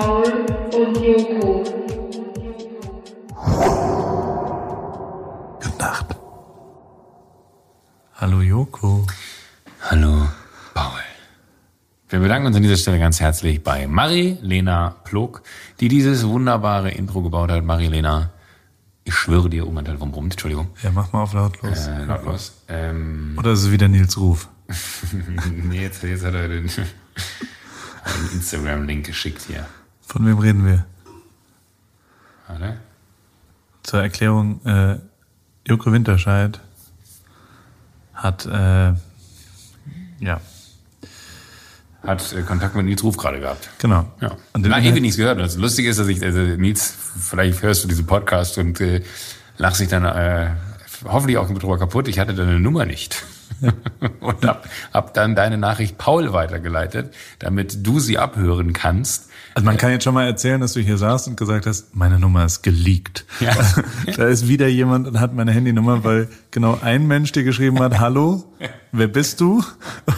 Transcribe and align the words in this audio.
Paul 0.00 0.46
und 0.72 0.96
Joko. 0.96 1.62
Gute 5.60 5.78
Nacht. 5.78 6.06
Hallo 8.14 8.40
Joko. 8.40 9.06
Hallo, 9.82 10.26
Paul. 10.72 11.02
Wir 12.08 12.18
bedanken 12.18 12.46
uns 12.46 12.56
an 12.56 12.62
dieser 12.62 12.78
Stelle 12.78 12.98
ganz 12.98 13.20
herzlich 13.20 13.62
bei 13.62 13.86
Marie-Lena 13.86 14.96
Plog, 15.04 15.42
die 15.80 15.88
dieses 15.88 16.26
wunderbare 16.26 16.90
Intro 16.92 17.20
gebaut 17.20 17.50
hat. 17.50 17.62
Marie-Lena, 17.62 18.30
ich 19.04 19.12
schwöre 19.12 19.50
dir, 19.50 19.68
oh 19.68 19.70
mein 19.70 19.84
Telefon 19.84 20.12
brummt, 20.12 20.32
Entschuldigung. 20.32 20.68
Ja, 20.82 20.92
mach 20.92 21.12
mal 21.12 21.24
auf 21.24 21.34
lautlos. 21.34 21.88
Äh, 21.88 22.04
lautlos. 22.06 22.54
Ähm, 22.68 23.34
Oder 23.38 23.52
ist 23.52 23.64
es 23.64 23.70
wieder 23.70 23.88
Nils 23.88 24.16
Ruf? 24.16 24.48
nee, 25.68 25.82
jetzt, 25.82 26.02
jetzt 26.04 26.24
hat 26.24 26.32
er 26.32 26.48
den, 26.48 26.70
Instagram-Link 28.32 29.04
geschickt 29.04 29.42
hier. 29.46 29.66
Von 30.10 30.26
wem 30.26 30.40
reden 30.40 30.66
wir? 30.66 30.84
Warte. 32.48 32.78
Zur 33.84 34.02
Erklärung, 34.02 34.60
äh, 34.66 34.98
Joko 35.64 35.92
Winterscheid 35.92 36.58
hat, 38.12 38.44
äh, 38.44 38.92
ja, 40.18 40.40
Hat 42.02 42.32
äh, 42.32 42.42
Kontakt 42.42 42.74
mit 42.74 42.86
Nils 42.86 43.04
Ruf 43.04 43.16
gerade 43.16 43.38
gehabt. 43.38 43.70
genau. 43.78 44.04
Ja. 44.20 44.36
Und 44.52 44.66
Na, 44.66 44.80
ewig 44.80 45.00
nichts 45.00 45.16
gehört. 45.16 45.38
Das 45.38 45.56
Lustige 45.56 45.88
ist, 45.88 46.00
dass 46.00 46.08
ich, 46.08 46.20
also 46.24 46.40
Nils, 46.40 46.92
vielleicht 47.20 47.62
hörst 47.62 47.84
du 47.84 47.88
diesen 47.88 48.06
Podcast 48.06 48.58
und 48.58 48.80
äh, 48.80 49.04
lachst 49.58 49.80
dich 49.80 49.90
dann 49.90 50.04
äh, 50.04 50.50
hoffentlich 51.04 51.38
auch 51.38 51.48
drüber 51.48 51.78
kaputt. 51.78 52.08
Ich 52.08 52.18
hatte 52.18 52.34
deine 52.34 52.58
Nummer 52.58 52.84
nicht. 52.84 53.22
und 54.20 54.44
hab, 54.44 54.68
hab 54.92 55.14
dann 55.14 55.36
deine 55.36 55.56
Nachricht 55.56 55.98
Paul 55.98 56.32
weitergeleitet, 56.32 57.14
damit 57.38 57.86
du 57.86 58.00
sie 58.00 58.18
abhören 58.18 58.72
kannst. 58.72 59.29
Also 59.54 59.64
man 59.64 59.76
kann 59.76 59.90
jetzt 59.90 60.04
schon 60.04 60.14
mal 60.14 60.26
erzählen, 60.26 60.60
dass 60.60 60.74
du 60.74 60.80
hier 60.80 60.96
saßt 60.96 61.28
und 61.28 61.36
gesagt 61.36 61.66
hast, 61.66 61.94
meine 61.94 62.18
Nummer 62.18 62.44
ist 62.44 62.62
geleakt. 62.62 63.24
Ja. 63.40 63.54
da 64.16 64.26
ist 64.26 64.48
wieder 64.48 64.68
jemand 64.68 65.08
und 65.08 65.20
hat 65.20 65.34
meine 65.34 65.52
Handynummer, 65.52 66.04
weil 66.04 66.28
genau 66.50 66.78
ein 66.80 67.06
Mensch 67.06 67.32
dir 67.32 67.44
geschrieben 67.44 67.78
hat, 67.80 67.98
hallo, 67.98 68.44
wer 68.92 69.08
bist 69.08 69.40
du? 69.40 69.62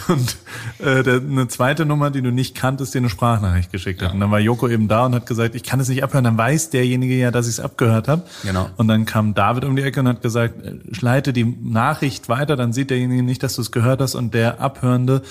Und 0.07 0.37
äh, 0.79 1.03
der, 1.03 1.15
eine 1.15 1.47
zweite 1.47 1.85
Nummer, 1.85 2.11
die 2.11 2.21
du 2.21 2.31
nicht 2.31 2.55
kanntest, 2.55 2.93
dir 2.93 2.99
eine 2.99 3.09
Sprachnachricht 3.09 3.71
geschickt 3.71 4.01
hat. 4.01 4.13
Und 4.13 4.19
dann 4.19 4.31
war 4.31 4.39
Joko 4.39 4.67
eben 4.67 4.87
da 4.87 5.05
und 5.05 5.15
hat 5.15 5.25
gesagt, 5.25 5.55
ich 5.55 5.63
kann 5.63 5.79
es 5.79 5.89
nicht 5.89 6.03
abhören. 6.03 6.23
Dann 6.23 6.37
weiß 6.37 6.71
derjenige 6.71 7.15
ja, 7.15 7.31
dass 7.31 7.47
ich 7.47 7.53
es 7.53 7.59
abgehört 7.59 8.07
habe. 8.07 8.23
Genau. 8.43 8.69
Und 8.77 8.87
dann 8.87 9.05
kam 9.05 9.33
David 9.33 9.65
um 9.65 9.75
die 9.75 9.83
Ecke 9.83 9.99
und 9.99 10.07
hat 10.07 10.21
gesagt, 10.21 10.65
äh, 10.65 10.73
leite 10.99 11.33
die 11.33 11.45
Nachricht 11.45 12.29
weiter, 12.29 12.55
dann 12.55 12.73
sieht 12.73 12.89
derjenige 12.89 13.23
nicht, 13.23 13.43
dass 13.43 13.55
du 13.55 13.61
es 13.61 13.71
gehört 13.71 14.01
hast 14.01 14.15
und 14.15 14.33
der 14.33 14.59
Abhörende, 14.59 15.21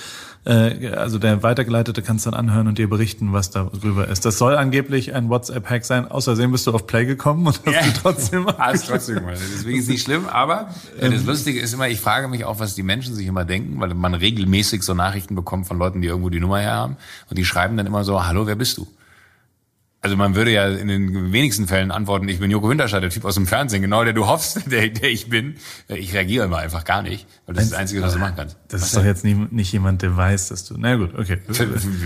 äh, 0.45 0.89
also 0.89 1.19
der 1.19 1.43
Weitergeleitete 1.43 2.01
kann 2.01 2.17
es 2.17 2.23
dann 2.23 2.33
anhören 2.33 2.67
und 2.67 2.77
dir 2.77 2.89
berichten, 2.89 3.33
was 3.33 3.49
darüber 3.49 4.07
ist. 4.07 4.25
Das 4.25 4.37
soll 4.37 4.55
angeblich 4.55 5.13
ein 5.13 5.29
WhatsApp-Hack 5.29 5.85
sein. 5.85 6.09
Außerdem 6.09 6.51
bist 6.51 6.67
du 6.67 6.71
auf 6.71 6.87
Play 6.87 7.05
gekommen 7.05 7.47
und 7.47 7.61
hast 7.65 7.85
die 7.85 7.93
trotzdem 7.93 8.47
Hast 8.57 8.87
trotzdem 8.87 9.15
gemacht. 9.15 9.37
Deswegen 9.53 9.77
ist 9.77 9.83
es 9.83 9.89
nicht 9.89 10.03
schlimm, 10.03 10.27
aber 10.27 10.69
das 10.99 11.23
Lustige 11.25 11.59
ist 11.59 11.73
immer, 11.73 11.87
ich 11.87 11.99
frage 11.99 12.27
mich 12.27 12.45
auch, 12.45 12.59
was 12.59 12.75
die 12.75 12.83
Menschen 12.83 13.15
sich 13.15 13.27
immer 13.27 13.45
denken, 13.45 13.79
weil 13.79 13.93
man 13.93 14.13
regelmäßig 14.13 14.83
so 14.83 14.93
Nachrichten 14.93 15.35
bekommt 15.35 15.67
von 15.67 15.77
Leuten, 15.77 16.01
die 16.01 16.07
irgendwo 16.07 16.29
die 16.29 16.39
Nummer 16.39 16.59
her 16.59 16.73
haben 16.73 16.97
und 17.29 17.37
die 17.37 17.45
schreiben 17.45 17.77
dann 17.77 17.85
immer 17.85 18.03
so, 18.03 18.25
hallo, 18.25 18.47
wer 18.47 18.55
bist 18.55 18.77
du? 18.77 18.87
Also 20.05 20.17
man 20.17 20.35
würde 20.35 20.51
ja 20.51 20.67
in 20.67 20.89
den 20.89 21.31
wenigsten 21.31 21.65
Fällen 21.65 21.89
antworten, 21.89 22.27
ich 22.27 22.37
bin 22.39 22.51
Joko 22.51 22.69
Winterscheid, 22.69 23.01
der 23.01 23.09
Typ 23.09 23.23
aus 23.23 23.35
dem 23.35 23.47
Fernsehen, 23.47 23.81
genau 23.81 24.03
der 24.03 24.11
du 24.11 24.27
hoffst, 24.27 24.59
der, 24.71 24.89
der 24.89 25.09
ich 25.09 25.29
bin. 25.29 25.55
Ich 25.87 26.13
reagiere 26.13 26.43
immer 26.43 26.57
einfach 26.57 26.83
gar 26.83 27.01
nicht, 27.01 27.25
weil 27.45 27.55
das 27.55 27.63
ist 27.63 27.71
das 27.71 27.79
Einzige, 27.79 28.01
was 28.01 28.11
du 28.11 28.19
machen 28.19 28.33
kannst. 28.35 28.57
Das 28.67 28.81
ist 28.83 28.97
doch 28.97 29.05
jetzt 29.05 29.23
nie, 29.23 29.33
nicht 29.49 29.71
jemand, 29.71 30.01
der 30.01 30.17
weiß, 30.17 30.49
dass 30.49 30.65
du. 30.65 30.75
Na 30.77 30.95
gut, 30.97 31.17
okay. 31.17 31.37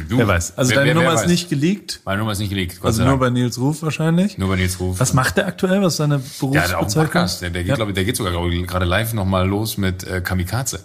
Du. 0.09 0.18
Wer 0.19 0.28
weiß. 0.28 0.58
Also 0.59 0.69
Wer- 0.69 0.75
deine 0.78 0.90
wer- 0.90 0.96
wer 0.96 1.02
Nummer 1.02 1.16
ist 1.16 1.22
weiß? 1.24 1.28
nicht 1.31 1.50
geleakt. 1.50 2.02
Meine 2.06 2.19
Nummer 2.19 2.34
ist 2.34 2.40
nicht 2.40 2.50
gelegt. 2.50 2.75
Gott 2.75 2.85
Also 2.85 3.03
nur 3.03 3.18
bei 3.18 3.31
Nils 3.31 3.58
Ruf 3.59 3.81
wahrscheinlich. 3.81 4.38
nur 4.38 4.47
bei 4.50 4.58
Nils 4.58 4.79
Ruf. 4.79 5.00
Was 5.00 5.14
macht 5.14 5.38
der 5.38 5.47
aktuell? 5.47 5.81
Was 5.81 5.94
ist 5.94 5.97
seine 5.97 6.19
Der 6.19 6.24
hat 6.24 6.29
auch 6.35 6.44
einen 6.44 6.52
Berufsbezeichnung? 6.69 7.06
Podcast. 7.06 7.41
Der, 7.41 7.50
der 7.50 7.64
geht, 7.64 7.69
Ja. 7.69 7.75
glaube 7.78 7.91
ich, 7.91 7.96
der 7.96 8.06
geht 8.06 8.16
sogar 8.16 8.31
glaub 8.31 8.47
ich, 8.52 8.68
gerade 8.68 8.85
live 8.85 9.14
nochmal 9.14 9.47
los 9.47 9.78
mit 9.78 10.03
äh, 10.06 10.22
Kamikaze. 10.22 10.81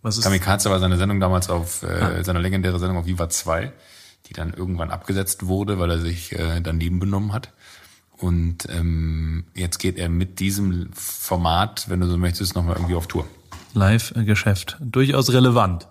Was 0.00 0.16
ist 0.16 0.24
Kamikaze 0.24 0.70
war 0.70 0.80
seine 0.80 0.96
Sendung 0.96 1.20
damals 1.20 1.50
auf, 1.50 1.82
äh, 1.82 1.86
Ah. 1.86 2.24
seine 2.24 2.38
legendäre 2.40 2.78
Sendung 2.78 2.96
auf 2.96 3.06
Viva 3.06 3.28
2, 3.28 3.70
die 4.26 4.32
dann 4.32 4.52
irgendwann 4.54 4.90
abgesetzt 4.90 5.46
wurde, 5.46 5.78
weil 5.78 5.90
er 5.90 5.98
sich 6.00 6.32
äh, 6.32 6.60
daneben 6.60 6.98
benommen 6.98 7.32
hat. 7.32 7.52
Und 8.16 8.68
ähm, 8.68 9.44
jetzt 9.54 9.78
geht 9.78 9.98
er 9.98 10.08
mit 10.08 10.38
diesem 10.38 10.90
Format, 10.92 11.88
wenn 11.88 12.00
du 12.00 12.06
so 12.06 12.16
möchtest, 12.16 12.54
nochmal 12.54 12.76
irgendwie 12.76 12.94
auf 12.94 13.08
Tour. 13.08 13.26
Live-Geschäft? 13.74 14.76
Durchaus 14.80 15.32
relevant. 15.32 15.88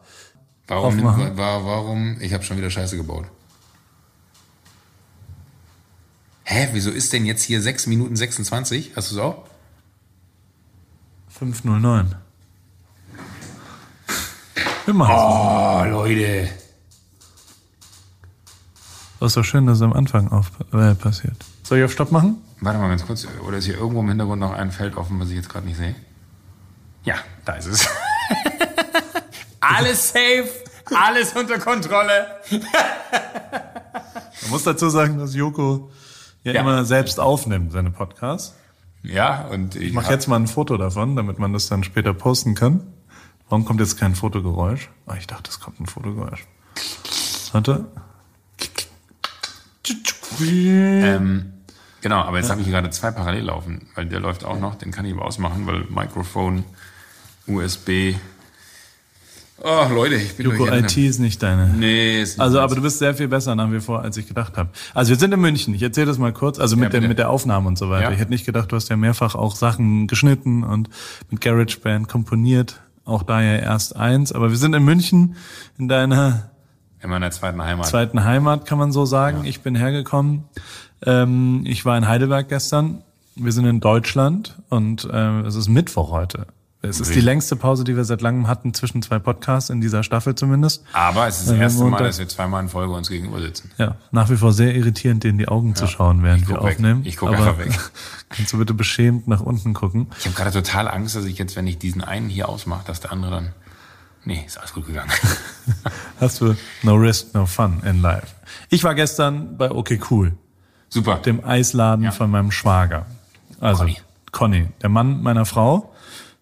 Warum, 0.68 1.04
war, 1.04 1.66
warum? 1.66 2.18
Ich 2.22 2.34
habe 2.34 2.44
schon 2.44 2.58
wieder 2.58 2.70
Scheiße 2.70 2.96
gebaut. 2.96 3.26
Hä, 6.44 6.70
wieso 6.72 6.90
ist 6.92 7.12
denn 7.12 7.26
jetzt 7.26 7.44
hier 7.44 7.62
6 7.62 7.88
Minuten 7.88 8.16
26? 8.16 8.92
Hast 8.96 9.12
du 9.12 9.16
es 9.16 9.22
auch? 9.22 9.46
509. 11.30 12.16
Wir 14.86 14.94
machen 14.94 15.16
Oh, 15.16 15.84
Leute. 15.90 16.50
Das 19.22 19.28
ist 19.34 19.38
doch 19.38 19.44
schön, 19.44 19.68
dass 19.68 19.78
es 19.78 19.82
am 19.84 19.94
Anfang 19.94 20.30
auf, 20.30 20.50
äh, 20.74 20.96
passiert. 20.96 21.36
Soll 21.62 21.78
ich 21.78 21.84
auf 21.86 21.92
Stopp 21.92 22.12
machen? 22.12 22.42
Warte 22.60 22.80
mal 22.80 22.90
ganz 22.90 23.06
kurz. 23.06 23.28
Oder 23.48 23.58
ist 23.58 23.66
hier 23.66 23.78
irgendwo 23.78 24.00
im 24.00 24.10
Hintergrund 24.10 24.40
noch 24.42 24.52
ein 24.52 24.72
Feld 24.72 24.98
offen, 24.98 25.20
was 25.20 25.30
ich 25.30 25.36
jetzt 25.36 25.48
gerade 25.48 25.68
nicht 25.68 25.78
sehe? 25.78 25.94
Ja, 27.04 27.18
da 27.46 27.54
ist 27.54 27.68
es. 27.68 27.88
alles 29.60 30.08
safe, 30.10 30.50
alles 30.96 31.34
unter 31.34 31.60
Kontrolle. 31.60 32.26
Man 34.42 34.50
muss 34.50 34.64
dazu 34.64 34.90
sagen, 34.90 35.20
dass 35.20 35.36
Joko 35.36 35.92
ja, 36.44 36.54
Ja. 36.54 36.62
immer 36.62 36.84
selbst 36.84 37.20
aufnimmt, 37.20 37.74
seine 37.74 37.92
Podcasts. 37.92 38.56
Ja, 39.04 39.46
und 39.50 39.76
ich 39.76 39.90
Ich 39.90 39.94
mache 39.94 40.12
jetzt 40.12 40.28
mal 40.28 40.38
ein 40.38 40.48
Foto 40.48 40.78
davon, 40.78 41.16
damit 41.16 41.38
man 41.38 41.54
das 41.54 41.68
dann 41.68 41.84
später 41.84 42.16
posten 42.16 42.56
kann. 42.56 42.88
Warum 43.50 43.66
kommt 43.66 43.82
jetzt 43.82 44.00
kein 44.00 44.16
Fotogeräusch? 44.16 44.90
Ah, 45.06 45.14
ich 45.16 45.28
dachte, 45.28 45.52
es 45.52 45.60
kommt 45.60 45.80
ein 45.80 45.86
Fotogeräusch. 45.86 46.44
Warte. 47.52 47.86
Ähm, 50.50 51.54
genau, 52.02 52.22
aber 52.22 52.38
jetzt 52.38 52.50
habe 52.50 52.62
ich 52.62 52.68
hier 52.68 52.74
gerade 52.76 52.90
zwei 52.90 53.12
parallel 53.12 53.46
laufen, 53.46 53.88
weil 53.96 54.06
der 54.06 54.20
läuft 54.20 54.46
auch 54.46 54.60
noch, 54.60 54.76
den 54.76 54.92
kann 54.92 55.06
ich 55.06 55.14
aber 55.14 55.26
ausmachen, 55.26 55.66
weil 55.68 55.86
Mikrofon, 55.90 56.64
USB. 57.48 58.16
Oh, 59.64 59.88
Leute, 59.94 60.16
ich 60.16 60.36
bin 60.36 60.50
Joko. 60.50 60.68
IT 60.68 60.98
ist 60.98 61.20
nicht 61.20 61.42
deine. 61.44 61.68
Nee, 61.68 62.22
ist 62.22 62.38
nicht 62.38 62.42
Also, 62.42 62.60
aber 62.60 62.74
du 62.74 62.82
bist 62.82 62.98
sehr 62.98 63.14
viel 63.14 63.28
besser 63.28 63.54
nach 63.56 63.72
wie 63.72 63.80
vor, 63.80 64.02
als 64.02 64.18
ich 64.18 64.28
gedacht 64.28 64.58
habe. 64.58 64.70
Also, 64.96 65.12
wir 65.12 65.18
sind 65.18 65.32
in 65.34 65.40
München. 65.40 65.76
Ich 65.76 65.84
erzähle 65.84 66.08
das 66.08 66.18
mal 66.18 66.34
kurz. 66.34 66.60
Also 66.60 66.76
mit, 66.76 66.92
Ja, 66.92 67.00
der, 67.00 67.08
mit 67.08 67.20
der 67.20 67.30
Aufnahme 67.30 67.68
und 67.68 67.78
so 67.78 67.90
weiter. 67.90 68.06
Ja. 68.06 68.12
Ich 68.12 68.20
hätte 68.20 68.32
nicht 68.32 68.46
gedacht, 68.46 68.72
du 68.72 68.76
hast 68.76 68.90
ja 68.90 68.98
mehrfach 68.98 69.36
auch 69.36 69.56
Sachen 69.56 70.08
geschnitten 70.08 70.64
und 70.64 70.90
mit 71.30 71.42
GarageBand 71.42 72.08
komponiert. 72.08 72.82
Auch 73.06 73.22
da 73.22 73.42
ja 73.42 73.58
erst 73.58 73.96
eins. 73.96 74.32
Aber 74.32 74.50
wir 74.50 74.58
sind 74.58 74.74
in 74.74 74.84
München, 74.84 75.36
in 75.78 75.88
deiner 75.88 76.51
in 77.04 77.10
meiner 77.10 77.32
zweiten 77.32 77.62
Heimat. 77.64 77.88
zweiten 77.88 78.24
Heimat, 78.24 78.66
kann 78.66 78.78
man 78.78 78.92
so 78.92 79.06
sagen. 79.06 79.44
Ich 79.46 79.62
bin 79.62 79.76
hergekommen. 79.76 80.44
Ähm, 81.04 81.64
ich 81.66 81.86
war 81.86 81.98
in 81.98 82.08
Heidelberg 82.08 82.50
gestern. 82.50 83.02
Wir 83.36 83.52
sind 83.52 83.66
in 83.66 83.80
Deutschland 83.80 84.58
und 84.70 85.06
äh, 85.06 85.40
es 85.42 85.56
ist 85.56 85.70
Mittwoch 85.70 86.12
heute. 86.12 86.48
Es 86.84 87.00
ist 87.00 87.14
die 87.14 87.22
längste 87.22 87.56
Pause, 87.56 87.84
die 87.84 87.96
wir 87.96 88.04
seit 88.06 88.22
langem 88.22 88.48
hatten, 88.48 88.74
zwischen 88.74 89.04
zwei 89.04 89.20
Podcasts, 89.20 89.70
in 89.70 89.82
dieser 89.82 90.02
Staffel 90.02 90.34
zumindest. 90.34 90.84
aber 90.94 91.28
es 91.28 91.40
ist 91.42 91.50
das 91.50 91.56
Ja, 91.56 91.62
erste 91.62 91.84
Mal, 91.84 91.90
Montag. 91.92 92.08
dass 92.08 92.18
wir 92.18 92.28
zweimal 92.28 92.64
in 92.64 92.70
Folge 92.70 92.92
uns 92.94 93.08
gegenüber 93.08 93.40
sitzen. 93.40 93.70
Ja, 93.78 93.98
nach 94.12 94.32
wie 94.32 94.36
vor 94.36 94.52
sehr 94.52 94.74
irritierend, 94.74 95.24
dir 95.24 95.30
in 95.30 95.38
die 95.38 95.48
Augen 95.48 95.76
zu 95.76 95.86
schauen, 95.86 96.24
während 96.24 96.48
wir 96.50 96.56
weg. 96.56 96.64
aufnehmen. 96.64 97.02
Ich 97.06 97.18
guck 97.18 97.30
Aber 97.30 97.38
einfach 97.38 97.60
weg. 97.60 97.78
Kannst 98.30 98.52
du 98.54 98.58
bitte 98.58 98.74
beschämt 98.74 99.28
nach 99.28 99.42
unten 99.42 99.74
gucken? 99.76 100.08
Ich 100.18 100.26
habe 100.26 100.36
gerade 100.36 100.52
total 100.52 100.88
Angst, 100.88 101.16
dass 101.16 101.26
ich 101.26 101.38
jetzt, 101.38 101.56
wenn 101.56 101.68
ich 101.68 101.78
diesen 101.78 102.04
einen 102.04 102.30
hier 102.30 102.50
ausmache, 102.50 102.84
dass 102.88 103.00
der 103.00 103.12
andere 103.12 103.32
dann. 103.32 103.50
Nee, 104.24 104.44
ist 104.46 104.58
alles 104.58 104.74
gut 104.74 104.86
gegangen. 104.86 105.10
Hast 106.20 106.42
du 106.42 106.56
no 106.84 106.96
risk, 106.96 107.34
no 107.34 107.46
fun 107.46 107.82
in 107.86 108.02
life. 108.02 108.28
Ich 108.70 108.84
war 108.84 108.94
gestern 108.96 109.58
bei 109.58 109.72
OK 109.72 109.94
Cool, 110.12 110.34
Super. 110.90 111.18
dem 111.18 111.44
Eisladen 111.44 112.06
Ja. 112.06 112.12
von 112.12 112.30
meinem 112.30 112.52
Schwager. 112.52 113.06
Also 113.60 113.80
Conny. 113.84 113.98
Conny, 114.32 114.68
der 114.82 114.90
Mann 114.90 115.22
meiner 115.24 115.46
Frau, 115.46 115.94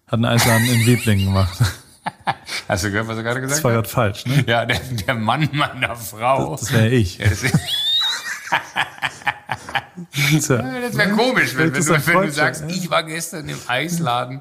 hat 0.06 0.14
einen 0.14 0.24
Eisladen 0.26 0.66
in 0.68 0.86
Weblingen 0.86 1.26
gemacht. 1.26 1.58
Hast 2.68 2.84
du 2.84 2.90
gehört, 2.90 3.08
was 3.08 3.16
er 3.16 3.22
gerade 3.22 3.40
gesagt 3.40 3.58
Das 3.58 3.64
war 3.64 3.72
hat? 3.72 3.78
gerade 3.84 3.88
falsch, 3.88 4.26
ne? 4.26 4.44
Ja, 4.46 4.64
der, 4.66 4.78
der 4.78 5.14
Mann 5.14 5.48
meiner 5.52 5.96
Frau. 5.96 6.56
Das 6.56 6.72
wäre 6.72 6.88
ich. 6.88 7.18
Das 7.18 7.42
das 10.12 10.48
wäre 10.48 11.10
komisch, 11.10 11.54
wenn, 11.56 11.66
wenn, 11.66 11.74
Das 11.74 11.86
du, 11.86 12.06
wenn 12.06 12.22
du 12.22 12.30
sagst, 12.32 12.62
ja. 12.62 12.68
ich 12.68 12.90
war 12.90 13.02
gestern 13.04 13.48
im 13.48 13.58
Eisladen 13.66 14.40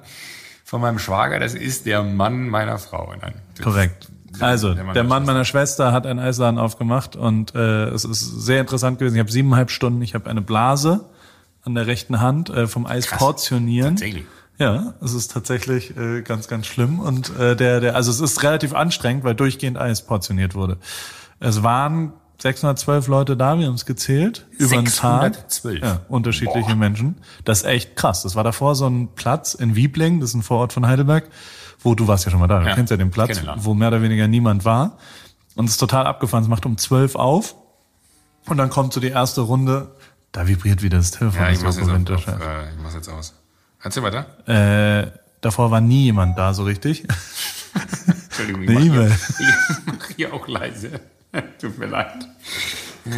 von 0.69 0.81
meinem 0.81 0.99
Schwager, 0.99 1.39
das 1.39 1.55
ist 1.55 1.85
der 1.87 2.03
Mann 2.03 2.47
meiner 2.47 2.77
Frau. 2.77 3.13
Nein, 3.19 3.33
Korrekt. 3.61 4.09
Also, 4.39 4.73
Der 4.75 4.83
Mann 4.83 4.93
der 4.93 5.03
meiner 5.03 5.15
Mann 5.15 5.25
meiner 5.25 5.45
Schwester 5.45 5.91
hat 5.91 6.05
einen 6.05 6.19
Eisladen 6.19 6.59
aufgemacht 6.59 7.15
und 7.15 7.55
äh, 7.55 7.85
es 7.85 8.05
ist 8.05 8.21
sehr 8.21 8.61
interessant 8.61 8.99
gewesen. 8.99 9.15
Ich 9.15 9.19
habe 9.19 9.31
siebeneinhalb 9.31 9.71
Stunden, 9.71 10.01
ich 10.03 10.13
habe 10.13 10.29
eine 10.29 10.41
Blase 10.41 11.09
an 11.63 11.73
der 11.73 11.87
rechten 11.87 12.21
Hand 12.21 12.49
äh, 12.51 12.67
vom 12.67 12.85
Eis 12.85 13.07
Krass. 13.07 13.17
portionieren. 13.17 13.95
Tatsächlich. 13.95 14.25
Ja, 14.59 14.93
es 15.01 15.13
ist 15.13 15.31
tatsächlich 15.31 15.97
äh, 15.97 16.21
ganz, 16.21 16.47
ganz 16.47 16.67
schlimm. 16.67 16.99
Und 16.99 17.35
äh, 17.39 17.55
der, 17.55 17.79
der, 17.79 17.95
also 17.95 18.11
es 18.11 18.19
ist 18.19 18.43
relativ 18.43 18.73
anstrengend, 18.75 19.23
weil 19.23 19.33
durchgehend 19.33 19.77
Eis 19.77 20.05
portioniert 20.05 20.53
wurde. 20.53 20.77
Es 21.39 21.63
waren 21.63 22.13
612 22.41 23.07
Leute 23.07 23.35
da, 23.35 23.59
wir 23.59 23.67
haben 23.67 23.75
es 23.75 23.85
gezählt, 23.85 24.47
über 24.57 24.77
den 24.77 24.85
Tag. 24.85 25.35
612. 25.35 25.81
Ja, 25.83 26.01
unterschiedliche 26.07 26.75
Menschen. 26.75 27.17
Das 27.43 27.59
ist 27.59 27.65
echt 27.65 27.95
krass. 27.95 28.23
Das 28.23 28.35
war 28.35 28.43
davor 28.43 28.75
so 28.75 28.87
ein 28.87 29.09
Platz 29.13 29.53
in 29.53 29.75
Wiebling, 29.75 30.21
das 30.21 30.29
ist 30.29 30.35
ein 30.35 30.43
Vorort 30.43 30.71
von 30.71 30.87
Heidelberg, 30.87 31.29
wo 31.81 31.95
du 31.95 32.07
warst 32.07 32.25
ja 32.25 32.31
schon 32.31 32.39
mal 32.39 32.47
da, 32.47 32.59
du 32.59 32.67
Ja, 32.67 32.75
kennst 32.75 32.91
ja 32.91 32.97
den 32.97 33.11
Platz, 33.11 33.41
wo 33.57 33.73
mehr 33.73 33.89
oder 33.89 34.01
weniger 34.01 34.27
niemand 34.27 34.63
war. 34.63 34.97
Und 35.55 35.65
es 35.65 35.71
ist 35.71 35.77
total 35.79 36.07
abgefahren. 36.07 36.43
Es 36.43 36.49
macht 36.49 36.65
um 36.65 36.77
12 36.77 37.15
auf 37.15 37.55
und 38.47 38.57
dann 38.57 38.69
kommt 38.69 38.93
so 38.93 39.01
die 39.01 39.09
erste 39.09 39.41
Runde. 39.41 39.95
Da 40.31 40.47
vibriert 40.47 40.81
wieder 40.81 40.97
das 40.97 41.11
Telefon. 41.11 41.41
Ja, 41.41 41.49
ich 41.49 41.61
mach's 41.61 41.77
jetzt, 41.77 41.89
auf, 41.89 42.09
auf, 42.11 42.27
äh, 42.27 42.69
ich 42.73 42.81
mach's 42.81 42.93
jetzt 42.95 43.09
aus. 43.09 43.33
Erzähl 43.81 44.03
weiter. 44.03 44.27
Äh, 44.47 45.11
davor 45.41 45.71
war 45.71 45.81
nie 45.81 46.03
jemand 46.03 46.37
da 46.37 46.53
so 46.53 46.63
richtig. 46.63 47.05
Entschuldigung, 48.25 48.63
ich 48.63 48.69
mach, 48.69 48.81
hier, 48.81 48.93
E-Mail. 48.93 49.11
ich 49.39 49.85
mach 49.85 50.07
hier 50.15 50.33
auch 50.33 50.47
leise. 50.47 51.01
Tut 51.61 51.77
mir 51.77 51.87
leid. 51.87 52.27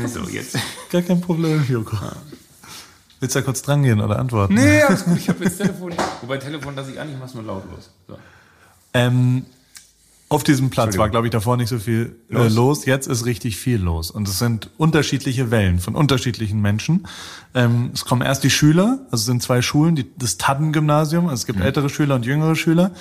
So, 0.07 0.21
jetzt. 0.29 0.57
Gar 0.91 1.01
kein 1.01 1.21
Problem, 1.21 1.65
Joko. 1.67 1.97
Willst 3.19 3.35
du 3.35 3.39
da 3.39 3.45
kurz 3.45 3.61
dran 3.61 3.83
gehen 3.83 4.01
oder 4.01 4.19
antworten? 4.19 4.55
Nee, 4.55 4.81
alles 4.87 5.05
gut, 5.05 5.17
ich 5.17 5.29
habe 5.29 5.43
jetzt 5.43 5.57
Telefon. 5.57 5.93
Wobei 6.21 6.37
Telefon 6.37 6.75
lasse 6.75 6.91
ich 6.91 6.99
an, 6.99 7.09
ich 7.09 7.17
mach's 7.19 7.33
nur 7.33 7.43
lautlos. 7.43 7.91
So. 8.07 8.17
Ähm, 8.93 9.45
auf 10.31 10.43
diesem 10.43 10.69
Platz 10.69 10.97
war, 10.97 11.09
glaube 11.09 11.27
ich, 11.27 11.31
davor 11.31 11.57
nicht 11.57 11.67
so 11.67 11.77
viel 11.77 12.15
los. 12.29 12.51
Äh, 12.51 12.55
Los. 12.55 12.85
Jetzt 12.85 13.07
ist 13.07 13.25
richtig 13.25 13.57
viel 13.57 13.81
los. 13.81 14.11
Und 14.11 14.27
es 14.29 14.39
sind 14.39 14.69
unterschiedliche 14.77 15.51
Wellen 15.51 15.79
von 15.79 15.93
unterschiedlichen 15.93 16.61
Menschen. 16.61 17.05
Ähm, 17.53 17.91
es 17.93 18.05
kommen 18.05 18.21
erst 18.21 18.43
die 18.45 18.49
Schüler, 18.49 18.99
also 19.11 19.17
es 19.17 19.25
sind 19.25 19.43
zwei 19.43 19.61
Schulen, 19.61 19.95
die, 19.95 20.09
das 20.17 20.37
Tadden-Gymnasium, 20.37 21.25
also 21.25 21.35
es 21.41 21.45
gibt 21.45 21.59
ältere 21.59 21.89
Schüler 21.89 22.15
und 22.15 22.25
jüngere 22.25 22.55
Schüler. 22.55 22.91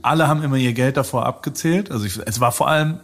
Alle 0.00 0.28
haben 0.28 0.42
immer 0.42 0.56
ihr 0.56 0.72
Geld 0.72 0.96
davor 0.96 1.26
abgezählt. 1.26 1.90
Also 1.90 2.06
ich, 2.06 2.18
es 2.24 2.40
war 2.40 2.52
vor 2.52 2.68
allem 2.68 3.00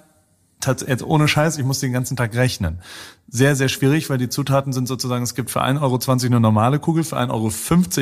jetzt 0.66 1.02
ohne 1.02 1.28
Scheiß, 1.28 1.58
ich 1.58 1.64
muss 1.64 1.80
den 1.80 1.92
ganzen 1.92 2.16
Tag 2.16 2.34
rechnen. 2.34 2.80
Sehr, 3.28 3.56
sehr 3.56 3.68
schwierig, 3.68 4.10
weil 4.10 4.18
die 4.18 4.28
Zutaten 4.28 4.72
sind 4.72 4.86
sozusagen, 4.86 5.22
es 5.24 5.34
gibt 5.34 5.50
für 5.50 5.62
1,20 5.62 5.82
Euro 5.82 6.26
eine 6.26 6.40
normale 6.40 6.78
Kugel, 6.78 7.04
für 7.04 7.16
1,50 7.18 7.30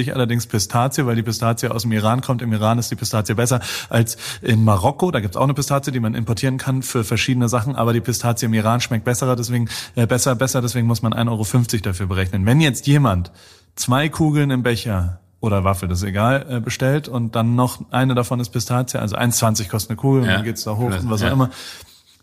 Euro 0.09 0.15
allerdings 0.15 0.47
Pistazie, 0.47 1.07
weil 1.07 1.17
die 1.17 1.23
Pistazie 1.23 1.69
aus 1.71 1.83
dem 1.83 1.93
Iran 1.93 2.21
kommt. 2.21 2.43
Im 2.43 2.53
Iran 2.53 2.79
ist 2.79 2.91
die 2.91 2.97
Pistazie 2.97 3.35
besser 3.35 3.61
als 3.89 4.17
in 4.43 4.65
Marokko. 4.65 5.11
Da 5.11 5.21
gibt's 5.21 5.37
auch 5.37 5.45
eine 5.45 5.55
Pistazie, 5.55 5.91
die 5.93 6.01
man 6.01 6.15
importieren 6.15 6.59
kann 6.59 6.83
für 6.83 7.05
verschiedene 7.05 7.49
Sachen, 7.49 7.77
aber 7.77 7.93
die 7.93 8.01
Pistazie 8.01 8.47
im 8.47 8.55
Iran 8.55 8.81
schmeckt 8.81 9.05
besser, 9.05 9.35
deswegen 9.37 9.69
äh, 9.95 10.07
besser, 10.07 10.35
besser, 10.35 10.61
deswegen 10.61 10.87
muss 10.87 11.03
man 11.03 11.15
1,50 11.15 11.29
Euro 11.29 11.83
dafür 11.83 12.07
berechnen. 12.07 12.45
Wenn 12.45 12.61
jetzt 12.61 12.87
jemand 12.87 13.33
zwei 13.75 14.09
Kugeln 14.09 14.51
im 14.51 14.63
Becher 14.63 15.21
oder 15.41 15.65
Waffel, 15.65 15.89
das 15.89 15.99
ist 16.03 16.05
egal, 16.09 16.47
äh, 16.49 16.61
bestellt 16.61 17.09
und 17.09 17.35
dann 17.35 17.55
noch 17.57 17.81
eine 17.91 18.15
davon 18.15 18.39
ist 18.39 18.51
Pistazie, 18.51 18.99
also 19.01 19.17
1,20 19.17 19.69
kostet 19.69 19.91
eine 19.91 19.97
Kugel 19.97 20.23
und 20.23 20.29
Ja. 20.29 20.35
dann 20.37 20.45
geht's 20.45 20.65
da 20.65 20.77
hoch 20.77 20.91
Das- 20.91 21.03
und 21.03 21.11
was 21.11 21.23
auch 21.23 21.27
ja. 21.27 21.33
immer. 21.33 21.51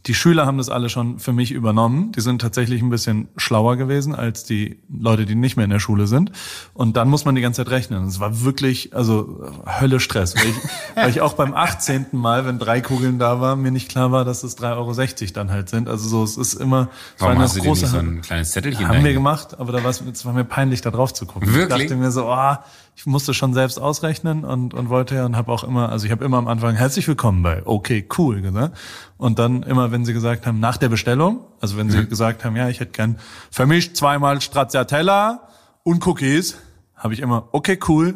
Die 0.07 0.13
Schüler 0.13 0.45
haben 0.45 0.57
das 0.57 0.69
alle 0.69 0.89
schon 0.89 1.19
für 1.19 1.33
mich 1.33 1.51
übernommen. 1.51 2.13
Die 2.13 2.21
sind 2.21 2.39
tatsächlich 2.41 2.81
ein 2.81 2.89
bisschen 2.89 3.27
schlauer 3.35 3.75
gewesen 3.75 4.15
als 4.15 4.45
die 4.45 4.79
Leute, 4.89 5.25
die 5.25 5.35
nicht 5.35 5.57
mehr 5.57 5.65
in 5.65 5.69
der 5.71 5.79
Schule 5.79 6.07
sind. 6.07 6.31
Und 6.73 6.95
dann 6.95 7.09
muss 7.09 7.25
man 7.25 7.35
die 7.35 7.41
ganze 7.41 7.63
Zeit 7.65 7.71
rechnen. 7.71 8.05
Es 8.07 8.19
war 8.19 8.43
wirklich, 8.43 8.95
also 8.95 9.43
Hölle 9.65 9.99
Stress. 9.99 10.35
Weil 10.35 10.45
ich, 10.47 10.55
weil 10.95 11.09
ich 11.09 11.21
auch 11.21 11.33
beim 11.33 11.53
18. 11.53 12.07
Mal, 12.13 12.45
wenn 12.45 12.59
drei 12.59 12.79
Kugeln 12.79 13.19
da 13.19 13.41
waren, 13.41 13.61
mir 13.61 13.71
nicht 13.71 13.89
klar 13.89 14.11
war, 14.11 14.23
dass 14.23 14.43
es 14.43 14.57
3,60 14.57 15.21
Euro 15.21 15.33
dann 15.33 15.51
halt 15.51 15.67
sind. 15.69 15.89
Also 15.89 16.07
so, 16.07 16.23
es 16.23 16.37
ist 16.37 16.53
immer, 16.53 16.89
es 17.17 17.21
Warum 17.21 17.35
war 17.35 17.43
hast 17.43 17.55
du 17.55 17.59
eine 17.59 17.63
dir 17.65 17.69
nicht 17.71 17.81
große 17.81 17.91
so 17.91 17.97
ein 17.97 18.21
kleines 18.21 18.51
Zettelchen 18.51 18.87
haben 18.87 18.95
wir 18.95 19.01
dahin- 19.01 19.13
gemacht, 19.15 19.59
aber 19.59 19.73
da 19.73 19.83
war 19.83 19.89
es 19.89 20.01
es 20.01 20.25
war 20.25 20.31
mir 20.33 20.45
peinlich, 20.45 20.79
da 20.81 20.91
drauf 20.91 21.13
zu 21.13 21.25
gucken. 21.25 21.53
Wirklich? 21.53 21.83
Ich 21.83 21.87
dachte 21.89 21.99
mir 21.99 22.11
so, 22.11 22.25
oh, 22.25 22.55
ich 22.99 23.05
musste 23.05 23.33
schon 23.33 23.53
selbst 23.53 23.79
ausrechnen 23.79 24.43
und, 24.43 24.73
und 24.73 24.89
wollte 24.89 25.15
ja 25.15 25.25
und 25.25 25.37
habe 25.37 25.53
auch 25.53 25.63
immer, 25.63 25.87
also 25.87 26.05
ich 26.05 26.11
habe 26.11 26.25
immer 26.25 26.37
am 26.37 26.49
Anfang 26.49 26.75
herzlich 26.75 27.07
willkommen 27.07 27.41
bei 27.41 27.65
okay, 27.65 28.05
cool 28.17 28.41
gesagt. 28.41 28.77
Und 29.15 29.39
dann 29.39 29.63
immer, 29.63 29.93
wenn 29.93 30.03
sie 30.03 30.11
gesagt 30.11 30.45
haben, 30.45 30.59
nach 30.59 30.75
der 30.75 30.89
Bestellung, 30.89 31.39
also 31.61 31.77
wenn 31.77 31.87
Mhm. 31.87 31.91
sie 31.91 32.07
gesagt 32.07 32.43
haben, 32.43 32.57
ja, 32.57 32.67
ich 32.67 32.81
hätte 32.81 32.91
gern 32.91 33.17
vermischt 33.51 33.95
zweimal 33.95 34.41
Stracciatella 34.41 35.47
und 35.83 36.05
Cookies, 36.05 36.57
habe 36.93 37.13
ich 37.13 37.21
immer 37.21 37.47
okay, 37.53 37.79
cool 37.87 38.15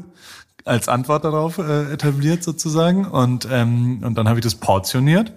als 0.66 0.90
Antwort 0.90 1.24
darauf 1.24 1.60
äh, 1.60 1.94
etabliert 1.94 2.44
sozusagen 2.44 3.06
und 3.06 3.48
ähm, 3.50 4.02
und 4.04 4.16
dann 4.18 4.28
habe 4.28 4.40
ich 4.40 4.44
das 4.44 4.56
portioniert 4.56 5.32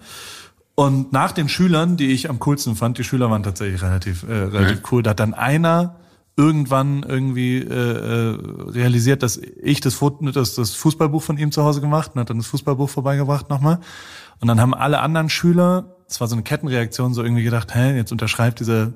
und 0.74 1.12
nach 1.12 1.30
den 1.30 1.48
Schülern, 1.48 1.96
die 1.96 2.08
ich 2.08 2.28
am 2.28 2.40
coolsten 2.40 2.74
fand, 2.74 2.98
die 2.98 3.04
Schüler 3.04 3.30
waren 3.30 3.44
tatsächlich 3.44 3.80
relativ, 3.80 4.24
äh, 4.24 4.32
relativ 4.32 4.82
cool, 4.90 5.04
da 5.04 5.10
hat 5.10 5.20
dann 5.20 5.34
einer 5.34 5.94
irgendwann 6.36 7.02
irgendwie 7.02 7.58
äh, 7.58 7.64
äh, 7.64 8.38
realisiert, 8.70 9.22
dass 9.22 9.38
ich 9.38 9.80
das, 9.80 9.98
das, 10.32 10.54
das 10.54 10.74
Fußballbuch 10.74 11.22
von 11.22 11.38
ihm 11.38 11.50
zu 11.50 11.64
Hause 11.64 11.80
gemacht 11.80 12.12
und 12.14 12.20
hat 12.20 12.30
dann 12.30 12.36
das 12.36 12.46
Fußballbuch 12.46 12.90
vorbeigebracht 12.90 13.48
nochmal. 13.48 13.80
Und 14.40 14.48
dann 14.48 14.60
haben 14.60 14.74
alle 14.74 15.00
anderen 15.00 15.30
Schüler, 15.30 15.96
das 16.06 16.20
war 16.20 16.28
so 16.28 16.34
eine 16.34 16.42
Kettenreaktion, 16.42 17.14
so 17.14 17.22
irgendwie 17.22 17.42
gedacht, 17.42 17.74
hä, 17.74 17.96
jetzt 17.96 18.12
unterschreibt 18.12 18.60
dieser 18.60 18.92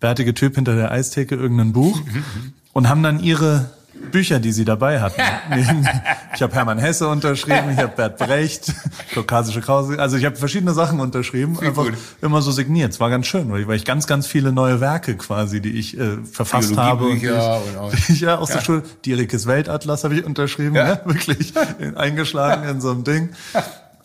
bärtige 0.00 0.34
Typ 0.34 0.54
hinter 0.56 0.76
der 0.76 0.90
Eistheke 0.90 1.34
irgendein 1.34 1.72
Buch 1.72 1.98
und 2.74 2.88
haben 2.90 3.02
dann 3.02 3.20
ihre 3.20 3.70
Bücher, 4.10 4.40
die 4.40 4.52
sie 4.52 4.64
dabei 4.64 5.00
hatten. 5.00 5.20
ich 6.34 6.42
habe 6.42 6.54
Hermann 6.54 6.78
Hesse 6.78 7.08
unterschrieben, 7.08 7.70
ich 7.72 7.78
habe 7.78 7.92
Bert 7.94 8.18
Brecht, 8.18 8.72
Kaukasische 9.14 9.60
Krause, 9.60 9.98
also 9.98 10.16
ich 10.16 10.24
habe 10.24 10.36
verschiedene 10.36 10.72
Sachen 10.72 11.00
unterschrieben, 11.00 11.58
einfach 11.58 11.84
gut. 11.84 11.94
immer 12.20 12.42
so 12.42 12.50
signiert. 12.52 12.92
Es 12.92 13.00
war 13.00 13.10
ganz 13.10 13.26
schön, 13.26 13.52
weil 13.52 13.76
ich, 13.76 13.84
ganz, 13.84 14.06
ganz 14.06 14.26
viele 14.26 14.52
neue 14.52 14.80
Werke 14.80 15.16
quasi, 15.16 15.60
die 15.60 15.72
ich 15.78 15.98
äh, 15.98 16.18
verfasst 16.24 16.76
habe. 16.76 17.04
Und 17.04 17.16
ich, 17.16 17.30
und 17.30 17.36
auch- 17.36 17.92
ja 18.08 18.38
aus 18.38 18.50
der 18.50 18.60
Schule, 18.60 18.82
Dierikes 19.04 19.46
Weltatlas 19.46 20.04
habe 20.04 20.14
ich 20.14 20.24
unterschrieben, 20.24 20.74
Ja. 20.74 20.88
ja. 20.88 21.00
wirklich 21.04 21.52
eingeschlagen 21.94 22.68
in 22.68 22.80
so 22.80 22.90
einem 22.90 23.04
Ding. 23.04 23.30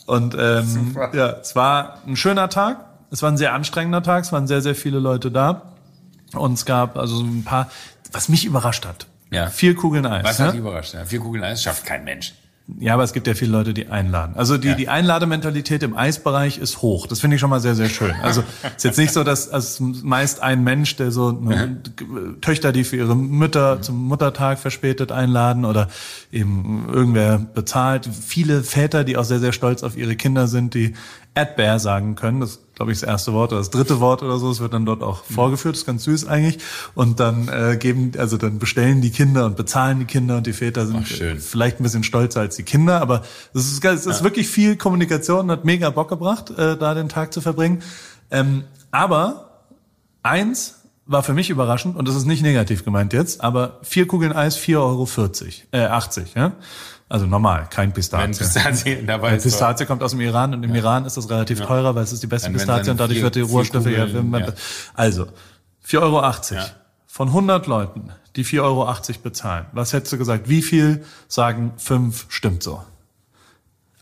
Und 0.06 0.34
ähm, 0.38 0.66
Super. 0.66 1.10
ja, 1.14 1.28
es 1.40 1.54
war 1.54 1.98
ein 2.06 2.16
schöner 2.16 2.48
Tag. 2.48 2.84
Es 3.10 3.22
war 3.22 3.30
ein 3.30 3.36
sehr 3.36 3.52
anstrengender 3.54 4.02
Tag. 4.02 4.24
Es 4.24 4.32
waren 4.32 4.46
sehr, 4.46 4.62
sehr 4.62 4.74
viele 4.74 4.98
Leute 4.98 5.30
da. 5.30 5.62
Und 6.34 6.54
es 6.54 6.64
gab 6.64 6.96
also 6.98 7.16
so 7.16 7.24
ein 7.24 7.42
paar, 7.44 7.70
was 8.12 8.28
mich 8.28 8.44
überrascht 8.44 8.86
hat. 8.86 9.06
Ja. 9.30 9.48
Vier 9.48 9.74
Kugeln 9.74 10.06
Eis. 10.06 10.24
Was 10.24 10.38
ne? 10.38 10.46
hat 10.46 10.52
dich 10.54 10.60
überrascht? 10.60 10.94
Ja, 10.94 11.04
vier 11.04 11.20
Kugeln 11.20 11.44
Eis 11.44 11.62
schafft 11.62 11.84
kein 11.84 12.04
Mensch. 12.04 12.34
Ja, 12.78 12.92
aber 12.92 13.02
es 13.02 13.14
gibt 13.14 13.26
ja 13.26 13.32
viele 13.32 13.52
Leute, 13.52 13.72
die 13.72 13.86
einladen. 13.88 14.34
Also 14.36 14.58
die, 14.58 14.68
Ja. 14.68 14.74
die 14.74 14.90
Einladementalität 14.90 15.82
im 15.82 15.96
Eisbereich 15.96 16.58
ist 16.58 16.82
hoch. 16.82 17.06
Das 17.06 17.18
finde 17.18 17.36
ich 17.36 17.40
schon 17.40 17.48
mal 17.48 17.60
sehr, 17.60 17.74
sehr 17.74 17.88
schön. 17.88 18.12
Also 18.22 18.42
ist 18.76 18.84
jetzt 18.84 18.98
nicht 18.98 19.10
so, 19.14 19.24
dass 19.24 19.48
als 19.48 19.80
meist 19.80 20.42
ein 20.42 20.62
Mensch, 20.64 20.96
der 20.96 21.10
so 21.10 21.30
ne, 21.32 21.80
Töchter, 22.42 22.72
die 22.72 22.84
für 22.84 22.96
ihre 22.96 23.16
Mütter 23.16 23.80
zum 23.80 24.06
Muttertag 24.06 24.58
verspätet 24.58 25.12
einladen 25.12 25.64
oder 25.64 25.88
eben 26.30 26.86
irgendwer 26.92 27.38
bezahlt. 27.38 28.06
Viele 28.06 28.62
Väter, 28.62 29.02
die 29.02 29.16
auch 29.16 29.24
sehr, 29.24 29.40
sehr 29.40 29.52
stolz 29.52 29.82
auf 29.82 29.96
ihre 29.96 30.14
Kinder 30.14 30.46
sind, 30.46 30.74
die 30.74 30.92
Erdbeer 31.34 31.78
sagen 31.78 32.14
können. 32.14 32.40
Das 32.40 32.50
ist, 32.50 32.74
glaube 32.74 32.92
ich, 32.92 33.00
das 33.00 33.08
erste 33.08 33.32
Wort 33.32 33.52
oder 33.52 33.60
das 33.60 33.70
dritte 33.70 34.00
Wort 34.00 34.22
oder 34.22 34.38
so. 34.38 34.50
Es 34.50 34.60
wird 34.60 34.72
dann 34.72 34.86
dort 34.86 35.02
auch 35.02 35.24
vorgeführt. 35.24 35.74
Das 35.74 35.80
ist 35.80 35.86
ganz 35.86 36.04
süß 36.04 36.26
eigentlich. 36.26 36.58
Und 36.94 37.20
dann 37.20 37.48
äh, 37.48 37.76
geben, 37.76 38.12
also 38.18 38.36
dann 38.36 38.58
bestellen 38.58 39.00
die 39.00 39.10
Kinder 39.10 39.46
und 39.46 39.56
bezahlen 39.56 40.00
die 40.00 40.04
Kinder 40.04 40.38
und 40.38 40.46
die 40.46 40.52
Väter 40.52 40.86
sind 40.86 41.00
Ach, 41.02 41.06
schön. 41.06 41.38
vielleicht 41.38 41.80
ein 41.80 41.84
bisschen 41.84 42.02
stolzer 42.02 42.40
als 42.40 42.56
die 42.56 42.62
Kinder, 42.64 43.00
aber 43.00 43.22
es 43.54 43.70
ist, 43.70 43.84
es 43.84 44.06
ist 44.06 44.24
wirklich 44.24 44.48
viel 44.48 44.76
Kommunikation, 44.76 45.50
hat 45.50 45.64
mega 45.64 45.90
Bock 45.90 46.08
gebracht, 46.08 46.50
äh, 46.50 46.76
da 46.76 46.94
den 46.94 47.08
Tag 47.08 47.32
zu 47.32 47.40
verbringen. 47.40 47.82
Ähm, 48.30 48.64
aber 48.90 49.64
eins 50.22 50.74
war 51.06 51.22
für 51.22 51.32
mich 51.32 51.50
überraschend, 51.50 51.96
und 51.96 52.06
das 52.06 52.16
ist 52.16 52.26
nicht 52.26 52.42
negativ 52.42 52.84
gemeint 52.84 53.12
jetzt, 53.12 53.42
aber 53.42 53.78
vier 53.82 54.06
Kugeln 54.06 54.32
Eis, 54.32 54.58
4,40 54.58 54.76
Euro, 54.76 55.08
äh, 55.72 55.86
80, 55.86 56.34
ja? 56.34 56.52
Also 57.08 57.26
normal, 57.26 57.68
kein 57.70 57.88
Wenn 57.88 57.94
Pistazie. 57.94 58.44
Pistazie 58.44 59.06
dabei 59.06 59.36
ist. 59.36 59.42
Pistazie 59.42 59.86
kommt 59.86 60.02
aus 60.02 60.10
dem 60.10 60.20
Iran 60.20 60.52
und 60.52 60.62
im 60.62 60.74
Iran 60.74 61.06
ist 61.06 61.16
das 61.16 61.30
relativ 61.30 61.60
teurer, 61.60 61.94
weil 61.94 62.04
es 62.04 62.12
ist 62.12 62.22
die 62.22 62.26
beste 62.26 62.50
Pistazie 62.50 62.90
und 62.90 63.00
dadurch 63.00 63.22
wird 63.22 63.34
die 63.34 63.40
Rohstoffe 63.40 63.86
ja, 63.86 64.04
ja. 64.04 64.52
Also, 64.94 65.26
4,80 65.86 66.00
Euro. 66.02 66.20
Ja. 66.54 66.66
Von 67.06 67.28
100 67.28 67.66
Leuten, 67.66 68.12
die 68.36 68.44
4,80 68.44 68.60
Euro 68.62 68.94
bezahlen. 69.22 69.66
Was 69.72 69.92
hättest 69.92 70.12
du 70.12 70.18
gesagt? 70.18 70.48
Wie 70.48 70.62
viel 70.62 71.04
sagen 71.28 71.72
fünf 71.78 72.26
stimmt 72.28 72.62
so? 72.62 72.82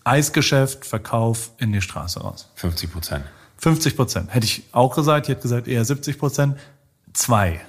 Eisgeschäft, 0.04 0.84
Verkauf 0.84 1.50
in 1.58 1.72
die 1.72 1.80
Straße 1.80 2.20
raus. 2.20 2.50
50 2.56 2.92
Prozent. 2.92 3.24
50 3.58 3.96
Prozent. 3.96 4.34
Hätte 4.34 4.46
ich 4.46 4.64
auch 4.72 4.94
gesagt, 4.94 5.26
ich 5.26 5.30
hätte 5.30 5.42
gesagt 5.42 5.68
eher 5.68 5.84
70 5.84 6.18
Prozent. 6.18 6.58
Zwei. 7.12 7.60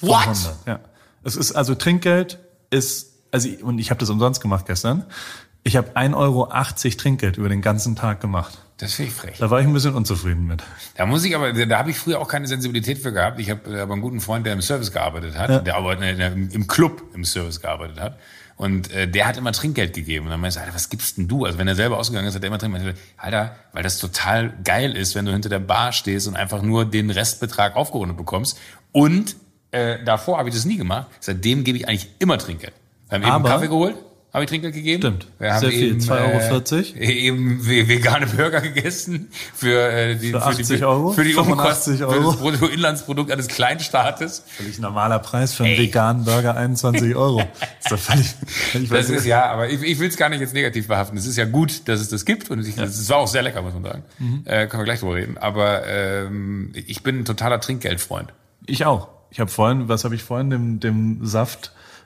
What? 0.00 0.20
100. 0.20 0.54
Ja. 0.66 0.80
Es 1.24 1.36
ist 1.36 1.52
also 1.52 1.74
Trinkgeld 1.74 2.38
ist, 2.70 3.11
also 3.32 3.48
ich- 3.48 3.62
und 3.62 3.78
ich 3.78 3.90
habe 3.90 3.98
das 3.98 4.10
umsonst 4.10 4.40
gemacht 4.40 4.66
gestern. 4.66 5.04
Ich 5.64 5.76
habe 5.76 5.96
1,80 5.96 6.16
Euro 6.16 6.48
Trinkgeld 6.96 7.36
über 7.36 7.48
den 7.48 7.62
ganzen 7.62 7.94
Tag 7.96 8.20
gemacht. 8.20 8.58
Das 8.78 8.94
finde 8.94 9.10
ich 9.12 9.16
frech. 9.16 9.38
Da 9.38 9.48
war 9.48 9.60
ich 9.60 9.66
ein 9.66 9.72
bisschen 9.72 9.94
unzufrieden 9.94 10.46
mit. 10.46 10.62
Da 10.96 11.06
muss 11.06 11.24
ich 11.24 11.36
aber, 11.36 11.52
da 11.52 11.78
habe 11.78 11.90
ich 11.90 11.98
früher 11.98 12.20
auch 12.20 12.26
keine 12.26 12.48
Sensibilität 12.48 12.98
für 12.98 13.12
gehabt. 13.12 13.38
Ich 13.38 13.48
habe 13.48 13.80
aber 13.80 13.92
einen 13.92 14.02
guten 14.02 14.20
Freund, 14.20 14.44
der 14.44 14.54
im 14.54 14.62
Service 14.62 14.90
gearbeitet 14.90 15.38
hat, 15.38 15.64
der 15.66 15.76
aber 15.76 16.00
äh, 16.00 16.32
im 16.32 16.66
Club 16.66 17.02
im 17.14 17.24
Service 17.24 17.60
gearbeitet 17.60 18.00
hat. 18.00 18.18
Und 18.56 18.90
äh, 18.90 19.06
der 19.08 19.26
hat 19.26 19.36
immer 19.36 19.52
Trinkgeld 19.52 19.94
gegeben. 19.94 20.26
Und 20.26 20.32
dann 20.32 20.40
meinte 20.40 20.58
ich, 20.58 20.60
Alter, 20.60 20.74
was 20.74 20.88
gibst 20.88 21.16
denn 21.16 21.28
du? 21.28 21.44
Also 21.44 21.58
wenn 21.58 21.68
er 21.68 21.76
selber 21.76 21.96
ausgegangen 21.96 22.26
ist, 22.26 22.34
hat 22.34 22.42
er 22.42 22.48
immer 22.48 22.58
Trinkgeld. 22.58 22.84
gegeben. 22.84 23.00
Alter, 23.16 23.54
weil 23.72 23.84
das 23.84 23.98
total 23.98 24.52
geil 24.64 24.96
ist, 24.96 25.14
wenn 25.14 25.26
du 25.26 25.32
hinter 25.32 25.48
der 25.48 25.60
Bar 25.60 25.92
stehst 25.92 26.26
und 26.26 26.34
einfach 26.36 26.60
nur 26.62 26.84
den 26.84 27.10
Restbetrag 27.10 27.76
aufgerundet 27.76 28.16
bekommst. 28.16 28.58
Und 28.90 29.36
äh, 29.70 30.02
davor 30.04 30.38
habe 30.38 30.48
ich 30.48 30.54
das 30.56 30.64
nie 30.64 30.76
gemacht. 30.76 31.06
Seitdem 31.20 31.62
gebe 31.62 31.78
ich 31.78 31.88
eigentlich 31.88 32.08
immer 32.18 32.36
Trinkgeld. 32.36 32.74
Wir 33.12 33.16
haben 33.16 33.22
eben 33.22 33.30
Aber- 33.46 33.48
Kaffee 33.50 33.68
geholt. 33.68 33.96
habe 34.32 34.44
ich 34.44 34.48
Trinkgeld 34.48 34.72
gegeben. 34.74 35.02
Stimmt. 35.02 35.26
Wir 35.38 35.52
haben 35.52 35.60
Sehr 35.60 35.70
viel. 35.70 35.88
Eben, 35.90 36.00
2,40 36.00 36.96
Äh, 36.96 37.04
eben 37.26 37.60
ve- 37.62 37.86
vegane 37.86 38.26
Burger 38.26 38.62
gegessen 38.62 39.28
für, 39.54 39.78
äh, 39.92 40.16
die, 40.16 40.30
Für 40.30 40.42
80 40.42 40.66
die, 40.78 40.82
Euro? 40.84 41.12
für 41.12 41.22
die 41.22 41.34
85 41.34 42.00
Umkosten, 42.00 42.04
Euro? 42.04 42.32
für 42.32 42.50
das 42.50 42.58
Bruttoinlandsprodukt 42.58 43.30
eines 43.30 43.48
Kleinstaates. 43.48 44.44
Völlig 44.56 44.78
normaler 44.78 45.18
Preis 45.18 45.52
für 45.52 45.64
einen 45.64 45.76
veganen 45.76 46.24
Burger, 46.24 46.56
21 46.56 47.14
Euro. 47.16 47.40
ist 47.40 47.92
doch 47.92 47.98
völlig, 47.98 48.34
ich 48.72 48.90
weiß 48.90 49.08
Das 49.08 49.10
ist 49.18 49.26
ja, 49.26 49.44
aber 49.50 49.68
ich, 49.68 49.82
ich 49.82 49.98
will 49.98 50.08
es 50.08 50.16
gar 50.16 50.30
nicht 50.30 50.40
jetzt 50.40 50.54
negativ 50.54 50.88
behaften. 50.88 51.18
Es 51.18 51.26
ist 51.26 51.36
ja 51.36 51.44
gut, 51.44 51.86
dass 51.88 52.00
es 52.00 52.08
das 52.08 52.24
gibt 52.24 52.50
und 52.50 52.66
ich, 52.66 52.78
es 52.78 53.08
war 53.10 53.18
auch 53.18 53.28
sehr 53.28 53.42
lecker, 53.42 53.60
muss 53.60 53.74
man 53.74 53.82
sagen. 53.82 54.02
Mhm. 54.18 54.42
Äh, 54.46 54.66
können 54.66 54.80
wir 54.80 54.84
gleich 54.86 55.00
drüber 55.00 55.16
reden. 55.16 55.36
Aber 55.36 55.86
ähm, 55.86 56.72
ich 56.74 57.02
bin 57.02 57.18
ein 57.18 57.24
totaler 57.26 57.60
Trinkgeldfreund. 57.60 58.32
Ich 58.64 58.86
auch. 58.86 59.08
Ich 59.30 59.40
habe 59.40 59.50
vorhin, 59.50 59.88
was 59.88 60.04
habe 60.04 60.14
ich 60.14 60.22
vorhin, 60.22 60.48
dem, 60.50 60.80
dem 60.80 61.18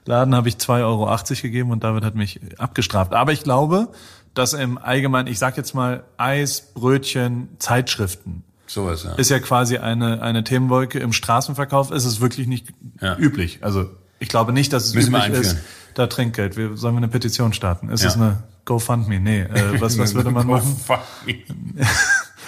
Saftladen 0.06 0.36
habe 0.36 0.48
ich 0.48 0.54
2,80 0.54 0.82
Euro 0.84 1.42
gegeben 1.42 1.70
und 1.72 1.82
David 1.82 2.04
hat 2.04 2.14
mich 2.14 2.40
abgestraft. 2.58 3.12
Aber 3.12 3.32
ich 3.32 3.42
glaube, 3.42 3.88
dass 4.34 4.52
im 4.52 4.78
Allgemeinen, 4.78 5.26
ich 5.26 5.38
sag 5.40 5.56
jetzt 5.56 5.75
mal 5.75 6.04
Eis, 6.16 6.72
Brötchen, 6.75 7.48
Zeitschriften, 7.58 8.44
Sowas, 8.68 9.02
ja. 9.04 9.14
ist 9.14 9.30
ja 9.30 9.40
quasi 9.40 9.78
eine, 9.78 10.22
eine 10.22 10.44
Themenwolke. 10.44 11.00
Im 11.00 11.12
Straßenverkauf 11.12 11.90
ist 11.90 12.04
es 12.04 12.20
wirklich 12.20 12.46
nicht 12.46 12.68
Ja. 13.00 13.16
üblich. 13.18 13.58
Also 13.62 13.90
ich 14.20 14.28
glaube 14.28 14.52
nicht, 14.52 14.72
dass 14.72 14.84
es 14.86 14.94
Müssen 14.94 15.12
üblich 15.14 15.28
ist, 15.40 15.56
da 15.94 16.06
Trinkgeld. 16.06 16.56
Wir, 16.56 16.76
sollen 16.76 16.94
wir 16.94 16.98
eine 16.98 17.08
Petition 17.08 17.52
starten? 17.52 17.88
Ist 17.88 18.02
Ja. 18.02 18.08
es 18.10 18.14
eine 18.14 18.44
GoFundMe? 18.64 19.18
Nee. 19.18 19.40
Äh, 19.42 19.80
was, 19.80 19.98
was 19.98 20.14
würde 20.14 20.30
man 20.30 20.46
machen? 20.46 20.76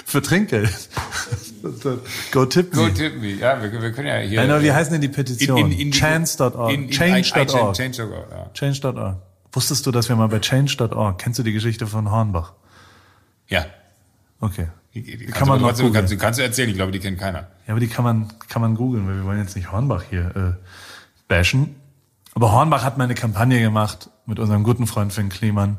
Für 0.08 0.22
Trinkgeld. 0.22 0.70
Go 2.32 2.46
tip 2.46 2.74
me. 2.74 2.82
Go 2.82 2.88
tip 2.88 3.20
me. 3.20 3.32
Ja, 3.34 3.62
wir, 3.62 3.70
wir 3.70 3.92
können 3.92 4.08
ja 4.08 4.16
hier. 4.16 4.40
Nein, 4.40 4.50
aber 4.50 4.62
wie 4.62 4.72
heißen 4.72 4.90
denn 4.90 5.02
die 5.02 5.08
Petition? 5.08 5.68
die- 5.68 5.90
Chance.org. 5.90 6.90
Change.org. 6.90 7.76
Change.org, 7.76 8.30
ja. 8.30 8.50
Change.org. 8.54 9.18
Wusstest 9.52 9.84
du, 9.84 9.90
dass 9.90 10.08
wir 10.08 10.16
mal 10.16 10.28
bei 10.28 10.38
Change.org, 10.38 11.18
kennst 11.18 11.38
du 11.38 11.42
die 11.42 11.52
Geschichte 11.52 11.86
von 11.86 12.10
Hornbach? 12.10 12.54
Ja. 13.48 13.66
Okay. 14.40 14.68
Die, 14.94 15.02
die 15.02 15.26
kann 15.26 15.46
man 15.46 15.60
noch 15.60 15.72
googeln. 15.72 15.92
kannst, 15.92 16.10
du 16.10 16.16
kannst 16.16 16.38
du 16.38 16.42
erzählen, 16.42 16.70
ich 16.70 16.76
glaube, 16.76 16.92
die 16.92 17.00
kennt 17.00 17.18
keiner. 17.18 17.48
Ja, 17.66 17.74
aber 17.74 17.80
die 17.80 17.88
kann 17.88 18.02
man, 18.04 18.32
kann 18.48 18.62
man 18.62 18.76
googeln, 18.76 19.06
weil 19.06 19.16
wir 19.16 19.24
wollen 19.24 19.40
jetzt 19.40 19.56
nicht 19.56 19.70
Hornbach 19.70 20.04
hier 20.08 20.34
äh, 20.34 20.64
bashen. 21.28 21.76
Aber 22.34 22.52
Hornbach 22.52 22.82
hat 22.82 22.96
mal 22.96 23.04
eine 23.04 23.14
Kampagne 23.14 23.60
gemacht 23.60 24.08
mit 24.24 24.38
unserem 24.38 24.62
guten 24.62 24.86
Freund 24.86 25.12
Finn 25.12 25.28
Kliman. 25.28 25.76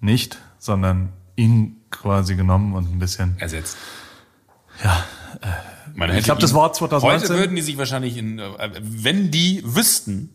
Nicht, 0.00 0.38
sondern 0.58 1.10
ihn 1.36 1.76
quasi 1.90 2.36
genommen 2.36 2.74
und 2.74 2.92
ein 2.92 2.98
bisschen, 2.98 3.36
Ersetzt. 3.38 3.76
ja, 4.82 5.04
Man 5.94 6.10
Ich 6.10 6.16
hätte 6.16 6.24
glaub, 6.24 6.38
das 6.38 6.54
Wort 6.54 6.76
2019 6.76 7.28
Heute 7.28 7.40
würden 7.40 7.56
die 7.56 7.62
sich 7.62 7.78
wahrscheinlich 7.78 8.16
in, 8.16 8.38
äh, 8.38 8.70
wenn 8.80 9.30
die 9.30 9.62
wüssten, 9.64 10.34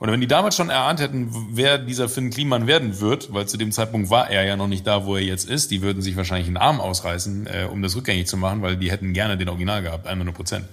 oder 0.00 0.12
wenn 0.12 0.20
die 0.20 0.28
damals 0.28 0.54
schon 0.54 0.70
erahnt 0.70 1.00
hätten, 1.00 1.30
wer 1.50 1.76
dieser 1.78 2.08
Finn 2.08 2.30
Kliman 2.30 2.68
werden 2.68 3.00
wird, 3.00 3.32
weil 3.32 3.46
zu 3.48 3.56
dem 3.56 3.72
Zeitpunkt 3.72 4.10
war 4.10 4.30
er 4.30 4.44
ja 4.44 4.56
noch 4.56 4.68
nicht 4.68 4.86
da, 4.86 5.04
wo 5.04 5.16
er 5.16 5.22
jetzt 5.22 5.48
ist, 5.48 5.72
die 5.72 5.82
würden 5.82 6.02
sich 6.02 6.16
wahrscheinlich 6.16 6.46
einen 6.46 6.56
Arm 6.56 6.80
ausreißen, 6.80 7.46
äh, 7.46 7.68
um 7.70 7.82
das 7.82 7.96
rückgängig 7.96 8.28
zu 8.28 8.36
machen, 8.36 8.62
weil 8.62 8.76
die 8.76 8.90
hätten 8.90 9.12
gerne 9.12 9.36
den 9.36 9.48
Original 9.48 9.82
gehabt, 9.82 10.06
100 10.06 10.34
Prozent. 10.34 10.66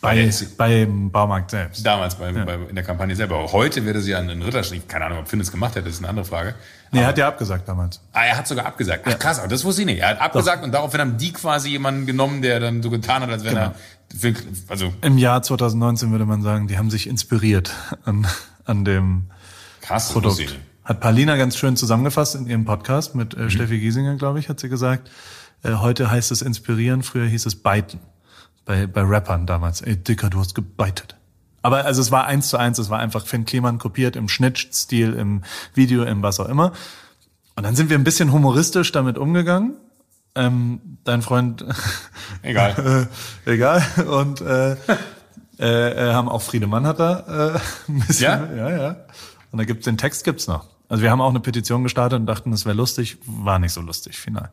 Bei, 0.00 0.30
beim 0.56 1.10
Baumarkt 1.10 1.50
selbst. 1.50 1.84
Damals 1.84 2.14
bei, 2.14 2.32
bei, 2.32 2.54
in 2.68 2.74
der 2.74 2.84
Kampagne 2.84 3.14
selber. 3.14 3.36
Aber 3.38 3.52
heute 3.52 3.84
wäre 3.84 4.00
sie 4.00 4.14
an 4.14 4.30
einen 4.30 4.42
Ritterschlag, 4.42 4.88
keine 4.88 5.04
Ahnung, 5.06 5.18
ob 5.18 5.28
Finn 5.28 5.40
es 5.40 5.50
gemacht 5.50 5.74
hätte, 5.74 5.84
das 5.86 5.94
ist 5.94 6.00
eine 6.00 6.08
andere 6.08 6.24
Frage. 6.24 6.54
Nee, 6.92 7.00
er 7.00 7.06
hat 7.08 7.18
ja 7.18 7.28
abgesagt 7.28 7.68
damals. 7.68 8.00
Ah, 8.12 8.24
er 8.24 8.36
hat 8.38 8.48
sogar 8.48 8.66
abgesagt. 8.66 9.04
Ach 9.06 9.18
krass, 9.18 9.38
aber 9.38 9.48
das 9.48 9.64
wusste 9.64 9.82
ich 9.82 9.86
nicht. 9.86 10.00
Er 10.00 10.08
hat 10.10 10.20
abgesagt 10.20 10.64
und 10.64 10.72
daraufhin 10.72 11.00
haben 11.00 11.18
die 11.18 11.32
quasi 11.32 11.68
jemanden 11.70 12.06
genommen, 12.06 12.42
der 12.42 12.58
dann 12.60 12.82
so 12.82 12.90
getan 12.90 13.22
hat, 13.22 13.30
als 13.30 13.44
wenn 13.44 13.56
er, 13.56 13.74
Finn- 14.18 14.36
also 14.68 14.92
Im 15.02 15.18
Jahr 15.18 15.42
2019 15.42 16.10
würde 16.10 16.24
man 16.24 16.42
sagen, 16.42 16.66
die 16.66 16.78
haben 16.78 16.90
sich 16.90 17.06
inspiriert 17.06 17.72
an, 18.04 18.26
an 18.64 18.84
dem 18.84 19.26
krass, 19.82 20.12
Produkt. 20.12 20.56
Hat 20.84 21.00
Paulina 21.00 21.36
ganz 21.36 21.56
schön 21.56 21.76
zusammengefasst 21.76 22.34
in 22.34 22.46
ihrem 22.46 22.64
Podcast 22.64 23.14
mit 23.14 23.34
äh, 23.34 23.50
Steffi 23.50 23.78
Giesinger, 23.78 24.16
glaube 24.16 24.40
ich, 24.40 24.48
hat 24.48 24.58
sie 24.58 24.68
gesagt. 24.68 25.10
Äh, 25.62 25.74
heute 25.74 26.10
heißt 26.10 26.32
es 26.32 26.42
inspirieren, 26.42 27.02
früher 27.04 27.26
hieß 27.26 27.46
es 27.46 27.54
biten. 27.62 28.00
Bei, 28.64 28.86
bei 28.86 29.02
Rappern 29.02 29.46
damals. 29.46 29.80
Ey, 29.80 29.96
Dicker, 29.96 30.30
du 30.30 30.38
hast 30.38 30.54
gebeitet. 30.54 31.16
Aber 31.62 31.84
also 31.84 32.00
es 32.00 32.10
war 32.10 32.26
eins 32.26 32.48
zu 32.48 32.56
eins, 32.56 32.78
es 32.78 32.90
war 32.90 32.98
einfach 32.98 33.26
Finn 33.26 33.44
Kliman 33.44 33.78
kopiert 33.78 34.16
im 34.16 34.28
Schnittstil, 34.28 35.12
im 35.14 35.42
Video, 35.74 36.04
im 36.04 36.22
was 36.22 36.40
auch 36.40 36.48
immer. 36.48 36.72
Und 37.56 37.64
dann 37.64 37.76
sind 37.76 37.90
wir 37.90 37.98
ein 37.98 38.04
bisschen 38.04 38.32
humoristisch 38.32 38.92
damit 38.92 39.18
umgegangen. 39.18 39.76
Ähm, 40.34 40.98
dein 41.04 41.22
Freund 41.22 41.64
Egal. 42.42 43.08
äh, 43.46 43.52
egal. 43.52 43.84
Und 44.06 44.40
äh, 44.40 44.76
äh, 45.58 46.08
äh, 46.08 46.12
haben 46.14 46.28
auch 46.28 46.40
Friedemann 46.40 46.86
hat 46.86 47.00
da 47.00 47.54
äh, 47.56 47.90
ein 47.90 48.00
bisschen. 48.00 48.24
Ja? 48.24 48.48
ja, 48.56 48.70
ja. 48.70 48.96
Und 49.52 49.58
da 49.58 49.64
gibt's 49.64 49.84
den 49.84 49.98
Text 49.98 50.24
gibt's 50.24 50.46
noch. 50.46 50.66
Also 50.88 51.02
wir 51.02 51.10
haben 51.10 51.20
auch 51.20 51.30
eine 51.30 51.40
Petition 51.40 51.82
gestartet 51.82 52.18
und 52.18 52.26
dachten, 52.26 52.50
das 52.50 52.64
wäre 52.64 52.76
lustig, 52.76 53.18
war 53.26 53.58
nicht 53.58 53.72
so 53.72 53.80
lustig 53.80 54.18
final. 54.18 54.50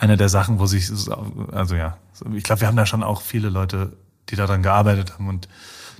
Eine 0.00 0.16
der 0.16 0.30
Sachen, 0.30 0.58
wo 0.58 0.64
sich 0.64 0.90
also 1.52 1.74
ja, 1.74 1.98
ich 2.34 2.42
glaube, 2.42 2.62
wir 2.62 2.68
haben 2.68 2.76
da 2.76 2.86
schon 2.86 3.02
auch 3.02 3.20
viele 3.20 3.50
Leute, 3.50 3.92
die 4.30 4.36
daran 4.36 4.62
gearbeitet 4.62 5.12
haben 5.12 5.28
und 5.28 5.46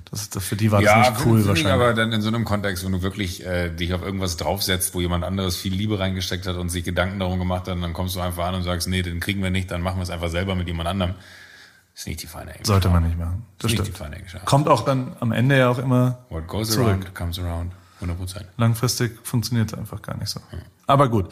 das, 0.09 0.31
das 0.31 0.43
für 0.43 0.55
die 0.55 0.71
war 0.71 0.81
das 0.81 1.09
nicht 1.09 1.25
cool 1.25 1.45
wahrscheinlich. 1.45 1.71
aber 1.71 1.93
dann 1.93 2.11
in 2.11 2.21
so 2.21 2.29
einem 2.29 2.43
Kontext, 2.43 2.83
wenn 2.83 2.91
du 2.93 3.03
wirklich 3.03 3.45
äh, 3.45 3.69
dich 3.69 3.93
auf 3.93 4.01
irgendwas 4.01 4.37
draufsetzt, 4.37 4.95
wo 4.95 5.01
jemand 5.01 5.23
anderes 5.23 5.55
viel 5.55 5.71
Liebe 5.73 5.99
reingesteckt 5.99 6.47
hat 6.47 6.55
und 6.55 6.69
sich 6.69 6.83
Gedanken 6.83 7.19
darum 7.19 7.37
gemacht 7.37 7.67
hat, 7.67 7.77
dann 7.79 7.93
kommst 7.93 8.15
du 8.15 8.21
einfach 8.21 8.45
an 8.47 8.55
und 8.55 8.63
sagst, 8.63 8.87
nee, 8.87 9.03
den 9.03 9.19
kriegen 9.19 9.43
wir 9.43 9.51
nicht, 9.51 9.69
dann 9.69 9.81
machen 9.81 9.97
wir 9.97 10.03
es 10.03 10.09
einfach 10.09 10.29
selber 10.29 10.55
mit 10.55 10.67
jemand 10.67 10.89
anderem. 10.89 11.13
ist 11.93 12.07
nicht 12.07 12.23
die 12.23 12.27
feine 12.27 12.49
Englische. 12.51 12.65
Sollte 12.71 12.89
man 12.89 13.03
nicht 13.03 13.19
machen. 13.19 13.45
Das 13.59 13.71
Ist 13.71 13.77
nicht 13.77 13.87
die 13.91 13.95
stimmt. 13.95 14.13
feine. 14.31 14.45
Kommt 14.45 14.67
auch 14.67 14.83
dann 14.83 15.15
am 15.19 15.31
Ende 15.31 15.57
ja 15.59 15.69
auch 15.69 15.77
immer 15.77 16.25
What 16.29 16.47
goes 16.47 16.71
zurück. 16.71 16.87
around 16.87 17.13
comes 17.15 17.37
around. 17.37 17.71
100 18.01 18.17
Prozent. 18.17 18.45
Langfristig 18.57 19.19
funktioniert 19.23 19.71
es 19.71 19.77
einfach 19.77 20.01
gar 20.01 20.17
nicht 20.17 20.29
so. 20.29 20.39
Aber 20.87 21.07
gut. 21.07 21.31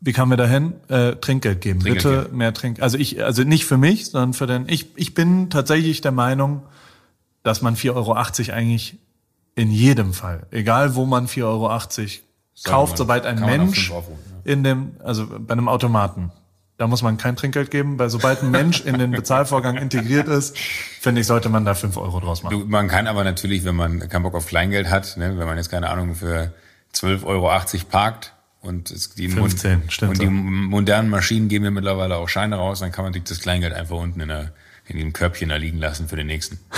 Wie 0.00 0.12
kamen 0.12 0.30
wir 0.30 0.36
dahin? 0.36 0.74
Äh, 0.88 1.16
Trinkgeld 1.16 1.60
geben. 1.60 1.80
Trinkgeld 1.80 2.04
Bitte 2.04 2.22
geben. 2.24 2.36
mehr 2.36 2.54
Trink. 2.54 2.80
Also 2.80 2.98
ich, 2.98 3.24
also 3.24 3.42
nicht 3.42 3.64
für 3.64 3.76
mich, 3.76 4.06
sondern 4.06 4.32
für 4.32 4.46
den. 4.46 4.68
Ich, 4.68 4.96
ich 4.96 5.14
bin 5.14 5.50
tatsächlich 5.50 6.00
der 6.00 6.12
Meinung, 6.12 6.62
dass 7.42 7.62
man 7.62 7.74
4,80 7.76 7.94
Euro 7.94 8.12
eigentlich 8.12 8.98
in 9.54 9.70
jedem 9.70 10.12
Fall, 10.12 10.46
egal 10.52 10.94
wo 10.94 11.04
man 11.04 11.26
4,80 11.26 11.42
Euro 11.44 11.80
kauft, 12.64 12.96
sobald 12.96 13.26
ein 13.26 13.40
Mensch 13.40 13.90
aufrufen, 13.90 14.18
in 14.44 14.62
dem, 14.62 14.92
also 15.02 15.26
bei 15.26 15.52
einem 15.52 15.68
Automaten, 15.68 16.30
da 16.76 16.86
muss 16.86 17.02
man 17.02 17.16
kein 17.16 17.34
Trinkgeld 17.34 17.72
geben, 17.72 17.98
weil 17.98 18.08
sobald 18.08 18.42
ein 18.42 18.52
Mensch 18.52 18.82
in 18.82 18.98
den 18.98 19.10
Bezahlvorgang 19.10 19.76
integriert 19.76 20.28
ist, 20.28 20.56
finde 20.56 21.22
ich, 21.22 21.26
sollte 21.26 21.48
man 21.48 21.64
da 21.64 21.74
5 21.74 21.96
Euro 21.96 22.20
draus 22.20 22.44
machen. 22.44 22.60
Du, 22.60 22.66
man 22.66 22.86
kann 22.86 23.08
aber 23.08 23.24
natürlich, 23.24 23.64
wenn 23.64 23.74
man 23.74 24.08
keinen 24.08 24.22
Bock 24.22 24.36
auf 24.36 24.46
Kleingeld 24.46 24.88
hat, 24.88 25.16
ne, 25.16 25.36
wenn 25.38 25.46
man 25.46 25.56
jetzt 25.56 25.70
keine 25.70 25.90
Ahnung 25.90 26.14
für 26.14 26.52
12,80 26.94 27.24
Euro 27.24 27.50
parkt 27.90 28.32
und 28.68 28.90
es, 28.90 29.10
die, 29.14 29.28
15, 29.28 29.82
und, 29.82 29.92
stimmt 29.92 30.10
und 30.10 30.16
so. 30.16 30.22
die 30.22 30.28
modernen 30.30 31.10
Maschinen 31.10 31.48
geben 31.48 31.64
ja 31.64 31.70
mittlerweile 31.72 32.16
auch 32.16 32.28
Scheine 32.28 32.56
raus, 32.56 32.78
dann 32.80 32.92
kann 32.92 33.04
man 33.04 33.12
das 33.24 33.40
Kleingeld 33.40 33.72
einfach 33.74 33.96
unten 33.96 34.20
in, 34.20 34.28
der, 34.28 34.52
in 34.86 34.98
dem 34.98 35.12
Körbchen 35.12 35.48
da 35.48 35.56
liegen 35.56 35.78
lassen 35.78 36.06
für 36.08 36.16
den 36.16 36.26
nächsten. 36.28 36.58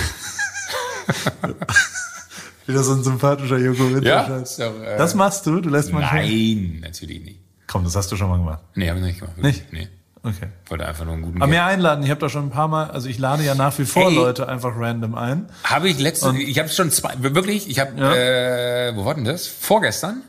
Wieder 2.66 2.82
so 2.82 2.92
ein 2.94 3.02
sympathischer 3.02 3.58
Joko 3.58 3.84
Ja, 3.84 3.94
Winterscheid. 3.96 4.42
ist 4.42 4.58
doch, 4.60 4.82
äh, 4.82 4.96
Das 4.96 5.14
machst 5.14 5.44
du? 5.46 5.60
Du 5.60 5.68
lässt 5.70 5.92
manchmal. 5.92 6.22
Nein, 6.22 6.78
natürlich 6.82 7.22
nicht. 7.24 7.40
Komm, 7.66 7.84
das 7.84 7.96
hast 7.96 8.10
du 8.12 8.16
schon 8.16 8.28
mal 8.28 8.38
gemacht. 8.38 8.60
Nee, 8.74 8.88
habe 8.88 8.98
ich 9.00 9.04
nicht 9.04 9.20
gemacht. 9.20 9.36
wirklich. 9.36 9.62
Nee. 9.72 9.88
Okay. 10.22 10.48
Ich 10.64 10.70
wollte 10.70 10.86
einfach 10.86 11.04
nur 11.06 11.14
einen 11.14 11.22
guten 11.22 11.40
Aber 11.40 11.48
mehr 11.50 11.64
einladen. 11.64 12.04
Ich 12.04 12.10
habe 12.10 12.20
da 12.20 12.28
schon 12.28 12.44
ein 12.46 12.50
paar 12.50 12.68
Mal, 12.68 12.90
also 12.90 13.08
ich 13.08 13.18
lade 13.18 13.42
ja 13.42 13.54
nach 13.54 13.78
wie 13.78 13.86
vor 13.86 14.04
Hey. 14.10 14.14
Leute 14.14 14.48
einfach 14.48 14.72
random 14.76 15.14
ein. 15.14 15.46
Habe 15.64 15.88
ich 15.88 15.98
letzte, 15.98 16.36
ich 16.36 16.58
habe 16.58 16.68
schon 16.68 16.90
zwei, 16.90 17.14
wirklich, 17.18 17.70
ich 17.70 17.78
habe, 17.80 17.98
Ja. 17.98 18.14
äh, 18.14 18.92
wo 18.96 19.06
war 19.06 19.14
denn 19.14 19.24
das? 19.24 19.46
Vorgestern 19.46 20.20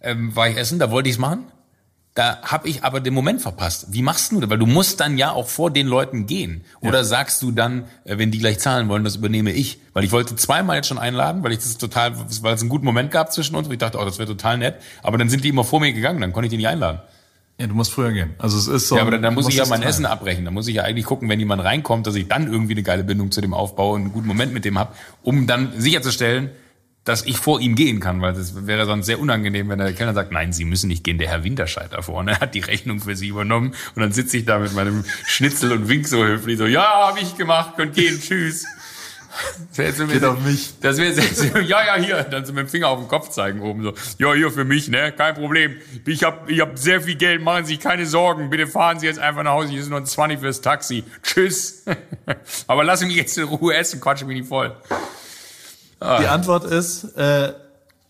ähm, 0.00 0.34
war 0.34 0.48
ich 0.48 0.56
essen, 0.56 0.78
da 0.78 0.90
wollte 0.90 1.08
ich 1.08 1.16
es 1.16 1.18
machen. 1.18 1.46
Da 2.14 2.42
habe 2.42 2.68
ich 2.68 2.82
aber 2.82 2.98
den 2.98 3.14
Moment 3.14 3.40
verpasst. 3.40 3.86
Wie 3.90 4.02
machst 4.02 4.32
du 4.32 4.40
das? 4.40 4.50
Weil 4.50 4.58
du 4.58 4.66
musst 4.66 4.98
dann 4.98 5.16
ja 5.16 5.30
auch 5.30 5.46
vor 5.46 5.70
den 5.70 5.86
Leuten 5.86 6.26
gehen. 6.26 6.64
Oder 6.80 7.04
sagst 7.04 7.40
du 7.40 7.52
dann, 7.52 7.84
äh, 8.04 8.18
wenn 8.18 8.32
die 8.32 8.38
gleich 8.38 8.58
zahlen 8.58 8.88
wollen, 8.88 9.04
das 9.04 9.16
übernehme 9.16 9.52
ich? 9.52 9.80
Weil 9.92 10.02
ich 10.02 10.10
wollte 10.10 10.34
zweimal 10.34 10.76
jetzt 10.76 10.88
schon 10.88 10.98
einladen, 10.98 11.44
weil 11.44 11.52
ich 11.52 11.58
das 11.58 11.78
total, 11.78 12.18
weil 12.42 12.54
es 12.54 12.60
einen 12.60 12.68
guten 12.68 12.84
Moment 12.84 13.12
gab 13.12 13.32
zwischen 13.32 13.54
uns. 13.54 13.68
Und 13.68 13.72
ich 13.72 13.78
dachte, 13.78 13.98
oh, 13.98 14.04
das 14.04 14.18
wäre 14.18 14.28
total 14.28 14.58
nett. 14.58 14.76
Aber 15.04 15.18
dann 15.18 15.28
sind 15.28 15.44
die 15.44 15.50
immer 15.50 15.62
vor 15.62 15.78
mir 15.78 15.92
gegangen, 15.92 16.20
dann 16.20 16.32
konnte 16.32 16.46
ich 16.46 16.50
die 16.50 16.56
nicht 16.56 16.68
einladen. 16.68 17.00
Ja, 17.60 17.66
du 17.66 17.74
musst 17.74 17.92
früher 17.92 18.10
gehen. 18.10 18.30
Also 18.38 18.58
es 18.58 18.66
ist 18.66 18.88
so. 18.88 18.96
Ja, 18.96 19.02
aber 19.02 19.12
dann, 19.12 19.22
dann 19.22 19.34
muss 19.34 19.46
ich 19.46 19.54
ja 19.54 19.66
mein 19.66 19.80
teilen. 19.80 19.90
Essen 19.90 20.06
abbrechen. 20.06 20.46
Dann 20.46 20.54
muss 20.54 20.66
ich 20.66 20.76
ja 20.76 20.82
eigentlich 20.82 21.04
gucken, 21.04 21.28
wenn 21.28 21.38
jemand 21.38 21.62
reinkommt, 21.62 22.06
dass 22.06 22.14
ich 22.16 22.26
dann 22.26 22.50
irgendwie 22.50 22.72
eine 22.72 22.82
geile 22.82 23.04
Bindung 23.04 23.30
zu 23.30 23.40
dem 23.40 23.54
aufbaue 23.54 23.96
und 23.96 24.00
einen 24.02 24.12
guten 24.12 24.26
Moment 24.26 24.52
mit 24.52 24.64
dem 24.64 24.78
hab, 24.78 24.96
um 25.22 25.46
dann 25.46 25.74
sicherzustellen, 25.76 26.50
dass 27.04 27.24
ich 27.24 27.38
vor 27.38 27.60
ihm 27.60 27.74
gehen 27.74 27.98
kann, 27.98 28.20
weil 28.20 28.34
das 28.34 28.66
wäre 28.66 28.84
sonst 28.84 29.06
sehr 29.06 29.20
unangenehm, 29.20 29.68
wenn 29.68 29.78
der 29.78 29.92
Kellner 29.92 30.14
sagt, 30.14 30.32
nein, 30.32 30.52
Sie 30.52 30.64
müssen 30.64 30.88
nicht 30.88 31.02
gehen, 31.02 31.18
der 31.18 31.28
Herr 31.28 31.44
Winterscheid 31.44 31.92
da 31.92 32.02
vorne 32.02 32.38
hat 32.40 32.54
die 32.54 32.60
Rechnung 32.60 33.00
für 33.00 33.16
Sie 33.16 33.28
übernommen 33.28 33.74
und 33.94 34.02
dann 34.02 34.12
sitze 34.12 34.36
ich 34.36 34.44
da 34.44 34.58
mit 34.58 34.74
meinem 34.74 35.04
Schnitzel 35.26 35.72
und 35.72 35.88
wink 35.88 36.06
so 36.06 36.24
höflich 36.24 36.58
so, 36.58 36.66
ja, 36.66 37.08
habe 37.08 37.20
ich 37.20 37.36
gemacht, 37.36 37.76
könnt 37.76 37.94
gehen, 37.94 38.20
tschüss. 38.20 38.66
Das 39.76 39.98
wäre 39.98 40.08
Geht 40.08 40.24
auf 40.24 40.40
mich. 40.40 40.74
Das 40.80 40.98
wäre 40.98 41.62
ja, 41.62 41.84
ja, 41.86 41.94
hier, 41.96 42.24
dann 42.24 42.44
so 42.44 42.52
mit 42.52 42.66
dem 42.66 42.68
Finger 42.68 42.88
auf 42.88 42.98
den 42.98 43.08
Kopf 43.08 43.30
zeigen 43.30 43.60
oben 43.60 43.82
so. 43.82 43.94
Ja, 44.18 44.34
hier 44.34 44.50
für 44.50 44.64
mich, 44.64 44.88
ne, 44.88 45.12
kein 45.12 45.34
Problem. 45.34 45.76
Ich 46.04 46.24
hab, 46.24 46.50
ich 46.50 46.60
hab 46.60 46.76
sehr 46.76 47.00
viel 47.00 47.14
Geld, 47.14 47.40
machen 47.40 47.64
Sie 47.64 47.74
sich 47.74 47.80
keine 47.80 48.06
Sorgen. 48.06 48.50
Bitte 48.50 48.66
fahren 48.66 48.98
Sie 48.98 49.06
jetzt 49.06 49.20
einfach 49.20 49.44
nach 49.44 49.52
Hause, 49.52 49.68
hier 49.68 49.80
ist 49.80 49.88
nur 49.88 50.00
ein 50.00 50.06
20 50.06 50.40
fürs 50.40 50.60
Taxi. 50.60 51.04
Tschüss. 51.22 51.84
Aber 52.66 52.84
lass 52.84 53.02
mich 53.02 53.14
jetzt 53.14 53.38
in 53.38 53.44
Ruhe 53.44 53.74
essen, 53.74 54.00
quatsche 54.00 54.24
mich 54.24 54.38
nicht 54.38 54.48
voll. 54.48 54.76
Die 56.02 56.26
Antwort 56.26 56.64
ist, 56.64 57.04
äh, 57.16 57.52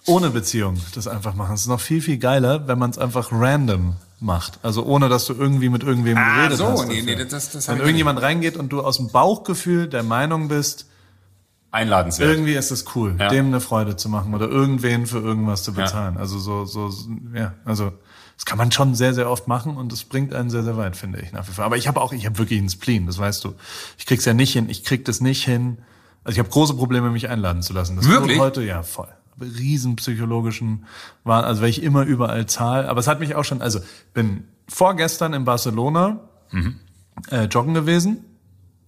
ohne 0.07 0.31
Beziehung 0.31 0.77
das 0.95 1.09
einfach 1.09 1.35
machen. 1.35 1.55
Es 1.55 1.63
ist 1.63 1.67
noch 1.67 1.81
viel, 1.81 2.01
viel 2.01 2.19
geiler, 2.19 2.69
wenn 2.69 2.79
man 2.79 2.91
es 2.91 2.99
einfach 2.99 3.31
random 3.33 3.95
macht. 4.21 4.59
Also 4.63 4.85
ohne, 4.85 5.09
dass 5.09 5.27
du 5.27 5.35
irgendwie 5.35 5.69
mit 5.69 5.83
irgendwem 5.83 6.17
Ah, 6.17 6.37
geredet 6.37 6.59
so, 6.59 6.67
hast. 6.69 6.87
nee, 6.89 7.01
dafür. 7.03 7.17
nee, 7.17 7.25
das- 7.25 7.51
das 7.51 7.69
wenn 7.69 7.79
irgendjemand 7.79 8.21
reingeht 8.23 8.57
und 8.57 8.71
du 8.71 8.81
aus 8.83 8.99
dem 8.99 9.09
Bauchgefühl 9.09 9.89
der 9.89 10.03
Meinung 10.03 10.49
bist, 10.49 10.87
Einladenswert. 11.73 12.31
irgendwie 12.31 12.55
ist 12.55 12.71
es 12.71 12.85
cool, 12.95 13.15
Ja. 13.19 13.29
dem 13.29 13.47
eine 13.47 13.61
Freude 13.61 13.97
zu 13.97 14.09
machen 14.09 14.35
oder 14.35 14.49
irgendwen 14.49 15.07
für 15.07 15.19
irgendwas 15.19 15.63
zu 15.63 15.73
bezahlen. 15.73 16.17
Also 16.17 16.39
so, 16.39 16.65
so, 16.65 16.91
ja, 17.35 17.55
also 17.65 17.93
das 18.37 18.45
kann 18.45 18.59
man 18.59 18.73
schon 18.73 18.95
sehr, 18.95 19.15
sehr 19.15 19.31
oft 19.31 19.47
machen 19.49 19.77
und 19.77 19.93
es 19.93 20.05
bringt 20.05 20.35
einen 20.35 20.51
sehr, 20.51 20.65
sehr 20.65 20.77
weit, 20.77 20.97
finde 20.97 21.21
ich 21.21 21.33
nach 21.33 21.47
wie 21.49 21.53
vor. 21.53 21.65
Aber 21.65 21.77
ich 21.77 21.87
habe 21.89 22.01
auch, 22.01 22.13
ich 22.13 22.27
habe 22.27 22.39
wirklich 22.39 22.59
einen 22.59 22.71
Spleen, 22.71 23.07
das 23.07 23.19
weißt 23.19 23.45
du. 23.45 23.55
Ich 23.99 24.07
krieg's 24.07 24.25
ja 24.25 24.35
nicht 24.35 24.53
hin, 24.53 24.69
ich 24.69 24.83
krieg 24.85 25.05
das 25.05 25.21
nicht 25.21 25.45
hin. 25.45 25.79
Also 26.25 26.35
ich 26.37 26.39
habe 26.39 26.49
große 26.51 26.75
Probleme, 26.75 27.11
mich 27.11 27.29
einladen 27.29 27.63
zu 27.63 27.73
lassen. 27.73 27.97
Das 27.97 28.09
Wirklich? 28.09 28.39
heute 28.39 28.63
ja 28.63 28.83
voll. 28.83 29.09
Riesen 29.41 29.97
psychologischen 29.97 30.85
Wahn, 31.25 31.45
also 31.45 31.63
weil 31.63 31.71
ich 31.71 31.83
immer 31.83 32.03
überall 32.05 32.45
zahl. 32.47 32.87
Aber 32.87 33.01
es 33.01 33.07
hat 33.07 33.21
mich 33.21 33.35
auch 33.35 33.45
schon, 33.45 33.63
also 33.63 33.81
bin 34.13 34.45
vorgestern 34.69 35.33
in 35.33 35.45
Barcelona 35.47 36.21
Mhm. 36.53 36.77
äh, 37.31 37.45
joggen 37.45 37.73
gewesen, 37.75 38.19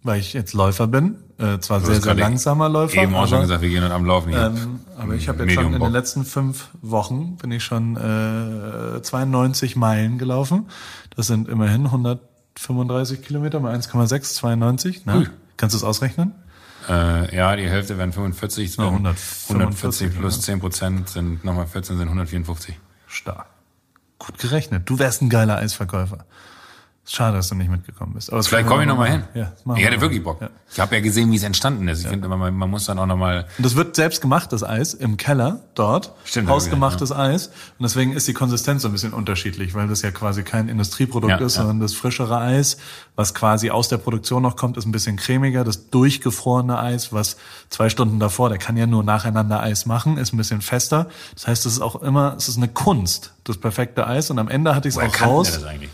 weil 0.02 0.20
ich 0.20 0.32
jetzt 0.34 0.52
Läufer 0.52 0.86
bin. 0.88 1.16
Äh, 1.38 1.58
zwar 1.60 1.80
sehr, 1.80 2.00
sehr 2.02 2.14
langsamer 2.14 2.68
Läufer. 2.68 3.02
Eben 3.02 3.14
auch 3.14 3.26
schon 3.26 3.34
aber- 3.38 3.42
gesagt, 3.46 3.62
wir 3.62 3.68
gehen 3.70 3.82
heute 3.82 3.94
am 3.94 4.04
Laufen 4.04 4.28
hier. 4.28 4.46
ähm, 4.46 4.80
aber 4.98 5.14
ich 5.14 5.28
habe 5.28 5.42
jetzt 5.44 5.54
schon 5.54 5.72
in 5.72 5.80
den 5.80 5.90
letzten 5.92 6.24
fünf 6.24 6.68
Wochen 6.82 7.36
bin 7.36 7.50
ich 7.50 7.64
schon 7.64 7.96
äh, 7.96 9.00
92 9.02 9.74
Meilen 9.76 10.18
gelaufen. 10.18 10.66
Das 11.16 11.26
sind 11.28 11.48
immerhin 11.48 11.86
135 11.86 13.22
Kilometer 13.22 13.58
mal 13.60 13.74
1,6, 13.74 14.34
92. 14.34 15.06
Ne? 15.06 15.16
Ui. 15.18 15.26
Kannst 15.56 15.74
du 15.74 15.78
es 15.78 15.84
ausrechnen? 15.84 16.32
Äh, 16.88 17.36
ja, 17.36 17.54
die 17.56 17.68
Hälfte 17.68 17.98
wären 17.98 18.12
45, 18.12 18.70
es 18.70 18.76
Ja, 18.76 18.84
wären 18.84 19.06
145, 19.06 19.50
140 19.50 20.18
plus 20.18 20.40
10 20.42 20.60
Prozent 20.60 21.08
sind 21.08 21.44
nochmal 21.44 21.66
14, 21.66 21.96
sind 21.96 22.08
154. 22.08 22.78
Stark. 23.06 23.46
Gut 24.18 24.38
gerechnet. 24.38 24.88
Du 24.88 24.98
wärst 24.98 25.22
ein 25.22 25.28
geiler 25.28 25.58
Eisverkäufer. 25.58 26.24
Schade, 27.04 27.36
dass 27.36 27.48
du 27.48 27.56
nicht 27.56 27.68
mitgekommen 27.68 28.14
bist. 28.14 28.32
Aber 28.32 28.44
Vielleicht 28.44 28.68
komme 28.68 28.82
ich 28.82 28.88
nochmal 28.88 29.10
hin. 29.10 29.24
Ja, 29.34 29.52
ich 29.74 29.84
hätte 29.84 29.96
mal. 29.96 30.00
wirklich 30.00 30.22
Bock. 30.22 30.40
Ja. 30.40 30.50
Ich 30.72 30.78
habe 30.78 30.94
ja 30.94 31.00
gesehen, 31.02 31.32
wie 31.32 31.36
es 31.36 31.42
entstanden 31.42 31.88
ist. 31.88 32.02
Ich 32.02 32.06
finde, 32.06 32.26
immer, 32.26 32.36
man, 32.36 32.54
man 32.54 32.70
muss 32.70 32.84
dann 32.84 32.96
auch 33.00 33.06
nochmal... 33.06 33.48
Und 33.58 33.66
das 33.66 33.74
wird 33.74 33.96
selbst 33.96 34.20
gemacht, 34.20 34.52
das 34.52 34.62
Eis, 34.62 34.94
im 34.94 35.16
Keller 35.16 35.60
dort. 35.74 36.12
Stimmt, 36.24 36.48
Hausgemachtes 36.48 37.10
Eis. 37.10 37.48
Und 37.48 37.82
deswegen 37.82 38.12
ist 38.12 38.28
die 38.28 38.34
Konsistenz 38.34 38.82
so 38.82 38.88
ein 38.88 38.92
bisschen 38.92 39.12
unterschiedlich, 39.14 39.74
weil 39.74 39.88
das 39.88 40.02
ja 40.02 40.12
quasi 40.12 40.44
kein 40.44 40.68
Industrieprodukt 40.68 41.32
Ja, 41.40 41.44
ist, 41.44 41.56
ja. 41.56 41.62
sondern 41.62 41.80
das 41.80 41.92
frischere 41.92 42.38
Eis, 42.38 42.76
was 43.16 43.34
quasi 43.34 43.70
aus 43.70 43.88
der 43.88 43.98
Produktion 43.98 44.40
noch 44.44 44.56
kommt, 44.56 44.76
ist 44.76 44.86
ein 44.86 44.92
bisschen 44.92 45.16
cremiger. 45.16 45.64
Das 45.64 45.90
durchgefrorene 45.90 46.78
Eis, 46.78 47.12
was 47.12 47.36
zwei 47.68 47.88
Stunden 47.88 48.20
davor, 48.20 48.48
der 48.48 48.58
kann 48.58 48.76
ja 48.76 48.86
nur 48.86 49.02
nacheinander 49.02 49.60
Eis 49.60 49.86
machen, 49.86 50.18
ist 50.18 50.32
ein 50.32 50.36
bisschen 50.36 50.62
fester. 50.62 51.08
Das 51.34 51.48
heißt, 51.48 51.66
es 51.66 51.72
ist 51.72 51.80
auch 51.80 52.00
immer, 52.00 52.36
es 52.38 52.46
ist 52.46 52.58
eine 52.58 52.68
Kunst, 52.68 53.34
das 53.42 53.58
perfekte 53.58 54.06
Eis. 54.06 54.30
Und 54.30 54.38
am 54.38 54.48
Ende 54.48 54.76
hatte 54.76 54.88
ich 54.88 54.94
es 54.96 55.00
auch 55.00 55.20
raus. 55.20 55.50
das 55.52 55.64
eigentlich? 55.64 55.90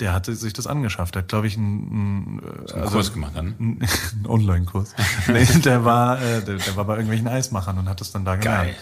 Der 0.00 0.12
hatte 0.12 0.34
sich 0.34 0.52
das 0.52 0.66
angeschafft. 0.66 1.14
Der 1.14 1.22
hat, 1.22 1.28
glaube 1.28 1.46
ich, 1.46 1.56
einen, 1.56 2.40
einen, 2.42 2.72
Einen 2.74 2.90
Kurs 2.90 3.12
gemacht 3.12 3.32
dann? 3.36 3.54
einen 3.58 3.88
Online-Kurs. 4.28 4.94
nee, 5.28 5.44
der 5.64 5.84
war, 5.84 6.20
äh, 6.20 6.42
der, 6.42 6.56
der 6.56 6.76
war 6.76 6.84
bei 6.84 6.94
irgendwelchen 6.94 7.28
Eismachern 7.28 7.78
und 7.78 7.88
hat 7.88 8.00
das 8.00 8.10
dann 8.10 8.24
da 8.24 8.36
gelernt. 8.36 8.64
Geil. 8.70 8.74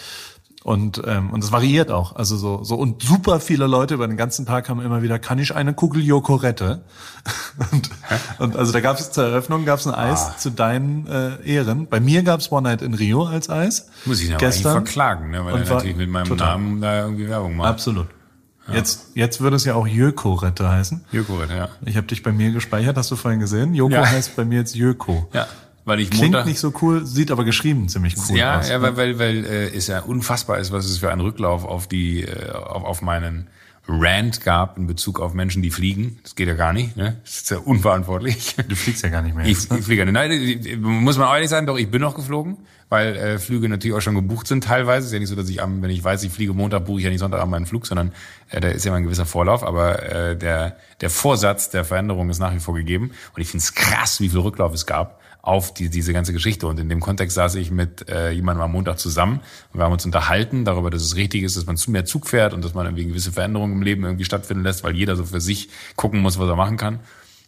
Und 0.64 1.02
ähm, 1.07 1.31
und 1.31 1.42
es 1.42 1.50
variiert 1.50 1.90
auch, 1.90 2.14
also 2.14 2.37
so 2.37 2.62
so 2.62 2.76
und 2.76 3.02
super 3.02 3.40
viele 3.40 3.66
Leute 3.66 3.95
über 3.95 4.07
den 4.07 4.16
ganzen 4.16 4.47
Tag 4.47 4.69
haben 4.69 4.81
immer 4.81 5.02
wieder, 5.02 5.19
kann 5.19 5.40
ich 5.40 5.57
eine 5.57 5.75
Kugel 5.75 6.04
Jokorette? 6.04 6.85
und, 7.73 7.90
und 8.38 8.57
also 8.57 8.73
da 8.73 8.78
gab 8.81 8.97
es 9.00 9.11
zur 9.11 9.25
Eröffnung 9.25 9.64
gab 9.64 9.81
es 9.81 9.88
ein 9.88 9.94
Eis 9.94 10.20
Ah. 10.22 10.37
zu 10.38 10.51
deinen 10.51 11.09
äh, 11.09 11.42
Ehren. 11.44 11.88
Bei 11.88 11.98
mir 11.98 12.22
gab 12.22 12.38
es 12.38 12.53
One 12.53 12.62
Night 12.68 12.81
in 12.81 12.94
Rio 12.94 13.25
als 13.25 13.51
Eis. 13.51 13.88
Muss 14.05 14.20
ich 14.20 14.27
ihn 14.29 14.35
aber 14.35 14.38
gestern. 14.38 14.72
verklagen, 14.85 15.31
ne? 15.33 15.44
weil 15.44 15.55
er 15.62 15.68
natürlich 15.68 15.96
mit 15.96 16.09
meinem 16.09 16.27
total. 16.29 16.53
Namen 16.53 16.81
da 16.81 17.01
irgendwie 17.07 17.29
Werbung 17.29 17.57
macht. 17.57 17.68
Absolut. 17.68 18.07
Jetzt 18.72 19.09
jetzt 19.14 19.40
würde 19.40 19.57
es 19.57 19.64
ja 19.64 19.75
auch 19.75 19.87
Jökorette 19.87 20.68
heißen. 20.68 21.05
Joko, 21.11 21.42
ja. 21.44 21.68
Ich 21.85 21.96
habe 21.96 22.07
dich 22.07 22.22
bei 22.22 22.33
mir 22.33 22.53
gespeichert, 22.53 22.96
hast 22.96 23.11
du 23.11 23.16
vorhin 23.16 23.40
gesehen? 23.40 23.75
Joko 23.75 23.94
Ja. 23.94 24.07
heißt 24.09 24.37
bei 24.37 24.44
mir 24.44 24.59
jetzt 24.59 24.75
Jöko. 24.77 25.29
Ja, 25.33 25.46
weil 25.85 25.98
ich 26.01 26.11
Klingt 26.11 26.27
Montag... 26.33 26.46
nicht 26.46 26.61
so 26.61 26.72
cool, 26.81 27.05
sieht 27.05 27.31
aber 27.33 27.44
geschrieben 27.44 27.88
ziemlich 27.88 28.14
cool 28.31 28.37
ja, 28.38 28.61
aus. 28.61 28.68
ja, 28.68 28.81
weil, 28.81 28.96
weil, 28.96 29.18
weil 29.18 29.44
äh, 29.44 29.75
es 29.77 29.88
ja 29.88 30.01
unfassbar 30.01 30.59
ist, 30.59 30.70
was 30.70 30.85
es 30.85 30.98
für 30.98 31.11
einen 31.11 31.20
Rücklauf 31.22 31.64
auf 31.64 31.88
die, 31.88 32.22
äh, 32.22 32.51
auf, 32.53 32.85
auf 32.85 33.03
meinen 33.03 33.48
Rant 33.88 34.42
gab 34.42 34.79
in 34.79 34.87
Bezug 34.87 35.18
auf 35.18 35.35
Menschen, 35.35 35.61
die 35.61 35.72
fliegen. 35.72 36.20
Das 36.22 36.37
geht 36.37 36.46
ja 36.46 36.55
gar 36.55 36.72
nicht, 36.72 36.96
ne? 36.96 37.16
Das 37.25 37.35
ist 37.38 37.51
ja 37.51 37.59
unverantwortlich. 37.59 38.55
Du 38.68 38.77
fliegst 38.77 39.03
ja 39.03 39.09
gar 39.09 39.22
nicht 39.22 39.35
mehr. 39.35 39.44
Ich, 39.44 39.59
jetzt, 39.59 39.72
ne? 39.72 39.79
ich 39.81 39.85
fliege 39.85 40.05
nicht. 40.05 40.14
Nein, 40.14 40.31
ich- 40.31 40.77
muss 40.79 41.18
man 41.18 41.29
ehrlich 41.35 41.48
sein, 41.51 41.66
doch 41.66 41.77
ich 41.77 41.90
bin 41.90 42.01
noch 42.01 42.14
geflogen, 42.14 42.59
weil 42.92 43.16
äh, 43.16 43.38
Flüge 43.38 43.70
natürlich 43.70 43.96
auch 43.96 44.02
schon 44.02 44.14
gebucht 44.14 44.46
sind 44.46 44.64
teilweise. 44.64 45.07
ist 45.07 45.14
ja 45.14 45.18
nicht 45.18 45.31
so, 45.31 45.35
dass 45.35 45.48
ich 45.48 45.62
am, 45.62 45.81
wenn 45.81 45.88
ich 45.88 46.05
weiß, 46.05 46.22
ich 46.24 46.31
fliege 46.31 46.52
Montag, 46.52 46.85
buche 46.85 46.98
ich 46.98 47.05
ja 47.05 47.11
nicht 47.11 47.20
Sonntagabend 47.20 47.50
meinen 47.50 47.64
Flug, 47.64 47.87
sondern 47.87 48.12
äh, 48.50 48.61
da 48.61 48.68
ist 48.68 48.85
ja 48.85 48.90
mal 48.90 48.98
ein 48.98 49.05
gewisser 49.05 49.24
Vorlauf. 49.24 49.64
Aber 49.64 50.02
äh, 50.02 50.37
der, 50.37 50.76
der 51.00 51.09
Vorsatz 51.09 51.70
der 51.70 51.87
Veränderung 51.87 52.28
ist 52.28 52.38
nach 52.38 52.52
wie 52.52 52.61
vor 52.61 52.74
gegeben. 52.74 53.12
Und 53.35 53.40
ich 53.40 53.48
finde 53.48 53.62
es 53.62 53.74
krass, 53.74 54.20
wie 54.20 54.28
viel 54.28 54.40
Rücklauf 54.40 54.74
es 54.74 54.85
gab 54.85 55.22
auf 55.40 55.72
die, 55.72 55.88
diese 55.88 56.12
ganze 56.12 56.35
Geschichte. 56.35 56.66
Und 56.66 56.78
in 56.78 56.90
dem 56.90 57.00
Kontext 57.00 57.35
saß 57.35 57.55
ich 57.55 57.70
mit 57.70 58.11
äh, 58.11 58.31
jemandem 58.31 58.62
am 58.62 58.72
Montag 58.72 58.98
zusammen 58.98 59.40
und 59.72 59.81
wir 59.81 59.85
haben 59.87 59.92
uns 59.92 60.05
unterhalten 60.05 60.66
darüber, 60.66 60.90
dass 60.90 61.00
es 61.00 61.16
richtig 61.16 61.44
ist, 61.44 61.57
dass 61.57 61.64
man 61.64 61.78
zu 61.78 61.90
mehr 61.90 62.05
Zug 62.05 62.28
fährt 62.28 62.52
und 62.52 62.62
dass 62.62 62.74
man 62.74 62.85
irgendwie 62.85 63.07
gewisse 63.07 63.33
Veränderungen 63.33 63.72
im 63.72 63.83
Leben 63.83 64.05
irgendwie 64.05 64.26
stattfinden 64.26 64.64
lässt, 64.64 64.85
weil 64.85 64.94
jeder 64.94 65.16
so 65.16 65.24
für 65.24 65.40
sich 65.40 65.70
gucken 65.96 66.20
muss, 66.20 66.38
was 66.38 66.46
er 66.46 66.57
machen 66.57 66.76
kann. 66.76 67.00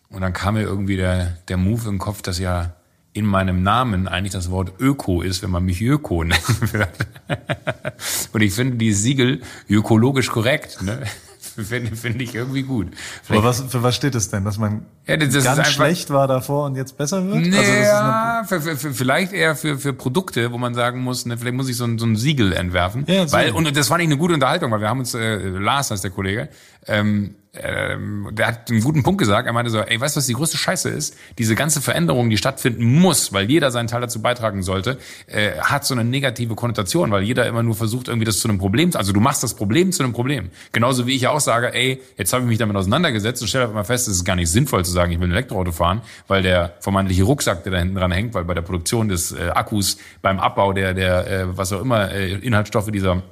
Und 0.08 0.22
dann 0.22 0.32
kam 0.32 0.54
mir 0.54 0.62
irgendwie 0.62 0.96
der, 0.96 1.36
der 1.48 1.58
Move 1.58 1.86
im 1.86 1.98
Kopf, 1.98 2.22
dass 2.22 2.38
ja 2.38 2.72
in 3.14 3.24
meinem 3.24 3.62
Namen 3.62 4.06
eigentlich 4.08 4.32
das 4.32 4.50
Wort 4.50 4.72
Öko 4.80 5.22
ist, 5.22 5.42
wenn 5.42 5.50
man 5.50 5.64
mich 5.64 5.80
Öko 5.80 6.22
nennen 6.24 6.42
würde. 6.72 6.88
Und 8.32 8.40
ich 8.42 8.52
finde 8.52 8.76
die 8.76 8.92
Siegel 8.92 9.40
ökologisch 9.68 10.28
korrekt. 10.30 10.82
Ne? 10.82 10.98
Finde 11.56 11.94
finde 11.94 12.24
ich 12.24 12.34
irgendwie 12.34 12.64
gut. 12.64 12.88
Aber 13.28 13.44
was, 13.44 13.60
für 13.68 13.84
was 13.84 13.94
steht 13.94 14.16
es 14.16 14.28
denn? 14.28 14.44
Dass 14.44 14.58
man 14.58 14.86
Ja, 15.06 15.16
das 15.16 15.28
ist 15.36 15.44
ganz 15.44 15.60
einfach- 15.60 15.70
schlecht 15.70 16.10
war 16.10 16.26
davor 16.26 16.66
und 16.66 16.74
jetzt 16.74 16.96
besser 16.98 17.24
wird? 17.28 17.46
Naja, 17.46 18.40
Also 18.40 18.56
das 18.56 18.66
ist 18.66 18.68
eine, 18.68 18.74
für, 18.74 18.76
für, 18.76 18.92
vielleicht 18.94 19.32
eher 19.32 19.54
für, 19.54 19.78
für 19.78 19.92
Produkte, 19.92 20.50
wo 20.50 20.58
man 20.58 20.74
sagen 20.74 21.00
muss, 21.02 21.26
ne, 21.26 21.38
vielleicht 21.38 21.54
muss 21.54 21.68
ich 21.68 21.76
so 21.76 21.84
ein, 21.84 21.96
so 22.00 22.06
ein 22.06 22.16
Siegel 22.16 22.52
entwerfen. 22.54 23.04
Ja, 23.06 23.28
so. 23.28 23.36
weil, 23.36 23.52
und 23.52 23.76
das 23.76 23.86
fand 23.86 24.00
ich 24.02 24.08
eine 24.08 24.16
gute 24.16 24.34
Unterhaltung, 24.34 24.72
weil 24.72 24.80
wir 24.80 24.88
haben 24.88 24.98
uns, 24.98 25.14
äh, 25.14 25.36
Lars 25.36 25.92
heißt 25.92 26.02
der 26.02 26.10
Kollege, 26.10 26.48
ähm, 26.88 27.36
ähm, 27.56 28.28
der 28.32 28.48
hat 28.48 28.70
einen 28.70 28.80
guten 28.80 29.02
Punkt 29.02 29.18
gesagt. 29.18 29.46
Er 29.46 29.52
meinte 29.52 29.70
so, 29.70 29.78
ey, 29.78 30.00
weißt 30.00 30.16
du, 30.16 30.18
was 30.18 30.26
die 30.26 30.34
größte 30.34 30.56
Scheiße 30.56 30.88
ist? 30.88 31.16
Diese 31.38 31.54
ganze 31.54 31.80
Veränderung, 31.80 32.30
die 32.30 32.36
stattfinden 32.36 32.84
muss, 32.84 33.32
weil 33.32 33.50
jeder 33.50 33.70
seinen 33.70 33.86
Teil 33.86 34.00
dazu 34.00 34.20
beitragen 34.20 34.62
sollte, 34.62 34.98
äh, 35.26 35.52
hat 35.58 35.84
so 35.84 35.94
eine 35.94 36.04
negative 36.04 36.54
Konnotation, 36.54 37.10
weil 37.10 37.22
jeder 37.22 37.46
immer 37.46 37.62
nur 37.62 37.74
versucht, 37.74 38.08
irgendwie 38.08 38.24
das 38.24 38.40
zu 38.40 38.48
einem 38.48 38.58
Problem, 38.58 38.90
also 38.94 39.12
du 39.12 39.20
machst 39.20 39.42
das 39.42 39.54
Problem 39.54 39.92
zu 39.92 40.02
einem 40.02 40.12
Problem. 40.12 40.50
Genauso 40.72 41.06
wie 41.06 41.14
ich 41.14 41.22
ja 41.22 41.30
auch 41.30 41.40
sage, 41.40 41.72
ey, 41.74 42.00
jetzt 42.16 42.32
habe 42.32 42.42
ich 42.44 42.48
mich 42.48 42.58
damit 42.58 42.76
auseinandergesetzt 42.76 43.42
und 43.42 43.48
stelle 43.48 43.68
mal 43.68 43.84
fest, 43.84 44.08
es 44.08 44.16
ist 44.16 44.24
gar 44.24 44.36
nicht 44.36 44.50
sinnvoll 44.50 44.84
zu 44.84 44.90
sagen, 44.90 45.12
ich 45.12 45.20
will 45.20 45.28
ein 45.28 45.32
Elektroauto 45.32 45.72
fahren, 45.72 46.02
weil 46.26 46.42
der 46.42 46.74
vermeintliche 46.80 47.24
Rucksack, 47.24 47.62
der 47.64 47.72
da 47.72 47.78
hinten 47.78 47.94
dran 47.94 48.12
hängt, 48.12 48.34
weil 48.34 48.44
bei 48.44 48.54
der 48.54 48.62
Produktion 48.62 49.08
des 49.08 49.32
äh, 49.32 49.50
Akkus, 49.50 49.98
beim 50.22 50.40
Abbau 50.40 50.72
der, 50.72 50.94
der 50.94 51.30
äh, 51.30 51.56
was 51.56 51.72
auch 51.72 51.80
immer, 51.80 52.10
äh, 52.10 52.34
Inhaltsstoffe 52.34 52.90
dieser 52.90 53.22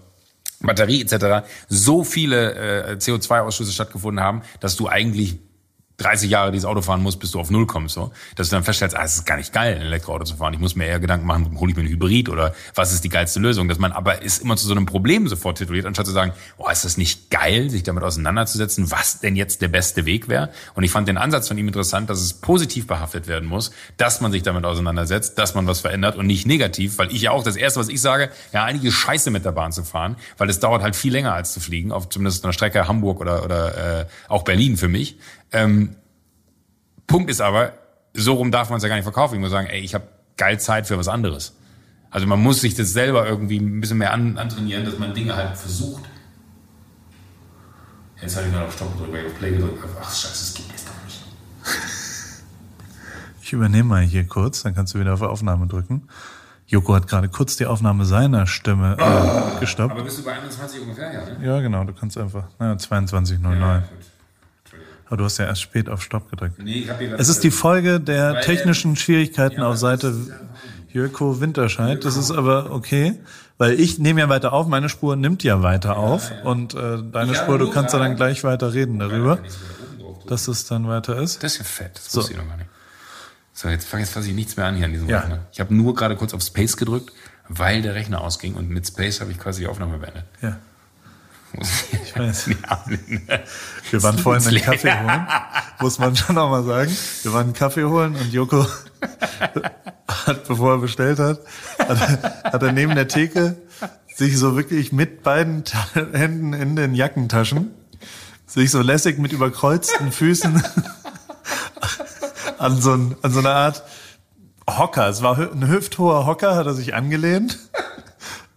Batterie 0.62 1.02
etc. 1.02 1.46
so 1.68 2.04
viele 2.04 2.54
äh, 2.54 2.92
CO2-Ausschüsse 2.94 3.72
stattgefunden 3.72 4.24
haben, 4.24 4.42
dass 4.60 4.76
du 4.76 4.88
eigentlich 4.88 5.38
30 5.98 6.30
Jahre 6.30 6.52
dieses 6.52 6.64
Auto 6.64 6.82
fahren 6.82 7.02
musst, 7.02 7.20
bis 7.20 7.30
du 7.30 7.40
auf 7.40 7.50
Null 7.50 7.66
kommst, 7.66 7.94
so. 7.94 8.12
Dass 8.36 8.48
du 8.48 8.56
dann 8.56 8.64
feststellst, 8.64 8.96
ah, 8.96 9.04
es 9.04 9.14
ist 9.14 9.26
gar 9.26 9.36
nicht 9.36 9.52
geil, 9.52 9.76
ein 9.76 9.82
Elektroauto 9.82 10.24
zu 10.24 10.36
fahren. 10.36 10.54
Ich 10.54 10.60
muss 10.60 10.74
mir 10.74 10.86
eher 10.86 11.00
Gedanken 11.00 11.26
machen, 11.26 11.58
hole 11.58 11.70
ich 11.70 11.76
mir 11.76 11.84
ein 11.84 11.88
Hybrid 11.88 12.28
oder 12.28 12.54
was 12.74 12.92
ist 12.92 13.04
die 13.04 13.08
geilste 13.08 13.40
Lösung? 13.40 13.68
Dass 13.68 13.78
man 13.78 13.92
aber 13.92 14.22
ist 14.22 14.42
immer 14.42 14.56
zu 14.56 14.66
so 14.66 14.72
einem 14.72 14.86
Problem 14.86 15.28
sofort 15.28 15.58
tituliert, 15.58 15.86
anstatt 15.86 16.06
zu 16.06 16.12
sagen, 16.12 16.32
oh, 16.56 16.68
ist 16.68 16.84
das 16.84 16.96
nicht 16.96 17.30
geil, 17.30 17.70
sich 17.70 17.82
damit 17.82 18.02
auseinanderzusetzen, 18.02 18.90
was 18.90 19.20
denn 19.20 19.36
jetzt 19.36 19.62
der 19.62 19.68
beste 19.68 20.06
Weg 20.06 20.28
wäre? 20.28 20.50
Und 20.74 20.84
ich 20.84 20.90
fand 20.90 21.08
den 21.08 21.18
Ansatz 21.18 21.48
von 21.48 21.58
ihm 21.58 21.68
interessant, 21.68 22.10
dass 22.10 22.20
es 22.20 22.34
positiv 22.34 22.86
behaftet 22.86 23.28
werden 23.28 23.48
muss, 23.48 23.72
dass 23.96 24.20
man 24.20 24.32
sich 24.32 24.42
damit 24.42 24.64
auseinandersetzt, 24.64 25.38
dass 25.38 25.54
man 25.54 25.66
was 25.66 25.80
verändert 25.80 26.16
und 26.16 26.26
nicht 26.26 26.46
negativ, 26.46 26.98
weil 26.98 27.12
ich 27.12 27.22
ja 27.22 27.30
auch 27.30 27.44
das 27.44 27.56
erste, 27.56 27.80
was 27.80 27.88
ich 27.88 28.00
sage, 28.00 28.30
ja, 28.52 28.64
einige 28.64 28.90
Scheiße 28.90 29.30
mit 29.30 29.44
der 29.44 29.52
Bahn 29.52 29.72
zu 29.72 29.84
fahren, 29.84 30.16
weil 30.38 30.48
es 30.50 30.60
dauert 30.60 30.82
halt 30.82 30.96
viel 30.96 31.12
länger 31.12 31.34
als 31.34 31.52
zu 31.52 31.60
fliegen, 31.60 31.92
auf 31.92 32.08
zumindest 32.08 32.44
einer 32.44 32.52
Strecke 32.52 32.88
Hamburg 32.88 33.20
oder, 33.20 33.44
oder 33.44 34.00
äh, 34.00 34.06
auch 34.28 34.42
Berlin 34.42 34.76
für 34.76 34.88
mich. 34.88 35.18
Ähm, 35.52 35.96
Punkt 37.06 37.30
ist 37.30 37.40
aber, 37.40 37.74
so 38.14 38.34
rum 38.34 38.50
darf 38.50 38.70
man 38.70 38.78
es 38.78 38.82
ja 38.82 38.88
gar 38.88 38.96
nicht 38.96 39.04
verkaufen. 39.04 39.34
Ich 39.34 39.40
muss 39.40 39.50
sagen, 39.50 39.66
ey, 39.68 39.80
ich 39.80 39.94
habe 39.94 40.06
geil 40.36 40.58
Zeit 40.58 40.86
für 40.86 40.98
was 40.98 41.08
anderes. 41.08 41.54
Also 42.10 42.26
man 42.26 42.40
muss 42.40 42.60
sich 42.60 42.74
das 42.74 42.92
selber 42.92 43.26
irgendwie 43.26 43.58
ein 43.58 43.80
bisschen 43.80 43.98
mehr 43.98 44.12
an, 44.12 44.36
antrainieren, 44.36 44.84
dass 44.84 44.98
man 44.98 45.14
Dinge 45.14 45.34
halt 45.34 45.56
versucht. 45.56 46.04
Jetzt 48.20 48.36
habe 48.36 48.46
ich 48.46 48.52
mal 48.52 48.64
auf 48.64 48.74
Stopp 48.74 48.92
gedrückt, 48.92 49.12
weil 49.12 49.26
ich 49.26 49.32
auf 49.32 49.38
Play 49.38 49.50
gedrückt 49.50 49.82
habe. 49.82 49.92
Ach 50.00 50.14
scheiße, 50.14 50.28
das 50.28 50.54
gibt 50.54 50.74
es 50.74 50.84
doch 50.84 50.92
nicht. 51.04 51.20
ich 53.42 53.52
übernehme 53.52 53.88
mal 53.88 54.02
hier 54.02 54.26
kurz, 54.26 54.62
dann 54.62 54.74
kannst 54.74 54.94
du 54.94 55.00
wieder 55.00 55.14
auf 55.14 55.22
Aufnahme 55.22 55.66
drücken. 55.66 56.08
Joko 56.66 56.94
hat 56.94 57.08
gerade 57.08 57.28
kurz 57.28 57.56
die 57.56 57.66
Aufnahme 57.66 58.04
seiner 58.04 58.46
Stimme 58.46 58.96
äh, 58.98 59.60
gestoppt. 59.60 59.92
Aber 59.92 60.04
bist 60.04 60.18
du 60.18 60.24
bei 60.24 60.32
21 60.32 60.80
ungefähr, 60.82 61.12
ja, 61.12 61.24
ne? 61.24 61.46
Ja, 61.46 61.60
genau, 61.60 61.84
du 61.84 61.92
kannst 61.92 62.16
einfach, 62.16 62.44
naja, 62.58 62.74
22.09. 62.74 63.02
gut. 63.10 63.42
Entschuldigung. 63.52 64.11
Aber 65.12 65.18
du 65.18 65.24
hast 65.24 65.36
ja 65.36 65.44
erst 65.44 65.60
spät 65.60 65.90
auf 65.90 66.02
Stopp 66.02 66.30
gedrückt. 66.30 66.54
Nee, 66.58 66.72
ich 66.84 66.88
hab 66.88 66.98
hier 66.98 67.12
Es 67.20 67.28
ist 67.28 67.44
die 67.44 67.50
Folge 67.50 68.00
der 68.00 68.32
Weil, 68.32 68.40
technischen 68.44 68.96
Schwierigkeiten 68.96 69.60
ja, 69.60 69.68
auf 69.68 69.76
Seite 69.76 70.06
ja- 70.08 70.34
Jürko 70.90 71.38
Winterscheid. 71.38 72.02
Das 72.02 72.16
ist 72.16 72.30
aber 72.30 72.70
okay, 72.70 73.20
Weil 73.58 73.78
ich 73.78 73.98
nehme 73.98 74.20
ja 74.20 74.30
weiter 74.30 74.54
auf, 74.54 74.66
meine 74.68 74.88
Spur 74.88 75.14
nimmt 75.16 75.44
ja 75.44 75.60
weiter 75.62 75.98
auf 75.98 76.32
und 76.44 76.72
äh, 76.72 77.02
deine 77.12 77.34
Ja, 77.34 77.42
Spur, 77.42 77.58
du 77.58 77.68
kannst 77.70 77.92
ja 77.92 77.98
dann 77.98 78.12
gerade- 78.16 78.32
gleich 78.32 78.42
weiter 78.42 78.72
reden 78.72 78.98
darüber, 79.00 79.38
dass 80.26 80.48
es 80.48 80.64
dann 80.64 80.88
weiter 80.88 81.18
ist. 81.20 81.42
Das 81.42 81.52
ist 81.52 81.58
ja 81.58 81.64
fett, 81.64 81.90
das 81.96 82.10
So. 82.10 82.20
wusste 82.20 82.32
ich 82.32 82.38
noch 82.38 82.48
gar 82.48 82.56
nicht. 82.56 82.70
So, 83.52 83.68
jetzt 83.68 83.86
fange 83.86 84.02
jetzt 84.04 84.16
ich 84.16 84.32
nichts 84.32 84.56
mehr 84.56 84.64
an 84.64 84.76
hier 84.76 84.86
an 84.86 84.92
diesem 84.92 85.10
Ja. 85.10 85.18
Rechner. 85.20 85.40
Ich 85.52 85.60
habe 85.60 85.74
nur 85.74 85.94
gerade 85.94 86.16
kurz 86.16 86.32
auf 86.32 86.40
Space 86.40 86.78
gedrückt, 86.78 87.12
weil 87.50 87.82
der 87.82 87.94
Rechner 87.94 88.22
ausging 88.22 88.54
und 88.54 88.70
mit 88.70 88.86
Space 88.86 89.20
habe 89.20 89.30
ich 89.30 89.38
quasi 89.38 89.60
die 89.60 89.66
Aufnahme 89.66 89.98
beendet. 89.98 90.24
Ja. 90.40 90.56
Ich 92.04 92.16
weiß. 92.16 92.48
Wir 93.90 94.02
waren 94.02 94.18
vorhin 94.18 94.46
einen. 94.46 94.62
Kaffee 94.62 94.92
holen, 94.92 95.26
muss 95.80 95.98
man 95.98 96.16
schon 96.16 96.38
auch 96.38 96.50
mal 96.50 96.64
sagen. 96.64 96.96
Wir 97.22 97.32
waren 97.32 97.44
einen 97.44 97.52
Kaffee 97.52 97.84
holen 97.84 98.16
und 98.16 98.32
Joko 98.32 98.66
hat, 100.26 100.48
bevor 100.48 100.72
er 100.72 100.78
bestellt 100.78 101.18
hat, 101.18 101.40
hat, 101.78 102.44
hat 102.44 102.62
er 102.62 102.72
neben 102.72 102.94
der 102.94 103.08
Theke 103.08 103.56
sich 104.14 104.38
so 104.38 104.56
wirklich 104.56 104.92
mit 104.92 105.22
beiden 105.22 105.64
Händen 106.12 106.52
in 106.52 106.76
den 106.76 106.94
Jackentaschen, 106.94 107.72
sich 108.46 108.70
so 108.70 108.80
lässig 108.80 109.18
mit 109.18 109.32
überkreuzten 109.32 110.12
Füßen 110.12 110.62
an 112.58 112.80
so, 112.80 112.92
ein, 112.94 113.16
an 113.22 113.32
so 113.32 113.40
eine 113.40 113.50
Art 113.50 113.82
Hocker, 114.68 115.08
es 115.08 115.22
war 115.22 115.38
ein 115.38 115.66
hüfthoher 115.66 116.26
Hocker, 116.26 116.54
hat 116.54 116.66
er 116.66 116.74
sich 116.74 116.94
angelehnt. 116.94 117.58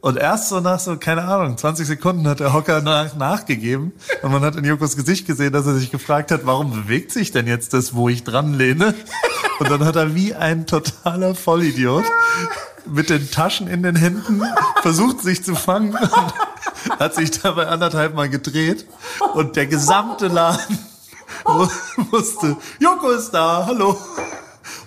Und 0.06 0.18
erst 0.18 0.50
so 0.50 0.60
nach 0.60 0.80
so, 0.80 0.98
keine 0.98 1.24
Ahnung, 1.24 1.58
20 1.58 1.88
Sekunden 1.88 2.28
hat 2.28 2.40
der 2.40 2.54
Hocker 2.54 2.80
nach, 2.84 3.16
nachgegeben. 3.16 3.92
Und 4.22 4.32
man 4.32 4.44
hat 4.44 4.56
in 4.56 4.64
Jokos 4.64 4.96
Gesicht 4.96 5.26
gesehen, 5.26 5.52
dass 5.52 5.66
er 5.66 5.74
sich 5.74 5.90
gefragt 5.90 6.30
hat, 6.30 6.46
warum 6.46 6.70
bewegt 6.70 7.12
sich 7.12 7.32
denn 7.32 7.48
jetzt 7.48 7.74
das, 7.74 7.96
wo 7.96 8.08
ich 8.08 8.24
dran 8.24 8.54
lehne? 8.54 8.94
Und 9.58 9.72
dann 9.72 9.84
hat 9.84 9.96
er 9.96 10.14
wie 10.14 10.36
ein 10.36 10.68
totaler 10.68 11.34
Vollidiot 11.34 12.04
mit 12.86 13.10
den 13.10 13.32
Taschen 13.32 13.68
in 13.68 13.82
den 13.82 13.96
Händen 13.96 14.44
versucht, 14.84 15.22
sich 15.22 15.44
zu 15.44 15.56
fangen 15.56 15.96
und 15.96 17.00
hat 17.00 17.16
sich 17.16 17.32
dabei 17.42 17.66
anderthalb 17.66 18.14
Mal 18.14 18.30
gedreht. 18.30 18.86
Und 19.34 19.56
der 19.56 19.66
gesamte 19.66 20.28
Laden 20.28 20.78
musste, 22.12 22.58
Joko 22.78 23.10
ist 23.10 23.32
da, 23.32 23.66
hallo. 23.66 23.98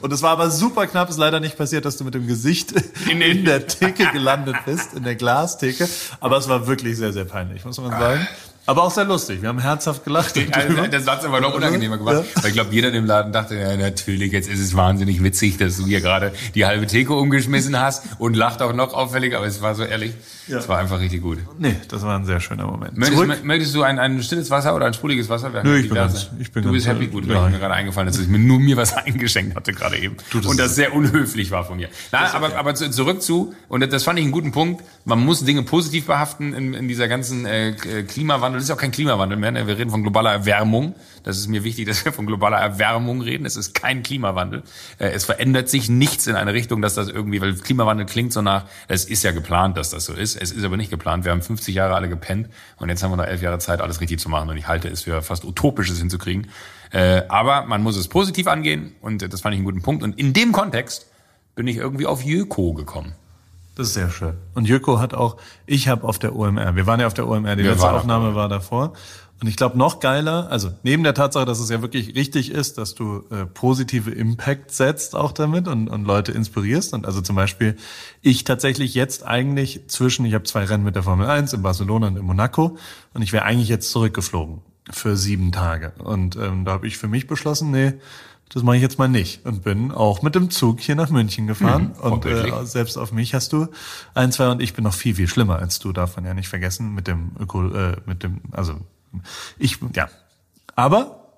Und 0.00 0.12
es 0.12 0.22
war 0.22 0.30
aber 0.30 0.50
super 0.50 0.86
knapp, 0.86 1.08
ist 1.10 1.18
leider 1.18 1.40
nicht 1.40 1.56
passiert, 1.56 1.84
dass 1.84 1.96
du 1.96 2.04
mit 2.04 2.14
dem 2.14 2.26
Gesicht 2.26 2.72
in, 3.10 3.20
den- 3.20 3.44
der 3.44 3.66
Theke 3.66 4.06
gelandet 4.12 4.56
bist, 4.66 4.94
in 4.94 5.04
der 5.04 5.14
Glastheke. 5.16 5.88
Aber 6.20 6.36
es 6.38 6.48
war 6.48 6.66
wirklich 6.66 6.96
sehr, 6.96 7.12
sehr 7.12 7.24
peinlich, 7.24 7.64
muss 7.64 7.78
man 7.80 7.90
sagen. 7.90 8.26
Aber 8.68 8.82
auch 8.84 8.90
sehr 8.90 9.04
lustig. 9.06 9.40
Wir 9.40 9.48
haben 9.48 9.60
herzhaft 9.60 10.04
gelacht. 10.04 10.34
Also, 10.52 10.86
das 10.90 11.06
hat's 11.06 11.24
aber 11.24 11.40
noch 11.40 11.54
unangenehmer 11.54 11.96
gemacht. 11.96 12.16
Ja. 12.36 12.42
Weil 12.42 12.48
ich 12.50 12.52
glaube, 12.54 12.74
jeder 12.74 12.92
im 12.92 13.06
Laden 13.06 13.32
dachte, 13.32 13.54
ja, 13.56 13.74
natürlich, 13.78 14.30
jetzt 14.30 14.46
ist 14.46 14.60
es 14.60 14.76
wahnsinnig 14.76 15.22
witzig, 15.22 15.56
dass 15.56 15.78
du 15.78 15.86
hier 15.86 16.02
gerade 16.02 16.32
die 16.54 16.66
halbe 16.66 16.86
Theke 16.86 17.14
umgeschmissen 17.14 17.80
hast 17.80 18.04
und 18.18 18.34
lacht 18.36 18.60
auch 18.60 18.74
noch 18.74 18.92
auffällig, 18.92 19.34
aber 19.34 19.46
es 19.46 19.62
war 19.62 19.74
so 19.74 19.84
ehrlich. 19.84 20.12
Ja. 20.48 20.58
Es 20.58 20.68
war 20.68 20.78
einfach 20.78 21.00
richtig 21.00 21.22
gut. 21.22 21.38
Nee, 21.58 21.76
das 21.88 22.02
war 22.02 22.18
ein 22.18 22.24
sehr 22.26 22.40
schöner 22.40 22.66
Moment. 22.66 22.96
Möchtest, 22.96 23.44
möchtest 23.44 23.74
du 23.74 23.82
ein, 23.82 23.98
ein 23.98 24.22
stilles 24.22 24.50
Wasser 24.50 24.74
oder 24.74 24.86
ein 24.86 24.94
sprudeliges 24.94 25.28
Wasser? 25.28 25.52
Wir 25.52 25.62
Nö, 25.62 25.76
ich 25.78 25.88
bin 25.88 25.94
ganz- 25.96 26.28
ich 26.38 26.52
bin 26.52 26.62
du 26.62 26.72
bist 26.72 26.86
happy, 26.86 27.06
gut, 27.06 27.26
ja. 27.26 27.42
weil 27.42 27.50
mir 27.50 27.58
gerade 27.58 27.74
eingefallen 27.74 28.08
ist, 28.08 28.16
dass 28.16 28.24
ich 28.24 28.30
mir 28.30 28.38
nur 28.38 28.58
mir 28.58 28.76
was 28.76 28.94
eingeschenkt 28.96 29.56
hatte 29.56 29.72
gerade 29.72 29.96
eben. 29.98 30.16
das 30.32 30.44
und 30.46 30.58
das 30.58 30.74
sehr 30.74 30.94
unhöflich 30.94 31.50
war 31.50 31.64
von 31.64 31.76
mir. 31.78 31.88
Na, 32.12 32.32
aber, 32.34 32.56
aber 32.56 32.74
zu- 32.74 32.90
zurück 32.90 33.22
zu, 33.22 33.54
und 33.68 33.90
das 33.92 34.04
fand 34.04 34.18
ich 34.18 34.24
einen 34.24 34.32
guten 34.32 34.52
Punkt, 34.52 34.82
man 35.06 35.18
muss 35.24 35.44
Dinge 35.44 35.62
positiv 35.62 36.06
behaften 36.06 36.52
in, 36.54 36.74
in 36.74 36.88
dieser 36.88 37.08
ganzen 37.08 37.46
äh, 37.46 37.72
Klimawandel. 38.06 38.57
Das 38.58 38.64
ist 38.64 38.70
auch 38.70 38.80
kein 38.80 38.90
Klimawandel 38.90 39.38
mehr, 39.38 39.52
ne? 39.52 39.66
wir 39.66 39.78
reden 39.78 39.90
von 39.90 40.02
globaler 40.02 40.32
Erwärmung. 40.32 40.94
Das 41.22 41.38
ist 41.38 41.48
mir 41.48 41.64
wichtig, 41.64 41.86
dass 41.88 42.04
wir 42.04 42.12
von 42.12 42.26
globaler 42.26 42.58
Erwärmung 42.58 43.20
reden. 43.20 43.46
Es 43.46 43.56
ist 43.56 43.72
kein 43.72 44.02
Klimawandel. 44.02 44.62
Äh, 44.98 45.10
es 45.10 45.24
verändert 45.24 45.68
sich 45.68 45.88
nichts 45.88 46.26
in 46.26 46.34
eine 46.34 46.52
Richtung, 46.52 46.82
dass 46.82 46.94
das 46.94 47.08
irgendwie, 47.08 47.40
weil 47.40 47.54
Klimawandel 47.54 48.06
klingt 48.06 48.32
so 48.32 48.42
nach, 48.42 48.64
es 48.88 49.04
ist 49.04 49.22
ja 49.22 49.30
geplant, 49.30 49.76
dass 49.76 49.90
das 49.90 50.04
so 50.04 50.12
ist. 50.12 50.34
Es 50.36 50.50
ist 50.50 50.64
aber 50.64 50.76
nicht 50.76 50.90
geplant. 50.90 51.24
Wir 51.24 51.32
haben 51.32 51.42
50 51.42 51.74
Jahre 51.74 51.94
alle 51.94 52.08
gepennt 52.08 52.48
und 52.76 52.88
jetzt 52.88 53.02
haben 53.02 53.12
wir 53.12 53.16
noch 53.16 53.26
elf 53.26 53.42
Jahre 53.42 53.58
Zeit, 53.58 53.80
alles 53.80 54.00
richtig 54.00 54.18
zu 54.18 54.28
machen. 54.28 54.50
Und 54.50 54.56
ich 54.56 54.66
halte 54.66 54.88
es 54.88 55.02
für 55.02 55.22
fast 55.22 55.44
utopisch, 55.44 55.88
es 55.90 55.98
hinzukriegen. 55.98 56.48
Äh, 56.90 57.22
aber 57.28 57.64
man 57.66 57.82
muss 57.82 57.96
es 57.96 58.08
positiv 58.08 58.48
angehen 58.48 58.94
und 59.00 59.22
das 59.32 59.40
fand 59.40 59.54
ich 59.54 59.58
einen 59.58 59.66
guten 59.66 59.82
Punkt. 59.82 60.02
Und 60.02 60.18
in 60.18 60.32
dem 60.32 60.52
Kontext 60.52 61.06
bin 61.54 61.66
ich 61.66 61.76
irgendwie 61.76 62.06
auf 62.06 62.24
Jöko 62.24 62.72
gekommen. 62.72 63.14
Das 63.78 63.86
ist 63.86 63.94
sehr 63.94 64.10
schön. 64.10 64.34
Und 64.54 64.66
Joko 64.66 64.98
hat 64.98 65.14
auch, 65.14 65.36
ich 65.64 65.86
habe 65.86 66.02
auf 66.02 66.18
der 66.18 66.34
OMR, 66.34 66.74
wir 66.74 66.86
waren 66.86 66.98
ja 66.98 67.06
auf 67.06 67.14
der 67.14 67.28
OMR, 67.28 67.54
die 67.54 67.62
Wir 67.62 67.70
letzte 67.70 67.88
Aufnahme 67.88 68.34
war 68.34 68.48
davor. 68.48 68.94
Und 69.40 69.46
ich 69.46 69.54
glaube 69.54 69.78
noch 69.78 70.00
geiler, 70.00 70.48
also 70.50 70.72
neben 70.82 71.04
der 71.04 71.14
Tatsache, 71.14 71.44
dass 71.44 71.60
es 71.60 71.70
ja 71.70 71.80
wirklich 71.80 72.16
richtig 72.16 72.50
ist, 72.50 72.76
dass 72.76 72.96
du 72.96 73.22
äh, 73.30 73.46
positive 73.46 74.10
Impact 74.10 74.72
setzt 74.72 75.14
auch 75.14 75.30
damit 75.30 75.68
und, 75.68 75.86
und 75.86 76.04
Leute 76.04 76.32
inspirierst. 76.32 76.92
Und 76.92 77.06
also 77.06 77.20
zum 77.20 77.36
Beispiel 77.36 77.76
ich 78.20 78.42
tatsächlich 78.42 78.94
jetzt 78.94 79.24
eigentlich 79.24 79.86
zwischen, 79.86 80.26
ich 80.26 80.34
habe 80.34 80.42
zwei 80.42 80.64
Rennen 80.64 80.82
mit 80.82 80.96
der 80.96 81.04
Formel 81.04 81.28
1 81.28 81.52
in 81.52 81.62
Barcelona 81.62 82.08
und 82.08 82.16
in 82.16 82.24
Monaco 82.24 82.76
und 83.14 83.22
ich 83.22 83.32
wäre 83.32 83.44
eigentlich 83.44 83.68
jetzt 83.68 83.92
zurückgeflogen 83.92 84.60
für 84.90 85.16
sieben 85.16 85.52
Tage. 85.52 85.92
Und 86.02 86.34
ähm, 86.34 86.64
da 86.64 86.72
habe 86.72 86.88
ich 86.88 86.98
für 86.98 87.06
mich 87.06 87.28
beschlossen, 87.28 87.70
nee, 87.70 87.92
das 88.52 88.62
mache 88.62 88.76
ich 88.76 88.82
jetzt 88.82 88.98
mal 88.98 89.08
nicht. 89.08 89.44
Und 89.44 89.62
bin 89.62 89.92
auch 89.92 90.22
mit 90.22 90.34
dem 90.34 90.50
Zug 90.50 90.80
hier 90.80 90.94
nach 90.94 91.10
München 91.10 91.46
gefahren. 91.46 91.92
und 92.00 92.24
vorbildlich. 92.24 92.52
äh, 92.52 92.66
selbst 92.66 92.96
auf 92.96 93.12
mich 93.12 93.34
hast 93.34 93.52
du 93.52 93.68
ein, 94.14 94.32
zwei 94.32 94.48
und 94.48 94.62
ich 94.62 94.74
bin 94.74 94.84
noch 94.84 94.94
viel, 94.94 95.14
viel 95.14 95.28
schlimmer 95.28 95.58
als 95.58 95.78
du, 95.78 95.92
darf 95.92 96.16
man 96.16 96.24
ja 96.24 96.34
nicht 96.34 96.48
vergessen, 96.48 96.94
mit 96.94 97.06
dem 97.06 97.32
Öko, 97.38 97.68
äh, 97.68 97.96
mit 98.06 98.22
dem, 98.22 98.40
also 98.52 98.74
ich, 99.58 99.78
ja. 99.94 100.08
Aber 100.74 101.28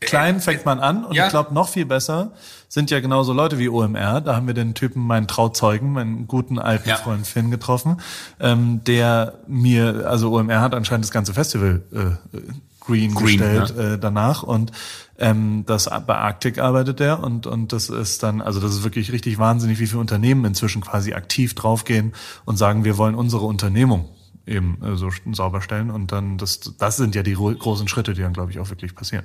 klein 0.00 0.40
fängt 0.40 0.64
man 0.64 0.80
an 0.80 1.04
und 1.04 1.14
ja. 1.14 1.26
ich 1.26 1.30
glaube 1.30 1.54
noch 1.54 1.68
viel 1.68 1.86
besser 1.86 2.32
sind 2.68 2.90
ja 2.90 3.00
genauso 3.00 3.32
Leute 3.32 3.58
wie 3.58 3.68
OMR. 3.68 4.20
Da 4.20 4.36
haben 4.36 4.46
wir 4.46 4.54
den 4.54 4.74
Typen, 4.74 5.02
meinen 5.02 5.28
Trauzeugen, 5.28 5.92
meinen 5.92 6.26
guten 6.26 6.58
alten 6.58 6.88
Ja. 6.88 6.96
Freund 6.96 7.26
Finn 7.26 7.50
getroffen, 7.50 8.00
ähm, 8.40 8.82
der 8.84 9.38
mir, 9.46 10.06
also 10.06 10.32
OMR 10.32 10.60
hat 10.60 10.74
anscheinend 10.74 11.04
das 11.04 11.12
ganze 11.12 11.32
Festival 11.32 11.82
äh, 11.92 12.38
green, 12.86 13.14
Green, 13.14 13.38
gestellt 13.38 13.76
äh, 13.76 13.98
danach. 13.98 14.42
Und 14.42 14.72
ähm, 15.18 15.64
das 15.66 15.88
bei 16.06 16.16
Arctic 16.16 16.58
arbeitet 16.58 17.00
er 17.00 17.22
und 17.22 17.46
und 17.46 17.72
das 17.72 17.88
ist 17.88 18.22
dann 18.22 18.40
also 18.40 18.60
das 18.60 18.72
ist 18.72 18.84
wirklich 18.84 19.12
richtig 19.12 19.38
wahnsinnig, 19.38 19.78
wie 19.78 19.86
viele 19.86 20.00
Unternehmen 20.00 20.44
inzwischen 20.44 20.82
quasi 20.82 21.14
aktiv 21.14 21.54
draufgehen 21.54 22.12
und 22.44 22.56
sagen, 22.56 22.84
wir 22.84 22.96
wollen 22.96 23.14
unsere 23.14 23.44
Unternehmung 23.44 24.08
eben 24.46 24.78
äh, 24.82 24.96
so 24.96 25.10
sauber 25.32 25.60
stellen. 25.60 25.90
Und 25.90 26.12
dann 26.12 26.38
das 26.38 26.60
das 26.78 26.96
sind 26.96 27.14
ja 27.14 27.22
die 27.22 27.32
ro- 27.32 27.54
großen 27.54 27.88
Schritte, 27.88 28.14
die 28.14 28.22
dann 28.22 28.32
glaube 28.32 28.52
ich 28.52 28.60
auch 28.60 28.70
wirklich 28.70 28.94
passieren. 28.94 29.24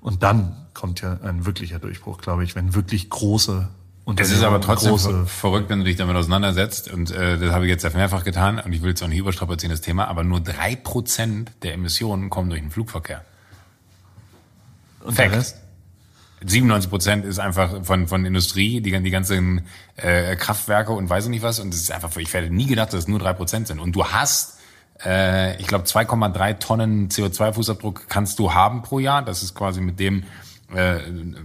Und 0.00 0.22
dann 0.22 0.56
kommt 0.72 1.02
ja 1.02 1.18
ein 1.22 1.44
wirklicher 1.44 1.78
Durchbruch, 1.78 2.18
glaube 2.18 2.44
ich, 2.44 2.54
wenn 2.54 2.74
wirklich 2.74 3.10
große 3.10 3.68
Es 4.04 4.10
Unternehmen, 4.10 4.34
ist 4.34 4.42
aber 4.42 4.60
trotzdem 4.60 4.98
ver 4.98 5.26
verrückt, 5.26 5.70
wenn 5.70 5.78
du 5.78 5.84
dich 5.84 5.96
damit 5.96 6.16
auseinandersetzt. 6.16 6.90
Und 6.92 7.12
äh, 7.12 7.38
das 7.38 7.52
habe 7.52 7.66
ich 7.66 7.70
jetzt 7.70 7.84
mehrfach 7.94 8.24
getan. 8.24 8.58
Und 8.58 8.72
ich 8.72 8.82
will 8.82 8.90
jetzt 8.90 9.02
auch 9.02 9.08
nicht 9.08 9.18
überstrapazieren, 9.18 9.70
das 9.70 9.80
Thema. 9.80 10.08
Aber 10.08 10.24
nur 10.24 10.40
drei 10.40 10.74
Prozent 10.74 11.52
der 11.62 11.74
Emissionen 11.74 12.28
kommen 12.28 12.50
durch 12.50 12.60
den 12.60 12.70
Flugverkehr. 12.70 13.24
und 15.04 15.14
Fact. 15.14 15.30
der 15.30 15.38
Rest 15.38 15.62
97 16.44 16.90
Prozent 16.90 17.24
ist 17.24 17.38
einfach 17.38 17.84
von, 17.84 18.08
von 18.08 18.24
Industrie, 18.24 18.80
die, 18.80 18.98
die 19.00 19.10
ganzen 19.10 19.66
äh, 19.96 20.36
Kraftwerke 20.36 20.92
und 20.92 21.08
weiß 21.08 21.24
ich 21.24 21.30
nicht 21.30 21.42
was. 21.42 21.60
Und 21.60 21.72
das 21.72 21.80
ist 21.80 21.92
einfach, 21.92 22.16
ich 22.16 22.32
hätte 22.32 22.52
nie 22.52 22.66
gedacht, 22.66 22.92
dass 22.92 23.00
es 23.00 23.08
nur 23.08 23.18
drei 23.18 23.32
Prozent 23.32 23.68
sind. 23.68 23.78
Und 23.78 23.94
du 23.94 24.04
hast, 24.04 24.58
äh, 25.04 25.60
ich 25.60 25.66
glaube, 25.66 25.84
2,3 25.84 26.58
Tonnen 26.58 27.08
CO2-Fußabdruck 27.08 28.02
kannst 28.08 28.38
du 28.38 28.54
haben 28.54 28.82
pro 28.82 28.98
Jahr. 28.98 29.22
Das 29.22 29.42
ist 29.42 29.54
quasi 29.54 29.80
mit 29.80 30.00
dem 30.00 30.24
äh, 30.74 31.00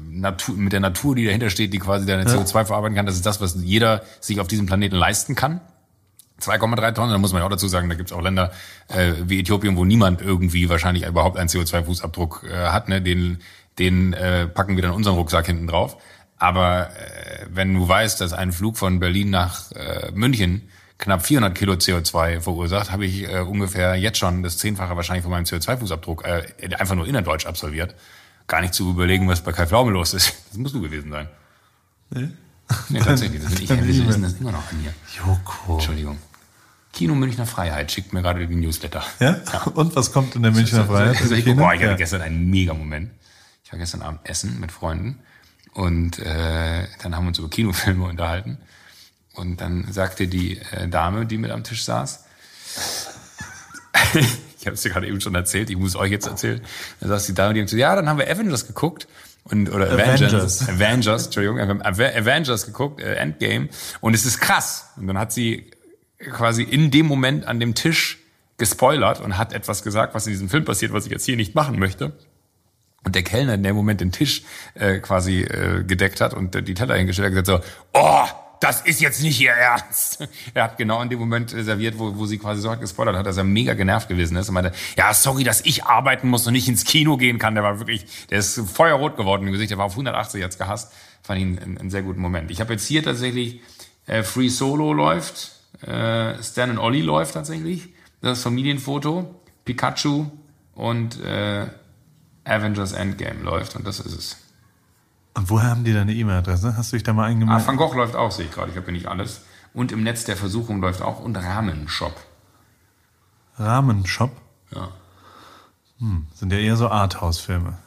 Natur, 0.09 0.55
mit 0.55 0.73
der 0.73 0.79
Natur, 0.79 1.15
die 1.15 1.25
dahinter 1.25 1.49
steht, 1.49 1.73
die 1.73 1.79
quasi 1.79 2.05
deine 2.05 2.25
CO2 2.25 2.65
verarbeiten 2.65 2.95
kann. 2.95 3.05
Das 3.05 3.15
ist 3.15 3.25
das, 3.25 3.41
was 3.41 3.55
jeder 3.61 4.03
sich 4.19 4.39
auf 4.39 4.47
diesem 4.47 4.65
Planeten 4.65 4.95
leisten 4.95 5.35
kann. 5.35 5.61
2,3 6.41 6.93
Tonnen, 6.93 7.11
da 7.11 7.17
muss 7.17 7.33
man 7.33 7.41
ja 7.41 7.45
auch 7.45 7.51
dazu 7.51 7.67
sagen, 7.67 7.89
da 7.89 7.95
gibt 7.95 8.11
es 8.11 8.15
auch 8.15 8.21
Länder 8.21 8.51
äh, 8.89 9.13
wie 9.23 9.39
Äthiopien, 9.39 9.75
wo 9.75 9.85
niemand 9.85 10.21
irgendwie 10.21 10.69
wahrscheinlich 10.69 11.05
überhaupt 11.05 11.37
einen 11.37 11.49
CO2-Fußabdruck 11.49 12.47
äh, 12.47 12.67
hat. 12.67 12.89
Ne? 12.89 13.01
Den, 13.01 13.39
den 13.79 14.13
äh, 14.13 14.47
packen 14.47 14.75
wir 14.75 14.83
dann 14.83 14.91
in 14.91 14.97
unseren 14.97 15.15
Rucksack 15.15 15.47
hinten 15.47 15.67
drauf. 15.67 15.97
Aber 16.37 16.89
äh, 16.89 17.47
wenn 17.49 17.73
du 17.73 17.87
weißt, 17.87 18.21
dass 18.21 18.33
ein 18.33 18.51
Flug 18.51 18.77
von 18.77 18.99
Berlin 18.99 19.31
nach 19.31 19.71
äh, 19.71 20.11
München 20.13 20.69
knapp 20.99 21.25
400 21.25 21.55
Kilo 21.55 21.73
CO2 21.73 22.41
verursacht, 22.41 22.91
habe 22.91 23.05
ich 23.05 23.23
äh, 23.23 23.39
ungefähr 23.39 23.95
jetzt 23.95 24.19
schon 24.19 24.43
das 24.43 24.57
Zehnfache 24.57 24.95
wahrscheinlich 24.95 25.23
von 25.23 25.31
meinem 25.31 25.45
CO2-Fußabdruck 25.45 26.23
äh, 26.23 26.75
einfach 26.75 26.95
nur 26.95 27.07
innerdeutsch 27.07 27.47
absolviert. 27.47 27.95
Gar 28.47 28.61
nicht 28.61 28.73
zu 28.73 28.89
überlegen, 28.89 29.27
was 29.27 29.41
bei 29.41 29.51
Kai 29.51 29.67
Pflaume 29.67 29.91
los 29.91 30.13
ist. 30.13 30.33
Das 30.49 30.57
musst 30.57 30.73
du 30.73 30.81
gewesen 30.81 31.11
sein. 31.11 31.27
Nee. 32.09 32.29
Nee, 32.89 32.99
tatsächlich. 32.99 33.41
Das 33.43 33.53
bin 33.55 33.63
ich. 33.63 33.69
Wir 33.69 34.07
wissen 34.07 34.21
das 34.23 34.33
immer 34.33 34.51
noch 34.53 34.71
an 34.71 34.81
mir. 34.81 34.93
Joko. 35.17 35.73
Entschuldigung. 35.75 36.17
Kino 36.93 37.13
Münchner 37.13 37.45
Freiheit 37.45 37.91
schickt 37.91 38.13
mir 38.13 38.21
gerade 38.21 38.47
die 38.47 38.55
Newsletter. 38.55 39.03
Ja? 39.19 39.33
Und 39.75 39.95
was 39.95 40.11
kommt 40.11 40.35
in 40.35 40.43
der 40.43 40.51
Münchner 40.51 40.85
Freiheit? 40.85 41.21
Also 41.21 41.35
ich, 41.35 41.45
boah, 41.45 41.73
ich 41.73 41.81
hatte 41.81 41.91
Ja. 41.91 41.95
gestern 41.95 42.21
einen 42.21 42.49
mega 42.49 42.73
Moment. 42.73 43.11
Ich 43.63 43.71
war 43.71 43.79
gestern 43.79 44.01
Abend 44.01 44.21
essen 44.23 44.59
mit 44.61 44.71
Freunden 44.71 45.19
und 45.73 46.19
äh, 46.19 46.87
dann 47.03 47.15
haben 47.15 47.25
wir 47.25 47.27
uns 47.27 47.37
über 47.39 47.49
Kinofilme 47.49 48.05
unterhalten. 48.05 48.57
Und 49.33 49.59
dann 49.59 49.91
sagte 49.91 50.27
die 50.29 50.57
äh, 50.71 50.87
Dame, 50.87 51.25
die 51.25 51.37
mit 51.37 51.51
am 51.51 51.63
Tisch 51.65 51.83
saß, 51.83 52.23
ich 54.59 54.65
habe 54.65 54.75
es 54.75 54.81
dir 54.81 54.89
gerade 54.89 55.07
eben 55.07 55.21
schon 55.21 55.35
erzählt, 55.35 55.69
ich 55.69 55.77
muss 55.77 55.95
euch 55.95 56.11
jetzt 56.11 56.27
erzählen. 56.27 56.61
Dann 56.99 57.09
saß 57.09 57.25
die 57.27 57.33
Dame, 57.33 57.53
die 57.53 57.61
hat 57.61 57.67
gesagt, 57.67 57.79
ja, 57.79 57.95
dann 57.95 58.09
haben 58.09 58.19
wir 58.19 58.29
Avengers 58.29 58.67
geguckt. 58.67 59.07
Und, 59.43 59.69
oder 59.69 59.89
Avengers, 59.91 60.33
Avengers. 60.33 60.69
Avengers, 60.69 61.25
Entschuldigung, 61.25 61.81
Avengers 61.81 62.65
geguckt, 62.65 62.99
äh, 62.99 63.15
Endgame. 63.15 63.69
Und 64.01 64.13
es 64.13 64.25
ist 64.25 64.39
krass. 64.39 64.89
Und 64.97 65.07
dann 65.07 65.17
hat 65.17 65.31
sie 65.31 65.71
quasi 66.19 66.63
in 66.63 66.91
dem 66.91 67.05
Moment 67.05 67.45
an 67.45 67.59
dem 67.59 67.75
Tisch 67.75 68.19
gespoilert 68.57 69.21
und 69.21 69.37
hat 69.37 69.53
etwas 69.53 69.83
gesagt, 69.83 70.15
was 70.15 70.25
in 70.25 70.33
diesem 70.33 70.49
Film 70.49 70.65
passiert, 70.65 70.91
was 70.91 71.05
ich 71.05 71.11
jetzt 71.11 71.25
hier 71.25 71.35
nicht 71.37 71.55
machen 71.55 71.79
möchte. 71.79 72.13
Und 73.03 73.15
der 73.15 73.23
Kellner 73.23 73.53
in 73.53 73.63
dem 73.63 73.75
Moment 73.75 74.01
den 74.01 74.11
Tisch 74.11 74.43
äh, 74.73 74.99
quasi 74.99 75.43
äh, 75.43 75.83
gedeckt 75.83 76.19
hat 76.19 76.33
und 76.33 76.55
äh, 76.55 76.63
die 76.63 76.73
Teller 76.73 76.95
hingestellt 76.95 77.33
hat, 77.33 77.45
gesagt 77.45 77.63
so, 77.63 77.69
oh, 77.93 78.25
das 78.59 78.81
ist 78.81 79.01
jetzt 79.01 79.21
nicht 79.21 79.39
Ihr 79.39 79.51
Ernst. 79.51 80.27
Er 80.53 80.63
hat 80.63 80.77
genau 80.77 81.01
in 81.01 81.09
dem 81.09 81.19
Moment 81.19 81.53
äh, 81.53 81.63
serviert, 81.63 81.99
wo, 81.99 82.15
wo 82.17 82.25
sie 82.25 82.37
quasi 82.37 82.61
so 82.61 82.71
hat 82.71 82.79
gespoilert 82.79 83.15
hat, 83.15 83.25
dass 83.25 83.37
er 83.37 83.43
mega 83.43 83.73
genervt 83.73 84.07
gewesen 84.07 84.37
ist 84.37 84.49
und 84.49 84.55
meinte, 84.55 84.71
ja, 84.97 85.13
sorry, 85.13 85.43
dass 85.43 85.61
ich 85.61 85.85
arbeiten 85.85 86.29
muss 86.29 86.47
und 86.47 86.53
nicht 86.53 86.67
ins 86.67 86.85
Kino 86.85 87.17
gehen 87.17 87.39
kann. 87.39 87.55
Der 87.55 87.63
war 87.63 87.79
wirklich, 87.79 88.05
der 88.29 88.39
ist 88.39 88.59
feuerrot 88.69 89.17
geworden 89.17 89.45
im 89.45 89.53
Gesicht, 89.53 89.71
der 89.71 89.77
war 89.77 89.85
auf 89.85 89.93
180 89.93 90.41
jetzt 90.41 90.57
gehasst. 90.57 90.91
Fand 91.21 91.39
ihn 91.39 91.59
einen, 91.59 91.77
einen 91.77 91.89
sehr 91.89 92.03
guten 92.03 92.21
Moment. 92.21 92.51
Ich 92.51 92.61
habe 92.61 92.73
jetzt 92.73 92.87
hier 92.87 93.03
tatsächlich 93.03 93.61
äh, 94.05 94.23
Free 94.23 94.49
Solo 94.49 94.93
läuft, 94.93 95.51
äh, 95.81 96.41
Stan 96.41 96.71
und 96.71 96.79
Ollie 96.79 97.03
läuft 97.03 97.33
tatsächlich, 97.33 97.89
das 98.21 98.41
Familienfoto, 98.41 99.35
Pikachu 99.65 100.25
und 100.73 101.21
äh, 101.21 101.67
Avengers 102.45 102.93
Endgame 102.93 103.43
läuft 103.43 103.75
und 103.75 103.85
das 103.85 103.99
ist 103.99 104.17
es. 104.17 104.46
Und 105.37 105.49
woher 105.51 105.69
haben 105.69 105.83
die 105.83 105.93
deine 105.93 106.13
E-Mail-Adresse? 106.13 106.75
Hast 106.77 106.91
du 106.91 106.95
dich 106.95 107.03
da 107.03 107.13
mal 107.13 107.25
Ah, 107.25 107.27
eingemeldet? 107.27 107.67
Van 107.67 107.77
Gogh 107.77 107.93
läuft 107.95 108.15
auch, 108.15 108.31
sehe 108.31 108.45
ich 108.45 108.51
gerade. 108.51 108.71
Ich 108.71 108.77
habe 108.77 108.87
ja 108.87 108.93
nicht 108.93 109.05
alles. 109.05 109.41
Und 109.73 109.91
im 109.91 110.01
Netz 110.01 110.23
der 110.25 110.35
Versuchung 110.35 110.81
läuft 110.81 111.03
auch 111.03 111.19
und 111.19 111.35
Rahmenshop. 111.37 112.15
Rahmenshop? 113.59 114.31
Ja. 114.73 114.89
Sind 116.33 116.51
ja 116.51 116.57
eher 116.57 116.75
so 116.75 116.89
Arthouse-Filme. 116.89 117.77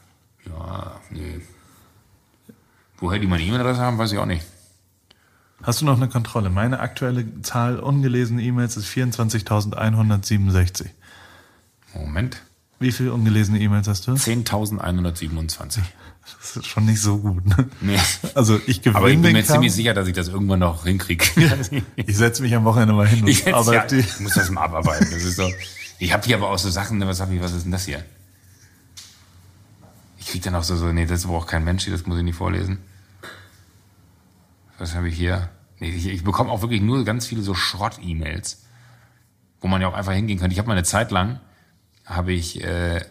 Ja, 0.46 0.92
nee. 1.10 1.40
Woher 2.98 3.18
die 3.18 3.26
meine 3.26 3.42
E-Mail-Adresse 3.42 3.80
haben, 3.80 3.98
weiß 3.98 4.12
ich 4.12 4.18
auch 4.18 4.26
nicht. 4.26 4.44
Hast 5.62 5.80
du 5.80 5.84
noch 5.86 5.96
eine 5.96 6.08
Kontrolle? 6.08 6.50
Meine 6.50 6.78
aktuelle 6.80 7.42
Zahl 7.42 7.80
ungelesene 7.80 8.42
E-Mails 8.42 8.76
ist 8.76 8.86
24.167. 8.88 10.86
Moment. 11.94 12.42
Wie 12.78 12.92
viele 12.92 13.12
ungelesene 13.12 13.58
E-Mails 13.58 13.88
hast 13.88 14.06
du? 14.06 14.12
10.127. 14.12 15.80
Das 16.38 16.56
ist 16.56 16.66
schon 16.66 16.86
nicht 16.86 17.00
so 17.00 17.18
gut. 17.18 17.44
Ne? 17.46 17.68
Nee. 17.80 17.98
Also 18.34 18.60
ich 18.66 18.80
gewinne 18.82 18.98
Aber 18.98 19.08
ich 19.10 19.20
bin 19.20 19.32
mir 19.32 19.40
Kampf. 19.40 19.52
ziemlich 19.52 19.72
sicher, 19.72 19.94
dass 19.94 20.06
ich 20.08 20.14
das 20.14 20.28
irgendwann 20.28 20.60
noch 20.60 20.84
hinkriege. 20.84 21.24
Ich 21.96 22.16
setze 22.16 22.42
mich 22.42 22.54
am 22.54 22.64
Wochenende 22.64 22.94
mal 22.94 23.06
hin 23.06 23.22
und 23.22 23.28
Ich, 23.28 23.38
jetzt, 23.40 23.48
ja, 23.48 23.56
arbeite. 23.56 23.96
ich 23.96 24.20
muss 24.20 24.34
das 24.34 24.50
mal 24.50 24.62
abarbeiten. 24.62 25.08
Das 25.10 25.22
ist 25.24 25.36
so. 25.36 25.50
Ich 25.98 26.12
habe 26.12 26.24
hier 26.24 26.36
aber 26.36 26.50
auch 26.50 26.58
so 26.58 26.70
Sachen, 26.70 26.98
ne, 26.98 27.06
was 27.06 27.20
hab 27.20 27.30
ich, 27.30 27.40
was 27.42 27.52
ist 27.52 27.64
denn 27.64 27.72
das 27.72 27.84
hier? 27.84 28.02
Ich 30.18 30.26
krieg 30.28 30.42
dann 30.42 30.54
auch 30.54 30.62
so, 30.62 30.76
so, 30.76 30.92
nee, 30.92 31.06
das 31.06 31.26
braucht 31.26 31.48
kein 31.48 31.64
Mensch, 31.64 31.84
hier, 31.84 31.92
das 31.92 32.06
muss 32.06 32.16
ich 32.18 32.24
nicht 32.24 32.36
vorlesen. 32.36 32.78
Was 34.78 34.94
habe 34.94 35.08
ich 35.08 35.16
hier? 35.16 35.50
Nee, 35.78 35.90
ich, 35.90 36.06
ich 36.08 36.24
bekomme 36.24 36.50
auch 36.50 36.62
wirklich 36.62 36.80
nur 36.80 37.04
ganz 37.04 37.26
viele 37.26 37.42
so 37.42 37.54
Schrott-E-Mails, 37.54 38.62
wo 39.60 39.68
man 39.68 39.80
ja 39.82 39.88
auch 39.88 39.94
einfach 39.94 40.12
hingehen 40.12 40.38
könnte. 40.38 40.52
Ich 40.52 40.58
habe 40.58 40.68
mal 40.68 40.74
eine 40.74 40.84
Zeit 40.84 41.10
lang, 41.10 41.40
habe 42.04 42.32
ich 42.32 42.62
äh, 42.64 43.02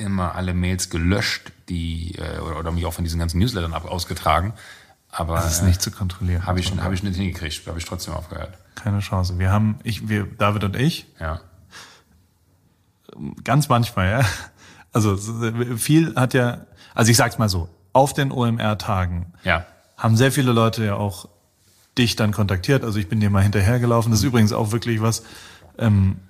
immer 0.00 0.34
alle 0.34 0.54
Mails 0.54 0.90
gelöscht, 0.90 1.52
die 1.68 2.14
äh, 2.16 2.38
oder, 2.40 2.58
oder 2.58 2.70
mich 2.72 2.86
auch 2.86 2.92
von 2.94 3.04
diesen 3.04 3.18
ganzen 3.20 3.38
Newslettern 3.38 3.74
ab, 3.74 3.84
ausgetragen. 3.84 4.54
Aber 5.12 5.34
Das 5.36 5.52
ist 5.52 5.62
nicht 5.62 5.82
zu 5.82 5.90
kontrollieren. 5.90 6.46
habe 6.46 6.60
ich, 6.60 6.66
schon- 6.68 6.82
hab 6.82 6.92
ich 6.92 7.02
nicht 7.02 7.16
hingekriegt, 7.16 7.66
habe 7.66 7.78
ich 7.78 7.84
trotzdem 7.84 8.14
aufgehört. 8.14 8.56
Keine 8.76 9.00
Chance. 9.00 9.38
Wir 9.38 9.50
haben, 9.50 9.78
ich, 9.82 10.08
wir, 10.08 10.24
David 10.24 10.64
und 10.64 10.76
ich, 10.76 11.06
Ja. 11.20 11.40
ganz 13.44 13.68
manchmal, 13.68 14.10
ja. 14.10 14.26
Also 14.92 15.16
viel 15.76 16.14
hat 16.16 16.34
ja, 16.34 16.66
also 16.94 17.10
ich 17.10 17.16
sag's 17.16 17.38
mal 17.38 17.48
so, 17.48 17.68
auf 17.92 18.12
den 18.14 18.32
OMR-Tagen 18.32 19.32
Ja. 19.44 19.66
haben 19.96 20.16
sehr 20.16 20.32
viele 20.32 20.52
Leute 20.52 20.84
ja 20.84 20.94
auch 20.94 21.28
dich 21.98 22.16
dann 22.16 22.32
kontaktiert. 22.32 22.84
Also 22.84 22.98
ich 22.98 23.08
bin 23.08 23.20
dir 23.20 23.30
mal 23.30 23.42
hinterhergelaufen. 23.42 24.10
Das 24.12 24.20
ist 24.20 24.24
übrigens 24.26 24.52
auch 24.52 24.72
wirklich 24.72 25.00
was, 25.02 25.22
ähm, 25.78 26.16
äh, 26.16 26.29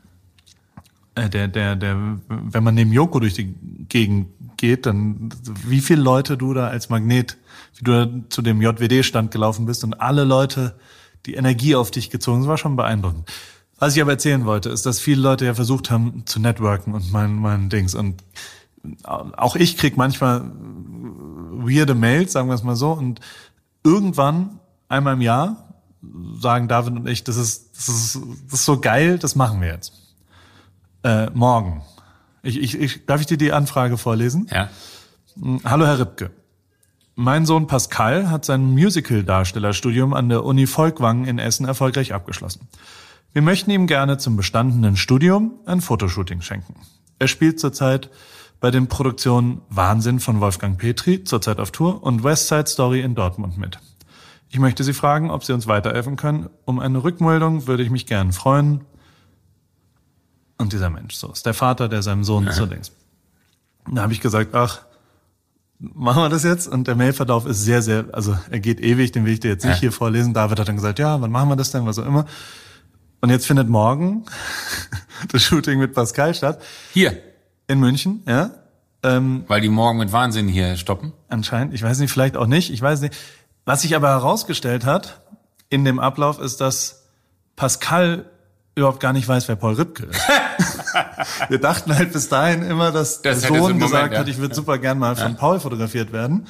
der, 1.29 1.49
der, 1.49 1.77
der, 1.77 1.97
wenn 2.29 2.65
man 2.65 2.75
neben 2.75 2.93
Joko 2.93 3.21
durch 3.21 3.35
die 3.35 3.55
Gegend 3.89 4.29
geht, 4.57 4.87
dann 4.87 5.31
wie 5.67 5.81
viele 5.81 6.03
Leute 6.03 6.37
du 6.37 6.55
da 6.55 6.69
als 6.69 6.89
Magnet, 6.89 7.37
wie 7.77 7.85
du 7.85 7.93
da 7.93 8.09
zu 8.29 8.43
dem 8.43 8.63
JWD-Stand 8.63 9.31
gelaufen 9.31 9.67
bist 9.67 9.85
und 9.85 9.95
alle 9.95 10.25
Leute 10.25 10.75
die 11.27 11.35
Energie 11.35 11.75
auf 11.75 11.91
dich 11.91 12.11
gezogen, 12.11 12.41
das 12.41 12.49
war 12.49 12.59
schon 12.59 12.77
beeindruckend. 12.77 13.31
Was 13.79 13.97
ich 13.97 14.03
aber 14.03 14.13
erzählen 14.13 14.45
wollte, 14.45 14.69
ist, 14.69 14.85
dass 14.85 15.01
viele 15.01 15.23
Leute 15.23 15.47
ja 15.47 15.55
versucht 15.55 15.91
haben 15.91 16.25
zu 16.27 16.39
networken 16.39 16.95
und 16.95 17.11
mein, 17.13 17.35
mein 17.35 17.71
Dings. 17.71 17.95
Und 17.95 18.23
auch 19.03 19.57
ich 19.57 19.77
krieg 19.77 19.97
manchmal 19.97 20.51
weirde 21.53 21.95
Mails, 21.95 22.33
sagen 22.33 22.49
wir 22.49 22.55
es 22.55 22.63
mal 22.63 22.77
so, 22.77 22.93
und 22.93 23.21
irgendwann, 23.83 24.61
einmal 24.89 25.15
im 25.15 25.21
Jahr, 25.21 25.75
sagen 26.39 26.69
David 26.69 26.95
und 26.95 27.09
ich, 27.09 27.25
das 27.25 27.37
ist, 27.37 27.77
das 27.77 27.89
ist, 27.89 28.19
das 28.47 28.61
ist 28.61 28.65
so 28.65 28.81
geil, 28.81 29.19
das 29.19 29.35
machen 29.35 29.61
wir 29.61 29.69
jetzt. 29.69 30.00
Äh, 31.03 31.31
morgen. 31.33 31.83
Ich, 32.43 32.61
ich, 32.61 32.79
ich, 32.79 33.07
darf 33.07 33.21
ich 33.21 33.27
dir 33.27 33.39
die 33.39 33.53
Anfrage 33.53 33.97
vorlesen? 33.97 34.49
Ja. 34.51 34.69
Hallo 35.65 35.87
Herr 35.87 35.99
Ripke. 35.99 36.31
Mein 37.15 37.45
Sohn 37.47 37.67
Pascal 37.67 38.31
hat 38.31 38.45
sein 38.45 38.71
Musical-Darstellerstudium 38.71 40.15
an 40.15 40.29
der 40.29 40.45
Uni 40.45 40.67
Volkwang 40.67 41.27
in 41.27 41.39
Essen 41.39 41.67
erfolgreich 41.67 42.15
abgeschlossen. 42.15 42.69
Wir 43.33 43.43
möchten 43.43 43.71
ihm 43.71 43.87
gerne 43.87 44.19
zum 44.19 44.37
bestandenen 44.37 44.97
Studium 44.97 45.53
ein 45.67 45.81
Fotoshooting 45.81 46.41
schenken. 46.41 46.75
Er 47.19 47.29
spielt 47.29 47.61
zurzeit 47.61 48.11
bei 48.59 48.71
den 48.71 48.89
Produktionen 48.89 49.63
Wahnsinn 49.69 50.21
von 50.21 50.41
Wolfgang 50.41 50.79
Petri, 50.79 51.25
zurzeit 51.25 51.61
auf 51.61 51.71
Tour, 51.71 52.03
und 52.03 52.25
West 52.25 52.49
Side 52.49 52.67
Story 52.67 53.01
in 53.01 53.15
Dortmund 53.15 53.57
mit. 53.57 53.79
Ich 54.51 54.59
möchte 54.59 54.83
Sie 54.83 54.93
fragen, 54.93 55.31
ob 55.31 55.45
Sie 55.45 55.53
uns 55.53 55.67
weiterhelfen 55.67 56.17
können. 56.17 56.51
Um 56.65 56.81
eine 56.81 57.05
Rückmeldung 57.05 57.67
würde 57.67 57.83
ich 57.83 57.91
mich 57.91 58.07
gern 58.07 58.33
freuen. 58.33 58.85
Und 60.61 60.73
dieser 60.73 60.91
Mensch, 60.91 61.15
so 61.15 61.33
ist 61.33 61.47
der 61.47 61.55
Vater, 61.55 61.89
der 61.89 62.03
seinem 62.03 62.23
Sohn 62.25 62.51
zu 62.53 62.65
links. 62.67 62.93
Da 63.91 64.03
habe 64.03 64.13
ich 64.13 64.21
gesagt, 64.21 64.55
ach, 64.55 64.83
machen 65.79 66.23
wir 66.23 66.29
das 66.29 66.43
jetzt? 66.45 66.69
Und 66.69 66.87
der 66.87 66.95
Mailverlauf 66.97 67.47
ist 67.47 67.63
sehr, 67.65 67.81
sehr, 67.81 68.05
also 68.13 68.37
er 68.51 68.61
geht 68.61 68.81
ewig, 68.81 69.13
den 69.13 69.25
will 69.25 69.33
ich 69.33 69.41
dir 69.41 69.49
jetzt 69.49 69.65
nicht 69.65 69.77
Ja. 69.77 69.81
hier 69.81 69.93
vorlesen. 69.93 70.35
David 70.35 70.61
hat 70.61 70.69
dann 70.69 70.77
gesagt, 70.77 70.99
ja, 70.99 71.21
wann 71.21 71.31
machen 71.31 71.49
wir 71.49 71.57
das 71.57 71.71
denn, 71.71 71.87
was 71.87 71.99
auch 71.99 72.05
immer. 72.07 72.27
Und 73.23 73.31
jetzt 73.31 73.47
findet 73.47 73.69
morgen 73.69 74.25
das 75.33 75.43
Shooting 75.43 75.79
mit 75.79 75.95
Pascal 75.95 76.35
statt 76.35 76.61
Hier, 76.93 77.17
in 77.67 77.81
München, 77.81 78.23
ja. 78.27 78.51
Ähm, 79.03 79.45
weil 79.49 79.63
die 79.63 79.71
morgen 79.71 79.99
mit 79.99 80.13
Wahnsinn 80.13 80.47
hier 80.47 80.77
stoppen. 80.77 81.15
anscheinend, 81.29 81.73
ich 81.73 81.83
weiß 81.83 81.99
nicht, 82.01 82.11
vielleicht 82.13 82.37
auch 82.37 82.47
nicht, 82.47 82.71
ich 82.71 82.83
weiß 82.83 83.01
nicht. 83.01 83.15
Was 83.65 83.81
sich 83.83 83.97
aber 83.97 84.09
herausgestellt 84.09 84.85
hat 84.85 85.21
in 85.71 85.87
dem 85.87 85.99
Ablauf 85.99 86.39
ist, 86.39 86.61
dass 86.61 87.05
Pascal 87.57 88.27
überhaupt 88.75 89.01
gar 89.01 89.13
nicht 89.13 89.27
weiß, 89.29 89.49
wer 89.49 89.57
Paul 89.57 89.75
Ripke 89.75 90.05
ist. 90.05 90.21
Wir 91.49 91.59
dachten 91.59 91.95
halt 91.95 92.13
bis 92.13 92.29
dahin 92.29 92.63
immer, 92.63 92.93
dass 92.93 93.23
Das 93.23 93.41
der 93.41 93.49
so 93.49 93.55
Sohn 93.57 93.71
einen 93.71 93.79
Moment, 93.79 93.91
gesagt 93.93 94.13
ja. 94.15 94.19
hat, 94.21 94.29
ich 94.29 94.39
würde 94.39 94.55
super 94.55 94.79
gern 94.79 94.99
mal 94.99 95.17
von 95.17 95.37
Paul 95.37 95.61
fotografiert 95.61 96.13
werden. 96.13 96.47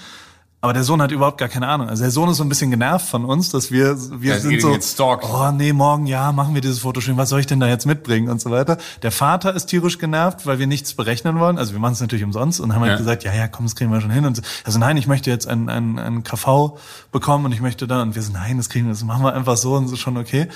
Aber 0.63 0.75
der 0.75 0.85
Sohn 0.85 1.01
hat 1.01 1.11
überhaupt 1.11 1.39
gar 1.39 1.49
keine 1.49 1.69
Ahnung. 1.69 1.89
Also 1.89 2.03
der 2.03 2.11
Sohn 2.11 2.29
ist 2.29 2.37
so 2.37 2.45
ein 2.45 2.51
bisschen 2.51 2.71
genervt 2.71 3.07
von 3.07 3.25
uns, 3.25 3.49
dass 3.49 3.71
wir, 3.71 3.97
wir 4.21 4.35
Dass 4.35 4.43
sind 4.43 4.61
so, 4.61 4.77
oh 5.23 5.51
nee, 5.53 5.73
morgen, 5.73 6.07
ja, 6.07 6.33
machen 6.33 6.53
wir 6.55 6.61
dieses 6.61 6.81
Fotoshooting, 6.81 7.17
was 7.17 7.31
soll 7.31 7.41
ich 7.41 7.47
denn 7.47 7.61
da 7.61 7.67
jetzt 7.67 7.87
mitbringen 7.87 8.29
und 8.29 8.43
so 8.43 8.51
weiter. 8.51 8.77
Der 9.01 9.11
Vater 9.11 9.55
ist 9.55 9.67
tierisch 9.67 9.97
genervt, 9.97 10.45
weil 10.45 10.59
wir 10.59 10.67
nichts 10.67 10.93
berechnen 10.93 11.39
wollen. 11.41 11.57
Also 11.57 11.73
wir 11.73 11.81
machen 11.81 11.95
es 11.95 12.01
natürlich 12.03 12.25
umsonst 12.25 12.61
und 12.61 12.75
haben 12.75 12.83
halt 12.83 12.93
Ja. 12.93 12.99
gesagt, 12.99 13.25
ja, 13.25 13.33
ja, 13.33 13.49
komm, 13.49 13.65
das 13.65 13.75
kriegen 13.75 13.91
wir 13.91 14.03
schon 14.03 14.11
hin. 14.11 14.27
Und 14.27 14.37
so, 14.37 14.43
also 14.67 14.79
nein, 14.79 14.99
ich 14.99 15.07
möchte 15.07 15.31
jetzt 15.31 15.49
einen, 15.49 15.71
einen, 15.71 15.99
einen 15.99 16.25
KV 16.25 16.77
bekommen 17.11 17.47
und 17.47 17.53
ich 17.53 17.63
möchte 17.63 17.87
dann, 17.87 18.09
und 18.09 18.15
wir 18.15 18.21
so, 18.23 18.31
nein, 18.33 18.59
das 18.59 18.69
kriegen 18.69 18.85
wir, 18.85 18.93
das 18.93 19.03
machen 19.03 19.25
wir 19.25 19.33
einfach 19.33 19.57
so 19.57 19.77
und 19.77 19.89
so 19.89 19.97
schon 19.97 20.19
okay. 20.19 20.47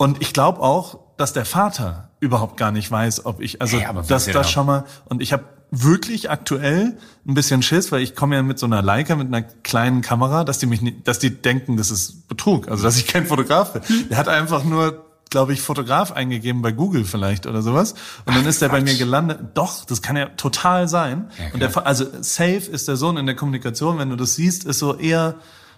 Und 0.00 0.22
ich 0.22 0.32
glaube 0.32 0.60
auch, 0.62 0.98
dass 1.18 1.34
der 1.34 1.44
Vater 1.44 2.08
überhaupt 2.20 2.56
gar 2.56 2.72
nicht 2.72 2.90
weiß, 2.90 3.26
ob 3.26 3.42
ich, 3.42 3.60
also 3.60 3.78
Hey, 3.78 3.94
dass 3.94 4.06
das 4.06 4.26
da- 4.32 4.44
schon 4.44 4.64
mal, 4.64 4.84
und 5.04 5.20
ich 5.20 5.34
habe 5.34 5.44
wirklich 5.70 6.30
aktuell 6.30 6.96
ein 7.28 7.34
bisschen 7.34 7.62
Schiss, 7.62 7.92
weil 7.92 8.00
ich 8.00 8.14
komme 8.14 8.34
ja 8.36 8.42
mit 8.42 8.58
so 8.58 8.64
einer 8.64 8.80
Leica, 8.80 9.14
mit 9.14 9.26
einer 9.28 9.42
kleinen 9.42 10.00
Kamera, 10.00 10.44
dass 10.44 10.58
die 10.58 10.64
mich 10.64 10.80
nicht, 10.80 11.06
dass 11.06 11.18
die 11.18 11.42
denken, 11.42 11.76
das 11.76 11.90
ist 11.90 12.28
Betrug, 12.28 12.68
also 12.68 12.82
dass 12.82 12.96
ich 12.96 13.06
kein 13.08 13.26
Fotograf 13.26 13.74
bin. 13.74 13.82
Der 14.08 14.16
hat 14.16 14.26
einfach 14.28 14.64
nur, 14.64 15.04
glaube 15.28 15.52
ich, 15.52 15.60
Fotograf 15.60 16.12
eingegeben 16.12 16.62
bei 16.62 16.72
Google 16.72 17.04
vielleicht 17.04 17.46
oder 17.46 17.60
sowas. 17.60 17.94
Und 18.24 18.34
dann 18.34 18.46
ist 18.46 18.62
der 18.62 18.70
bei 18.70 18.80
mir 18.80 18.96
gelandet. 18.96 19.38
Doch, 19.52 19.84
das 19.84 20.00
kann 20.00 20.16
ja 20.16 20.30
total 20.30 20.88
sein. 20.88 21.30
Ja, 21.38 21.52
und 21.52 21.60
der, 21.60 21.86
also 21.86 22.06
safe 22.22 22.70
ist 22.72 22.88
der 22.88 22.96
Sohn 22.96 23.18
in 23.18 23.26
der 23.26 23.36
Kommunikation, 23.36 23.98
wenn 23.98 24.08
du 24.08 24.16
das 24.16 24.34
siehst, 24.34 24.64
ist 24.64 24.78
so 24.78 24.96
eher, 24.96 25.34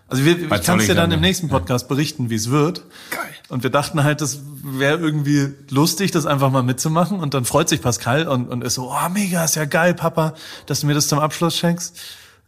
also 0.08 0.24
wir, 0.24 0.38
ich 0.38 0.50
Was 0.50 0.64
kann 0.64 0.78
es 0.78 0.86
dir 0.86 0.92
ich 0.92 0.96
dann 0.98 1.10
im 1.12 1.20
nächsten 1.20 1.48
Podcast 1.48 1.88
berichten, 1.88 2.28
wie 2.30 2.34
es 2.34 2.50
wird. 2.50 2.84
Geil. 3.10 3.20
Und 3.48 3.62
wir 3.62 3.70
dachten 3.70 4.02
halt, 4.04 4.20
das 4.20 4.40
wäre 4.62 4.98
irgendwie 4.98 5.48
lustig, 5.70 6.10
das 6.10 6.26
einfach 6.26 6.50
mal 6.50 6.62
mitzumachen. 6.62 7.18
Und 7.20 7.34
dann 7.34 7.44
freut 7.44 7.68
sich 7.68 7.80
Pascal 7.82 8.26
und, 8.28 8.48
und 8.48 8.62
ist 8.64 8.74
so, 8.74 8.90
oh 8.90 9.08
mega, 9.10 9.44
ist 9.44 9.56
ja 9.56 9.64
geil, 9.64 9.94
Papa, 9.94 10.34
dass 10.66 10.80
du 10.80 10.86
mir 10.86 10.94
das 10.94 11.08
zum 11.08 11.18
Abschluss 11.18 11.56
schenkst. 11.56 11.98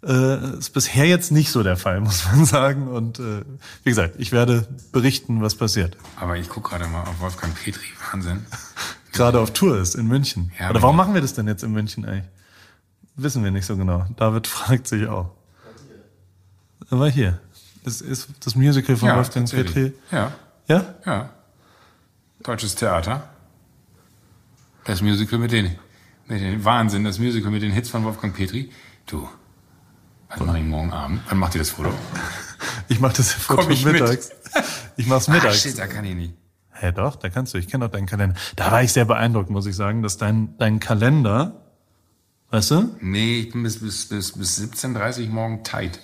Äh, 0.07 0.59
ist 0.59 0.71
bisher 0.75 1.07
jetzt 1.07 1.33
nicht 1.33 1.51
so 1.51 1.63
der 1.63 1.77
Fall, 1.79 2.01
muss 2.03 2.25
man 2.27 2.45
sagen. 2.45 2.89
Und 2.89 3.19
äh, 3.19 3.43
wie 3.83 3.91
gesagt, 3.91 4.17
ich 4.19 4.33
werde 4.33 4.67
berichten, 4.93 5.41
was 5.41 5.55
passiert. 5.55 5.97
Aber 6.21 6.37
ich 6.37 6.49
guck 6.49 6.69
gerade 6.69 6.87
mal 6.87 7.03
auf 7.03 7.21
Wolfgang 7.21 7.55
Petri. 7.55 7.87
Wahnsinn. 8.13 8.45
Gerade 9.13 9.39
auf 9.39 9.53
Tour 9.53 9.79
ist 9.79 9.95
in 9.95 10.09
München. 10.09 10.51
Ja, 10.59 10.67
Oder 10.67 10.71
aber- 10.71 10.83
warum 10.83 10.97
machen 10.97 11.15
wir 11.15 11.21
das 11.21 11.35
denn 11.35 11.47
jetzt 11.47 11.63
in 11.63 11.71
München 11.73 12.05
eigentlich? 12.05 12.25
Wissen 13.17 13.45
wir 13.45 13.53
nicht 13.53 13.65
so 13.65 13.77
genau. 13.77 14.07
David 14.17 14.47
fragt 14.49 14.89
sich 14.89 15.07
auch. 15.07 15.31
Er 16.95 17.01
war 17.01 17.11
hier. 17.11 17.41
Das 17.83 18.01
ist 18.01 18.29
das 18.45 18.55
Musical 18.55 18.97
von 18.97 19.09
Wolfgang 19.09 19.47
tatsächlich. 19.51 19.75
Petri. 19.75 19.93
Ja, 20.13 20.33
Ja? 20.69 20.95
ja. 21.05 21.31
Deutsches 22.43 22.75
Theater. 22.77 23.29
Das 24.85 25.03
Musical 25.03 25.39
mit 25.41 25.51
den, 25.51 25.75
mit 26.27 26.41
den 26.41 26.65
Wahnsinn, 26.65 27.03
das 27.05 27.19
Musical 27.19 27.51
mit 27.51 27.63
den 27.63 27.73
Hits 27.73 27.89
von 27.89 28.05
Wolfgang 28.05 28.35
Petri. 28.35 28.71
Du, 29.07 29.29
was 30.29 30.39
mache 30.41 30.59
ich 30.59 30.65
morgen 30.65 30.93
Abend? 30.93 31.21
Wann 31.29 31.39
macht 31.39 31.55
ihr 31.57 31.59
das 31.61 31.71
Foto? 31.71 31.93
Ich 32.89 33.01
mache 33.01 33.15
das 33.17 33.33
Foto 33.33 33.63
Komm 33.63 33.71
ich 33.73 33.83
mit? 33.85 33.95
mittags. 33.95 34.31
Ich 34.97 35.07
mach's 35.07 35.27
mittags. 35.29 35.63
shit, 35.63 35.79
da 35.79 35.87
kann 35.87 36.05
ich 36.05 36.15
nicht. 36.15 36.35
Hä, 36.71 36.93
doch, 36.93 37.17
da 37.17 37.31
kannst 37.31 37.55
du. 37.55 37.59
Ich 37.59 37.67
kenne 37.67 37.87
doch 37.87 37.91
deinen 37.93 38.05
Kalender. 38.07 38.37
Da 38.57 38.71
war 38.71 38.83
ich 38.83 38.93
sehr 38.93 39.07
beeindruckt, 39.07 39.49
muss 39.49 39.65
ich 39.67 39.75
sagen, 39.75 40.03
dass 40.03 40.19
dein, 40.19 40.55
dein 40.59 40.81
Kalender, 40.81 41.63
weißt 42.51 42.71
du? 42.73 42.95
Nee, 43.01 43.41
ich 43.41 43.53
bin 43.53 43.63
bis, 43.63 43.81
bis, 43.81 44.07
bis, 44.09 44.33
bis 44.33 44.59
17.30 44.61 45.23
Uhr 45.23 45.29
morgen 45.31 45.65
tight. 45.65 45.99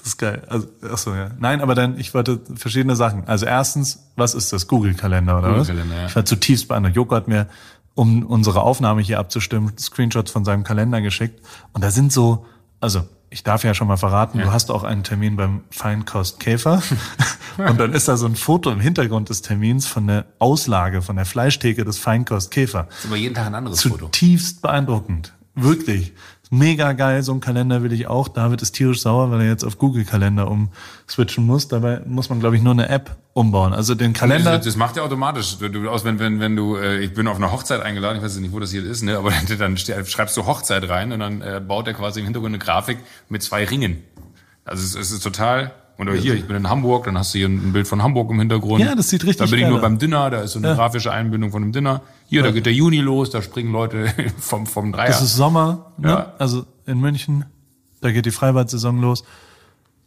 Das 0.04 0.12
ist 0.12 0.18
geil. 0.18 0.42
Also, 0.48 0.68
ach 0.92 0.98
so, 0.98 1.14
ja. 1.14 1.30
Nein, 1.38 1.62
aber 1.62 1.74
dann, 1.74 1.98
ich 1.98 2.12
wollte 2.12 2.38
verschiedene 2.56 2.94
Sachen. 2.94 3.26
Also 3.26 3.46
erstens, 3.46 4.10
was 4.16 4.34
ist 4.34 4.52
das? 4.52 4.68
Google-Kalender, 4.68 5.38
oder 5.38 5.52
was? 5.52 5.68
Google-Kalender, 5.68 5.96
ja. 5.96 6.06
Ich 6.08 6.16
war 6.16 6.26
zutiefst 6.26 6.68
beeindruckt. 6.68 6.94
Joko 6.94 7.14
hat 7.14 7.26
mir, 7.26 7.48
um 7.94 8.22
unsere 8.26 8.62
Aufnahme 8.62 9.00
hier 9.00 9.18
abzustimmen, 9.18 9.72
Screenshots 9.78 10.30
von 10.30 10.44
seinem 10.44 10.62
Kalender 10.62 11.00
geschickt. 11.00 11.40
Und 11.72 11.82
da 11.82 11.90
sind 11.90 12.12
so, 12.12 12.44
also, 12.80 13.08
ich 13.30 13.44
darf 13.44 13.64
ja 13.64 13.72
schon 13.72 13.88
mal 13.88 13.96
verraten, 13.96 14.38
du 14.38 14.52
hast 14.52 14.70
auch 14.70 14.84
einen 14.84 15.04
Termin 15.04 15.36
beim 15.36 15.62
Feinkost 15.70 16.38
Käfer. 16.38 16.82
und 17.56 17.80
dann 17.80 17.94
ist 17.94 18.06
da 18.06 18.18
so 18.18 18.26
ein 18.26 18.36
Foto 18.36 18.70
im 18.70 18.80
Hintergrund 18.80 19.30
des 19.30 19.40
Termins 19.40 19.86
von 19.86 20.06
der 20.06 20.26
Auslage, 20.38 21.00
von 21.00 21.16
der 21.16 21.24
Fleischtheke 21.24 21.84
des 21.84 21.98
Feinkost 21.98 22.50
Käfer. 22.50 22.88
ist 22.90 23.06
aber 23.06 23.16
jeden 23.16 23.34
Tag 23.34 23.46
ein 23.46 23.54
anderes 23.54 23.82
Foto. 23.82 24.06
Zutiefst 24.06 24.60
beeindruckend. 24.60 25.32
Wirklich. 25.54 26.12
Mega 26.54 26.92
geil, 26.92 27.22
so 27.22 27.32
ein 27.32 27.40
Kalender 27.40 27.82
will 27.82 27.92
ich 27.92 28.06
auch. 28.06 28.28
David 28.28 28.62
ist 28.62 28.72
tierisch 28.72 29.02
sauer, 29.02 29.30
weil 29.30 29.40
er 29.40 29.48
jetzt 29.48 29.64
auf 29.64 29.76
Google 29.76 30.04
Kalender 30.04 30.48
umswitchen 30.48 31.44
muss. 31.44 31.66
Dabei 31.66 32.00
muss 32.06 32.28
man, 32.28 32.38
glaube 32.38 32.54
ich, 32.56 32.62
nur 32.62 32.72
eine 32.72 32.88
App 32.88 33.16
umbauen. 33.32 33.72
Also 33.72 33.96
den 33.96 34.12
Kalender. 34.12 34.56
Das, 34.56 34.64
das 34.64 34.76
macht 34.76 34.96
er 34.96 35.02
automatisch. 35.02 35.58
Du, 35.58 35.68
du, 35.68 35.88
aus, 35.88 36.04
wenn, 36.04 36.20
wenn, 36.20 36.38
wenn 36.38 36.54
du, 36.54 36.76
äh, 36.76 37.00
ich 37.00 37.12
bin 37.12 37.26
auf 37.26 37.36
eine 37.36 37.50
Hochzeit 37.50 37.82
eingeladen, 37.82 38.18
ich 38.18 38.22
weiß 38.22 38.36
nicht, 38.36 38.52
wo 38.52 38.60
das 38.60 38.70
hier 38.70 38.84
ist, 38.84 39.02
ne, 39.02 39.18
aber 39.18 39.32
dann, 39.48 39.58
dann 39.58 39.76
schreibst 39.76 40.36
du 40.36 40.46
Hochzeit 40.46 40.88
rein 40.88 41.10
und 41.10 41.20
dann 41.20 41.42
äh, 41.42 41.60
baut 41.66 41.88
er 41.88 41.94
quasi 41.94 42.20
im 42.20 42.26
Hintergrund 42.26 42.54
eine 42.54 42.62
Grafik 42.62 42.98
mit 43.28 43.42
zwei 43.42 43.64
Ringen. 43.64 44.04
Also 44.64 44.84
es, 44.84 44.94
es 44.94 45.12
ist 45.12 45.22
total. 45.24 45.72
Und 45.96 46.10
hier, 46.14 46.34
ich 46.34 46.46
bin 46.46 46.56
in 46.56 46.68
Hamburg, 46.68 47.04
dann 47.04 47.16
hast 47.16 47.32
du 47.34 47.38
hier 47.38 47.48
ein 47.48 47.72
Bild 47.72 47.86
von 47.86 48.02
Hamburg 48.02 48.30
im 48.30 48.38
Hintergrund. 48.40 48.82
Ja, 48.82 48.94
das 48.96 49.10
sieht 49.10 49.22
richtig 49.24 49.38
Da 49.38 49.50
bin 49.50 49.60
ich 49.62 49.68
nur 49.68 49.76
aus. 49.76 49.82
beim 49.82 49.98
Dinner, 49.98 50.28
da 50.30 50.40
ist 50.40 50.52
so 50.52 50.58
eine 50.58 50.68
Ja. 50.68 50.74
grafische 50.74 51.12
Einbindung 51.12 51.50
von 51.52 51.62
einem 51.62 51.70
Dinner. 51.72 52.02
Hier, 52.26 52.42
da 52.42 52.50
geht 52.50 52.66
der 52.66 52.72
Juni 52.72 52.98
los, 52.98 53.30
da 53.30 53.42
springen 53.42 53.70
Leute 53.72 54.12
vom, 54.38 54.66
vom 54.66 54.92
Dreier. 54.92 55.06
Das 55.06 55.22
ist 55.22 55.36
Sommer, 55.36 55.92
ne? 55.98 56.08
Ja. 56.08 56.32
also 56.38 56.66
in 56.86 57.00
München. 57.00 57.44
Da 58.00 58.10
geht 58.10 58.26
die 58.26 58.32
Freibad-Saison 58.32 59.00
los. 59.00 59.24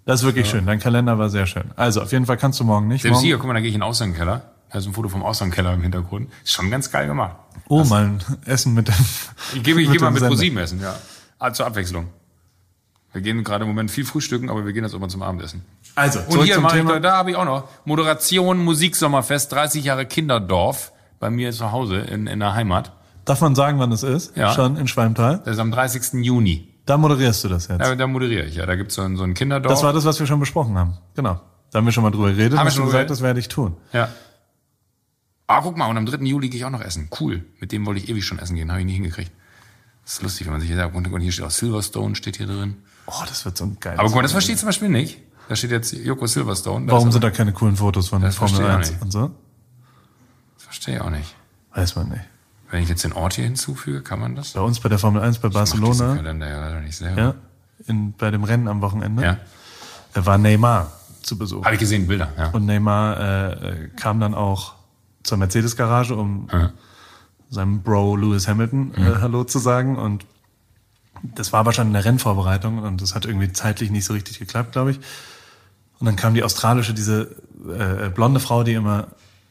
Das 0.06 0.20
ist 0.22 0.26
wirklich 0.26 0.50
schön. 0.50 0.66
Dein 0.66 0.80
Kalender 0.80 1.18
war 1.20 1.30
sehr 1.30 1.46
schön. 1.48 1.64
Also 1.76 2.02
auf 2.02 2.12
jeden 2.12 2.26
Fall 2.26 2.38
kannst 2.38 2.60
du 2.60 2.64
morgen 2.64 2.88
nicht. 2.88 3.02
Selbst 3.02 3.16
Morgen, 3.16 3.26
hier, 3.26 3.38
guck 3.38 3.48
mal, 3.48 3.54
da 3.54 3.60
gehe 3.62 3.70
ich 3.70 3.76
in 3.76 3.80
den 3.82 3.88
Außenkeller. 3.88 4.42
Da 4.72 4.80
ist 4.80 4.86
ein 4.88 4.94
Foto 4.94 5.08
vom 5.10 5.24
Außenkeller 5.24 5.74
im 5.74 5.82
Hintergrund. 5.82 6.30
Ist 6.44 6.52
schon 6.54 6.70
ganz 6.70 6.92
geil 6.92 7.08
gemacht. 7.08 7.36
oh, 7.70 7.84
mal 7.86 8.04
ein 8.06 8.20
Essen 8.46 8.74
mit 8.74 8.88
dem. 8.90 8.94
Ich 9.56 9.64
gehe 9.64 9.74
geh 9.76 9.86
mal 10.00 10.12
mit. 10.12 10.24
ProSieben 10.26 10.58
essen, 10.60 10.82
ja. 10.82 10.96
Ah, 11.40 11.52
zur 11.54 11.66
Abwechslung. 11.66 12.08
Wir 13.18 13.24
gehen 13.24 13.44
gerade 13.44 13.64
im 13.64 13.68
Moment 13.70 13.90
viel 13.90 14.06
frühstücken, 14.06 14.48
aber 14.48 14.64
wir 14.64 14.74
gehen 14.74 14.84
jetzt 14.84 14.94
immer 14.94 15.10
zum 15.10 15.24
Abendessen. 15.24 15.66
Also, 15.96 16.20
Und 16.20 16.32
zurück 16.34 16.46
hier 16.46 16.54
zum 16.54 16.64
mache 16.64 16.78
ich, 16.78 16.84
Thema. 16.84 16.94
da, 16.94 17.00
da 17.00 17.18
habe 17.18 17.32
ich 17.32 17.36
auch 17.36 17.46
noch 17.46 17.68
Moderation, 17.84 18.60
Musiksommerfest, 18.60 19.52
30 19.52 19.84
Jahre 19.84 20.06
Kinderdorf 20.06 20.92
bei 21.20 21.32
mir 21.32 21.52
zu 21.52 21.72
Hause 21.72 21.98
in, 21.98 22.28
in 22.28 22.40
der 22.40 22.54
Heimat. 22.54 22.92
Darf 23.26 23.42
man 23.42 23.56
sagen, 23.56 23.80
wann 23.80 23.92
es 23.92 24.04
ist? 24.04 24.38
Ja. 24.38 24.54
Schon 24.54 24.78
in 24.78 24.88
Schwalmtal. 24.88 25.42
Das 25.44 25.56
ist 25.56 25.60
am 25.60 25.72
30. 25.72 26.24
Juni. 26.24 26.76
Da 26.86 26.98
moderierst 26.98 27.44
du 27.44 27.50
das 27.50 27.68
jetzt. 27.70 27.82
Da, 27.82 27.96
da 27.96 28.06
moderiere 28.06 28.46
ich, 28.46 28.54
ja. 28.56 28.68
Da 28.68 28.76
gibt's 28.76 28.94
so 28.94 29.02
ein, 29.02 29.18
so 29.18 29.24
ein 29.24 29.34
Kinderdorf. 29.34 29.74
Das 29.74 29.82
war 29.82 29.94
das, 29.94 30.06
was 30.06 30.20
wir 30.20 30.28
schon 30.28 30.40
besprochen 30.40 30.78
haben. 30.78 31.00
Genau. 31.16 31.42
Da 31.72 31.80
haben 31.80 31.86
wir 31.86 31.92
schon 31.92 32.04
mal 32.04 32.12
drüber 32.12 32.30
geredet. 32.30 32.60
Haben 32.60 32.68
wir 32.68 32.72
schon 32.72 32.86
gesagt, 32.86 33.10
das 33.10 33.22
werde 33.24 33.40
ich 33.40 33.48
tun. 33.48 33.76
ja. 33.94 34.10
Ah, 35.48 35.62
guck 35.62 35.78
mal, 35.78 35.88
und 35.88 35.98
am 35.98 36.06
3. 36.06 36.18
Juli 36.26 36.50
gehe 36.50 36.60
ich 36.60 36.66
auch 36.66 36.70
noch 36.70 36.82
essen. 36.82 37.10
Cool. 37.20 37.46
Mit 37.62 37.72
dem 37.72 37.86
wollte 37.86 38.02
ich 38.04 38.10
ewig 38.10 38.26
schon 38.26 38.38
essen 38.38 38.56
gehen, 38.58 38.70
habe 38.70 38.82
ich 38.82 38.86
nie 38.86 38.94
hingekriegt. 38.96 39.32
Das 40.04 40.14
ist 40.14 40.24
lustig, 40.24 40.46
wenn 40.48 40.52
man 40.54 40.62
sich 40.62 40.70
hier 40.70 40.78
sagt, 40.78 40.96
und 40.96 41.20
hier 41.22 41.32
steht 41.34 41.44
auch 41.46 41.52
Silverstone, 41.52 42.16
steht 42.16 42.38
hier 42.38 42.48
drin. 42.48 42.78
Oh, 43.08 43.24
das 43.28 43.46
wird 43.46 43.58
so 43.58 43.66
ein 43.66 43.78
geiles. 43.80 44.00
Aber 44.00 44.08
guck 44.10 44.18
mal, 44.18 44.22
das 44.22 44.32
verstehe 44.34 44.54
ich 44.54 44.60
zum 44.60 44.68
Beispiel 44.68 44.90
nicht. 44.90 45.20
Da 45.50 45.56
steht 45.56 45.72
jetzt 45.72 45.94
Joko 45.94 46.28
Silverstone. 46.28 46.86
Das 46.88 46.94
Warum 46.94 47.12
sind 47.12 47.24
da 47.24 47.32
keine 47.32 47.54
coolen 47.54 47.78
Fotos 47.78 48.10
von 48.10 48.22
Das 48.22 48.36
Formel 48.36 48.56
verstehe 48.56 48.70
ich 48.72 48.78
1 48.80 48.92
nicht. 48.92 49.02
und 49.02 49.12
so? 49.12 49.32
Das 50.56 50.64
verstehe 50.66 50.96
ich 50.96 51.02
auch 51.02 51.10
nicht. 51.10 51.36
Weiß 51.74 51.96
man 51.96 52.10
nicht. 52.10 52.22
Wenn 52.70 52.84
ich 52.84 52.90
jetzt 52.90 53.06
den 53.06 53.14
Ort 53.14 53.36
hier 53.36 53.46
hinzufüge, 53.46 54.02
kann 54.02 54.20
man 54.20 54.36
das? 54.36 54.52
Bei 54.52 54.60
uns 54.60 54.80
bei 54.82 54.90
der 54.90 55.00
Formel 55.00 55.22
1 55.22 55.40
bei 55.40 55.48
Ich 55.48 55.54
Barcelona, 55.54 56.16
Kalender 56.16 56.50
ja 56.50 56.60
leider 56.60 56.82
nicht 56.82 56.98
selber. 56.98 57.22
ja, 57.22 57.36
in, 57.86 58.12
bei 58.14 58.30
dem 58.30 58.44
Rennen 58.44 58.68
am 58.68 58.82
Wochenende, 58.82 59.24
Ja. 59.24 59.38
da 60.14 60.26
war 60.26 60.38
Neymar 60.38 60.92
zu 61.22 61.38
Besuch. 61.38 61.64
Habe 61.64 61.76
ich 61.76 61.80
gesehen, 61.80 62.08
Bilder, 62.08 62.28
ja. 62.38 62.48
Und 62.50 62.66
Neymar 62.66 63.18
äh, 63.20 63.52
äh, 63.86 63.88
kam 63.96 64.20
dann 64.20 64.34
auch 64.34 64.74
zur 65.24 65.38
Mercedes-Garage, 65.38 66.14
um 66.16 66.50
Ja. 66.52 66.72
seinem 67.50 67.82
Bro 67.84 68.18
Lewis 68.18 68.50
Hamilton 68.50 68.94
äh, 68.96 69.16
Hallo 69.22 69.46
zu 69.46 69.60
sagen. 69.60 69.98
Und 69.98 70.26
das 71.24 71.54
war 71.54 71.60
aber 71.62 71.74
schon 71.74 71.88
in 71.88 71.94
der 71.94 72.06
Rennvorbereitung 72.06 72.80
und 72.80 73.02
das 73.02 73.16
hat 73.16 73.26
irgendwie 73.26 73.52
zeitlich 73.52 73.90
nicht 73.92 74.06
so 74.06 74.14
richtig 74.14 74.40
geklappt, 74.40 74.72
glaube 74.74 74.92
ich. 74.92 75.00
Und 76.00 76.06
dann 76.06 76.16
kam 76.16 76.34
die 76.34 76.44
australische, 76.44 76.94
diese 76.94 77.36
äh, 77.68 78.10
blonde 78.10 78.40
Frau, 78.40 78.64
die 78.64 78.74
immer 78.74 79.08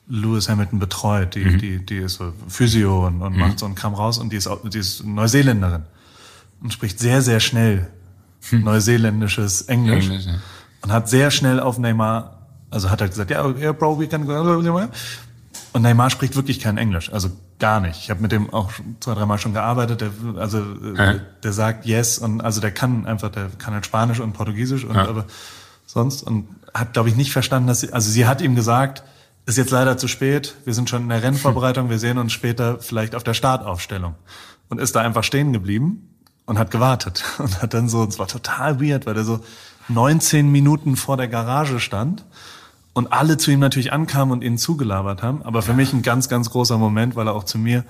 Lewis 0.09 0.49
Hamilton 0.49 0.79
betreut, 0.79 1.35
die, 1.35 1.45
Mhm. 1.45 1.59
die, 1.59 1.85
die 1.85 1.97
ist 1.99 2.15
so 2.15 2.33
Physio 2.49 3.07
und, 3.09 3.21
und 3.23 3.37
macht 3.37 3.59
so 3.59 3.67
einen 3.67 3.75
Kram 3.75 3.95
raus 3.95 4.19
und 4.19 4.33
die 4.33 4.37
ist, 4.37 4.49
die 4.73 4.79
ist 4.79 5.05
Neuseeländerin 5.05 5.83
und 6.63 6.73
spricht 6.73 7.01
sehr, 7.01 7.23
sehr 7.23 7.41
schnell 7.41 7.89
neuseeländisches 8.53 9.63
Englisch, 9.63 10.05
Hm. 10.07 10.13
Englisch, 10.13 10.27
ja. 10.27 10.35
und 10.83 10.93
hat 10.93 11.09
sehr 11.09 11.31
schnell 11.33 11.59
auf 11.61 11.79
Neymar, 11.79 12.47
also 12.71 12.91
hat 12.91 13.01
er 13.01 13.09
gesagt, 13.09 13.31
ja, 13.31 13.45
yeah, 13.49 13.73
Bro, 13.73 13.99
we 13.99 14.07
can 14.07 14.27
go. 14.27 14.35
Und 15.73 15.83
Neymar 15.83 16.11
spricht 16.11 16.37
wirklich 16.37 16.61
kein 16.61 16.79
Englisch, 16.79 17.13
also 17.13 17.31
gar 17.59 17.81
nicht. 17.81 17.99
Ich 18.01 18.11
habe 18.11 18.21
mit 18.21 18.33
dem 18.33 18.53
auch 18.53 18.71
zwei, 19.01 19.15
dreimal 19.15 19.39
schon 19.39 19.53
gearbeitet. 19.55 20.01
Der, 20.03 20.11
also 20.37 20.59
äh, 20.59 20.97
Ja. 20.97 21.15
der 21.43 21.53
sagt 21.53 21.87
yes 21.87 22.19
und 22.19 22.41
also 22.41 22.61
der 22.61 22.71
kann 22.73 23.07
einfach, 23.07 23.31
der 23.31 23.49
kann 23.59 23.75
halt 23.75 23.87
Spanisch 23.87 24.21
und 24.21 24.33
Portugiesisch 24.33 24.85
und 24.85 24.95
Ja. 24.95 25.09
aber 25.09 25.25
sonst 25.87 26.23
und 26.23 26.49
hat 26.75 26.93
glaube 26.93 27.09
ich 27.09 27.17
nicht 27.17 27.33
verstanden, 27.33 27.69
dass 27.69 27.81
sie, 27.81 27.93
also 27.93 28.11
sie 28.11 28.27
hat 28.27 28.41
ihm 28.43 28.55
gesagt, 28.55 29.03
ist 29.47 29.57
jetzt 29.59 29.71
leider 29.71 29.97
zu 29.97 30.09
spät. 30.09 30.55
Wir 30.65 30.75
sind 30.75 30.91
schon 30.91 31.03
in 31.03 31.09
der 31.09 31.23
Rennvorbereitung. 31.23 31.89
Wir 31.89 31.99
sehen 32.01 32.19
uns 32.19 32.33
später 32.33 32.79
vielleicht 32.81 33.15
auf 33.15 33.23
der 33.23 33.35
Startaufstellung 33.35 34.15
und 34.69 34.81
ist 34.81 34.97
da 34.97 35.01
einfach 35.01 35.23
stehen 35.25 35.53
geblieben 35.53 36.11
und 36.47 36.59
hat 36.59 36.71
gewartet 36.71 37.25
und 37.39 37.63
hat 37.63 37.73
dann 37.73 37.89
so, 37.89 38.05
es 38.05 38.19
war 38.19 38.27
total 38.27 38.81
weird, 38.81 39.07
weil 39.07 39.17
er 39.17 39.25
so 39.25 39.41
19 39.89 40.51
Minuten 40.51 40.97
vor 40.97 41.17
der 41.17 41.29
Garage 41.29 41.79
stand 41.79 42.25
und 42.97 43.13
alle 43.13 43.37
zu 43.37 43.51
ihm 43.51 43.61
natürlich 43.61 43.93
ankamen 43.93 44.33
und 44.33 44.43
ihn 44.43 44.57
zugelabert 44.57 45.23
haben. 45.23 45.43
Aber 45.43 45.61
für 45.61 45.75
mich 45.75 45.93
ein 45.93 46.01
ganz, 46.01 46.31
ganz 46.31 46.49
großer 46.49 46.79
Moment, 46.79 47.15
weil 47.15 47.29
er 47.29 47.35
auch 47.35 47.45
zu 47.45 47.59
mir 47.59 47.85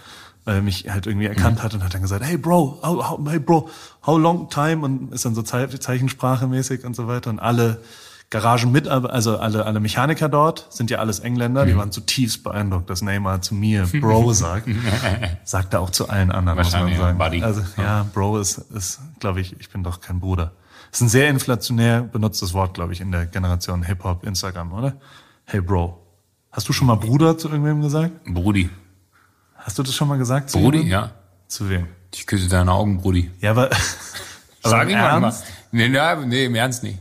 äh, 0.48 0.60
mich 0.60 0.90
halt 0.90 1.06
irgendwie 1.06 1.26
erkannt 1.26 1.62
hat 1.62 1.74
und 1.74 1.84
hat 1.84 1.94
dann 1.94 2.02
gesagt, 2.02 2.24
hey 2.24 2.36
Bro, 2.36 2.80
how, 2.82 3.10
how, 3.10 3.20
hey 3.30 3.38
Bro, 3.38 3.68
how 4.04 4.18
long 4.18 4.50
time? 4.50 4.84
Und 4.84 5.12
ist 5.12 5.24
dann 5.24 5.36
so 5.36 5.42
Ze 5.42 5.68
Zeichensprache 5.78 6.48
mäßig 6.48 6.84
und 6.84 6.96
so 6.96 7.06
weiter. 7.06 7.30
Und 7.30 7.38
alle 7.38 7.80
Garagenmitarbeiter, 8.30 9.14
also 9.14 9.38
alle, 9.38 9.64
alle 9.64 9.78
Mechaniker 9.78 10.28
dort 10.28 10.66
sind 10.70 10.90
ja 10.90 10.98
alles 10.98 11.20
Engländer, 11.20 11.66
die 11.66 11.76
waren 11.76 11.92
zutiefst 11.92 12.42
beeindruckt, 12.42 12.90
dass 12.90 13.00
Neymar 13.00 13.42
zu 13.42 13.54
mir 13.54 13.86
Bro 14.00 14.32
sagt. 14.32 14.68
sagt 15.44 15.74
er 15.74 15.82
auch 15.82 15.90
zu 15.90 16.08
allen 16.08 16.32
anderen, 16.32 16.58
muss 16.58 16.72
man 16.72 16.96
sagen. 16.96 17.16
Buddy. 17.16 17.44
Also 17.44 17.62
ja, 17.76 18.04
Bro 18.12 18.38
ist, 18.38 18.58
ist 18.58 18.98
glaube 19.20 19.40
ich, 19.40 19.54
ich 19.60 19.70
bin 19.70 19.84
doch 19.84 20.00
kein 20.00 20.18
Bruder. 20.18 20.50
Ist 20.96 21.02
ein 21.02 21.08
sehr 21.10 21.28
inflationär 21.28 22.00
benutztes 22.00 22.54
Wort, 22.54 22.72
glaube 22.72 22.94
ich, 22.94 23.02
in 23.02 23.12
der 23.12 23.26
Generation 23.26 23.82
Hip-Hop, 23.82 24.24
Instagram, 24.24 24.72
oder? 24.72 24.96
Hey 25.44 25.60
Bro. 25.60 26.02
Hast 26.50 26.70
du 26.70 26.72
schon 26.72 26.86
mal 26.86 26.94
Bruder 26.94 27.36
zu 27.36 27.50
irgendwem 27.50 27.82
gesagt? 27.82 28.24
Brudi. 28.24 28.70
Hast 29.56 29.78
du 29.78 29.82
das 29.82 29.94
schon 29.94 30.08
mal 30.08 30.16
gesagt? 30.16 30.48
Zu 30.48 30.58
Brudi, 30.58 30.78
jemandem? 30.78 31.10
ja. 31.10 31.14
Zu 31.48 31.68
wem? 31.68 31.88
Ich 32.14 32.26
küsse 32.26 32.48
deine 32.48 32.72
Augen, 32.72 32.96
Brudi. 33.02 33.30
Ja, 33.40 33.50
aber. 33.50 33.66
aber 33.66 33.76
Sag 34.62 34.88
ich 34.88 34.94
mal. 34.94 35.34
Nee, 35.70 35.90
nee, 35.90 36.44
im 36.46 36.54
Ernst 36.54 36.82
nicht. 36.82 36.98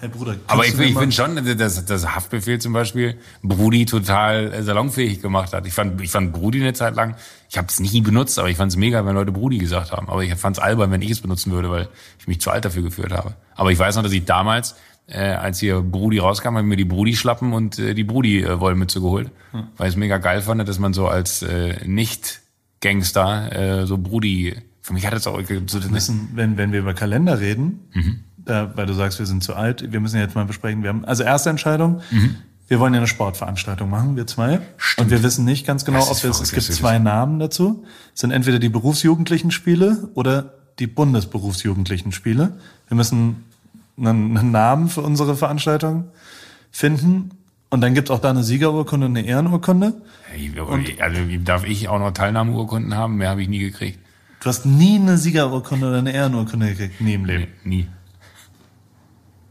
Hey 0.00 0.08
Bruder. 0.08 0.36
Aber 0.46 0.64
ich, 0.66 0.78
ich 0.78 0.96
finde 0.96 1.12
schon, 1.12 1.58
dass 1.58 1.84
das 1.84 2.14
Haftbefehl 2.14 2.58
zum 2.58 2.72
Beispiel 2.72 3.16
Brudi 3.42 3.84
total 3.84 4.52
äh, 4.52 4.62
salonfähig 4.62 5.20
gemacht 5.20 5.52
hat. 5.52 5.66
Ich 5.66 5.74
fand, 5.74 6.00
ich 6.00 6.10
fand 6.10 6.32
Brudi 6.32 6.60
eine 6.60 6.72
Zeit 6.72 6.94
lang, 6.96 7.16
ich 7.50 7.58
habe 7.58 7.68
es 7.68 7.80
nie 7.80 8.00
benutzt, 8.00 8.38
aber 8.38 8.48
ich 8.48 8.56
fand 8.56 8.72
es 8.72 8.76
mega, 8.78 9.04
wenn 9.04 9.14
Leute 9.14 9.30
Brudi 9.32 9.58
gesagt 9.58 9.92
haben. 9.92 10.08
Aber 10.08 10.24
ich 10.24 10.34
fand 10.36 10.56
es 10.56 10.62
albern, 10.62 10.90
wenn 10.90 11.02
ich 11.02 11.10
es 11.10 11.20
benutzen 11.20 11.52
würde, 11.52 11.70
weil 11.70 11.88
ich 12.18 12.26
mich 12.26 12.40
zu 12.40 12.50
alt 12.50 12.64
dafür 12.64 12.82
geführt 12.82 13.12
habe. 13.12 13.34
Aber 13.56 13.72
ich 13.72 13.78
weiß 13.78 13.96
noch, 13.96 14.02
dass 14.02 14.12
ich 14.12 14.24
damals, 14.24 14.74
äh, 15.06 15.18
als 15.18 15.60
hier 15.60 15.82
Brudi 15.82 16.18
rauskam, 16.18 16.48
habe 16.56 16.60
ich 16.60 16.66
mir 16.66 16.76
die 16.76 16.86
Brudi-Schlappen 16.86 17.52
und 17.52 17.78
äh, 17.78 17.92
die 17.94 18.04
Brudi-Wollmütze 18.04 19.00
geholt, 19.02 19.30
Hm. 19.52 19.64
weil 19.76 19.88
ich 19.88 19.94
es 19.94 19.98
mega 19.98 20.16
geil 20.16 20.40
fand, 20.40 20.66
dass 20.66 20.78
man 20.78 20.94
so 20.94 21.08
als 21.08 21.42
äh, 21.42 21.76
Nicht-Gangster 21.86 23.82
äh, 23.82 23.86
so 23.86 23.98
Brudi, 23.98 24.54
für 24.80 24.92
mich 24.92 25.06
hat 25.06 25.12
es 25.14 25.26
auch 25.26 25.40
so 25.66 25.80
müssen, 25.90 26.30
wenn, 26.34 26.56
wenn 26.56 26.72
wir 26.72 26.80
über 26.80 26.94
Kalender 26.94 27.38
reden, 27.40 27.80
Mhm. 27.92 28.20
Da, 28.44 28.72
weil 28.76 28.86
du 28.86 28.92
sagst, 28.94 29.18
wir 29.18 29.26
sind 29.26 29.42
zu 29.42 29.54
alt, 29.54 29.92
wir 29.92 30.00
müssen 30.00 30.18
jetzt 30.18 30.34
mal 30.34 30.44
besprechen. 30.44 30.82
Wir 30.82 30.90
haben, 30.90 31.04
also 31.04 31.22
erste 31.22 31.50
Entscheidung, 31.50 32.00
wir 32.68 32.80
wollen 32.80 32.94
ja 32.94 33.00
eine 33.00 33.06
Sportveranstaltung 33.06 33.88
machen, 33.90 34.16
wir 34.16 34.26
zwei. 34.26 34.60
Und 34.98 35.10
wir 35.10 35.22
wissen 35.22 35.44
nicht 35.44 35.66
ganz 35.66 35.84
genau, 35.84 36.02
ob 36.02 36.12
es, 36.12 36.24
es 36.24 36.52
gibt 36.52 36.62
zwei 36.64 36.98
Namen 36.98 37.38
dazu. 37.38 37.84
Es 38.14 38.20
sind 38.20 38.30
entweder 38.30 38.58
die 38.58 38.68
berufsjugendlichen 38.68 39.50
Spiele 39.50 40.08
oder 40.14 40.54
die 40.78 40.86
Bundesberufsjugendlichen 40.86 42.12
Spiele. 42.12 42.52
Wir 42.88 42.96
müssen 42.96 43.44
einen, 43.98 44.36
einen 44.36 44.50
Namen 44.50 44.88
für 44.88 45.02
unsere 45.02 45.36
Veranstaltung 45.36 46.04
finden. 46.70 47.30
Und 47.70 47.80
dann 47.80 47.94
gibt's 47.94 48.10
auch 48.10 48.20
da 48.20 48.30
eine 48.30 48.44
Siegerurkunde 48.44 49.06
und 49.06 49.16
eine 49.16 49.26
Ehrenurkunde. 49.26 49.94
Hey, 50.30 50.52
Also 51.00 51.18
darf 51.44 51.64
ich 51.64 51.88
auch 51.88 51.98
noch 51.98 52.12
Teilnahmeurkunden 52.12 52.94
haben? 52.94 53.16
Mehr 53.16 53.30
habe 53.30 53.42
ich 53.42 53.48
nie 53.48 53.58
gekriegt. 53.58 53.98
Du 54.40 54.48
hast 54.48 54.66
nie 54.66 54.96
eine 54.96 55.16
Siegerurkunde 55.16 55.88
oder 55.88 55.98
eine 55.98 56.12
Ehrenurkunde 56.12 56.68
gekriegt, 56.68 57.00
nie 57.00 57.14
im 57.14 57.24
Leben. 57.24 57.46
Nee, 57.64 57.76
nie. 57.76 57.86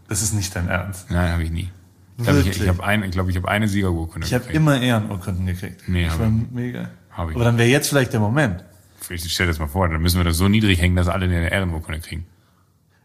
Das 0.07 0.21
ist 0.21 0.33
nicht 0.33 0.55
dein 0.55 0.67
Ernst. 0.67 1.09
Nein, 1.11 1.31
habe 1.31 1.43
ich 1.43 1.51
nie. 1.51 1.69
Ich 2.17 2.23
glaube, 2.25 2.39
ich, 2.41 2.61
ich 2.61 2.67
habe 2.67 2.83
ein, 2.83 3.03
ich 3.03 3.11
glaube, 3.11 3.31
ich 3.31 3.37
habe 3.37 3.47
eine 3.47 3.67
Siegerurkunde 3.67 4.27
Ich 4.27 4.33
habe 4.33 4.51
immer 4.53 4.79
Ehrenurkunden 4.79 5.45
gekriegt. 5.47 5.83
Nee, 5.87 6.07
hab 6.07 6.19
war 6.19 6.27
ich- 6.27 6.51
mega. 6.51 6.89
hab 7.11 7.29
ich. 7.29 7.35
Aber 7.35 7.43
dann 7.45 7.57
wäre 7.57 7.69
jetzt 7.69 7.89
vielleicht 7.89 8.13
der 8.13 8.19
Moment. 8.19 8.63
Ich 9.09 9.33
stell 9.33 9.47
das 9.47 9.59
mal 9.59 9.67
vor, 9.67 9.89
dann 9.89 10.01
müssen 10.01 10.17
wir 10.17 10.23
das 10.23 10.37
so 10.37 10.47
niedrig 10.47 10.79
hängen, 10.79 10.95
dass 10.95 11.07
alle 11.07 11.25
eine 11.25 11.51
Ehrenurkunde 11.51 11.99
kriegen. 12.01 12.25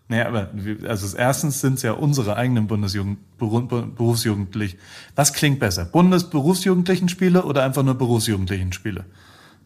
Naja, 0.09 0.27
aber 0.29 0.51
wir- 0.55 0.89
also 0.89 1.17
erstens 1.17 1.61
sind 1.61 1.75
es 1.75 1.83
ja 1.83 1.93
unsere 1.93 2.37
eigenen 2.37 2.67
Bundesjugend, 2.67 3.19
Beru- 3.39 3.67
Be- 3.67 3.87
Berufsjugendlich. 3.95 4.77
Was 5.17 5.33
klingt 5.33 5.59
besser? 5.59 5.85
Bundesberufsjugendlichenspiele 5.87 7.43
oder 7.45 7.65
einfach 7.65 7.83
nur 7.83 7.95
Berufsjugendlichenspiele? 7.95 9.05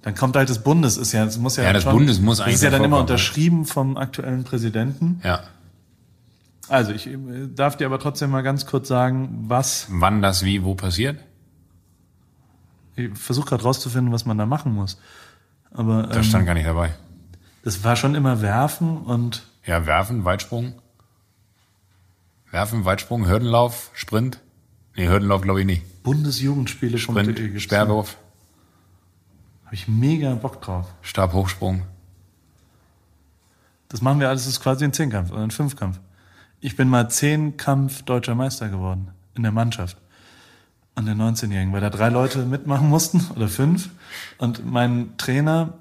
Dann 0.03 0.14
kommt 0.16 0.35
halt 0.37 0.51
das 0.51 0.62
Bundes, 0.64 0.97
ist 0.97 1.12
ja, 1.12 1.24
es 1.24 1.39
muss 1.39 1.57
ja, 1.57 1.64
Ja, 1.64 1.72
das 1.72 1.85
schon, 1.85 1.93
Bundes 1.93 2.20
muss 2.20 2.39
Das 2.39 2.47
eigentlich 2.47 2.55
ist 2.57 2.62
ja 2.62 2.70
dann 2.70 2.80
immer 2.85 2.97
vorkommen. 2.97 3.03
unterschrieben 3.11 3.64
vom 3.66 3.97
aktuellen 3.97 4.43
Präsidenten. 4.45 5.20
Ja. 5.22 5.45
Also 6.73 6.93
ich 6.93 7.07
äh, 7.07 7.18
darf 7.55 7.77
dir 7.77 7.87
aber 7.87 7.99
trotzdem 7.99 8.31
mal 8.31 8.43
ganz 8.43 8.64
kurz 8.66 8.89
sagen, 8.89 9.45
was 9.47 9.87
Wann 9.91 10.23
das 10.23 10.43
wie 10.45 10.64
wo 10.64 10.75
passiert? 10.75 11.20
ich 12.97 13.16
versuche 13.18 13.47
gerade 13.51 13.62
rauszufinden, 13.62 14.12
was 14.12 14.25
man 14.27 14.39
da 14.39 14.47
machen 14.47 14.73
muss. 14.75 14.99
Aber 15.70 16.05
Das 16.05 16.16
ähm, 16.18 16.23
stand 16.25 16.47
gar 16.47 16.55
nicht 16.55 16.66
dabei. 16.66 16.95
das 17.62 17.85
war 17.85 17.97
schon 17.97 18.14
immer 18.14 18.41
werfen 18.43 18.99
und 18.99 19.47
Ja, 19.66 19.85
werfen, 19.87 20.25
Weitsprung. 20.25 20.75
Werfen, 22.51 22.85
Weitsprung, 22.85 23.27
Hürdenlauf, 23.27 23.91
Sprint. 23.95 24.41
Nee, 24.97 25.09
Hürdenlauf 25.09 25.41
glaube 25.43 25.61
ich 25.61 25.66
nicht. 25.66 26.03
Bundesjugendspiele 26.03 26.99
Sprint, 26.99 27.61
Sperrwurf, 27.62 28.16
Habe 29.66 29.75
ich 29.75 29.89
mega 29.89 30.35
Bock 30.35 30.61
drauf. 30.61 30.87
Stabhochsprung. 31.03 31.83
Das 33.89 34.01
machen 34.03 34.20
wir 34.20 34.29
alles, 34.29 34.45
das 34.45 34.55
ist 34.55 34.61
quasi 34.61 34.85
ein 34.85 34.93
Zehnkampf 34.93 35.31
oder 35.31 35.43
ein 35.43 35.51
Fünfkampf. 35.51 35.99
Ich 36.65 36.77
bin 36.77 36.89
mal 36.89 37.11
Zehnkampf 37.11 38.03
deutscher 38.03 38.37
Meister 38.37 38.69
geworden 38.69 39.09
in 39.35 39.43
der 39.43 39.51
Mannschaft. 39.51 39.97
An 40.95 41.07
den 41.07 41.21
19-Jährigen, 41.21 41.73
weil 41.73 41.81
da 41.81 41.91
drei 41.91 42.09
Leute 42.09 42.45
mitmachen 42.45 42.89
mussten 42.89 43.27
oder 43.35 43.49
fünf. 43.49 43.91
Und 44.39 44.65
mein 44.65 45.17
Trainer 45.17 45.75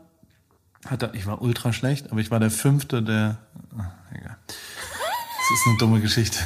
hat 0.88 1.04
da, 1.04 1.12
ich 1.14 1.28
war 1.28 1.42
ultra 1.44 1.72
schlecht, 1.72 2.12
aber 2.12 2.20
ich 2.20 2.32
war 2.32 2.40
der 2.40 2.50
fünfte, 2.50 3.04
der, 3.04 3.38
ach, 3.78 3.92
egal. 4.12 4.38
Das 4.48 5.60
ist 5.60 5.68
eine 5.68 5.78
dumme 5.78 6.02
Geschichte. 6.02 6.40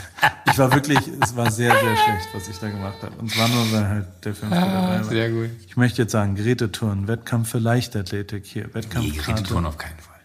Ich 0.51 0.57
war 0.57 0.73
wirklich, 0.73 0.99
es 1.21 1.35
war 1.37 1.49
sehr, 1.49 1.71
sehr 1.71 1.95
schlecht, 1.95 2.27
was 2.33 2.49
ich 2.49 2.57
da 2.57 2.69
gemacht 2.69 3.01
habe. 3.03 3.15
Und 3.15 3.31
es 3.31 3.37
war 3.37 3.47
nur, 3.47 3.71
weil 3.71 3.87
halt 3.87 4.07
der 4.25 4.35
fünfte 4.35 4.59
dabei 4.59 4.97
war. 4.97 5.03
Sehr 5.05 5.29
gut. 5.29 5.49
Ich 5.65 5.77
möchte 5.77 6.01
jetzt 6.01 6.11
sagen, 6.11 6.35
Geräteturnen, 6.35 7.07
Wettkampf 7.07 7.51
für 7.51 7.59
Leichtathletik 7.59 8.45
hier, 8.45 8.67
Nee, 8.67 8.73
Wettkampfkarte. 8.73 9.31
Gerätetouren 9.31 9.65
auf 9.65 9.77
keinen 9.77 9.99
Fall. 9.99 10.19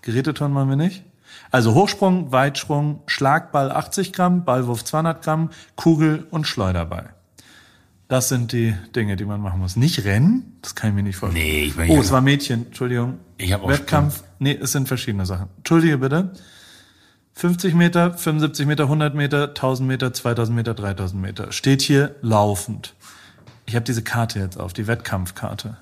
Geräteturnen 0.00 0.54
machen 0.54 0.70
wir 0.70 0.76
nicht. 0.76 1.04
Also 1.50 1.74
Hochsprung, 1.74 2.30
Weitsprung, 2.32 3.00
Schlagball 3.06 3.72
80 3.72 4.12
Gramm, 4.12 4.44
Ballwurf 4.44 4.84
200 4.84 5.22
Gramm, 5.22 5.50
Kugel 5.76 6.26
und 6.30 6.46
Schleuderball. 6.46 7.14
Das 8.08 8.28
sind 8.28 8.52
die 8.52 8.74
Dinge, 8.94 9.16
die 9.16 9.24
man 9.24 9.40
machen 9.40 9.60
muss. 9.60 9.76
Nicht 9.76 10.04
Rennen, 10.04 10.58
das 10.62 10.74
kann 10.74 10.90
ich 10.90 10.96
mir 10.96 11.02
nicht 11.04 11.16
vorstellen. 11.16 11.44
Nee, 11.44 11.64
ich 11.66 11.76
bin 11.76 11.90
Oh, 11.90 12.00
es 12.00 12.10
war 12.10 12.20
Mädchen, 12.20 12.66
Entschuldigung. 12.66 13.18
Ich 13.36 13.52
hab 13.52 13.62
auch 13.62 13.68
Wettkampf, 13.68 14.24
nee, 14.38 14.58
es 14.60 14.72
sind 14.72 14.88
verschiedene 14.88 15.26
Sachen. 15.26 15.46
Entschuldige 15.58 15.98
bitte. 15.98 16.32
50 17.34 17.74
Meter, 17.74 18.14
75 18.18 18.66
Meter, 18.66 18.84
100 18.84 19.14
Meter, 19.14 19.48
1000 19.48 19.88
Meter, 19.88 20.12
2000 20.12 20.56
Meter, 20.56 20.74
3000 20.74 21.22
Meter. 21.22 21.52
Steht 21.52 21.82
hier 21.82 22.16
laufend. 22.20 22.94
Ich 23.66 23.76
habe 23.76 23.84
diese 23.84 24.02
Karte 24.02 24.40
jetzt 24.40 24.58
auf, 24.58 24.72
die 24.72 24.88
Wettkampfkarte. 24.88 25.76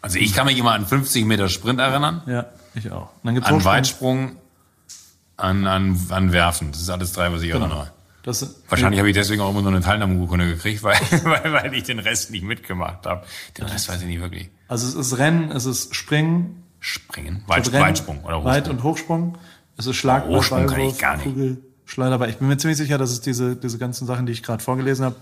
Also 0.00 0.18
ich 0.18 0.34
kann 0.34 0.46
mich 0.46 0.58
immer 0.58 0.72
an 0.72 0.86
50 0.86 1.24
Meter 1.26 1.48
Sprint 1.48 1.80
erinnern, 1.80 2.22
Ja, 2.26 2.46
ich 2.74 2.90
auch. 2.90 3.10
Und 3.14 3.24
dann 3.24 3.34
gibt's 3.34 3.48
an 3.48 3.56
Hochsprung. 3.56 3.72
Weitsprung, 3.72 4.36
an, 5.36 5.66
an, 5.66 5.98
an 6.10 6.32
Werfen. 6.32 6.72
Das 6.72 6.80
ist 6.80 6.90
alles 6.90 7.12
drei, 7.12 7.32
was 7.32 7.42
ich 7.42 7.50
Genau. 7.52 7.66
erinnere. 7.66 7.92
Das 8.22 8.38
sind- 8.40 8.52
Wahrscheinlich 8.68 9.00
habe 9.00 9.08
ich 9.10 9.16
deswegen 9.16 9.40
auch 9.42 9.50
immer 9.50 9.62
nur 9.62 9.72
eine 9.72 9.80
Teilnahmeurkunde 9.80 10.46
gekriegt, 10.46 10.82
weil, 10.84 10.94
weil, 11.24 11.52
weil 11.52 11.74
ich 11.74 11.82
den 11.84 11.98
Rest 11.98 12.30
nicht 12.30 12.44
mitgemacht 12.44 13.04
habe. 13.06 13.24
Den 13.58 13.66
Rest 13.66 13.88
weiß 13.88 14.00
ich 14.02 14.06
nicht 14.06 14.20
wirklich. 14.20 14.48
Also 14.68 14.86
es 14.86 14.94
ist 14.94 15.18
Rennen, 15.18 15.50
es 15.50 15.64
ist 15.66 15.94
Springen, 15.94 16.62
Springen, 16.78 17.42
Weit, 17.48 17.72
Rennen, 17.72 17.82
Weitsprung 17.84 18.20
oder 18.24 18.36
Hochsprung. 18.36 18.44
Weit- 18.52 18.68
und 18.68 18.82
Hochsprung. 18.84 19.38
Es 19.76 19.86
ist 19.86 19.96
Schlagball, 19.96 20.36
Hochsprung 20.38 20.66
kann 20.66 20.68
ich 20.68 20.76
Ballwurf, 20.76 20.98
gar 20.98 21.16
nicht. 21.16 21.24
Kugel, 21.24 21.58
Schleuderball. 21.84 22.30
Ich 22.30 22.36
bin 22.36 22.46
mir 22.48 22.56
ziemlich 22.58 22.76
sicher, 22.78 22.96
dass 22.98 23.10
es 23.10 23.20
diese, 23.20 23.56
diese 23.56 23.78
ganzen 23.78 24.06
Sachen, 24.06 24.26
die 24.26 24.32
ich 24.32 24.42
gerade 24.42 24.62
vorgelesen 24.62 25.04
habe, 25.04 25.16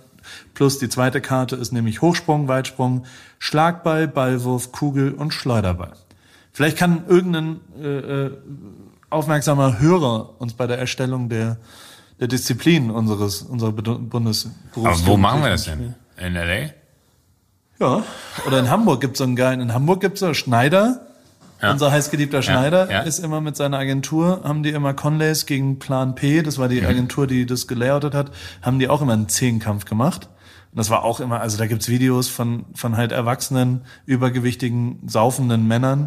plus 0.55 0.79
die 0.79 0.89
zweite 0.91 1.21
Karte 1.23 1.57
ist 1.57 1.73
nämlich 1.73 2.03
Hochsprung, 2.03 2.49
Weitsprung, 2.49 3.07
Schlagball, 3.39 4.09
Ballwurf, 4.09 4.73
Kugel 4.73 5.13
und 5.13 5.33
Schleuderball. 5.33 5.93
Vielleicht 6.53 6.77
kann 6.77 7.05
irgendein 7.09 7.61
äh, 7.81 7.87
äh, 7.87 8.31
aufmerksamer 9.11 9.79
Hörer 9.81 10.41
uns 10.41 10.55
bei 10.55 10.67
der 10.67 10.79
Erstellung 10.79 11.29
der, 11.29 11.59
der 12.19 12.29
Disziplin 12.29 12.91
unseres 12.91 13.43
unserer 13.43 13.73
Bundesberufs. 13.73 15.03
Aber 15.03 15.07
wo 15.07 15.17
machen 15.17 15.43
wir 15.43 15.51
das 15.51 15.65
denn? 15.65 15.95
In 16.17 16.37
L.A.? 16.37 16.71
Ja, 17.79 18.03
oder 18.47 18.59
in 18.61 18.69
Hamburg 18.71 19.01
gibt's 19.01 19.19
so 19.19 19.25
einen 19.25 19.37
geilen, 19.37 19.61
in 19.61 19.73
Hamburg 19.73 20.01
gibt's 20.03 20.21
so 20.21 20.35
Schneider, 20.35 21.07
Ja. 21.63 21.73
unser 21.73 21.91
heißgeliebter 21.91 22.43
Schneider 22.43 22.91
ja. 22.91 23.01
ist 23.01 23.19
immer 23.21 23.41
mit 23.41 23.57
seiner 23.57 23.79
Agentur, 23.79 24.43
haben 24.45 24.63
die 24.63 24.71
immer 24.71 24.93
Conlays 24.95 25.47
gegen 25.47 25.79
Plan 25.79 26.15
P, 26.15 26.43
das 26.43 26.59
war 26.59 26.67
Mhm. 26.69 26.73
die 26.73 26.85
Agentur, 26.85 27.27
die 27.27 27.47
das 27.47 27.67
gelayoutet 27.67 28.15
hat, 28.15 28.33
haben 28.63 28.79
die 28.79 28.89
auch 28.89 29.01
immer 29.01 29.15
einen 29.15 29.29
Zehnkampf 29.29 29.87
gemacht. 29.87 30.29
Und 30.73 30.79
das 30.79 30.91
war 30.91 31.03
auch 31.05 31.21
immer, 31.21 31.41
also 31.41 31.57
da 31.59 31.67
gibt's 31.67 31.89
Videos 31.89 32.29
von, 32.29 32.67
von 32.75 32.97
halt 32.99 33.13
erwachsenen, 33.13 33.81
übergewichtigen, 34.07 35.01
saufenden 35.07 35.67
Männern, 35.67 36.07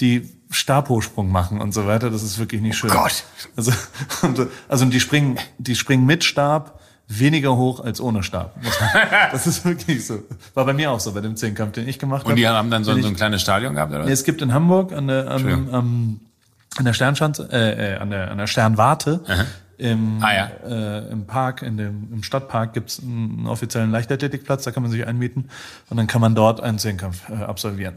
die 0.00 0.28
Stabhochsprung 0.50 1.30
machen 1.30 1.60
und 1.60 1.72
so 1.72 1.86
weiter. 1.86 2.10
Das 2.10 2.22
ist 2.22 2.38
wirklich 2.38 2.60
nicht 2.60 2.76
schön. 2.76 2.90
Oh 2.90 2.94
Gott. 2.94 3.24
Also, 3.56 3.72
und, 4.22 4.46
also 4.68 4.84
die 4.86 5.00
springen, 5.00 5.38
die 5.58 5.76
springen 5.76 6.04
mit 6.06 6.24
Stab 6.24 6.80
weniger 7.08 7.56
hoch 7.56 7.80
als 7.80 8.00
ohne 8.00 8.22
Stab. 8.22 8.54
Das 9.32 9.46
ist 9.46 9.64
wirklich 9.64 10.06
so. 10.06 10.22
War 10.54 10.64
bei 10.64 10.72
mir 10.72 10.90
auch 10.92 11.00
so 11.00 11.12
bei 11.12 11.20
dem 11.20 11.34
Zehnkampf, 11.36 11.72
den 11.72 11.88
ich 11.88 11.98
gemacht 11.98 12.20
habe. 12.22 12.30
Und 12.30 12.36
die 12.36 12.46
haben 12.46 12.70
dann 12.70 12.84
so, 12.84 12.96
so 13.00 13.08
ein 13.08 13.16
kleines 13.16 13.42
Stadion 13.42 13.74
gehabt, 13.74 13.92
oder? 13.92 14.04
Nee, 14.04 14.12
es 14.12 14.24
gibt 14.24 14.42
in 14.42 14.52
Hamburg 14.54 14.92
an 14.92 15.08
der, 15.08 15.26
Entschuldigung. 15.26 15.74
am, 15.74 16.20
an 16.76 16.84
der 16.84 16.92
Sternschanze, 16.92 17.48
äh, 17.50 17.94
äh, 17.94 17.96
an 17.98 18.10
der, 18.10 18.30
an 18.30 18.38
der 18.38 18.46
Sternwarte, 18.46 19.22
im, 19.76 20.22
Ah, 20.22 20.34
ja. 20.34 20.50
äh, 20.68 21.10
im 21.10 21.26
Park, 21.26 21.62
in 21.62 21.76
dem, 21.78 22.12
im 22.12 22.22
Stadtpark 22.22 22.74
gibt's 22.74 23.00
einen 23.02 23.46
offiziellen 23.48 23.90
Leichtathletikplatz, 23.90 24.62
da 24.64 24.70
kann 24.70 24.82
man 24.82 24.92
sich 24.92 25.04
einmieten 25.06 25.48
und 25.88 25.96
dann 25.96 26.06
kann 26.06 26.20
man 26.20 26.34
dort 26.34 26.60
einen 26.60 26.78
Zehnkampf 26.78 27.28
äh, 27.30 27.42
absolvieren. 27.42 27.94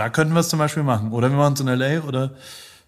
Da 0.00 0.08
könnten 0.08 0.32
wir 0.32 0.40
es 0.40 0.48
zum 0.48 0.58
Beispiel 0.58 0.82
machen. 0.82 1.12
Oder 1.12 1.28
wir 1.30 1.36
machen 1.36 1.52
es 1.52 1.60
in 1.60 1.68
L.A. 1.68 2.00
oder 2.06 2.30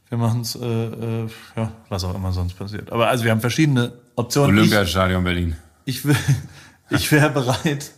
wir 0.08 0.16
machen 0.16 0.40
es, 0.40 0.54
äh, 0.56 0.60
äh, 0.64 1.28
ja, 1.56 1.70
was 1.90 2.04
auch 2.04 2.14
immer 2.14 2.32
sonst 2.32 2.54
passiert. 2.54 2.90
Aber 2.90 3.08
also 3.08 3.22
wir 3.24 3.30
haben 3.30 3.42
verschiedene 3.42 3.92
Optionen. 4.16 4.56
Olympiastadion 4.56 5.22
Berlin. 5.22 5.54
Ich, 5.84 6.06
will- 6.06 6.16
ich 6.88 7.12
wäre 7.12 7.28
bereit, 7.28 7.90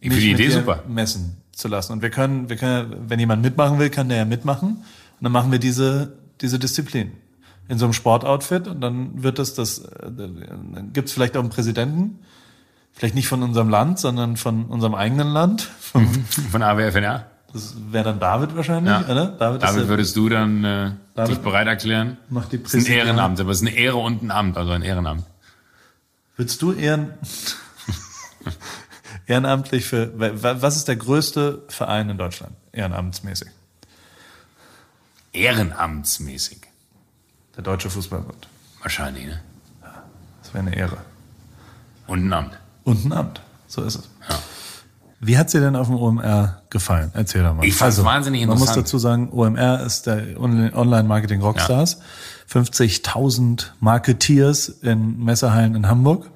Ich 0.00 0.10
mich 0.10 0.18
finde 0.20 0.36
die 0.36 0.44
Idee 0.44 0.50
super. 0.50 0.84
messen 0.86 1.38
zu 1.50 1.66
lassen. 1.66 1.92
Und 1.94 2.02
wir 2.02 2.10
können, 2.10 2.48
wir 2.48 2.56
können, 2.56 2.94
wenn 3.08 3.18
jemand 3.18 3.42
mitmachen 3.42 3.80
will, 3.80 3.90
kann 3.90 4.08
der 4.08 4.18
ja 4.18 4.24
mitmachen. 4.24 4.68
Und 4.68 4.84
dann 5.22 5.32
machen 5.32 5.50
wir 5.50 5.58
diese, 5.58 6.12
diese 6.40 6.60
Disziplin 6.60 7.10
in 7.66 7.78
so 7.78 7.84
einem 7.86 7.94
Sportoutfit 7.94 8.68
und 8.68 8.80
dann 8.80 9.24
wird 9.24 9.40
das, 9.40 9.54
das, 9.54 9.78
äh, 9.78 9.88
dann 10.02 10.90
gibt's 10.92 11.12
vielleicht 11.12 11.36
auch 11.36 11.40
einen 11.40 11.50
Präsidenten, 11.50 12.20
vielleicht 12.92 13.16
nicht 13.16 13.26
von 13.26 13.42
unserem 13.42 13.68
Land, 13.68 13.98
sondern 13.98 14.36
von 14.36 14.66
unserem 14.66 14.94
eigenen 14.94 15.28
Land. 15.28 15.62
Vom, 15.80 16.06
Von 16.52 16.62
AWFNR. 16.62 17.26
Das 17.52 17.74
wäre 17.90 18.04
dann 18.04 18.18
David 18.20 18.56
wahrscheinlich, 18.56 18.90
Ja. 18.92 19.04
oder? 19.04 19.26
David, 19.26 19.62
der- 19.62 19.88
würdest 19.88 20.16
du 20.16 20.28
dann 20.30 20.64
äh, 20.64 20.92
David 21.14 21.36
dich 21.36 21.42
bereit 21.42 21.66
erklären. 21.66 22.16
macht 22.30 22.52
die 22.52 22.62
Das 22.62 22.72
ist 22.72 22.86
ein. 22.88 22.92
Ehrenamt, 22.94 23.38
aber 23.40 23.50
es 23.50 23.60
ist 23.60 23.66
eine 23.68 23.76
Ehre 23.76 23.96
und 23.98 24.22
ein 24.22 24.30
Amt, 24.30 24.56
also 24.56 24.72
ein 24.72 24.82
Ehrenamt. 24.82 25.24
Würdest 26.36 26.62
du 26.62 26.72
ehren, 26.72 27.12
ehrenamtlich 29.26 29.84
für, 29.86 30.18
wa- 30.18 30.54
was 30.62 30.76
ist 30.76 30.88
der 30.88 30.96
größte 30.96 31.62
Verein 31.68 32.08
in 32.08 32.16
Deutschland, 32.18 32.54
ehrenamtsmäßig? 32.72 33.48
Ehrenamtsmäßig. 35.32 36.58
Der 37.56 37.62
Deutsche 37.62 37.90
Fußballbund. 37.90 38.48
Wahrscheinlich, 38.80 39.26
ne? 39.26 39.40
Das 40.42 40.54
wäre 40.54 40.66
eine 40.66 40.74
Ehre. 40.76 40.98
Und 42.06 42.26
ein 42.26 42.32
Amt. 42.32 42.58
Und 42.84 43.04
ein 43.04 43.12
Amt. 43.12 43.40
So 43.68 43.82
ist 43.82 43.94
es. 43.96 44.08
Ja. 44.28 44.38
Wie 45.24 45.38
hat's 45.38 45.52
dir 45.52 45.60
denn 45.60 45.76
auf 45.76 45.86
dem 45.86 45.96
OMR 45.96 46.62
gefallen? 46.68 47.12
Erzähl 47.14 47.42
doch 47.44 47.50
mal. 47.54 47.58
Also, 47.60 47.68
Ich 47.68 47.74
fand's 47.76 48.04
wahnsinnig 48.04 48.40
Man 48.40 48.58
muss 48.58 48.62
interessant. 48.62 48.86
dazu 48.86 48.98
sagen, 48.98 49.30
OMR 49.32 49.80
ist 49.86 50.08
der 50.08 50.40
Online-Marketing 50.40 51.40
Rockstars. 51.40 52.00
50.000 52.52 53.66
Marketeers 53.78 54.68
in 54.68 55.22
Messehallen 55.24 55.76
in 55.76 55.88
Hamburg. 55.88 56.28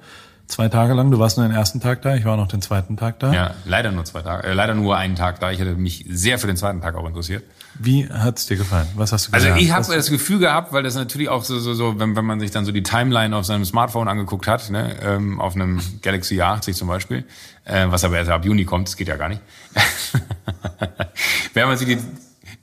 Zwei 0.47 0.69
Tage 0.69 0.93
lang. 0.93 1.11
Du 1.11 1.19
warst 1.19 1.37
nur 1.37 1.45
den 1.45 1.55
ersten 1.55 1.81
Tag 1.81 2.01
da, 2.03 2.15
ich 2.15 2.23
war 2.23 2.37
noch 2.37 2.47
den 2.47 2.61
zweiten 2.61 2.95
Tag 2.95 3.19
da. 3.19 3.33
Ja, 3.33 3.53
leider 3.65 3.91
nur 3.91 4.05
zwei 4.05 4.21
Tage, 4.21 4.47
äh, 4.47 4.53
leider 4.53 4.75
nur 4.75 4.95
einen 4.95 5.15
Tag 5.15 5.41
da. 5.41 5.51
Ich 5.51 5.59
hätte 5.59 5.75
mich 5.75 6.05
sehr 6.09 6.39
für 6.39 6.47
den 6.47 6.55
zweiten 6.55 6.79
Tag 6.81 6.95
auch 6.95 7.05
interessiert. 7.05 7.43
Wie 7.79 8.07
hat's 8.09 8.47
dir 8.47 8.55
gefallen? 8.55 8.87
Was 8.95 9.11
hast 9.11 9.27
du 9.27 9.33
Also 9.33 9.45
gelernt? 9.47 9.61
ich 9.61 9.71
habe 9.71 9.93
das 9.93 10.09
Gefühl 10.09 10.39
gehabt, 10.39 10.71
weil 10.71 10.83
das 10.83 10.95
natürlich 10.95 11.27
auch 11.29 11.43
so, 11.43 11.59
so, 11.59 11.73
so 11.73 11.99
wenn, 11.99 12.15
wenn 12.15 12.25
man 12.25 12.39
sich 12.39 12.51
dann 12.51 12.63
so 12.65 12.71
die 12.71 12.81
Timeline 12.81 13.35
auf 13.35 13.45
seinem 13.45 13.65
Smartphone 13.65 14.07
angeguckt 14.07 14.47
hat, 14.47 14.69
ne, 14.69 14.95
ähm, 15.01 15.41
auf 15.41 15.53
einem 15.55 15.81
Galaxy 16.01 16.41
A80 16.41 16.73
zum 16.73 16.87
Beispiel, 16.87 17.25
äh, 17.65 17.85
was 17.89 18.05
aber 18.05 18.17
erst 18.17 18.31
ab 18.31 18.45
Juni 18.45 18.63
kommt, 18.63 18.87
das 18.87 18.95
geht 18.95 19.09
ja 19.09 19.17
gar 19.17 19.29
nicht. 19.29 19.41
wenn 21.53 21.67
man 21.67 21.77
sich 21.77 21.87
die, 21.87 21.97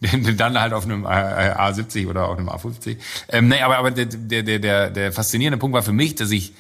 dann 0.37 0.59
halt 0.59 0.72
auf 0.72 0.85
einem 0.85 1.05
äh, 1.05 1.09
A70 1.09 2.09
oder 2.09 2.28
auf 2.28 2.39
einem 2.39 2.49
A50. 2.49 2.97
Ähm, 3.28 3.49
nee, 3.49 3.61
aber, 3.61 3.78
aber 3.78 3.91
der, 3.91 4.07
der, 4.07 4.43
der, 4.43 4.59
der, 4.59 4.91
der 4.91 5.12
faszinierende 5.12 5.59
Punkt 5.59 5.74
war 5.74 5.82
für 5.82 5.93
mich, 5.93 6.14
dass 6.14 6.30
ich 6.30 6.55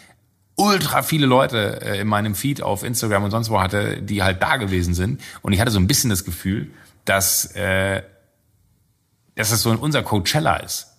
ultra 0.56 1.02
viele 1.02 1.26
Leute 1.26 1.80
äh, 1.82 2.00
in 2.00 2.08
meinem 2.08 2.34
Feed 2.34 2.62
auf 2.62 2.82
Instagram 2.84 3.24
und 3.24 3.30
sonst 3.30 3.50
wo 3.50 3.60
hatte, 3.60 4.00
die 4.02 4.22
halt 4.22 4.42
da 4.42 4.56
gewesen 4.56 4.94
sind. 4.94 5.20
Und 5.42 5.52
ich 5.52 5.60
hatte 5.60 5.70
so 5.70 5.78
ein 5.78 5.86
bisschen 5.86 6.10
das 6.10 6.24
Gefühl, 6.24 6.70
dass, 7.04 7.54
äh, 7.56 8.02
dass 9.34 9.50
das 9.50 9.62
so 9.62 9.70
unser 9.70 10.02
Coachella 10.02 10.56
ist. 10.56 10.93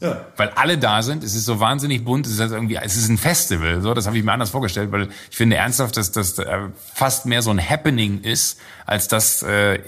Ja. 0.00 0.26
Weil 0.36 0.50
alle 0.50 0.78
da 0.78 1.02
sind, 1.02 1.24
es 1.24 1.34
ist 1.34 1.44
so 1.44 1.58
wahnsinnig 1.58 2.04
bunt, 2.04 2.24
es 2.26 2.34
ist 2.34 2.40
halt 2.40 2.52
irgendwie, 2.52 2.76
es 2.76 2.96
ist 2.96 3.08
ein 3.08 3.18
Festival, 3.18 3.80
so, 3.80 3.94
das 3.94 4.06
habe 4.06 4.16
ich 4.16 4.22
mir 4.22 4.32
anders 4.32 4.50
vorgestellt, 4.50 4.92
weil 4.92 5.08
ich 5.30 5.36
finde 5.36 5.56
ernsthaft, 5.56 5.96
dass 5.96 6.12
das 6.12 6.38
äh, 6.38 6.68
fast 6.94 7.26
mehr 7.26 7.42
so 7.42 7.50
ein 7.50 7.58
Happening 7.58 8.20
ist, 8.20 8.60
als 8.86 9.08
dass 9.08 9.42
äh, 9.42 9.80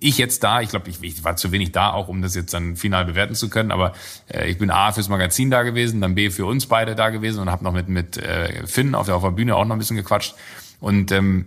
ich 0.00 0.18
jetzt 0.18 0.42
da, 0.42 0.60
ich 0.60 0.70
glaube, 0.70 0.90
ich, 0.90 1.00
ich 1.02 1.22
war 1.22 1.36
zu 1.36 1.52
wenig 1.52 1.70
da, 1.70 1.92
auch 1.92 2.08
um 2.08 2.20
das 2.20 2.34
jetzt 2.34 2.52
dann 2.52 2.74
final 2.74 3.04
bewerten 3.04 3.36
zu 3.36 3.48
können, 3.48 3.70
aber 3.70 3.92
äh, 4.28 4.48
ich 4.48 4.58
bin 4.58 4.70
A 4.70 4.90
fürs 4.90 5.08
Magazin 5.08 5.50
da 5.50 5.62
gewesen, 5.62 6.00
dann 6.00 6.16
B 6.16 6.30
für 6.30 6.46
uns 6.46 6.66
beide 6.66 6.96
da 6.96 7.10
gewesen 7.10 7.38
und 7.40 7.50
habe 7.50 7.62
noch 7.62 7.72
mit 7.72 7.88
mit 7.88 8.16
äh, 8.16 8.66
Finn 8.66 8.96
auf 8.96 9.06
der, 9.06 9.14
auf 9.14 9.22
der 9.22 9.30
Bühne 9.30 9.54
auch 9.54 9.64
noch 9.64 9.76
ein 9.76 9.78
bisschen 9.78 9.96
gequatscht 9.96 10.34
und 10.80 11.12
ähm, 11.12 11.46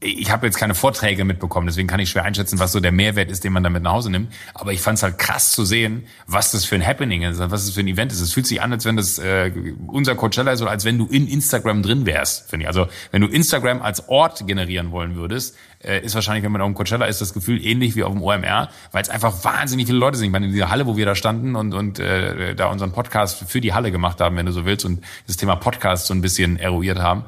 ich 0.00 0.30
habe 0.30 0.46
jetzt 0.46 0.58
keine 0.58 0.76
Vorträge 0.76 1.24
mitbekommen, 1.24 1.66
deswegen 1.66 1.88
kann 1.88 1.98
ich 1.98 2.10
schwer 2.10 2.24
einschätzen, 2.24 2.60
was 2.60 2.70
so 2.70 2.78
der 2.78 2.92
Mehrwert 2.92 3.32
ist, 3.32 3.42
den 3.42 3.52
man 3.52 3.64
damit 3.64 3.82
nach 3.82 3.92
Hause 3.92 4.10
nimmt. 4.10 4.32
Aber 4.54 4.72
ich 4.72 4.80
fand 4.80 4.98
es 4.98 5.02
halt 5.02 5.18
krass 5.18 5.50
zu 5.50 5.64
sehen, 5.64 6.06
was 6.28 6.52
das 6.52 6.64
für 6.64 6.76
ein 6.76 6.86
Happening 6.86 7.22
ist, 7.22 7.40
was 7.40 7.66
das 7.66 7.74
für 7.74 7.80
ein 7.80 7.88
Event 7.88 8.12
ist. 8.12 8.20
Es 8.20 8.32
fühlt 8.32 8.46
sich 8.46 8.62
an, 8.62 8.72
als 8.72 8.84
wenn 8.84 8.96
das 8.96 9.18
äh, 9.18 9.50
unser 9.88 10.14
Coachella 10.14 10.52
ist 10.52 10.62
oder 10.62 10.70
als 10.70 10.84
wenn 10.84 10.98
du 10.98 11.06
in 11.06 11.26
Instagram 11.26 11.82
drin 11.82 12.06
wärst, 12.06 12.48
finde 12.48 12.64
ich. 12.64 12.68
Also 12.68 12.86
wenn 13.10 13.22
du 13.22 13.28
Instagram 13.28 13.82
als 13.82 14.08
Ort 14.08 14.46
generieren 14.46 14.92
wollen 14.92 15.16
würdest, 15.16 15.56
äh, 15.82 16.04
ist 16.04 16.14
wahrscheinlich, 16.14 16.44
wenn 16.44 16.52
man 16.52 16.60
auf 16.60 16.68
dem 16.68 16.74
Coachella 16.74 17.06
ist, 17.06 17.20
das 17.20 17.34
Gefühl 17.34 17.64
ähnlich 17.64 17.96
wie 17.96 18.04
auf 18.04 18.12
dem 18.12 18.22
OMR, 18.22 18.68
weil 18.92 19.02
es 19.02 19.08
einfach 19.08 19.42
wahnsinnig 19.42 19.86
viele 19.86 19.98
Leute 19.98 20.16
sind. 20.16 20.26
Ich 20.26 20.32
meine, 20.32 20.46
in 20.46 20.52
dieser 20.52 20.70
Halle, 20.70 20.86
wo 20.86 20.96
wir 20.96 21.06
da 21.06 21.16
standen 21.16 21.56
und, 21.56 21.74
und 21.74 21.98
äh, 21.98 22.54
da 22.54 22.66
unseren 22.66 22.92
Podcast 22.92 23.44
für 23.48 23.60
die 23.60 23.74
Halle 23.74 23.90
gemacht 23.90 24.20
haben, 24.20 24.36
wenn 24.36 24.46
du 24.46 24.52
so 24.52 24.64
willst, 24.64 24.84
und 24.84 25.04
das 25.26 25.36
Thema 25.36 25.56
Podcast 25.56 26.06
so 26.06 26.14
ein 26.14 26.20
bisschen 26.20 26.56
eruiert 26.56 26.98
haben, 27.00 27.24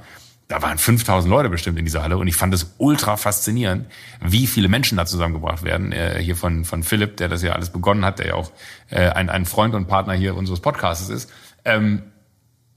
da 0.51 0.61
waren 0.62 0.78
5000 0.78 1.30
Leute 1.30 1.48
bestimmt 1.48 1.78
in 1.78 1.84
dieser 1.84 2.03
Halle 2.03 2.18
und 2.18 2.26
ich 2.26 2.34
fand 2.34 2.53
es 2.53 2.74
ultra 2.78 3.16
faszinierend, 3.16 3.86
wie 4.20 4.48
viele 4.48 4.68
Menschen 4.68 4.98
da 4.98 5.07
zusammengebracht 5.07 5.62
werden. 5.62 5.92
Äh, 5.92 6.20
hier 6.20 6.34
von, 6.34 6.64
von 6.64 6.82
Philipp, 6.82 7.16
der 7.18 7.28
das 7.28 7.42
ja 7.42 7.53
alles 7.53 7.70
begonnen 7.70 8.05
hat, 8.05 8.18
der 8.18 8.26
ja 8.26 8.34
auch 8.34 8.51
äh, 8.90 9.11
ein, 9.11 9.30
ein 9.30 9.46
Freund 9.46 9.74
und 9.76 9.86
Partner 9.86 10.12
hier 10.12 10.34
unseres 10.34 10.59
Podcasts 10.59 11.09
ist. 11.09 11.30
Ähm, 11.64 12.03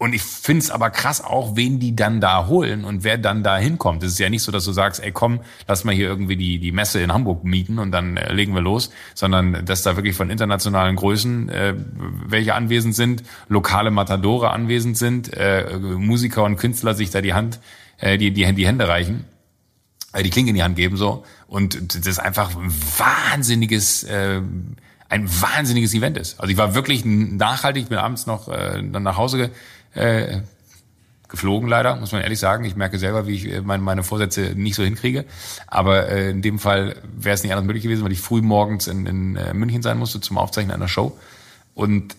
und 0.03 0.13
ich 0.13 0.21
find's 0.21 0.69
aber 0.69 0.89
krass 0.89 1.23
auch, 1.23 1.55
wen 1.55 1.79
die 1.79 1.95
dann 1.95 2.19
da 2.19 2.47
holen 2.47 2.83
und 2.83 3.05
wer 3.05 3.17
dann 3.17 3.41
da 3.41 3.57
hinkommt. 3.57 4.03
Es 4.03 4.11
ist 4.11 4.19
ja 4.19 4.29
nicht 4.29 4.43
so, 4.43 4.51
dass 4.51 4.65
du 4.65 4.73
sagst, 4.73 5.01
ey 5.01 5.13
komm, 5.13 5.39
lass 5.65 5.85
mal 5.85 5.95
hier 5.95 6.09
irgendwie 6.09 6.35
die, 6.35 6.59
die 6.59 6.73
Messe 6.73 6.99
in 6.99 7.13
Hamburg 7.13 7.45
mieten 7.45 7.79
und 7.79 7.93
dann 7.93 8.17
äh, 8.17 8.33
legen 8.33 8.53
wir 8.53 8.59
los, 8.59 8.89
sondern 9.15 9.65
dass 9.65 9.81
da 9.81 9.95
wirklich 9.95 10.13
von 10.13 10.29
internationalen 10.29 10.97
Größen 10.97 11.47
äh, 11.47 11.73
welche 12.27 12.53
anwesend 12.53 12.95
sind, 12.95 13.23
lokale 13.47 13.91
Matadore 13.91 14.51
anwesend 14.51 14.97
sind, 14.97 15.33
äh, 15.37 15.79
Musiker 15.79 16.43
und 16.43 16.57
Künstler 16.57 16.95
sich 16.95 17.09
da 17.09 17.21
die 17.21 17.33
Hand, 17.33 17.61
äh, 17.97 18.17
die, 18.17 18.31
die, 18.31 18.51
die 18.51 18.67
Hände 18.67 18.89
reichen 18.89 19.23
äh, 20.11 20.21
die 20.21 20.31
Klinge 20.31 20.49
in 20.49 20.55
die 20.55 20.63
Hand 20.63 20.75
geben 20.75 20.97
so 20.97 21.23
und 21.47 21.95
das 21.95 22.05
ist 22.07 22.19
einfach 22.19 22.57
ein 22.57 22.73
wahnsinniges 22.97 24.03
äh, 24.03 24.41
ein 25.13 25.29
wahnsinniges 25.29 25.93
Event 25.93 26.17
ist. 26.17 26.39
Also 26.39 26.51
ich 26.51 26.57
war 26.57 26.73
wirklich 26.73 27.05
nachhaltig, 27.05 27.87
bin 27.87 27.99
abends 27.99 28.25
noch 28.25 28.47
äh, 28.47 28.81
dann 28.83 29.03
nach 29.03 29.15
Hause 29.15 29.51
äh, 29.93 30.41
geflogen 31.33 31.67
leider, 31.67 31.95
muss 31.95 32.11
man 32.11 32.21
ehrlich 32.21 32.39
sagen. 32.39 32.63
Ich 32.63 32.75
merke 32.75 32.99
selber, 32.99 33.25
wie 33.25 33.33
ich 33.33 33.51
äh, 33.51 33.61
meine, 33.61 33.81
meine 33.81 34.03
Vorsätze 34.03 34.53
nicht 34.55 34.75
so 34.75 34.83
hinkriege. 34.83 35.25
Aber 35.67 36.07
äh, 36.07 36.29
in 36.29 36.43
dem 36.43 36.59
Fall 36.59 36.95
wäre 37.15 37.33
es 37.33 37.43
nicht 37.43 37.51
anders 37.51 37.65
möglich 37.65 37.83
gewesen, 37.83 38.03
weil 38.03 38.11
ich 38.11 38.21
früh 38.21 38.41
morgens 38.41 38.87
in, 38.87 39.07
in 39.07 39.35
äh, 39.35 39.53
München 39.53 39.81
sein 39.81 39.97
musste 39.97 40.21
zum 40.21 40.37
Aufzeichnen 40.37 40.75
einer 40.75 40.87
Show. 40.87 41.17
Und 41.73 42.15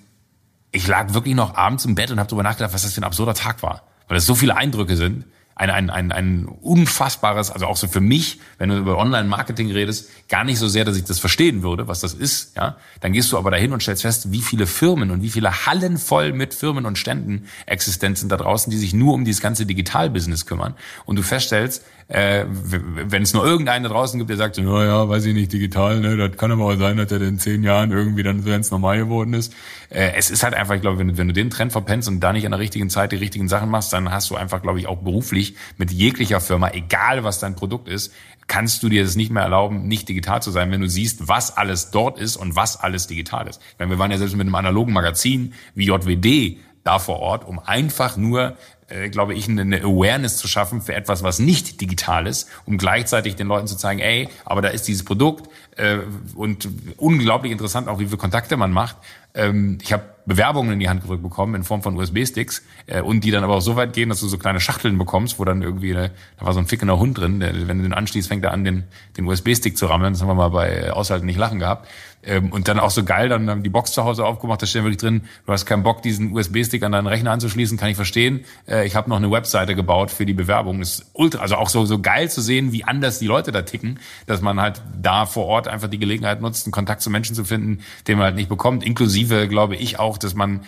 ich 0.72 0.88
lag 0.88 1.14
wirklich 1.14 1.36
noch 1.36 1.54
abends 1.54 1.84
im 1.84 1.94
Bett 1.94 2.10
und 2.10 2.18
habe 2.18 2.28
darüber 2.28 2.42
nachgedacht, 2.42 2.74
was 2.74 2.82
das 2.82 2.94
für 2.94 3.00
ein 3.00 3.04
absurder 3.04 3.34
Tag 3.34 3.62
war. 3.62 3.84
Weil 4.08 4.16
es 4.16 4.26
so 4.26 4.34
viele 4.34 4.56
Eindrücke 4.56 4.96
sind. 4.96 5.24
Ein, 5.56 5.70
ein, 5.70 5.88
ein, 5.88 6.10
ein 6.10 6.46
unfassbares, 6.46 7.50
also 7.50 7.66
auch 7.66 7.76
so 7.76 7.86
für 7.86 8.00
mich, 8.00 8.40
wenn 8.58 8.70
du 8.70 8.76
über 8.76 8.98
Online-Marketing 8.98 9.70
redest, 9.70 10.10
gar 10.28 10.42
nicht 10.42 10.58
so 10.58 10.66
sehr, 10.66 10.84
dass 10.84 10.96
ich 10.96 11.04
das 11.04 11.20
verstehen 11.20 11.62
würde, 11.62 11.86
was 11.86 12.00
das 12.00 12.12
ist, 12.12 12.56
ja. 12.56 12.76
Dann 13.00 13.12
gehst 13.12 13.30
du 13.30 13.38
aber 13.38 13.52
dahin 13.52 13.72
und 13.72 13.80
stellst 13.80 14.02
fest, 14.02 14.32
wie 14.32 14.40
viele 14.40 14.66
Firmen 14.66 15.12
und 15.12 15.22
wie 15.22 15.30
viele 15.30 15.66
Hallen 15.66 15.98
voll 15.98 16.32
mit 16.32 16.54
Firmen 16.54 16.86
und 16.86 16.98
Ständen 16.98 17.46
existent 17.66 18.18
sind 18.18 18.32
da 18.32 18.36
draußen, 18.36 18.70
die 18.70 18.78
sich 18.78 18.94
nur 18.94 19.14
um 19.14 19.24
dieses 19.24 19.40
ganze 19.40 19.64
Digital-Business 19.64 20.46
kümmern. 20.46 20.74
Und 21.04 21.16
du 21.16 21.22
feststellst, 21.22 21.84
äh, 22.08 22.44
wenn 22.48 23.22
es 23.22 23.32
nur 23.32 23.44
irgendeinen 23.46 23.84
draußen 23.86 24.18
gibt, 24.18 24.28
der 24.30 24.36
sagt, 24.36 24.56
so, 24.56 24.62
ja, 24.62 25.08
weiß 25.08 25.24
ich 25.24 25.34
nicht, 25.34 25.52
digital, 25.52 26.00
ne, 26.00 26.16
das 26.16 26.36
kann 26.36 26.52
aber 26.52 26.64
auch 26.66 26.76
sein, 26.76 26.96
dass 26.98 27.08
der 27.08 27.20
in 27.22 27.38
zehn 27.38 27.62
Jahren 27.62 27.92
irgendwie 27.92 28.22
dann 28.22 28.42
so 28.42 28.50
ganz 28.50 28.70
normal 28.70 28.98
geworden 28.98 29.32
ist. 29.32 29.54
Äh, 29.90 30.12
es 30.16 30.30
ist 30.30 30.42
halt 30.42 30.54
einfach, 30.54 30.74
ich 30.74 30.82
glaube, 30.82 30.98
wenn, 30.98 31.08
du- 31.08 31.16
wenn 31.16 31.28
du 31.28 31.34
den 31.34 31.50
Trend 31.50 31.72
verpennst 31.72 32.08
und 32.08 32.20
da 32.20 32.32
nicht 32.32 32.44
an 32.44 32.50
der 32.52 32.60
richtigen 32.60 32.90
Zeit 32.90 33.12
die 33.12 33.16
richtigen 33.16 33.48
Sachen 33.48 33.70
machst, 33.70 33.92
dann 33.92 34.10
hast 34.10 34.28
du 34.30 34.36
einfach, 34.36 34.60
glaube 34.62 34.78
ich, 34.80 34.86
auch 34.86 34.98
beruflich 34.98 35.56
mit 35.78 35.90
jeglicher 35.90 36.40
Firma, 36.40 36.70
egal 36.72 37.24
was 37.24 37.38
dein 37.38 37.56
Produkt 37.56 37.88
ist, 37.88 38.12
kannst 38.46 38.82
du 38.82 38.90
dir 38.90 39.02
das 39.02 39.16
nicht 39.16 39.30
mehr 39.32 39.42
erlauben, 39.42 39.88
nicht 39.88 40.06
digital 40.08 40.42
zu 40.42 40.50
sein, 40.50 40.70
wenn 40.70 40.82
du 40.82 40.88
siehst, 40.88 41.28
was 41.28 41.56
alles 41.56 41.90
dort 41.90 42.18
ist 42.18 42.36
und 42.36 42.54
was 42.56 42.78
alles 42.78 43.06
digital 43.06 43.48
ist. 43.48 43.60
Ich 43.72 43.78
meine, 43.78 43.90
wir 43.92 43.98
waren 43.98 44.10
ja 44.10 44.18
selbst 44.18 44.36
mit 44.36 44.46
einem 44.46 44.54
analogen 44.54 44.92
Magazin 44.92 45.54
wie 45.74 45.86
JWD 45.86 46.58
da 46.84 46.98
vor 46.98 47.20
Ort, 47.20 47.46
um 47.48 47.58
einfach 47.58 48.18
nur, 48.18 48.58
äh, 48.94 49.08
glaube 49.08 49.34
ich, 49.34 49.48
eine- 49.48 49.82
Awareness 49.82 50.36
zu 50.36 50.46
schaffen 50.48 50.80
für 50.80 50.94
etwas, 50.94 51.22
was 51.22 51.38
nicht 51.38 51.80
digital 51.80 52.26
ist, 52.26 52.48
um 52.64 52.78
gleichzeitig 52.78 53.34
den 53.36 53.48
Leuten 53.48 53.66
zu 53.66 53.76
zeigen, 53.76 54.00
ey, 54.00 54.28
aber 54.44 54.62
da 54.62 54.68
ist 54.68 54.86
dieses 54.86 55.04
Produkt 55.04 55.48
äh, 55.76 55.98
und 56.34 56.68
unglaublich 56.96 57.52
interessant 57.52 57.88
auch, 57.88 57.98
wie 57.98 58.06
viele 58.06 58.18
Kontakte 58.18 58.56
man 58.56 58.72
macht. 58.72 58.96
Ähm, 59.34 59.78
ich 59.82 59.92
habe 59.92 60.04
Bewerbungen 60.26 60.72
in 60.72 60.80
die 60.80 60.88
Hand 60.88 61.02
gedrückt 61.02 61.22
bekommen 61.22 61.54
in 61.56 61.64
Form 61.64 61.82
von 61.82 61.96
USB-Sticks 61.96 62.62
äh, 62.86 63.00
und 63.00 63.24
die 63.24 63.30
dann 63.30 63.42
aber 63.44 63.56
auch 63.56 63.60
so 63.60 63.74
weit 63.76 63.92
gehen, 63.92 64.08
dass 64.08 64.20
du 64.20 64.28
so 64.28 64.38
kleine 64.38 64.60
Schachteln 64.60 64.96
bekommst, 64.96 65.38
wo 65.38 65.44
dann 65.44 65.60
irgendwie, 65.60 65.92
da 65.92 66.10
war 66.40 66.52
so 66.52 66.60
ein 66.60 66.66
fickender 66.66 66.98
Hund 66.98 67.18
drin, 67.18 67.40
der, 67.40 67.52
wenn 67.68 67.78
du 67.78 67.82
den 67.82 67.94
anschließt, 67.94 68.28
fängt 68.28 68.44
er 68.44 68.52
an, 68.52 68.64
den, 68.64 68.84
den 69.16 69.26
USB-Stick 69.26 69.76
zu 69.76 69.86
rammeln. 69.86 70.12
Das 70.12 70.22
haben 70.22 70.28
wir 70.28 70.34
mal 70.34 70.48
bei 70.48 70.92
Aushalten 70.92 71.26
nicht 71.26 71.38
lachen 71.38 71.58
gehabt. 71.58 71.88
Ähm, 72.26 72.52
und 72.52 72.68
dann 72.68 72.78
auch 72.78 72.90
so 72.90 73.04
geil, 73.04 73.28
dann 73.28 73.48
haben 73.50 73.62
die 73.62 73.70
Box 73.70 73.92
zu 73.92 74.04
Hause 74.04 74.24
aufgemacht, 74.24 74.62
da 74.62 74.66
steht 74.66 74.82
wirklich 74.82 74.98
drin, 74.98 75.22
du 75.46 75.52
hast 75.52 75.66
keinen 75.66 75.82
Bock, 75.82 76.02
diesen 76.02 76.32
USB-Stick 76.32 76.82
an 76.82 76.92
deinen 76.92 77.06
Rechner 77.06 77.32
anzuschließen, 77.32 77.78
kann 77.78 77.88
ich 77.88 77.96
verstehen. 77.96 78.44
Äh, 78.68 78.86
ich 78.86 78.96
habe 78.96 79.10
noch 79.10 79.16
eine 79.16 79.30
Webseite 79.30 79.74
gebaut 79.74 80.10
für 80.10 80.26
die 80.26 80.32
Bewerbung. 80.32 80.80
Ist 80.80 81.06
ultra, 81.12 81.40
also 81.40 81.56
auch 81.56 81.68
so, 81.68 81.84
so 81.84 82.00
geil 82.00 82.30
zu 82.30 82.40
sehen, 82.40 82.72
wie 82.72 82.84
anders 82.84 83.18
die 83.18 83.26
Leute 83.26 83.52
da 83.52 83.62
ticken, 83.62 83.98
dass 84.26 84.40
man 84.40 84.60
halt 84.60 84.82
da 85.00 85.26
vor 85.26 85.46
Ort 85.46 85.68
einfach 85.68 85.88
die 85.88 85.98
Gelegenheit 85.98 86.40
nutzt, 86.40 86.66
einen 86.66 86.72
Kontakt 86.72 87.02
zu 87.02 87.10
Menschen 87.10 87.34
zu 87.34 87.44
finden, 87.44 87.80
den 88.08 88.18
man 88.18 88.26
halt 88.26 88.36
nicht 88.36 88.48
bekommt. 88.48 88.84
Inklusive, 88.84 89.48
glaube 89.48 89.76
ich, 89.76 89.98
auch, 89.98 90.18
dass 90.18 90.34
man, 90.34 90.60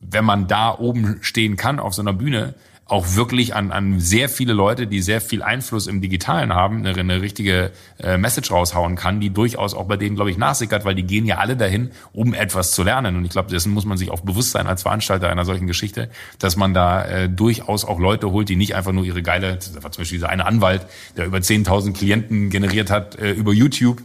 wenn 0.00 0.24
man 0.24 0.46
da 0.46 0.76
oben 0.78 1.18
stehen 1.20 1.56
kann 1.56 1.78
auf 1.78 1.94
so 1.94 2.02
einer 2.02 2.12
Bühne, 2.12 2.54
auch 2.92 3.16
wirklich 3.16 3.54
an, 3.54 3.72
an 3.72 4.00
sehr 4.00 4.28
viele 4.28 4.52
Leute, 4.52 4.86
die 4.86 5.00
sehr 5.00 5.22
viel 5.22 5.42
Einfluss 5.42 5.86
im 5.86 6.02
Digitalen 6.02 6.52
haben, 6.52 6.86
eine, 6.86 6.94
eine 6.94 7.22
richtige 7.22 7.72
äh, 7.98 8.18
Message 8.18 8.50
raushauen 8.50 8.96
kann, 8.96 9.18
die 9.18 9.30
durchaus 9.30 9.72
auch 9.72 9.86
bei 9.86 9.96
denen, 9.96 10.14
glaube 10.14 10.30
ich, 10.30 10.36
nachsickert, 10.36 10.84
weil 10.84 10.94
die 10.94 11.04
gehen 11.04 11.24
ja 11.24 11.38
alle 11.38 11.56
dahin, 11.56 11.92
um 12.12 12.34
etwas 12.34 12.72
zu 12.72 12.82
lernen. 12.82 13.16
Und 13.16 13.24
ich 13.24 13.30
glaube, 13.30 13.48
dessen 13.48 13.72
muss 13.72 13.86
man 13.86 13.96
sich 13.96 14.10
auch 14.10 14.20
bewusst 14.20 14.50
sein 14.50 14.66
als 14.66 14.82
Veranstalter 14.82 15.30
einer 15.30 15.46
solchen 15.46 15.66
Geschichte, 15.66 16.10
dass 16.38 16.56
man 16.56 16.74
da 16.74 17.02
äh, 17.04 17.28
durchaus 17.30 17.86
auch 17.86 17.98
Leute 17.98 18.30
holt, 18.30 18.50
die 18.50 18.56
nicht 18.56 18.74
einfach 18.74 18.92
nur 18.92 19.04
ihre 19.04 19.22
geile, 19.22 19.58
zum 19.58 19.80
Beispiel 19.80 20.04
dieser 20.04 20.28
eine 20.28 20.44
Anwalt, 20.44 20.86
der 21.16 21.24
über 21.24 21.38
10.000 21.38 21.94
Klienten 21.94 22.50
generiert 22.50 22.90
hat 22.90 23.18
äh, 23.18 23.32
über 23.32 23.54
YouTube, 23.54 24.02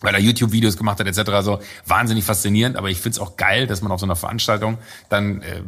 weil 0.00 0.14
er 0.14 0.20
YouTube-Videos 0.20 0.76
gemacht 0.76 1.00
hat 1.00 1.08
etc. 1.08 1.30
So 1.42 1.58
wahnsinnig 1.86 2.24
faszinierend, 2.24 2.76
aber 2.76 2.88
ich 2.88 3.00
find's 3.00 3.18
auch 3.18 3.36
geil, 3.36 3.66
dass 3.66 3.82
man 3.82 3.90
auf 3.90 3.98
so 3.98 4.06
einer 4.06 4.14
Veranstaltung 4.14 4.78
dann 5.08 5.42
äh, 5.42 5.62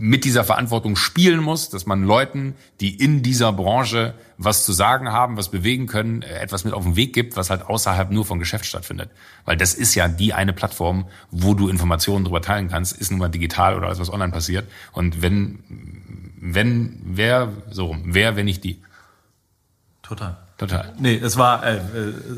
mit 0.00 0.24
dieser 0.24 0.44
Verantwortung 0.44 0.94
spielen 0.94 1.40
muss, 1.42 1.70
dass 1.70 1.84
man 1.84 2.04
Leuten, 2.04 2.54
die 2.80 2.94
in 2.94 3.22
dieser 3.24 3.52
Branche 3.52 4.14
was 4.36 4.64
zu 4.64 4.72
sagen 4.72 5.08
haben, 5.10 5.36
was 5.36 5.50
bewegen 5.50 5.88
können, 5.88 6.22
äh, 6.22 6.38
etwas 6.38 6.64
mit 6.64 6.72
auf 6.72 6.84
den 6.84 6.94
Weg 6.94 7.12
gibt, 7.12 7.36
was 7.36 7.50
halt 7.50 7.62
außerhalb 7.62 8.12
nur 8.12 8.24
von 8.24 8.38
Geschäft 8.38 8.64
stattfindet. 8.64 9.10
Weil 9.44 9.56
das 9.56 9.74
ist 9.74 9.96
ja 9.96 10.06
die 10.06 10.32
eine 10.32 10.52
Plattform, 10.52 11.06
wo 11.32 11.54
du 11.54 11.68
Informationen 11.68 12.24
darüber 12.24 12.40
teilen 12.40 12.68
kannst, 12.68 12.96
ist 12.96 13.10
nun 13.10 13.18
mal 13.18 13.28
digital 13.28 13.76
oder 13.76 13.88
alles, 13.88 13.98
was 13.98 14.12
online 14.12 14.32
passiert. 14.32 14.68
Und 14.92 15.20
wenn, 15.20 15.58
wenn, 16.40 17.00
wer, 17.04 17.52
so 17.70 17.86
rum, 17.86 18.02
wer, 18.06 18.36
wenn 18.36 18.44
nicht 18.44 18.62
die. 18.62 18.80
Total. 20.02 20.36
Total. 20.58 20.92
Nee, 20.98 21.14
es 21.22 21.36
war 21.36 21.64
äh, 21.64 21.76
äh, 21.76 21.80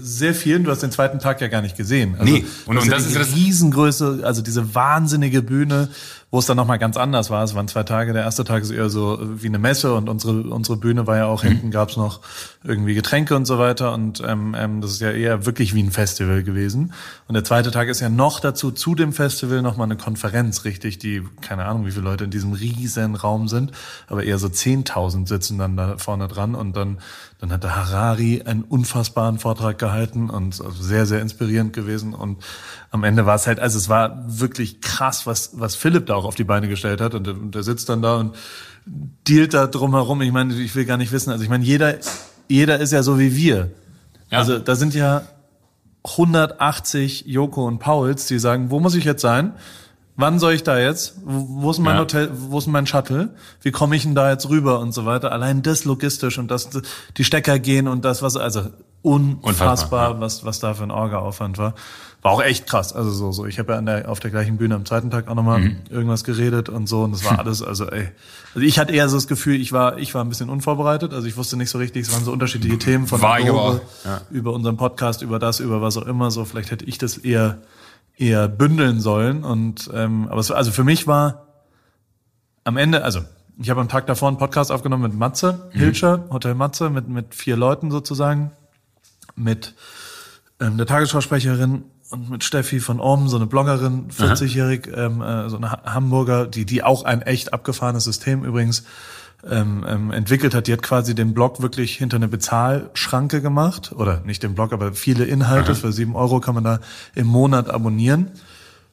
sehr 0.03 0.35
viel. 0.35 0.61
Du 0.61 0.71
hast 0.71 0.83
den 0.83 0.91
zweiten 0.91 1.21
Tag 1.21 1.41
ja 1.41 1.49
gar 1.49 1.63
nicht 1.63 1.77
gesehen. 1.77 2.17
Also, 2.19 2.31
Nee, 2.31 2.45
und- 2.67 2.77
das 2.77 2.85
und 2.85 2.91
das 2.93 3.03
die 3.05 3.09
ist 3.13 3.19
das- 3.19 3.35
Riesengröße, 3.35 4.21
also 4.25 4.43
diese 4.43 4.75
wahnsinnige 4.75 5.41
Bühne, 5.41 5.89
wo 6.31 6.39
es 6.39 6.47
dann 6.47 6.57
nochmal 6.57 6.79
ganz 6.79 6.97
anders 6.97 7.31
war. 7.31 7.43
Es 7.43 7.55
waren 7.55 7.67
zwei 7.67 7.83
Tage. 7.83 8.13
Der 8.13 8.23
erste 8.23 8.45
Tag 8.45 8.63
ist 8.63 8.71
eher 8.71 8.89
so 8.89 9.19
wie 9.21 9.49
eine 9.49 9.59
Messe 9.59 9.95
und 9.95 10.09
unsere 10.09 10.43
unsere 10.51 10.77
Bühne 10.77 11.07
war 11.07 11.17
ja 11.17 11.27
auch, 11.27 11.43
hinten 11.43 11.71
gab's 11.71 11.97
noch 11.97 12.21
irgendwie 12.63 12.95
Getränke 12.95 13.35
und 13.35 13.47
so 13.47 13.59
weiter. 13.59 13.93
Und 13.93 14.23
ähm, 14.27 14.55
ähm, 14.57 14.81
das 14.81 14.93
ist 14.93 15.01
ja 15.01 15.11
eher 15.11 15.47
wirklich 15.47 15.75
wie 15.75 15.83
ein 15.83 15.91
Festival 15.91 16.43
gewesen. 16.43 16.93
Und 17.27 17.35
der 17.35 17.45
zweite 17.45 17.71
Tag 17.71 17.89
ist 17.89 18.01
ja 18.01 18.09
noch 18.09 18.39
dazu, 18.39 18.71
zu 18.71 18.95
dem 18.95 19.13
Festival 19.13 19.63
nochmal 19.63 19.87
eine 19.87 19.97
Konferenz, 19.97 20.65
richtig, 20.65 20.99
die, 20.99 21.23
keine 21.41 21.65
Ahnung, 21.65 21.87
wie 21.87 21.91
viele 21.91 22.05
Leute 22.05 22.25
in 22.25 22.31
diesem 22.31 22.53
riesen 22.53 23.17
Raum 23.17 23.49
sind, 23.49 23.73
aber 24.07 24.23
eher 24.23 24.39
so 24.39 24.47
10.000 24.47 25.27
sitzen 25.27 25.59
dann 25.59 25.77
da 25.77 25.99
vorne 25.99 26.29
dran 26.29 26.55
und 26.55 26.77
dann 26.77 26.99
dann 27.41 27.53
hat 27.53 27.65
der 27.65 27.75
Harari 27.75 28.43
einen 28.45 28.63
unfassbaren 28.63 29.39
Vortrag 29.39 29.79
gehalten 29.79 30.29
und 30.29 30.61
also 30.61 30.83
sehr, 30.83 31.07
sehr 31.07 31.23
inspirierend 31.23 31.73
gewesen. 31.73 32.13
Und 32.13 32.45
am 32.91 33.05
Ende 33.05 33.25
war 33.25 33.37
es 33.37 33.47
halt, 33.47 33.61
also 33.61 33.79
es 33.79 33.89
war 33.89 34.25
wirklich 34.27 34.81
krass, 34.81 35.27
was, 35.27 35.51
was 35.55 35.77
Philipp 35.77 36.07
da 36.07 36.15
auch 36.15 36.25
auf 36.25 36.35
die 36.35 36.45
Beine 36.45 36.69
gestellt 36.69 37.01
hat. 37.01 37.15
Und 37.15 37.27
der, 37.27 37.35
und 37.35 37.55
der 37.55 37.63
sitzt 37.63 37.89
dann 37.89 38.03
da 38.03 38.17
und 38.17 38.35
dealt 38.87 39.55
da 39.55 39.67
drumherum. 39.67 40.23
Ich 40.23 40.33
meine, 40.33 40.55
ich 40.55 40.75
will 40.75 40.85
gar 40.85 40.97
nicht 40.97 41.13
wissen. 41.13 41.31
Also 41.31 41.45
ich 41.45 41.51
meine, 41.51 41.65
jeder, 41.65 41.95
jeder 42.49 42.81
ist 42.81 42.93
ja 42.93 43.03
so 43.03 43.19
wie 43.19 43.37
wir. 43.37 43.71
Ja. 44.31 44.39
Also 44.39 44.59
da 44.59 44.75
sind 44.75 44.95
ja 44.95 45.23
180 46.05 47.25
Joko 47.27 47.67
und 47.67 47.79
Pauls, 47.79 48.27
die 48.27 48.39
sagen, 48.39 48.71
wo 48.71 48.81
muss 48.81 48.95
ich 48.95 49.05
jetzt 49.05 49.23
sein? 49.23 49.53
Wann 50.17 50.39
soll 50.39 50.53
ich 50.53 50.65
da 50.65 50.79
jetzt? 50.79 51.15
Wo 51.25 51.63
wo 51.63 51.71
ist 51.71 51.79
mein 51.79 51.95
Ja. 51.95 52.01
Hotel? 52.01 52.31
Wo 52.33 52.59
ist 52.59 52.67
mein 52.67 52.87
Shuttle? 52.87 53.31
Wie 53.63 53.71
komme 53.71 53.97
ich 53.97 54.03
denn 54.03 54.15
da 54.15 54.31
jetzt 54.31 54.49
rüber 54.49 54.81
und 54.81 54.93
so 54.93 55.07
weiter? 55.07 55.33
Allein 55.33 55.63
das 55.63 55.85
logistisch 55.85 56.39
und 56.39 56.51
das, 56.51 56.69
die 57.17 57.25
Stecker 57.25 57.59
gehen 57.59 57.89
und 57.89 58.05
das, 58.05 58.21
was, 58.21 58.37
also 58.37 58.65
unfassbar, 59.03 59.49
Unfassbar, 59.49 60.21
was, 60.21 60.45
was 60.45 60.59
da 60.61 60.75
für 60.75 60.83
ein 60.83 60.91
Orga-Aufwand 60.91 61.57
war. 61.57 61.75
War 62.23 62.33
auch 62.33 62.43
echt 62.43 62.67
krass. 62.67 62.93
Also 62.93 63.11
so, 63.11 63.33
so. 63.33 63.47
Ich 63.47 63.59
habe 63.59 63.73
ja 63.73 63.79
an 63.79 63.87
der, 63.87 64.11
auf 64.11 64.21
der 64.21 64.31
gleichen 64.31 64.59
Bühne 64.59 64.75
am 64.75 64.85
zweiten 64.85 65.11
Tag 65.11 65.29
auch 65.29 65.35
nochmal 65.35 65.61
Mhm. 65.61 65.77
irgendwas 65.89 66.23
geredet 66.23 66.69
und 66.69 66.87
so. 66.87 67.03
Und 67.03 67.13
das 67.13 67.25
war 67.25 67.39
alles, 67.41 67.63
also 67.63 67.87
ey. 67.87 68.09
Also 68.55 68.67
ich 68.67 68.79
hatte 68.79 68.93
eher 68.93 69.09
so 69.09 69.17
das 69.17 69.27
Gefühl, 69.27 69.59
ich 69.61 69.73
war, 69.73 69.97
ich 69.99 70.15
war 70.15 70.23
ein 70.23 70.29
bisschen 70.29 70.51
unvorbereitet. 70.51 71.15
Also 71.15 71.27
ich 71.27 71.37
wusste 71.39 71.57
nicht 71.57 71.71
so 71.71 71.79
richtig, 71.79 72.07
es 72.07 72.13
waren 72.13 72.25
so 72.25 72.33
unterschiedliche 72.33 72.79
Themen 72.79 73.07
von 73.07 73.23
War 73.23 73.37
Adobe 73.37 73.81
ja. 74.05 74.21
über 74.31 74.53
unseren 74.53 74.77
Podcast, 74.77 75.23
über 75.23 75.39
das, 75.39 75.61
über 75.61 75.81
was 75.81 75.97
auch 75.97 76.07
immer. 76.07 76.31
So, 76.31 76.45
vielleicht 76.45 76.71
hätte 76.71 76.85
ich 76.85 76.99
das 76.99 77.17
eher 77.17 77.59
eher 78.17 78.49
bündeln 78.49 79.01
sollen. 79.01 79.43
Und 79.45 79.91
ähm, 79.95 80.29
aber 80.29 80.41
es, 80.41 80.51
also 80.51 80.73
für 80.73 80.85
mich 80.85 81.07
war 81.07 81.47
am 82.65 82.77
Ende, 82.77 83.03
also 83.03 83.21
ich 83.59 83.71
habe 83.71 83.81
am 83.81 83.89
Tag 83.89 84.07
davor 84.07 84.29
einen 84.29 84.37
Podcast 84.37 84.71
aufgenommen 84.71 85.05
mit 85.05 85.15
Matze 85.15 85.71
Hilscher, 85.73 86.25
Hotel 86.31 86.55
Matze, 86.55 86.91
mit 86.91 87.09
mit 87.09 87.35
vier 87.35 87.57
Leuten 87.57 87.91
sozusagen, 87.91 88.51
mit 89.37 89.75
ähm, 90.61 90.77
der 90.77 90.87
Tagesschausprecherin 90.87 91.85
und 92.11 92.29
mit 92.29 92.45
Steffi 92.45 92.81
von 92.81 93.01
Ohm, 93.01 93.29
so 93.29 93.37
eine 93.37 93.47
Bloggerin, 93.47 94.11
40-jährig, 94.11 94.89
ähm, 94.95 95.23
äh, 95.23 95.49
so 95.49 95.57
eine 95.57 95.71
ha 95.71 95.83
Hamburger, 95.85 96.47
die 96.47 96.65
die 96.65 96.83
auch 96.83 97.05
ein 97.05 97.23
echt 97.23 97.53
abgefahrenes 97.53 98.05
System 98.05 98.45
übrigens 98.45 98.85
ähm, 99.49 99.85
ähm, 99.89 100.11
entwickelt 100.11 100.55
hat. 100.55 100.67
Die 100.67 100.73
hat 100.73 100.83
quasi 100.83 101.15
den 101.15 101.35
Blog 101.35 101.63
wirklich 101.63 101.97
hinter 101.97 102.17
eine 102.17 102.29
Bezahlschranke 102.29 103.41
gemacht. 103.41 103.93
Oder 103.95 104.21
nicht 104.25 104.43
den 104.43 104.55
Blog, 104.55 104.73
aber 104.73 104.93
viele 104.93 105.25
Inhalte. 105.25 105.75
Für 105.75 105.93
sieben 105.93 106.17
Euro 106.17 106.41
kann 106.41 106.55
man 106.55 106.65
da 106.65 106.81
im 107.15 107.27
Monat 107.27 107.71
abonnieren. 107.71 108.33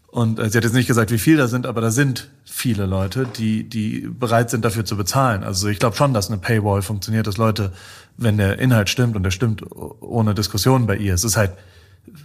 Und 0.08 0.40
äh, 0.40 0.50
sie 0.50 0.58
hat 0.58 0.64
jetzt 0.64 0.74
nicht 0.74 0.88
gesagt, 0.88 1.12
wie 1.12 1.18
viel 1.18 1.38
da 1.38 1.48
sind, 1.48 1.66
aber 1.66 1.82
da 1.82 1.92
sind 1.92 2.30
viele 2.46 2.86
Leute, 2.86 3.28
die, 3.38 3.68
die 3.68 4.08
bereit 4.08 4.50
sind, 4.50 4.64
dafür 4.64 4.86
zu 4.86 4.96
bezahlen. 4.96 5.44
Also 5.44 5.68
ich 5.68 5.80
glaube 5.80 5.96
schon, 5.96 6.14
dass 6.14 6.30
eine 6.30 6.38
Paywall 6.38 6.82
funktioniert, 6.82 7.28
dass 7.28 7.38
Leute, 7.38 7.74
wenn 8.16 8.38
der 8.38 8.60
Inhalt 8.60 8.90
stimmt 8.90 9.16
und 9.16 9.24
der 9.24 9.32
stimmt 9.32 9.64
ohne 9.72 10.34
Diskussion 10.34 10.88
bei 10.88 10.96
ihr, 10.96 11.14
es 11.14 11.24
ist 11.24 11.36
halt, 11.36 11.52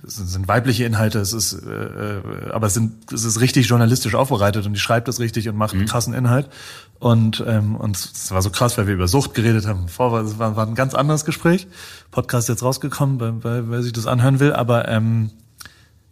es 0.07 0.17
sind 0.17 0.49
weibliche 0.49 0.85
Inhalte, 0.85 1.19
es 1.21 1.33
ist, 1.33 1.53
äh, 1.53 1.69
äh, 1.69 2.51
aber 2.51 2.67
es 2.67 2.75
sind, 2.75 3.13
es 3.13 3.25
ist 3.25 3.41
richtig 3.41 3.69
journalistisch 3.69 4.15
aufbereitet 4.15 4.67
und 4.67 4.73
die 4.73 4.81
schreibt 4.81 5.09
es 5.09 5.21
richtig 5.21 5.49
und 5.49 5.57
macht 5.57 5.75
einen 5.75 5.87
krassen 5.87 6.15
Inhalt. 6.15 6.49
Und 6.99 7.43
ähm, 7.47 7.77
und 7.77 7.97
es 7.97 8.31
war 8.31 8.43
so 8.43 8.51
krass, 8.51 8.79
weil 8.79 8.87
wir 8.87 8.95
über 8.95 9.09
Sucht 9.09 9.35
geredet 9.35 9.67
haben. 9.67 9.89
Vorher 9.89 10.25
war, 10.25 10.39
war, 10.39 10.57
war 10.57 10.67
ein 10.67 10.75
ganz 10.75 10.95
anderes 10.95 11.25
Gespräch. 11.25 11.67
Podcast 12.11 12.49
jetzt 12.49 12.63
rausgekommen, 12.63 13.21
weil, 13.21 13.45
weil, 13.45 13.71
wer 13.71 13.83
sich 13.83 13.93
das 13.93 14.07
anhören 14.07 14.41
will, 14.41 14.53
aber 14.53 14.89
ähm, 14.89 15.31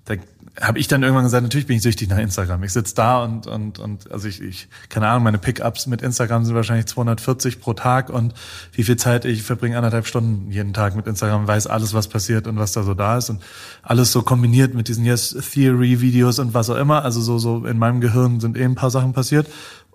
da 0.04 0.14
habe 0.60 0.78
ich 0.78 0.88
dann 0.88 1.02
irgendwann 1.02 1.24
gesagt, 1.24 1.42
natürlich 1.42 1.66
bin 1.66 1.76
ich 1.76 1.82
süchtig 1.82 2.08
nach 2.08 2.18
Instagram. 2.18 2.62
Ich 2.64 2.72
sitz 2.72 2.94
da 2.94 3.22
und 3.22 3.46
und 3.46 3.78
und 3.78 4.10
also 4.10 4.26
ich, 4.26 4.40
ich 4.40 4.68
keine 4.88 5.08
Ahnung, 5.08 5.22
meine 5.22 5.38
Pickups 5.38 5.86
mit 5.86 6.02
Instagram 6.02 6.44
sind 6.44 6.54
wahrscheinlich 6.54 6.86
240 6.86 7.60
pro 7.60 7.72
Tag 7.74 8.10
und 8.10 8.34
wie 8.72 8.82
viel 8.82 8.96
Zeit 8.96 9.24
ich 9.24 9.42
verbringe 9.42 9.76
anderthalb 9.76 10.06
Stunden 10.06 10.50
jeden 10.50 10.72
Tag 10.72 10.96
mit 10.96 11.06
Instagram, 11.06 11.46
weiß 11.46 11.66
alles, 11.66 11.94
was 11.94 12.08
passiert 12.08 12.46
und 12.46 12.58
was 12.58 12.72
da 12.72 12.82
so 12.82 12.94
da 12.94 13.18
ist 13.18 13.30
und 13.30 13.42
alles 13.82 14.12
so 14.12 14.22
kombiniert 14.22 14.74
mit 14.74 14.88
diesen 14.88 15.04
Yes 15.04 15.36
Theory 15.52 16.00
Videos 16.00 16.38
und 16.38 16.52
was 16.52 16.68
auch 16.68 16.76
immer. 16.76 17.04
Also 17.04 17.20
so 17.20 17.38
so 17.38 17.64
in 17.64 17.78
meinem 17.78 18.00
Gehirn 18.00 18.40
sind 18.40 18.56
eh 18.56 18.64
ein 18.64 18.74
paar 18.74 18.90
Sachen 18.90 19.12
passiert 19.12 19.46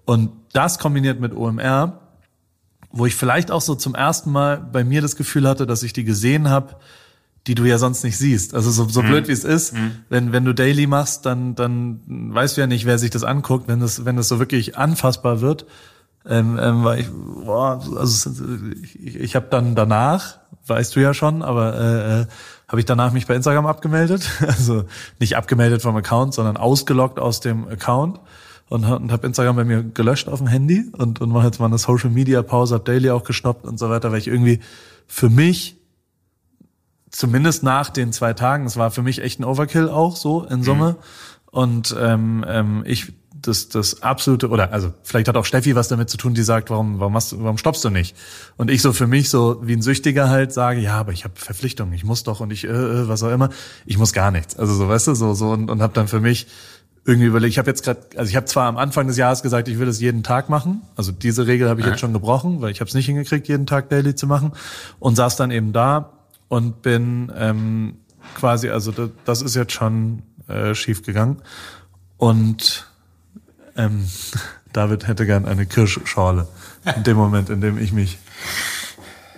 und 0.06 0.32
das 0.54 0.80
kombiniert 0.80 1.20
mit 1.20 1.34
OMR 1.34 2.02
wo 2.98 3.06
ich 3.06 3.16
vielleicht 3.16 3.52
auch 3.52 3.60
so 3.60 3.76
zum 3.76 3.94
ersten 3.94 4.32
Mal 4.32 4.56
bei 4.58 4.86
mir 4.86 5.02
das 5.02 5.18
Gefühl 5.18 5.50
hatte, 5.50 5.68
dass 5.68 5.84
ich 5.84 5.92
die 5.92 6.06
gesehen 6.06 6.50
habe, 6.50 6.78
die 7.48 7.56
du 7.56 7.66
ja 7.66 7.78
sonst 7.78 8.04
nicht 8.04 8.18
siehst. 8.18 8.56
Also 8.56 8.72
so, 8.72 8.88
so 8.90 9.02
blöd 9.02 9.28
wie 9.28 9.32
es 9.32 9.44
ist, 9.44 9.74
wenn 10.10 10.32
wenn 10.32 10.46
du 10.46 10.54
Daily 10.54 10.88
machst, 10.88 11.26
dann 11.26 11.56
dann 11.56 12.02
weißt 12.34 12.58
du 12.58 12.62
ja 12.62 12.68
nicht, 12.68 12.86
wer 12.86 12.98
sich 12.98 13.12
das 13.12 13.24
anguckt, 13.24 13.68
wenn 13.68 13.80
das 13.80 14.06
wenn 14.06 14.16
das 14.18 14.28
so 14.28 14.40
wirklich 14.40 14.78
anfassbar 14.78 15.42
wird. 15.42 15.66
Ähm, 16.28 16.58
ähm, 16.60 16.84
war 16.84 16.98
ich, 16.98 17.08
boah, 17.12 17.84
also 17.98 18.32
ich, 18.82 19.16
ich 19.16 19.36
habe 19.36 19.46
dann 19.52 19.76
danach, 19.76 20.40
weißt 20.66 20.96
du 20.96 21.00
ja 21.00 21.14
schon, 21.14 21.44
aber 21.44 21.76
äh, 21.76 22.22
äh, 22.22 22.26
habe 22.68 22.80
ich 22.80 22.86
danach 22.86 23.14
mich 23.14 23.28
bei 23.28 23.36
Instagram 23.36 23.68
abgemeldet, 23.68 24.28
also 24.48 24.86
nicht 25.20 25.38
abgemeldet 25.38 25.84
vom 25.84 25.96
Account, 25.96 26.34
sondern 26.34 26.58
ausgeloggt 26.58 27.20
aus 27.20 27.42
dem 27.42 27.68
Account 27.68 28.20
und, 28.70 28.86
und 28.86 29.12
habe 29.12 29.28
Instagram 29.28 29.56
bei 29.56 29.66
mir 29.66 29.84
gelöscht 29.84 30.28
auf 30.28 30.40
dem 30.40 30.48
Handy 30.48 30.90
und, 30.98 31.22
und 31.22 31.30
mache 31.30 31.46
jetzt 31.46 31.60
mal 31.60 31.68
eine 31.68 31.78
Social 31.78 32.10
Media 32.10 32.42
Pause, 32.42 32.74
hab 32.74 32.86
Daily 32.86 33.12
auch 33.12 33.24
gestoppt 33.24 33.66
und 33.66 33.78
so 33.78 33.92
weiter, 33.92 34.12
weil 34.12 34.18
ich 34.18 34.28
irgendwie 34.28 34.62
für 35.08 35.30
mich 35.30 35.78
zumindest 37.16 37.64
nach 37.64 37.90
den 37.90 38.12
zwei 38.12 38.34
Tagen, 38.34 38.66
es 38.66 38.76
war 38.76 38.92
für 38.92 39.02
mich 39.02 39.22
echt 39.22 39.40
ein 39.40 39.46
Overkill 39.46 39.90
auch 39.90 40.18
so 40.18 40.44
in 40.44 40.64
Summe 40.64 40.98
und 41.50 41.96
ähm, 41.98 42.46
ähm, 42.48 42.84
ich 42.86 43.14
das 43.42 43.70
das 43.70 44.02
absolute 44.02 44.50
oder 44.50 44.74
also 44.74 44.94
vielleicht 45.04 45.28
hat 45.28 45.38
auch 45.38 45.46
Steffi 45.46 45.76
was 45.76 45.88
damit 45.88 46.10
zu 46.10 46.18
tun, 46.18 46.34
die 46.34 46.42
sagt, 46.42 46.70
warum 46.70 47.00
warum 47.00 47.14
machst 47.14 47.32
du, 47.32 47.42
warum 47.42 47.58
stoppst 47.58 47.86
du 47.86 47.90
nicht? 47.90 48.18
Und 48.58 48.70
ich 48.70 48.82
so 48.82 48.92
für 48.92 49.08
mich 49.08 49.30
so 49.30 49.62
wie 49.62 49.74
ein 49.74 49.82
Süchtiger 49.82 50.30
halt 50.30 50.52
sage, 50.52 50.80
ja, 50.82 50.96
aber 50.96 51.14
ich 51.14 51.24
habe 51.24 51.36
Verpflichtungen, 51.36 51.94
ich 51.94 52.04
muss 52.04 52.24
doch 52.24 52.42
und 52.42 52.52
ich 52.52 52.66
äh, 52.66 52.70
äh, 52.70 53.08
was 53.08 53.24
auch 53.24 53.32
immer, 53.32 53.50
ich 53.86 53.98
muss 53.98 54.12
gar 54.12 54.32
nichts. 54.32 54.58
Also 54.58 54.74
so 54.74 54.90
weißt 54.90 55.08
du 55.08 55.16
so 55.16 55.34
so 55.34 55.52
und, 55.52 55.70
und 55.70 55.82
habe 55.82 55.94
dann 55.94 56.08
für 56.08 56.20
mich 56.20 56.48
irgendwie 57.06 57.28
überlegt, 57.28 57.52
ich 57.52 57.60
habe 57.60 57.70
jetzt 57.70 57.84
gerade, 57.84 58.02
also 58.18 58.30
ich 58.30 58.36
habe 58.36 58.48
zwar 58.48 58.68
am 58.68 58.78
Anfang 58.78 59.08
des 59.08 59.16
Jahres 59.16 59.44
gesagt, 59.44 59.68
ich 59.68 59.78
will 59.78 59.88
es 59.88 60.02
jeden 60.02 60.24
Tag 60.24 60.50
machen. 60.50 60.82
Also 60.96 61.12
diese 61.12 61.46
Regel 61.46 61.70
habe 61.70 61.80
ich 61.80 61.86
jetzt 61.86 62.00
schon 62.00 62.14
gebrochen, 62.14 62.62
weil 62.62 62.72
ich 62.72 62.82
habe 62.82 62.90
es 62.90 62.96
nicht 62.96 63.06
hingekriegt, 63.06 63.48
jeden 63.48 63.68
Tag 63.68 63.90
Daily 63.90 64.16
zu 64.16 64.26
machen. 64.26 64.54
Und 64.98 65.16
saß 65.16 65.36
dann 65.36 65.52
eben 65.52 65.72
da 65.72 66.15
und 66.48 66.82
bin 66.82 67.32
ähm, 67.36 67.96
quasi, 68.36 68.70
also 68.70 68.92
das, 68.92 69.10
das 69.26 69.42
ist 69.42 69.56
jetzt 69.56 69.74
schon 69.74 70.22
äh, 70.48 70.76
schief 70.76 71.04
gegangen. 71.04 71.42
Und 72.18 72.88
ähm, 73.76 74.06
David 74.74 75.08
hätte 75.08 75.26
gern 75.26 75.46
eine 75.46 75.66
Kirschschorle 75.66 76.48
in 76.96 77.04
dem 77.04 77.18
Moment, 77.18 77.50
in 77.50 77.62
dem 77.62 77.78
ich 77.78 77.92
mich 77.94 78.18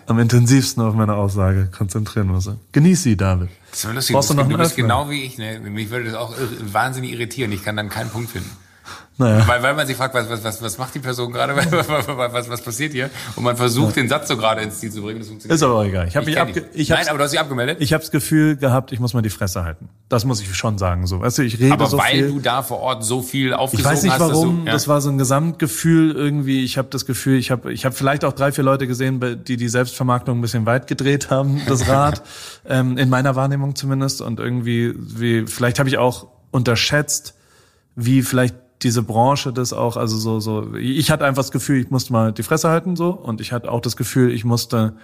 am 0.07 0.19
intensivsten 0.19 0.81
auf 0.83 0.95
meine 0.95 1.15
Aussage 1.15 1.69
konzentrieren 1.75 2.27
muss. 2.27 2.49
Genieß 2.71 3.03
sie, 3.03 3.17
David. 3.17 3.49
Das 3.71 3.83
ist 3.83 3.93
lustig. 3.93 4.13
Brauchst 4.15 4.29
Du, 4.29 4.33
noch 4.35 4.47
du 4.47 4.57
bist 4.57 4.71
Öffner? 4.71 4.83
genau 4.83 5.09
wie 5.09 5.23
ich. 5.23 5.37
Ne? 5.37 5.59
Mich 5.59 5.89
würde 5.89 6.05
das 6.05 6.15
auch 6.15 6.33
wahnsinnig 6.61 7.11
irritieren. 7.11 7.51
Ich 7.51 7.63
kann 7.63 7.75
dann 7.75 7.89
keinen 7.89 8.09
Punkt 8.09 8.31
finden. 8.31 8.49
Naja. 9.19 9.47
Weil, 9.47 9.63
weil 9.63 9.73
man 9.73 9.87
sich 9.87 9.97
fragt, 9.97 10.13
was, 10.13 10.29
was, 10.29 10.43
was, 10.43 10.61
was 10.61 10.77
macht 10.77 10.93
die 10.93 10.99
Person 10.99 11.31
gerade? 11.31 11.55
was, 11.55 12.49
was, 12.49 12.61
passiert 12.61 12.93
hier? 12.93 13.09
Und 13.35 13.43
man 13.43 13.57
versucht, 13.57 13.95
den 13.95 14.07
Satz 14.07 14.27
so 14.27 14.37
gerade 14.37 14.61
ins 14.61 14.79
Ziel 14.79 14.91
zu 14.91 15.01
bringen. 15.01 15.19
Das 15.19 15.27
funktioniert 15.27 15.55
Ist 15.55 15.63
aber 15.63 15.75
auch 15.75 15.83
egal. 15.83 16.07
Ich 16.07 16.15
habe 16.15 16.27
mich 16.27 16.39
abge 16.39 16.65
ich 16.73 16.89
Nein, 16.89 17.07
aber 17.09 17.17
du 17.17 17.23
hast 17.23 17.31
dich 17.31 17.39
abgemeldet. 17.39 17.77
Ich 17.79 17.93
habe 17.93 18.01
das 18.01 18.11
Gefühl 18.11 18.57
gehabt, 18.57 18.91
ich 18.91 18.99
muss 18.99 19.15
mal 19.15 19.23
die 19.23 19.31
Fresse 19.31 19.63
halten. 19.63 19.89
Das 20.07 20.23
muss 20.23 20.39
ich 20.39 20.55
schon 20.55 20.77
sagen. 20.77 21.07
So, 21.07 21.21
weißt 21.21 21.39
du, 21.39 21.41
ich 21.41 21.59
rede 21.59 21.73
aber 21.73 21.87
so 21.87 21.97
weil 21.97 22.11
viel. 22.11 22.27
du 22.29 22.39
da 22.39 22.61
vor 22.61 22.79
Ort 22.79 23.03
so 23.03 23.23
viel 23.23 23.47
ich 23.47 23.53
aufgesogen 23.55 23.91
weiß 23.91 24.03
nicht 24.03 24.13
hast, 24.13 24.19
warum. 24.19 24.59
du, 24.59 24.65
ja. 24.67 24.73
Das 24.73 24.87
war 24.87 25.01
so 25.01 25.09
ein 25.09 25.17
Gesamtgefühl 25.17 26.11
irgendwie. 26.11 26.63
Ich 26.63 26.77
habe 26.77 26.89
das 26.91 27.07
Gefühl, 27.07 27.39
ich 27.39 27.49
habe, 27.49 27.73
ich 27.73 27.85
habe 27.85 27.95
vielleicht 27.95 28.23
auch 28.23 28.33
drei, 28.33 28.51
vier 28.51 28.63
Leute 28.63 28.85
gesehen, 28.85 29.43
die 29.45 29.57
die 29.57 29.69
Selbstvermarktung 29.69 30.37
ein 30.37 30.41
bisschen 30.41 30.67
weit 30.67 30.85
gedreht 30.85 31.31
haben, 31.31 31.61
das 31.67 31.87
Rad 31.87 32.21
ähm, 32.67 32.99
in 32.99 33.09
meiner 33.09 33.35
Wahrnehmung 33.35 33.75
zumindest. 33.75 34.21
Und 34.21 34.39
irgendwie, 34.39 34.93
wie 34.95 35.47
vielleicht 35.47 35.79
habe 35.79 35.89
ich 35.89 35.97
auch 35.97 36.27
unterschätzt, 36.51 37.33
wie 37.95 38.21
vielleicht 38.21 38.55
diese 38.83 39.01
Branche 39.01 39.53
das 39.53 39.73
auch, 39.73 39.97
also 39.97 40.17
so, 40.17 40.39
so, 40.39 40.75
ich 40.75 41.09
hatte 41.09 41.25
einfach 41.25 41.41
das 41.41 41.51
Gefühl, 41.51 41.81
ich 41.81 41.89
musste 41.89 42.13
mal 42.13 42.31
die 42.31 42.43
Fresse 42.43 42.69
halten 42.69 42.95
so 42.95 43.09
und 43.09 43.41
ich 43.41 43.51
hatte 43.51 43.71
auch 43.71 43.81
das 43.81 43.97
Gefühl, 43.97 44.31
ich 44.31 44.45
musste, 44.45 44.95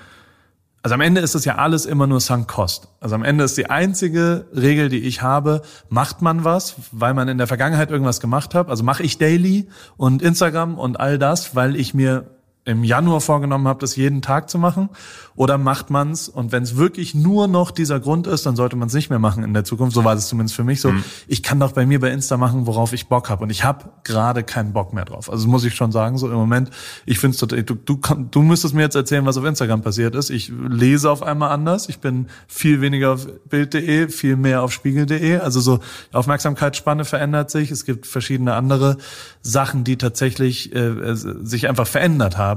also 0.83 0.93
am 0.93 1.01
Ende 1.01 1.21
ist 1.21 1.33
das 1.33 1.45
ja 1.45 1.55
alles 1.55 1.85
immer 1.85 2.05
nur 2.05 2.19
Sunk 2.19 2.47
Cost. 2.47 2.89
Also 2.99 3.15
am 3.15 3.23
Ende 3.23 3.43
ist 3.43 3.57
die 3.57 3.69
einzige 3.69 4.45
Regel, 4.53 4.89
die 4.89 4.99
ich 4.99 5.21
habe, 5.21 5.61
macht 5.89 6.21
man 6.21 6.43
was, 6.43 6.75
weil 6.91 7.13
man 7.13 7.27
in 7.27 7.37
der 7.37 7.47
Vergangenheit 7.47 7.89
irgendwas 7.89 8.19
gemacht 8.19 8.53
hat. 8.53 8.69
Also 8.69 8.83
mache 8.83 9.01
ich 9.01 9.17
Daily 9.17 9.67
und 9.97 10.21
Instagram 10.21 10.77
und 10.77 10.99
all 10.99 11.17
das, 11.17 11.55
weil 11.55 11.75
ich 11.75 11.93
mir 11.93 12.25
im 12.65 12.83
Januar 12.83 13.21
vorgenommen 13.21 13.67
habe, 13.67 13.79
das 13.79 13.95
jeden 13.95 14.21
Tag 14.21 14.49
zu 14.49 14.57
machen? 14.57 14.89
Oder 15.35 15.57
macht 15.57 15.89
man's 15.89 16.29
und 16.29 16.51
wenn 16.51 16.63
es 16.63 16.77
wirklich 16.77 17.15
nur 17.15 17.47
noch 17.47 17.71
dieser 17.71 17.99
Grund 17.99 18.27
ist, 18.27 18.45
dann 18.45 18.55
sollte 18.55 18.75
man 18.75 18.87
es 18.87 18.93
nicht 18.93 19.09
mehr 19.09 19.19
machen 19.19 19.43
in 19.43 19.53
der 19.53 19.63
Zukunft. 19.63 19.95
So 19.95 20.03
war 20.03 20.13
es 20.13 20.27
zumindest 20.27 20.55
für 20.55 20.63
mich 20.63 20.79
so. 20.79 20.91
Mhm. 20.91 21.03
Ich 21.27 21.41
kann 21.41 21.59
doch 21.59 21.71
bei 21.71 21.87
mir 21.87 21.99
bei 21.99 22.11
Insta 22.11 22.37
machen, 22.37 22.67
worauf 22.67 22.93
ich 22.93 23.07
Bock 23.07 23.29
habe 23.29 23.43
und 23.43 23.49
ich 23.49 23.63
habe 23.63 23.89
gerade 24.03 24.43
keinen 24.43 24.73
Bock 24.73 24.93
mehr 24.93 25.05
drauf. 25.05 25.31
Also 25.31 25.47
muss 25.47 25.63
ich 25.63 25.73
schon 25.73 25.91
sagen, 25.91 26.19
so 26.19 26.27
im 26.27 26.35
Moment, 26.35 26.69
ich 27.05 27.17
finde 27.17 27.33
es 27.33 27.39
total, 27.39 27.63
du, 27.63 27.73
du, 27.73 27.99
du 28.29 28.41
müsstest 28.43 28.75
mir 28.75 28.83
jetzt 28.83 28.95
erzählen, 28.95 29.25
was 29.25 29.37
auf 29.37 29.45
Instagram 29.45 29.81
passiert 29.81 30.13
ist. 30.13 30.29
Ich 30.29 30.51
lese 30.69 31.09
auf 31.09 31.23
einmal 31.23 31.49
anders. 31.49 31.89
Ich 31.89 31.99
bin 31.99 32.27
viel 32.47 32.81
weniger 32.81 33.13
auf 33.13 33.27
Bild.de, 33.49 34.09
viel 34.09 34.35
mehr 34.35 34.61
auf 34.61 34.71
Spiegel.de. 34.71 35.37
Also 35.37 35.61
so 35.61 35.79
die 36.11 36.15
Aufmerksamkeitsspanne 36.15 37.05
verändert 37.05 37.49
sich. 37.49 37.71
Es 37.71 37.85
gibt 37.85 38.05
verschiedene 38.05 38.53
andere 38.53 38.97
Sachen, 39.41 39.83
die 39.83 39.97
tatsächlich 39.97 40.75
äh, 40.75 41.15
sich 41.15 41.67
einfach 41.67 41.87
verändert 41.87 42.37
haben. 42.37 42.52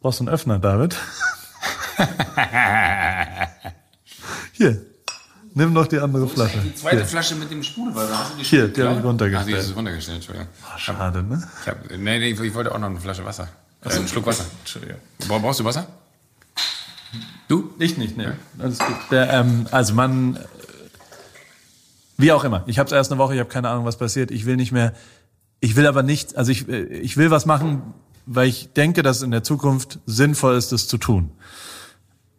Brauchst 0.00 0.20
du 0.20 0.24
einen 0.24 0.34
Öffner, 0.34 0.58
David? 0.58 0.96
Hier, 4.52 4.80
nimm 5.54 5.74
doch 5.74 5.86
die 5.86 5.98
andere 5.98 6.28
Flasche. 6.28 6.58
Die 6.58 6.74
zweite 6.74 6.96
Hier, 6.98 7.06
Flasche 7.06 7.34
mit 7.36 7.50
dem 7.50 7.62
Sprudelwasser. 7.62 8.18
Hast 8.18 8.32
du 8.34 8.36
die 8.38 8.44
Hier, 8.44 8.68
die 8.68 8.82
habe 8.82 8.98
ich 8.98 9.04
runtergestellt. 9.04 9.56
Ach, 9.58 9.62
die 9.64 9.70
ist 9.70 9.76
runtergestellt, 9.76 10.16
Entschuldigung. 10.16 10.48
schade, 10.78 11.22
ne? 11.22 11.42
Ich, 11.62 11.68
hab, 11.68 11.90
nee, 11.90 12.18
nee, 12.18 12.30
ich 12.30 12.54
wollte 12.54 12.72
auch 12.74 12.78
noch 12.78 12.88
eine 12.90 13.00
Flasche 13.00 13.24
Wasser. 13.24 13.48
Äh, 13.84 13.90
einen 13.90 14.08
Schluck 14.08 14.26
Wasser. 14.26 14.44
Entschuldigung. 14.60 14.96
Bra- 15.28 15.38
Brauchst 15.38 15.60
du 15.60 15.64
Wasser? 15.64 15.86
Du? 17.48 17.74
Ich 17.78 17.98
nicht, 17.98 18.16
ne. 18.16 18.36
Alles 18.58 18.78
gut. 18.78 18.96
Der, 19.10 19.30
ähm, 19.32 19.66
also 19.70 19.92
man, 19.94 20.38
wie 22.16 22.32
auch 22.32 22.44
immer. 22.44 22.62
Ich 22.66 22.78
habe 22.78 22.86
es 22.86 22.92
erst 22.92 23.12
eine 23.12 23.18
Woche, 23.18 23.34
ich 23.34 23.40
habe 23.40 23.50
keine 23.50 23.68
Ahnung, 23.68 23.84
was 23.84 23.98
passiert. 23.98 24.30
Ich 24.30 24.46
will 24.46 24.56
nicht 24.56 24.72
mehr, 24.72 24.94
ich 25.60 25.76
will 25.76 25.86
aber 25.86 26.02
nicht, 26.02 26.36
also 26.36 26.50
ich, 26.52 26.68
äh, 26.68 26.82
ich 26.84 27.16
will 27.16 27.30
was 27.30 27.44
machen, 27.44 27.92
weil 28.26 28.48
ich 28.48 28.72
denke, 28.72 29.02
dass 29.02 29.18
es 29.18 29.22
in 29.22 29.30
der 29.30 29.42
Zukunft 29.42 29.98
sinnvoll 30.06 30.56
ist, 30.56 30.72
das 30.72 30.88
zu 30.88 30.98
tun. 30.98 31.30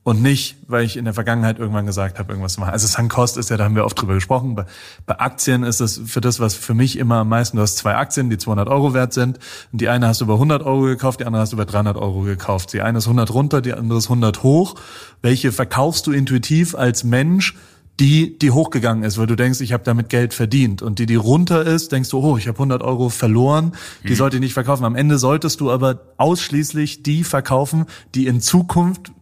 Und 0.06 0.22
nicht, 0.22 0.58
weil 0.68 0.86
ich 0.86 0.98
in 0.98 1.06
der 1.06 1.16
Vergangenheit 1.16 1.58
irgendwann 1.58 1.88
gesagt 1.88 2.20
habe, 2.20 2.32
irgendwas 2.32 2.54
zu 2.54 2.60
machen. 2.60 2.74
Also 2.74 2.86
Sunk 2.86 3.12
Cost 3.12 3.38
ist 3.38 3.50
ja, 3.50 3.58
da 3.58 3.64
haben 3.64 3.76
wir 3.76 3.86
oft 3.86 4.00
drüber 4.00 4.14
gesprochen. 4.14 4.54
Bei, 4.54 4.66
bei 5.08 5.20
Aktien 5.20 5.64
ist 5.64 5.80
es 5.80 6.00
für 6.06 6.22
das, 6.22 6.40
was 6.40 6.54
für 6.54 6.76
mich 6.76 7.00
immer 7.00 7.16
am 7.16 7.30
meisten, 7.30 7.58
du 7.58 7.64
hast 7.64 7.78
zwei 7.78 7.96
Aktien, 7.96 8.30
die 8.30 8.38
200 8.38 8.70
Euro 8.70 8.94
wert 8.94 9.14
sind. 9.14 9.40
Und 9.72 9.82
die 9.82 9.90
eine 9.90 10.08
hast 10.08 10.22
du 10.22 10.26
über 10.26 10.36
100 10.36 10.62
Euro 10.62 10.82
gekauft, 10.82 11.22
die 11.22 11.26
andere 11.26 11.42
hast 11.42 11.54
du 11.54 11.56
über 11.56 11.66
300 11.66 11.98
Euro 11.98 12.22
gekauft. 12.22 12.74
Die 12.74 12.82
eine 12.82 13.00
ist 13.00 13.06
100 13.06 13.34
runter, 13.34 13.62
die 13.62 13.74
andere 13.74 13.98
ist 13.98 14.06
100 14.06 14.44
hoch. 14.44 14.76
Welche 15.24 15.52
verkaufst 15.52 16.06
du 16.06 16.12
intuitiv 16.12 16.76
als 16.76 17.04
Mensch, 17.04 17.56
die, 18.00 18.38
die 18.38 18.52
hochgegangen 18.52 19.04
ist, 19.04 19.18
weil 19.18 19.28
du 19.28 19.36
denkst, 19.36 19.62
ich 19.62 19.72
habe 19.72 19.84
damit 19.84 20.10
Geld 20.10 20.34
verdient. 20.34 20.82
Und 20.82 21.00
die, 21.00 21.06
die 21.06 21.16
runter 21.16 21.66
ist, 21.66 21.92
denkst 21.92 22.10
du, 22.10 22.20
oh, 22.20 22.38
ich 22.38 22.48
habe 22.48 22.58
100 22.58 22.84
Euro 22.84 23.10
verloren, 23.10 23.74
die 24.04 24.16
sollte 24.16 24.38
ich 24.38 24.42
nicht 24.42 24.54
verkaufen. 24.54 24.84
Am 24.84 24.96
Ende 24.96 25.18
solltest 25.18 25.62
du 25.62 25.72
aber 25.72 26.14
ausschließlich 26.18 27.04
die 27.04 27.24
verkaufen, 27.24 27.86
die 28.14 28.28
in 28.28 28.42
Zukunft 28.42 29.14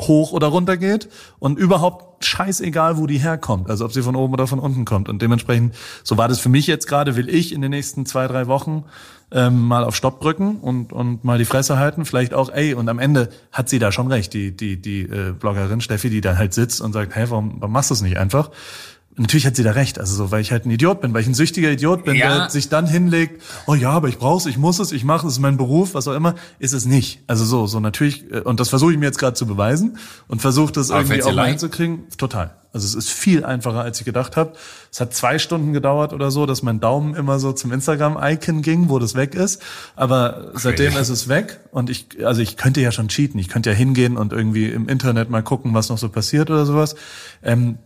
hoch 0.00 0.32
oder 0.32 0.48
runter 0.48 0.76
geht 0.76 1.08
und 1.38 1.58
überhaupt 1.58 2.05
scheißegal, 2.20 2.98
wo 2.98 3.06
die 3.06 3.18
herkommt. 3.18 3.70
Also 3.70 3.84
ob 3.84 3.92
sie 3.92 4.02
von 4.02 4.16
oben 4.16 4.32
oder 4.34 4.46
von 4.46 4.58
unten 4.58 4.84
kommt. 4.84 5.08
Und 5.08 5.22
dementsprechend, 5.22 5.74
so 6.02 6.16
war 6.16 6.28
das 6.28 6.38
für 6.40 6.48
mich 6.48 6.66
jetzt 6.66 6.86
gerade, 6.86 7.16
will 7.16 7.28
ich 7.28 7.52
in 7.52 7.60
den 7.62 7.70
nächsten 7.70 8.06
zwei, 8.06 8.26
drei 8.26 8.46
Wochen 8.46 8.84
ähm, 9.32 9.62
mal 9.62 9.84
auf 9.84 9.96
Stopp 9.96 10.20
drücken 10.20 10.56
und, 10.56 10.92
und 10.92 11.24
mal 11.24 11.38
die 11.38 11.44
Fresse 11.44 11.78
halten. 11.78 12.04
Vielleicht 12.04 12.34
auch, 12.34 12.50
ey, 12.50 12.74
und 12.74 12.88
am 12.88 12.98
Ende 12.98 13.28
hat 13.52 13.68
sie 13.68 13.78
da 13.78 13.92
schon 13.92 14.06
recht, 14.08 14.32
die, 14.34 14.56
die, 14.56 14.80
die 14.80 15.02
äh, 15.02 15.32
Bloggerin 15.32 15.80
Steffi, 15.80 16.10
die 16.10 16.20
da 16.20 16.36
halt 16.36 16.54
sitzt 16.54 16.80
und 16.80 16.92
sagt, 16.92 17.14
hey, 17.14 17.30
warum, 17.30 17.56
warum 17.58 17.72
machst 17.72 17.90
du 17.90 17.94
es 17.94 18.02
nicht 18.02 18.18
einfach? 18.18 18.50
Natürlich 19.18 19.46
hat 19.46 19.56
sie 19.56 19.62
da 19.62 19.70
recht, 19.70 19.98
also 19.98 20.14
so, 20.14 20.30
weil 20.30 20.42
ich 20.42 20.52
halt 20.52 20.66
ein 20.66 20.70
Idiot 20.70 21.00
bin, 21.00 21.14
weil 21.14 21.22
ich 21.22 21.26
ein 21.26 21.32
süchtiger 21.34 21.70
Idiot 21.70 22.04
bin, 22.04 22.16
Ja. 22.16 22.40
der 22.40 22.50
sich 22.50 22.68
dann 22.68 22.86
hinlegt, 22.86 23.42
oh 23.66 23.74
ja, 23.74 23.90
aber 23.90 24.08
ich 24.08 24.18
brauch's, 24.18 24.44
ich 24.44 24.58
muss 24.58 24.78
es, 24.78 24.92
ich 24.92 25.04
mache 25.04 25.26
es, 25.26 25.34
ist 25.34 25.38
mein 25.38 25.56
Beruf, 25.56 25.94
was 25.94 26.06
auch 26.06 26.14
immer, 26.14 26.34
ist 26.58 26.74
es 26.74 26.84
nicht. 26.84 27.20
Also 27.26 27.46
so, 27.46 27.66
so 27.66 27.80
natürlich, 27.80 28.30
äh, 28.30 28.40
und 28.40 28.60
das 28.60 28.68
versuche 28.68 28.92
ich 28.92 28.98
mir 28.98 29.06
jetzt 29.06 29.18
gerade 29.18 29.32
zu 29.34 29.46
beweisen 29.46 29.96
und 30.28 30.42
versuche 30.42 30.70
das 30.72 30.90
Aber 30.90 31.00
irgendwie 31.00 31.22
auch 31.22 31.34
mal 31.34 31.48
hinzukriegen. 31.48 32.04
Total. 32.18 32.54
Also 32.74 32.86
es 32.86 32.94
ist 32.94 33.10
viel 33.10 33.42
einfacher, 33.42 33.80
als 33.80 33.98
ich 34.00 34.04
gedacht 34.04 34.36
habe. 34.36 34.52
Es 34.92 35.00
hat 35.00 35.14
zwei 35.14 35.38
Stunden 35.38 35.72
gedauert 35.72 36.12
oder 36.12 36.30
so, 36.30 36.44
dass 36.44 36.62
mein 36.62 36.78
Daumen 36.78 37.14
immer 37.14 37.38
so 37.38 37.52
zum 37.52 37.72
Instagram-Icon 37.72 38.60
ging, 38.60 38.90
wo 38.90 38.98
das 38.98 39.14
weg 39.14 39.34
ist. 39.34 39.62
Aber 39.94 40.50
seitdem 40.52 40.94
ist 40.94 41.08
es 41.08 41.26
weg 41.26 41.58
und 41.70 41.88
ich, 41.88 42.06
also 42.22 42.42
ich 42.42 42.58
könnte 42.58 42.82
ja 42.82 42.92
schon 42.92 43.08
cheaten. 43.08 43.40
Ich 43.40 43.48
könnte 43.48 43.70
ja 43.70 43.76
hingehen 43.76 44.18
und 44.18 44.34
irgendwie 44.34 44.66
im 44.68 44.90
Internet 44.90 45.30
mal 45.30 45.42
gucken, 45.42 45.72
was 45.72 45.88
noch 45.88 45.96
so 45.96 46.10
passiert 46.10 46.50
oder 46.50 46.66
sowas. 46.66 46.96
Ähm, 47.42 47.78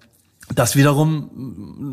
das 0.54 0.76
wiederum 0.76 1.30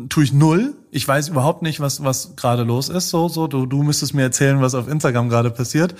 mm, 0.04 0.08
tue 0.08 0.24
ich 0.24 0.32
null. 0.32 0.74
Ich 0.90 1.06
weiß 1.06 1.28
überhaupt 1.28 1.62
nicht, 1.62 1.80
was 1.80 2.02
was 2.02 2.34
gerade 2.36 2.64
los 2.64 2.88
ist. 2.88 3.10
So 3.10 3.28
so 3.28 3.46
du 3.46 3.66
du 3.66 3.82
müsstest 3.82 4.14
mir 4.14 4.22
erzählen, 4.22 4.60
was 4.60 4.74
auf 4.74 4.88
Instagram 4.88 5.28
gerade 5.28 5.50
passiert. 5.50 5.94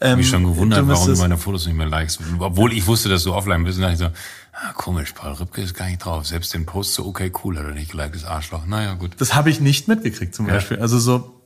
Ähm, 0.00 0.18
mich 0.18 0.28
schon 0.28 0.44
gewundert, 0.44 0.86
warum 0.88 1.06
du 1.14 1.16
meine 1.18 1.36
Fotos 1.36 1.66
nicht 1.66 1.76
mehr 1.76 1.86
likest. 1.86 2.20
Obwohl 2.38 2.72
ich 2.72 2.86
wusste, 2.86 3.08
dass 3.08 3.22
du 3.24 3.34
offline 3.34 3.64
bist, 3.64 3.76
und 3.76 3.82
dachte 3.82 3.94
ich 3.94 4.00
so, 4.00 4.06
ah, 4.06 4.72
komisch, 4.74 5.12
Paul 5.12 5.32
Rübke 5.32 5.60
ist 5.60 5.74
gar 5.74 5.86
nicht 5.86 5.98
drauf. 5.98 6.26
Selbst 6.26 6.54
den 6.54 6.64
Post 6.64 6.94
so, 6.94 7.04
okay, 7.04 7.30
cool, 7.44 7.58
hat 7.58 7.66
er 7.66 7.72
nicht 7.74 7.92
geliked, 7.92 8.14
das 8.14 8.24
Arschloch. 8.24 8.66
Naja, 8.66 8.94
gut. 8.94 9.12
Das 9.18 9.34
habe 9.34 9.50
ich 9.50 9.60
nicht 9.60 9.88
mitgekriegt 9.88 10.34
zum 10.34 10.46
Ja. 10.46 10.54
Beispiel. 10.54 10.78
Also 10.78 10.98
so, 10.98 11.40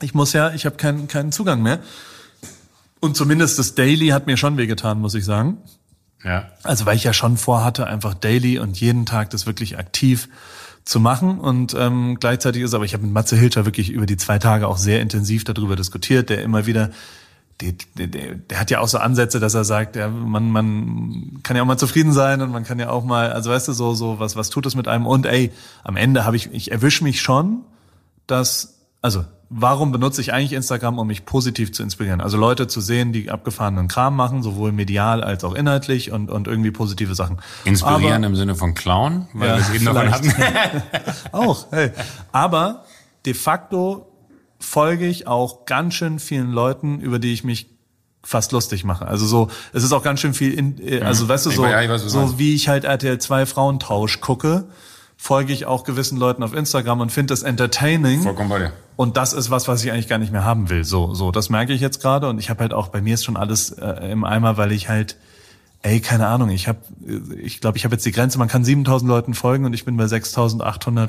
ich 0.00 0.14
muss 0.14 0.32
ja, 0.32 0.54
ich 0.54 0.64
habe 0.66 0.76
keinen 0.76 1.08
keinen 1.08 1.30
Zugang 1.30 1.62
mehr. 1.62 1.80
Und 3.00 3.16
zumindest 3.18 3.58
das 3.58 3.74
Daily 3.74 4.08
hat 4.08 4.26
mir 4.26 4.38
schon 4.38 4.56
wehgetan, 4.56 4.98
muss 4.98 5.14
ich 5.14 5.26
sagen. 5.26 5.58
Ja. 6.24 6.48
Also 6.62 6.86
weil 6.86 6.96
ich 6.96 7.04
ja 7.04 7.12
schon 7.12 7.36
vorhatte, 7.36 7.86
einfach 7.86 8.14
daily 8.14 8.58
und 8.58 8.80
jeden 8.80 9.06
Tag 9.06 9.30
das 9.30 9.46
wirklich 9.46 9.78
aktiv 9.78 10.28
zu 10.84 11.00
machen. 11.00 11.38
Und 11.38 11.74
ähm, 11.78 12.18
gleichzeitig 12.18 12.62
ist 12.62 12.74
aber, 12.74 12.84
ich 12.84 12.94
habe 12.94 13.04
mit 13.04 13.12
Matze 13.12 13.36
Hilscher 13.36 13.64
wirklich 13.64 13.90
über 13.90 14.06
die 14.06 14.16
zwei 14.16 14.38
Tage 14.38 14.68
auch 14.68 14.78
sehr 14.78 15.00
intensiv 15.00 15.44
darüber 15.44 15.76
diskutiert, 15.76 16.30
der 16.30 16.42
immer 16.42 16.66
wieder, 16.66 16.90
der, 17.60 17.74
der, 17.96 18.34
der, 18.34 18.60
hat 18.60 18.70
ja 18.70 18.80
auch 18.80 18.88
so 18.88 18.98
Ansätze, 18.98 19.38
dass 19.38 19.54
er 19.54 19.64
sagt, 19.64 19.96
ja, 19.96 20.08
man, 20.08 20.50
man 20.50 21.40
kann 21.42 21.56
ja 21.56 21.62
auch 21.62 21.66
mal 21.66 21.78
zufrieden 21.78 22.12
sein 22.12 22.42
und 22.42 22.50
man 22.50 22.64
kann 22.64 22.78
ja 22.78 22.90
auch 22.90 23.04
mal, 23.04 23.32
also 23.32 23.50
weißt 23.50 23.68
du, 23.68 23.72
so, 23.72 23.94
so, 23.94 24.18
was, 24.18 24.36
was 24.36 24.50
tut 24.50 24.66
es 24.66 24.74
mit 24.74 24.88
einem? 24.88 25.06
Und 25.06 25.26
ey, 25.26 25.52
am 25.84 25.96
Ende 25.96 26.24
habe 26.24 26.36
ich, 26.36 26.52
ich 26.52 26.72
erwische 26.72 27.04
mich 27.04 27.22
schon, 27.22 27.60
dass, 28.26 28.80
also 29.00 29.24
warum 29.56 29.92
benutze 29.92 30.20
ich 30.20 30.32
eigentlich 30.32 30.52
Instagram, 30.52 30.98
um 30.98 31.06
mich 31.06 31.24
positiv 31.24 31.72
zu 31.72 31.82
inspirieren? 31.82 32.20
Also 32.20 32.36
Leute 32.36 32.66
zu 32.66 32.80
sehen, 32.80 33.12
die 33.12 33.30
abgefahrenen 33.30 33.86
Kram 33.86 34.16
machen, 34.16 34.42
sowohl 34.42 34.72
medial 34.72 35.22
als 35.22 35.44
auch 35.44 35.54
inhaltlich 35.54 36.10
und, 36.10 36.30
und 36.30 36.48
irgendwie 36.48 36.72
positive 36.72 37.14
Sachen. 37.14 37.38
Inspirieren 37.64 38.16
Aber- 38.24 38.26
im 38.26 38.36
Sinne 38.36 38.56
von 38.56 38.74
Clown, 38.74 39.28
weil 39.32 39.48
Ja, 39.48 39.54
wir 39.56 39.62
es 39.62 39.70
eben 39.70 39.84
davon 39.84 40.10
hatten. 40.10 40.32
auch, 41.32 41.66
hey. 41.70 41.90
Aber 42.32 42.84
de 43.26 43.34
facto 43.34 44.10
folge 44.58 45.06
ich 45.06 45.26
auch 45.28 45.66
ganz 45.66 45.94
schön 45.94 46.18
vielen 46.18 46.50
Leuten, 46.50 47.00
über 47.00 47.18
die 47.18 47.32
ich 47.32 47.44
mich 47.44 47.68
fast 48.24 48.52
lustig 48.52 48.84
mache. 48.84 49.06
Also 49.06 49.26
so, 49.26 49.48
es 49.72 49.84
ist 49.84 49.92
auch 49.92 50.02
ganz 50.02 50.18
schön 50.20 50.34
viel, 50.34 50.52
in, 50.54 50.78
äh, 50.84 51.02
also 51.02 51.28
weißt 51.28 51.46
du, 51.46 51.50
so, 51.50 51.64
ja, 51.66 51.88
weiß, 51.88 52.02
so 52.02 52.38
wie 52.38 52.54
ich 52.54 52.68
halt 52.68 52.84
RTL 52.84 53.18
2 53.18 53.46
Frauentausch 53.46 54.20
gucke, 54.20 54.64
folge 55.16 55.52
ich 55.52 55.66
auch 55.66 55.84
gewissen 55.84 56.18
Leuten 56.18 56.42
auf 56.42 56.54
Instagram 56.54 57.00
und 57.00 57.12
finde 57.12 57.32
das 57.32 57.42
entertaining. 57.42 58.22
Vollkommen 58.22 58.48
bei 58.48 58.58
dir. 58.58 58.72
Und 58.96 59.16
das 59.16 59.32
ist 59.32 59.50
was, 59.50 59.66
was 59.66 59.84
ich 59.84 59.90
eigentlich 59.90 60.08
gar 60.08 60.18
nicht 60.18 60.32
mehr 60.32 60.44
haben 60.44 60.70
will. 60.70 60.84
So, 60.84 61.14
so, 61.14 61.32
das 61.32 61.50
merke 61.50 61.72
ich 61.72 61.80
jetzt 61.80 62.00
gerade. 62.00 62.28
Und 62.28 62.38
ich 62.38 62.50
habe 62.50 62.60
halt 62.60 62.72
auch, 62.72 62.88
bei 62.88 63.00
mir 63.00 63.14
ist 63.14 63.24
schon 63.24 63.36
alles 63.36 63.70
äh, 63.70 64.10
im 64.10 64.24
Eimer, 64.24 64.56
weil 64.56 64.70
ich 64.70 64.88
halt, 64.88 65.16
ey, 65.82 66.00
keine 66.00 66.28
Ahnung, 66.28 66.50
ich 66.50 66.68
habe, 66.68 66.78
ich 67.36 67.60
glaube, 67.60 67.76
ich 67.76 67.84
habe 67.84 67.94
jetzt 67.94 68.06
die 68.06 68.12
Grenze, 68.12 68.38
man 68.38 68.48
kann 68.48 68.64
7000 68.64 69.08
Leuten 69.08 69.34
folgen 69.34 69.64
und 69.64 69.74
ich 69.74 69.84
bin 69.84 69.96
bei 69.96 70.06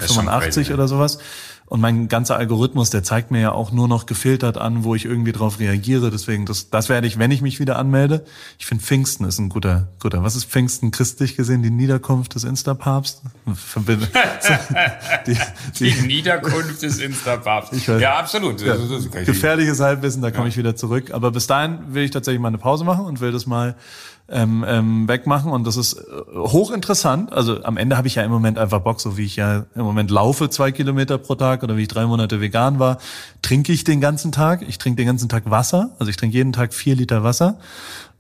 Das 0.01 0.09
ist 0.09 0.15
schon 0.15 0.25
6885 0.25 0.55
crazy, 0.55 0.69
ja. 0.69 0.75
oder 0.75 0.87
sowas. 0.87 1.19
Und 1.68 1.82
mein 1.82 2.07
ganzer 2.07 2.38
Algorithmus, 2.38 2.91
der 2.91 3.01
zeigt 3.03 3.32
mir 3.32 3.41
ja 3.41 3.51
auch 3.51 3.72
nur 3.72 3.88
noch 3.88 4.05
gefiltert 4.05 4.57
an, 4.57 4.84
wo 4.84 4.93
ich 4.93 5.05
irgendwie 5.05 5.32
drauf 5.32 5.59
reagiere. 5.59 6.11
Deswegen, 6.11 6.45
das, 6.45 6.70
das 6.70 6.89
werde 6.89 7.07
ich, 7.07 7.18
wenn 7.18 7.32
ich 7.32 7.41
mich 7.41 7.59
wieder 7.59 7.78
anmelde. 7.80 8.24
Ich 8.59 8.68
finde 8.68 8.84
Pfingsten 8.84 9.26
ist 9.26 9.39
ein 9.39 9.49
guter, 9.49 9.88
guter. 9.99 10.24
Was 10.24 10.36
ist 10.36 10.45
Pfingsten 10.45 10.91
christlich 10.91 11.36
gesehen? 11.36 11.63
Die 11.63 11.72
Niederkunft 11.72 12.36
des 12.36 12.43
Instapapst? 12.43 13.24
Verbinde- 13.47 14.07
die, 15.26 15.38
Die 15.80 16.01
Niederkunft 16.05 16.84
des 16.84 16.99
Instapaps. 16.99 17.72
Ich 17.72 17.89
weiß. 17.89 17.99
Ja, 17.99 18.18
absolut. 18.20 18.61
Ja, 18.61 18.76
gefährliches 19.26 19.80
Halbwissen, 19.80 20.22
da 20.22 20.30
komme 20.30 20.49
ich 20.49 20.57
wieder 20.57 20.76
zurück. 20.76 21.11
Aber 21.13 21.32
bis 21.32 21.47
dahin 21.47 21.80
will 21.89 22.03
ich 22.03 22.11
tatsächlich 22.11 22.41
mal 22.41 22.49
eine 22.49 22.59
Pause 22.59 22.84
machen 22.84 23.05
und 23.05 23.22
will 23.22 23.32
das 23.32 23.47
mal 23.47 23.76
ähm, 24.28 24.66
ähm, 24.68 25.07
wegmachen. 25.07 25.51
Und 25.51 25.66
das 25.68 25.78
ist 25.78 25.93
äh, 25.93 26.01
hochinteressant. 26.36 27.32
Also 27.32 27.63
am 27.63 27.78
Ende 27.78 27.95
habe 27.97 28.07
ich 28.07 28.16
ja 28.16 28.24
im 28.24 28.32
Moment 28.32 28.57
einfach 28.57 28.80
Bock, 28.80 28.99
so 28.99 29.18
wie 29.18 29.26
ich 29.26 29.36
ja 29.36 29.66
im 29.76 29.84
Moment 29.84 30.09
laufe, 30.09 30.49
zwei 30.49 30.72
Kilometer 30.72 31.18
pro 31.18 31.36
Tag 31.36 31.54
oder 31.63 31.77
wie 31.77 31.83
ich 31.83 31.87
drei 31.87 32.05
Monate 32.05 32.41
vegan 32.41 32.79
war, 32.79 32.97
trinke 33.41 33.71
ich 33.71 33.83
den 33.83 34.01
ganzen 34.01 34.31
Tag. 34.31 34.63
Ich 34.67 34.77
trinke 34.77 34.97
den 34.97 35.07
ganzen 35.07 35.29
Tag 35.29 35.49
Wasser. 35.49 35.95
Also 35.99 36.09
ich 36.09 36.17
trinke 36.17 36.35
jeden 36.35 36.53
Tag 36.53 36.73
vier 36.73 36.95
Liter 36.95 37.23
Wasser. 37.23 37.59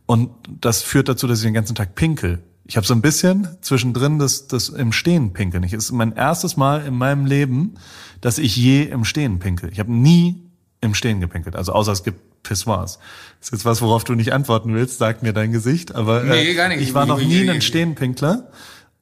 Und 0.05 0.29
das 0.61 0.81
führt 0.81 1.09
dazu, 1.09 1.27
dass 1.27 1.39
ich 1.39 1.45
den 1.45 1.53
ganzen 1.53 1.75
Tag 1.75 1.95
pinkel. 1.95 2.43
Ich 2.67 2.77
habe 2.77 2.85
so 2.87 2.93
ein 2.93 3.01
bisschen 3.01 3.47
zwischendrin 3.61 4.17
das, 4.17 4.47
das 4.47 4.69
im 4.69 4.91
Stehen 4.91 5.33
pinkeln. 5.33 5.63
Ich 5.63 5.73
ist 5.73 5.91
mein 5.91 6.13
erstes 6.13 6.57
Mal 6.57 6.85
in 6.85 6.95
meinem 6.95 7.25
Leben, 7.25 7.75
dass 8.21 8.37
ich 8.37 8.55
je 8.55 8.83
im 8.83 9.05
Stehen 9.05 9.39
pinkel. 9.39 9.71
Ich 9.71 9.79
habe 9.79 9.91
nie 9.91 10.41
im 10.81 10.93
Stehen 10.95 11.19
gepinkelt. 11.19 11.55
Also 11.55 11.73
außer 11.73 11.91
es 11.91 12.03
gibt 12.03 12.43
Pissoirs. 12.43 12.99
Das 13.39 13.47
ist 13.47 13.51
jetzt 13.51 13.65
was, 13.65 13.81
worauf 13.81 14.03
du 14.03 14.13
nicht 14.13 14.33
antworten 14.33 14.73
willst, 14.73 14.97
sagt 14.99 15.23
mir 15.23 15.33
dein 15.33 15.51
Gesicht. 15.51 15.93
Aber 15.93 16.23
äh, 16.23 16.27
Nee, 16.27 16.53
gar 16.53 16.69
nicht. 16.69 16.81
ich 16.81 16.93
war 16.93 17.05
noch 17.05 17.19
nie 17.19 17.49
ein 17.49 17.61
Stehenpinkler. 17.61 18.49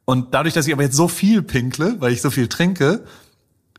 Und 0.06 0.34
dadurch, 0.34 0.54
dass 0.54 0.68
ich 0.68 0.74
aber 0.74 0.84
jetzt 0.84 0.96
so 0.96 1.08
viel 1.08 1.42
pinkle, 1.42 1.96
weil 2.00 2.12
ich 2.12 2.22
so 2.22 2.30
viel 2.30 2.48
trinke, 2.48 3.06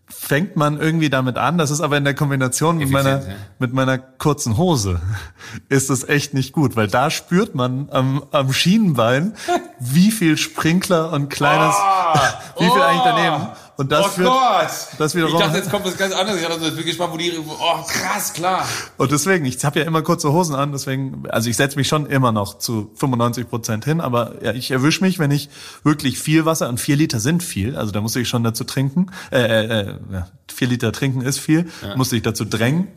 fängt 0.07 0.57
man 0.57 0.81
irgendwie 0.81 1.11
damit 1.11 1.39
an. 1.39 1.59
Das 1.59 1.71
ist 1.71 1.81
aber 1.81 1.97
in 1.97 2.05
der 2.05 2.15
Kombination 2.15 2.79
mit 2.79 2.91
meiner, 2.91 3.21
ja. 3.21 3.35
mit 3.59 3.73
meiner 3.73 3.99
kurzen 3.99 4.57
Hose 4.57 5.01
ist 5.69 5.91
es 5.91 6.09
echt 6.09 6.35
nicht 6.35 6.53
gut, 6.53 6.77
weil 6.77 6.89
da 6.89 7.11
spürt 7.11 7.55
man 7.55 7.89
am, 7.91 8.25
am 8.31 8.53
Schienenbein, 8.53 9.35
wie 9.81 10.11
viel 10.11 10.37
Sprinkler 10.37 11.13
und 11.13 11.29
kleines, 11.29 11.75
wie 12.59 12.71
viel 12.71 12.83
eigentlich 12.83 13.05
daneben. 13.05 13.49
Und 13.77 13.91
das 13.91 14.07
oh 14.07 14.09
führt, 14.11 14.29
Gott! 14.29 14.71
das 14.99 15.15
wiederum. 15.15 15.35
ich 15.35 15.41
dachte, 15.41 15.59
jetzt 15.59 15.71
kommt 15.71 15.85
was 15.85 15.97
ganz 15.97 16.15
anderes. 16.15 16.41
Ich 16.41 16.47
dachte, 16.47 16.65
ich 16.65 16.77
bin 16.77 16.85
gespannt, 16.85 17.13
wo 17.13 17.17
die. 17.17 17.33
Oh, 17.39 17.83
krass, 17.87 18.33
klar. 18.33 18.67
Und 18.99 19.11
deswegen, 19.11 19.45
ich 19.45 19.65
habe 19.65 19.81
ja 19.81 19.85
immer 19.85 20.03
kurze 20.03 20.33
Hosen 20.33 20.55
an, 20.55 20.73
deswegen, 20.73 21.25
also 21.29 21.51
ich 21.51 21.57
setze 21.57 21.77
mich 21.77 21.89
schon 21.89 22.07
immer 22.07 22.31
noch 22.31 22.59
zu 22.59 22.93
95 22.95 23.49
Prozent 23.49 23.85
hin, 23.85 24.01
aber 24.01 24.35
ja, 24.43 24.53
ich 24.53 24.71
erwische 24.71 25.03
mich, 25.03 25.19
wenn 25.19 25.31
ich 25.31 25.49
wirklich 25.83 26.19
viel 26.19 26.45
Wasser, 26.45 26.69
und 26.69 26.79
vier 26.79 26.97
Liter 26.97 27.19
sind 27.19 27.43
viel, 27.43 27.77
also 27.77 27.91
da 27.91 28.01
muss 28.01 28.15
ich 28.17 28.29
schon 28.29 28.45
dazu 28.45 28.65
trinken, 28.65 29.07
äh, 29.33 29.39
äh, 29.39 29.81
äh, 29.81 29.95
ja, 30.13 30.29
vier 30.53 30.69
Liter 30.69 30.93
trinken 30.93 31.21
ist 31.21 31.39
viel, 31.39 31.69
musste 31.97 32.17
ich 32.17 32.23
dazu 32.23 32.45
drängen. 32.45 32.89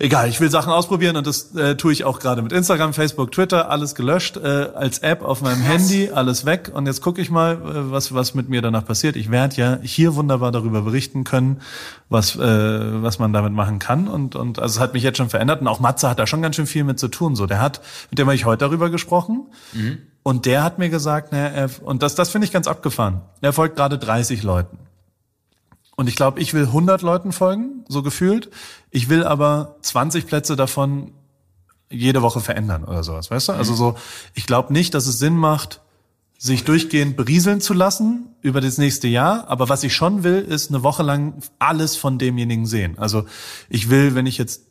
Egal, 0.00 0.28
ich 0.28 0.40
will 0.40 0.50
Sachen 0.50 0.72
ausprobieren 0.72 1.16
und 1.16 1.24
das 1.24 1.54
äh, 1.54 1.76
tue 1.76 1.92
ich 1.92 2.02
auch 2.02 2.18
gerade 2.18 2.42
mit 2.42 2.52
Instagram, 2.52 2.92
Facebook, 2.94 3.30
Twitter, 3.30 3.70
alles 3.70 3.94
gelöscht, 3.94 4.36
äh, 4.36 4.70
als 4.74 4.98
App 4.98 5.22
auf 5.22 5.40
meinem 5.40 5.62
Handy, 5.62 6.10
alles 6.12 6.44
weg. 6.44 6.72
Und 6.74 6.86
jetzt 6.86 7.00
gucke 7.00 7.20
ich 7.20 7.30
mal, 7.30 7.54
äh, 7.54 7.92
was, 7.92 8.12
was 8.12 8.34
mit 8.34 8.48
mir 8.48 8.60
danach 8.60 8.84
passiert. 8.84 9.14
Ich 9.14 9.30
werde 9.30 9.54
ja 9.54 9.78
hier 9.82 10.16
wunderbar 10.16 10.50
darüber 10.50 10.82
berichten 10.82 11.22
können, 11.22 11.60
was, 12.08 12.34
äh, 12.34 12.38
was 12.40 13.20
man 13.20 13.32
damit 13.32 13.52
machen 13.52 13.78
kann. 13.78 14.08
Und, 14.08 14.34
und 14.34 14.58
also 14.58 14.78
es 14.78 14.80
hat 14.80 14.94
mich 14.94 15.04
jetzt 15.04 15.18
schon 15.18 15.30
verändert. 15.30 15.60
Und 15.60 15.68
auch 15.68 15.78
Matze 15.78 16.10
hat 16.10 16.18
da 16.18 16.26
schon 16.26 16.42
ganz 16.42 16.56
schön 16.56 16.66
viel 16.66 16.82
mit 16.82 16.98
zu 16.98 17.06
tun. 17.06 17.36
So, 17.36 17.46
der 17.46 17.60
hat, 17.60 17.80
mit 18.10 18.18
dem 18.18 18.26
habe 18.26 18.34
ich 18.34 18.46
heute 18.46 18.64
darüber 18.64 18.90
gesprochen. 18.90 19.46
Und 20.24 20.44
der 20.46 20.64
hat 20.64 20.80
mir 20.80 20.90
gesagt, 20.90 21.30
naja, 21.30 21.46
er, 21.46 21.70
und 21.82 22.02
das, 22.02 22.16
das 22.16 22.30
finde 22.30 22.46
ich 22.46 22.52
ganz 22.52 22.66
abgefahren. 22.66 23.20
Er 23.42 23.52
folgt 23.52 23.76
gerade 23.76 23.96
30 23.96 24.42
Leuten. 24.42 24.76
Und 25.96 26.08
ich 26.08 26.16
glaube, 26.16 26.40
ich 26.40 26.54
will 26.54 26.64
100 26.64 27.02
Leuten 27.02 27.32
folgen, 27.32 27.84
so 27.88 28.02
gefühlt. 28.02 28.50
Ich 28.90 29.08
will 29.08 29.24
aber 29.24 29.76
20 29.82 30.26
Plätze 30.26 30.56
davon 30.56 31.12
jede 31.90 32.22
Woche 32.22 32.40
verändern 32.40 32.84
oder 32.84 33.04
sowas, 33.04 33.30
weißt 33.30 33.48
du? 33.48 33.52
Also 33.52 33.74
so, 33.74 33.96
ich 34.34 34.46
glaube 34.46 34.72
nicht, 34.72 34.94
dass 34.94 35.06
es 35.06 35.18
Sinn 35.18 35.36
macht, 35.36 35.80
sich 36.36 36.64
durchgehend 36.64 37.16
berieseln 37.16 37.60
zu 37.60 37.74
lassen 37.74 38.34
über 38.40 38.60
das 38.60 38.78
nächste 38.78 39.08
Jahr. 39.08 39.48
Aber 39.48 39.68
was 39.68 39.84
ich 39.84 39.94
schon 39.94 40.24
will, 40.24 40.40
ist 40.40 40.70
eine 40.70 40.82
Woche 40.82 41.02
lang 41.02 41.34
alles 41.58 41.96
von 41.96 42.18
demjenigen 42.18 42.66
sehen. 42.66 42.98
Also 42.98 43.24
ich 43.68 43.88
will, 43.88 44.14
wenn 44.14 44.26
ich 44.26 44.36
jetzt 44.36 44.62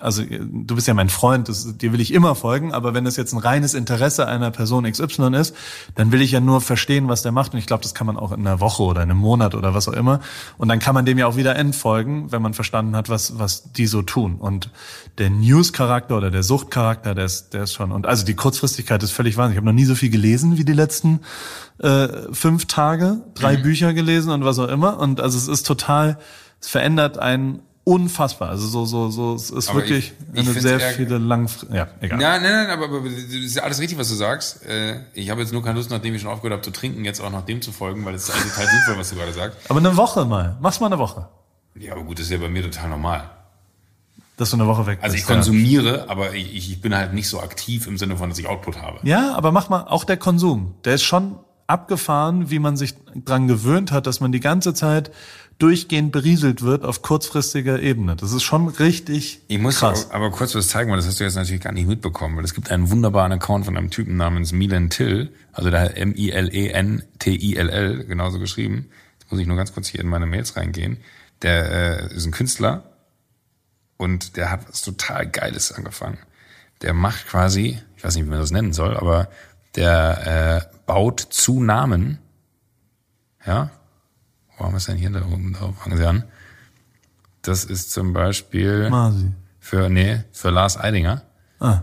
also 0.00 0.22
äh, 0.22 0.40
du 0.40 0.74
bist 0.74 0.86
ja 0.86 0.94
mein 0.94 1.08
Freund, 1.08 1.48
das, 1.48 1.76
dir 1.78 1.92
will 1.92 2.00
ich 2.00 2.12
immer 2.12 2.34
folgen, 2.34 2.72
aber 2.72 2.94
wenn 2.94 3.04
das 3.04 3.16
jetzt 3.16 3.32
ein 3.32 3.38
reines 3.38 3.74
Interesse 3.74 4.26
einer 4.26 4.50
Person 4.50 4.90
XY 4.90 5.34
ist, 5.34 5.54
dann 5.94 6.12
will 6.12 6.20
ich 6.20 6.32
ja 6.32 6.40
nur 6.40 6.60
verstehen, 6.60 7.08
was 7.08 7.22
der 7.22 7.32
macht. 7.32 7.52
Und 7.52 7.58
ich 7.58 7.66
glaube, 7.66 7.82
das 7.82 7.94
kann 7.94 8.06
man 8.06 8.16
auch 8.16 8.32
in 8.32 8.40
einer 8.40 8.60
Woche 8.60 8.82
oder 8.82 9.02
in 9.02 9.10
einem 9.10 9.20
Monat 9.20 9.54
oder 9.54 9.74
was 9.74 9.88
auch 9.88 9.94
immer. 9.94 10.20
Und 10.58 10.68
dann 10.68 10.78
kann 10.78 10.94
man 10.94 11.06
dem 11.06 11.18
ja 11.18 11.26
auch 11.26 11.36
wieder 11.36 11.56
entfolgen, 11.56 12.30
wenn 12.32 12.42
man 12.42 12.54
verstanden 12.54 12.94
hat, 12.94 13.08
was, 13.08 13.38
was 13.38 13.72
die 13.72 13.86
so 13.86 14.02
tun. 14.02 14.36
Und 14.36 14.70
der 15.18 15.30
News-Charakter 15.30 16.16
oder 16.16 16.30
der 16.30 16.42
Sucht-Charakter, 16.42 17.14
der 17.14 17.24
ist, 17.24 17.54
der 17.54 17.62
ist 17.64 17.72
schon. 17.72 17.92
Und 17.92 18.06
also 18.06 18.24
die 18.24 18.34
Kurzfristigkeit 18.34 19.02
ist 19.02 19.12
völlig 19.12 19.36
wahnsinnig. 19.36 19.56
Ich 19.56 19.58
habe 19.58 19.66
noch 19.66 19.80
nie 19.80 19.86
so 19.86 19.94
viel 19.94 20.10
gelesen 20.10 20.58
wie 20.58 20.64
die 20.64 20.72
letzten 20.74 21.20
äh, 21.78 22.08
fünf 22.32 22.66
Tage, 22.66 23.22
drei 23.34 23.56
Bücher 23.56 23.94
gelesen 23.94 24.32
und 24.32 24.44
was 24.44 24.58
auch 24.58 24.68
immer. 24.68 24.98
Und 24.98 25.20
also 25.20 25.38
es 25.38 25.48
ist 25.48 25.66
total, 25.66 26.18
es 26.60 26.68
verändert 26.68 27.18
einen 27.18 27.62
unfassbar. 27.90 28.48
Also 28.50 28.66
so, 28.68 28.84
so, 28.86 29.10
so, 29.10 29.34
es 29.34 29.50
ist 29.50 29.68
Aber 29.68 29.80
wirklich 29.80 30.12
ich- 30.32 30.40
ich 30.40 30.48
eine 30.48 30.60
sehr 30.60 30.78
viele 30.80 31.18
langfristige, 31.18 31.76
ja, 31.76 31.88
egal. 32.00 32.18
Nein, 32.18 32.42
nein, 32.42 32.52
nein, 32.52 32.70
aber, 32.70 32.84
aber 32.84 33.00
das 33.08 33.12
ist 33.34 33.56
ja 33.56 33.62
alles 33.64 33.80
richtig, 33.80 33.98
was 33.98 34.08
du 34.08 34.14
sagst. 34.14 34.64
Äh, 34.64 35.00
Ich 35.14 35.30
habe 35.30 35.40
jetzt 35.40 35.52
nur 35.52 35.62
keine 35.62 35.76
Lust, 35.78 35.90
nachdem 35.90 36.14
ich 36.14 36.22
schon 36.22 36.30
aufgehört 36.30 36.52
habe 36.52 36.62
zu 36.62 36.70
trinken, 36.70 37.04
jetzt 37.04 37.20
auch 37.20 37.30
nach 37.30 37.44
dem 37.44 37.60
zu 37.62 37.72
folgen, 37.72 38.04
weil 38.04 38.12
das 38.12 38.28
ist 38.28 38.34
eigentlich 38.34 38.52
total 38.52 38.66
sinnvoll, 38.70 38.98
was 38.98 39.10
du 39.10 39.16
gerade 39.16 39.32
sagst. 39.32 39.58
Aber 39.68 39.80
eine 39.80 39.96
Woche 39.96 40.24
mal. 40.24 40.56
Mach's 40.60 40.78
mal 40.80 40.86
eine 40.86 40.98
Woche. 40.98 41.28
Ja, 41.74 41.92
aber 41.92 42.02
gut, 42.04 42.18
das 42.18 42.26
ist 42.26 42.32
ja 42.32 42.38
bei 42.38 42.48
mir 42.48 42.62
total 42.62 42.88
normal. 42.90 43.28
Dass 44.36 44.50
du 44.50 44.56
eine 44.56 44.66
Woche 44.66 44.86
weg 44.86 44.98
bist. 45.00 45.04
Also 45.04 45.16
ich 45.16 45.28
ja. 45.28 45.34
konsumiere, 45.34 46.08
aber 46.08 46.32
ich, 46.34 46.70
ich 46.70 46.80
bin 46.80 46.94
halt 46.94 47.12
nicht 47.12 47.28
so 47.28 47.40
aktiv 47.40 47.86
im 47.86 47.98
Sinne 47.98 48.16
von, 48.16 48.30
dass 48.30 48.38
ich 48.38 48.46
Output 48.48 48.80
habe. 48.80 48.98
Ja, 49.02 49.34
aber 49.34 49.52
mach 49.52 49.68
mal, 49.68 49.82
auch 49.82 50.04
der 50.04 50.16
Konsum, 50.16 50.74
der 50.84 50.94
ist 50.94 51.02
schon 51.02 51.36
abgefahren, 51.66 52.50
wie 52.50 52.58
man 52.58 52.76
sich 52.76 52.94
dran 53.24 53.46
gewöhnt 53.48 53.92
hat, 53.92 54.06
dass 54.06 54.18
man 54.20 54.32
die 54.32 54.40
ganze 54.40 54.74
Zeit 54.74 55.10
durchgehend 55.62 56.12
berieselt 56.12 56.62
wird 56.62 56.84
auf 56.84 57.02
kurzfristiger 57.02 57.80
Ebene. 57.80 58.16
Das 58.16 58.32
ist 58.32 58.42
schon 58.42 58.68
richtig 58.68 59.40
Ich 59.48 59.58
muss 59.58 59.78
krass. 59.78 60.10
aber, 60.10 60.30
kurz 60.30 60.54
was 60.54 60.68
zeigen, 60.68 60.90
weil 60.90 60.96
das 60.96 61.06
hast 61.06 61.20
du 61.20 61.24
jetzt 61.24 61.36
natürlich 61.36 61.62
gar 61.62 61.72
nicht 61.72 61.86
mitbekommen, 61.86 62.36
weil 62.36 62.44
es 62.44 62.54
gibt 62.54 62.70
einen 62.70 62.90
wunderbaren 62.90 63.32
Account 63.32 63.66
von 63.66 63.76
einem 63.76 63.90
Typen 63.90 64.16
namens 64.16 64.52
Milan 64.52 64.90
Till, 64.90 65.32
also 65.52 65.70
der 65.70 65.96
E 65.96 66.00
M-I-L-E-N-T-I-L-L, 66.00 68.04
genauso 68.06 68.38
geschrieben. 68.38 68.88
Jetzt 69.18 69.30
muss 69.30 69.40
ich 69.40 69.46
nur 69.46 69.56
ganz 69.56 69.72
kurz 69.72 69.88
hier 69.88 70.00
in 70.00 70.08
meine 70.08 70.26
Mails 70.26 70.56
reingehen. 70.56 70.98
Der 71.42 72.10
äh, 72.10 72.14
ist 72.14 72.26
ein 72.26 72.32
Künstler 72.32 72.84
und 73.96 74.36
der 74.36 74.50
hat 74.50 74.68
was 74.68 74.82
total 74.82 75.26
Geiles 75.26 75.72
angefangen. 75.72 76.18
Der 76.82 76.94
macht 76.94 77.26
quasi, 77.28 77.78
ich 77.96 78.04
weiß 78.04 78.14
nicht, 78.14 78.24
wie 78.24 78.30
man 78.30 78.40
das 78.40 78.50
nennen 78.50 78.72
soll, 78.72 78.96
aber 78.96 79.28
der 79.76 80.70
äh, 80.72 80.76
baut 80.86 81.20
zu 81.20 81.62
Namen, 81.62 82.18
ja, 83.46 83.70
wo 84.60 84.66
haben 84.66 84.72
wir 84.72 84.76
es 84.78 84.84
denn 84.86 84.98
hier? 84.98 85.10
Da 85.10 85.22
oben, 85.24 85.56
da 85.58 85.72
fangen 85.72 85.96
sie 85.96 86.06
an. 86.06 86.24
Das 87.42 87.64
ist 87.64 87.90
zum 87.90 88.12
Beispiel 88.12 88.90
Masi. 88.90 89.32
für, 89.58 89.88
nee, 89.88 90.22
für 90.32 90.50
Lars 90.50 90.78
Eidinger. 90.78 91.22
Ah, 91.58 91.82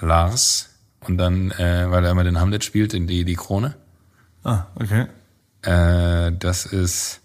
Lars. 0.00 0.70
Und 1.00 1.18
dann, 1.18 1.50
äh, 1.50 1.90
weil 1.90 2.04
er 2.04 2.10
immer 2.10 2.24
den 2.24 2.40
Hamlet 2.40 2.64
spielt, 2.64 2.94
in 2.94 3.06
die, 3.06 3.24
die 3.24 3.34
Krone. 3.34 3.74
ah, 4.42 4.64
okay. 4.74 5.06
Äh, 5.60 6.32
das 6.38 6.64
ist 6.64 7.20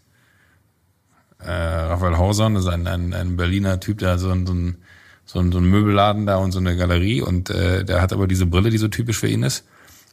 äh, 1.40 1.50
Raphael 1.50 2.18
Hauser, 2.18 2.50
das 2.50 2.64
ist 2.64 2.70
ein, 2.70 2.88
ein, 2.88 3.14
ein 3.14 3.38
Berliner 3.38 3.80
Typ, 3.80 4.00
der 4.00 4.12
hat 4.12 4.20
so 4.20 4.30
ein, 4.32 4.46
so, 4.46 4.54
ein, 4.54 4.78
so, 5.26 5.40
ein, 5.40 5.52
so 5.52 5.60
ein 5.60 5.66
Möbelladen 5.66 6.26
da 6.26 6.38
und 6.38 6.52
so 6.52 6.60
eine 6.60 6.76
Galerie 6.76 7.22
und 7.22 7.50
äh, 7.50 7.86
der 7.86 8.02
hat 8.02 8.12
aber 8.12 8.28
diese 8.28 8.46
Brille, 8.46 8.70
die 8.70 8.78
so 8.78 8.90
typisch 8.90 9.20
für 9.20 9.28
ihn 9.28 9.44
ist. 9.44 9.66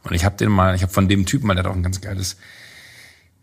Und 0.05 0.15
ich 0.15 0.25
habe 0.25 0.37
den 0.37 0.51
mal, 0.51 0.77
ich 0.77 0.83
habe 0.83 0.93
von 0.93 1.09
dem 1.09 1.27
Typen 1.27 1.49
mal, 1.49 1.55
der 1.55 1.65
hat 1.65 1.71
auch 1.71 1.77
ein 1.77 1.83
ganz 1.83 2.01
geiles, 2.01 2.37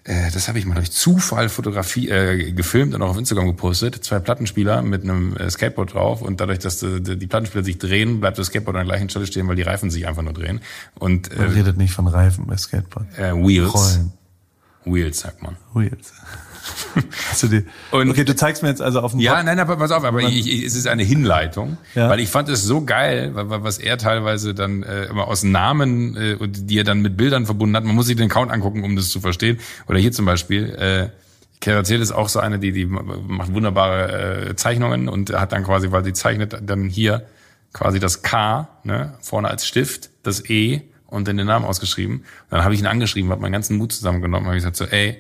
äh, 0.06 0.32
das 0.32 0.48
habe 0.48 0.60
ich 0.60 0.66
mal 0.66 0.76
durch 0.76 0.92
Zufall 0.92 1.48
Fotografie 1.50 2.10
äh, 2.10 2.52
gefilmt 2.52 2.94
und 2.94 3.02
auch 3.02 3.10
auf 3.10 3.18
Instagram 3.18 3.48
gepostet. 3.48 4.04
Zwei 4.04 4.20
Plattenspieler 4.20 4.82
mit 4.82 5.04
einem 5.04 5.36
äh, 5.38 5.50
Skateboard 5.50 5.94
drauf 5.94 6.22
und 6.22 6.42
dadurch, 6.42 6.60
dass 6.60 6.80
die, 6.80 7.02
die 7.02 7.28
Plattenspieler 7.28 7.64
sich 7.64 7.78
drehen, 7.78 8.20
bleibt 8.20 8.38
das 8.38 8.48
Skateboard 8.48 8.76
an 8.76 8.86
der 8.86 8.96
gleichen 8.96 9.10
Stelle 9.10 9.26
stehen, 9.28 9.48
weil 9.48 9.56
die 9.56 9.62
Reifen 9.62 9.90
sich 9.90 10.08
einfach 10.08 10.24
nur 10.24 10.34
drehen. 10.34 10.62
Und 11.00 11.36
Man 11.38 11.48
äh, 11.48 11.52
redet 11.52 11.78
nicht 11.78 11.94
von 11.94 12.08
Reifen 12.08 12.46
bei 12.48 12.58
Skateboard. 12.58 13.08
äh, 13.18 13.34
Wheels, 13.34 13.74
Rollen. 13.74 14.14
Wheels 14.86 15.20
sagt 15.20 15.42
man. 15.42 15.56
Wheels. 15.74 16.14
Und- 17.92 18.10
okay, 18.10 18.24
du 18.24 18.36
zeigst 18.36 18.64
mir 18.64 18.70
jetzt 18.70 18.82
also 18.82 19.02
auf 19.02 19.12
dem 19.12 19.20
Ja, 19.20 19.36
Pod- 19.36 19.46
nein, 19.46 19.60
aber 19.60 19.76
pass 19.78 19.92
auf, 19.92 20.04
aber 20.04 20.22
ich, 20.22 20.48
ich, 20.48 20.64
es 20.64 20.76
ist 20.76 20.88
eine 20.88 21.04
Hinleitung, 21.04 21.78
Ja. 21.96 22.10
weil 22.10 22.20
ich 22.20 22.30
fand 22.30 22.50
es 22.50 22.64
so 22.64 22.84
geil, 22.84 23.32
was 23.34 23.78
er 23.78 23.98
teilweise 23.98 24.54
dann 24.54 24.84
äh, 24.84 25.06
immer 25.06 25.28
aus 25.28 25.44
Namen, 25.44 26.16
äh, 26.16 26.36
und 26.36 26.70
die 26.70 26.78
er 26.80 26.84
dann 26.84 27.02
mit 27.02 27.18
Bildern 27.18 27.46
verbunden 27.46 27.76
hat. 27.76 27.84
Man 27.84 27.96
muss 27.96 28.08
sich 28.08 28.16
den 28.16 28.30
Account 28.30 28.52
angucken, 28.52 28.84
um 28.84 28.96
das 28.96 29.10
zu 29.10 29.20
verstehen. 29.20 29.60
Oder 29.88 30.00
hier 30.00 30.12
zum 30.12 30.26
Beispiel, 30.26 30.70
äh, 30.76 31.10
Kerazil 31.60 32.02
ist 32.02 32.12
auch 32.12 32.30
so 32.30 32.40
eine, 32.40 32.60
die, 32.60 32.72
die 32.74 32.86
macht 32.86 33.54
wunderbare 33.54 34.50
äh, 34.50 34.56
Zeichnungen 34.56 35.08
und 35.10 35.32
hat 35.34 35.52
dann 35.54 35.64
quasi, 35.64 35.92
weil 35.92 36.04
sie 36.04 36.14
zeichnet, 36.14 36.58
dann 36.62 36.90
hier 36.90 37.26
quasi 37.72 38.00
das 38.00 38.22
K, 38.22 38.68
ne, 38.84 39.14
vorne 39.22 39.48
als 39.50 39.66
Stift, 39.66 40.10
das 40.24 40.48
E 40.50 40.82
und 41.08 41.28
dann 41.28 41.38
den 41.38 41.48
Namen 41.48 41.66
ausgeschrieben. 41.66 42.26
Dann 42.50 42.64
habe 42.64 42.74
ich 42.74 42.80
ihn 42.82 42.86
angeschrieben, 42.88 43.32
habe 43.32 43.42
meinen 43.42 43.54
ganzen 43.54 43.78
Mut 43.78 43.94
zusammengenommen, 43.94 44.46
habe 44.48 44.56
gesagt 44.58 44.76
so, 44.76 44.86
ey, 44.86 45.18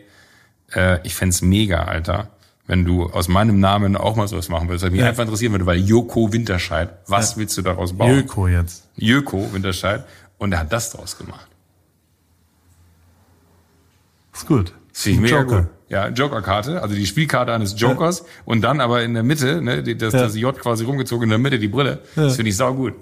äh, 0.76 0.99
ich 1.03 1.15
fänd's 1.15 1.41
mega, 1.41 1.84
Alter, 1.84 2.30
wenn 2.67 2.86
du 2.86 3.05
aus 3.07 3.28
meinem 3.28 3.59
Namen 3.59 3.95
auch 3.97 4.15
mal 4.15 4.28
sowas 4.28 4.49
machen 4.49 4.67
würdest. 4.69 4.84
Das 4.86 4.91
mich 4.91 5.01
Ja. 5.01 5.07
einfach 5.07 5.24
interessieren 5.24 5.51
würde, 5.51 5.65
weil 5.65 5.80
Joko 5.80 6.32
Winterscheid, 6.32 6.89
was 7.07 7.38
willst 7.38 7.57
du 7.57 7.61
daraus 7.61 7.93
bauen? 7.97 8.11
Jöko 8.15 8.47
jetzt. 8.47 8.88
Joko 8.95 9.51
Winterscheid. 9.53 10.05
Und 10.38 10.51
er 10.53 10.59
hat 10.59 10.71
das 10.74 10.91
draus 10.91 11.17
gemacht. 11.17 11.47
Ist 14.34 14.47
gut. 14.47 14.74
Finde 14.91 15.15
ich 15.15 15.21
mega 15.32 15.41
Joker. 15.41 15.61
gut. 15.63 15.69
Ja, 15.89 16.07
Joker-Karte, 16.07 16.82
also 16.82 16.95
die 16.95 17.05
Spielkarte 17.05 17.53
eines 17.53 17.80
Jokers 17.80 18.26
und 18.45 18.61
dann 18.61 18.82
aber 18.82 19.03
in 19.03 19.13
der 19.13 19.21
Mitte, 19.24 19.61
ne, 19.61 19.84
das, 19.84 20.13
Ja. 20.13 20.21
das 20.21 20.36
J 20.36 20.57
quasi 20.57 20.86
rumgezogen 20.86 21.24
in 21.26 21.30
der 21.30 21.38
Mitte, 21.38 21.59
die 21.59 21.67
Brille. 21.67 21.99
Das 22.15 22.36
finde 22.36 22.49
ich 22.49 22.57
sau 22.57 22.74
gut. 22.74 22.93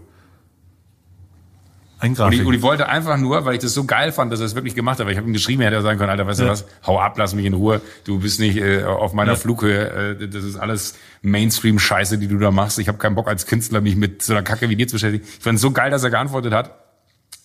Ein 2.01 2.11
Und 2.11 2.17
Grafik. 2.17 2.41
ich, 2.41 2.45
und 2.47 2.53
ich 2.55 2.61
wollte 2.63 2.89
einfach 2.89 3.17
nur, 3.17 3.45
weil 3.45 3.53
ich 3.53 3.59
das 3.61 3.73
so 3.75 3.83
geil 3.85 4.11
fand, 4.11 4.33
dass 4.33 4.39
er 4.39 4.47
es 4.47 4.55
wirklich 4.55 4.73
gemacht 4.75 4.99
hat, 4.99 5.05
weil 5.05 5.13
ich 5.13 5.17
habe 5.19 5.27
ihm 5.29 5.33
geschrieben, 5.33 5.61
er 5.61 5.69
hätte 5.69 5.81
sagen 5.83 5.99
können, 5.99 6.09
Alter, 6.09 6.25
weißt 6.25 6.39
du 6.39 6.45
Ja. 6.45 6.49
was, 6.49 6.65
hau 6.85 6.99
ab, 6.99 7.13
lass 7.17 7.35
mich 7.35 7.45
in 7.45 7.53
Ruhe, 7.53 7.79
du 8.05 8.19
bist 8.19 8.39
nicht 8.39 8.57
äh, 8.57 8.83
auf 8.83 9.13
meiner 9.13 9.33
Ja. 9.33 9.37
Flughöhe, 9.37 10.17
äh, 10.19 10.27
das 10.27 10.43
ist 10.43 10.55
alles 10.57 10.95
Mainstream-Scheiße, 11.21 12.17
die 12.17 12.27
du 12.27 12.37
da 12.39 12.49
machst. 12.51 12.79
Ich 12.79 12.87
habe 12.87 12.97
keinen 12.97 13.15
Bock 13.15 13.27
als 13.27 13.45
Künstler, 13.45 13.81
mich 13.81 13.95
mit 13.95 14.23
so 14.23 14.33
einer 14.33 14.41
Kacke 14.43 14.67
wie 14.69 14.75
dir 14.75 14.87
zu 14.87 14.95
beschäftigen. 14.95 15.23
Ich 15.37 15.43
fand 15.43 15.55
es 15.57 15.61
so 15.61 15.71
geil, 15.71 15.91
dass 15.91 16.03
er 16.03 16.09
geantwortet 16.09 16.53
hat 16.53 16.75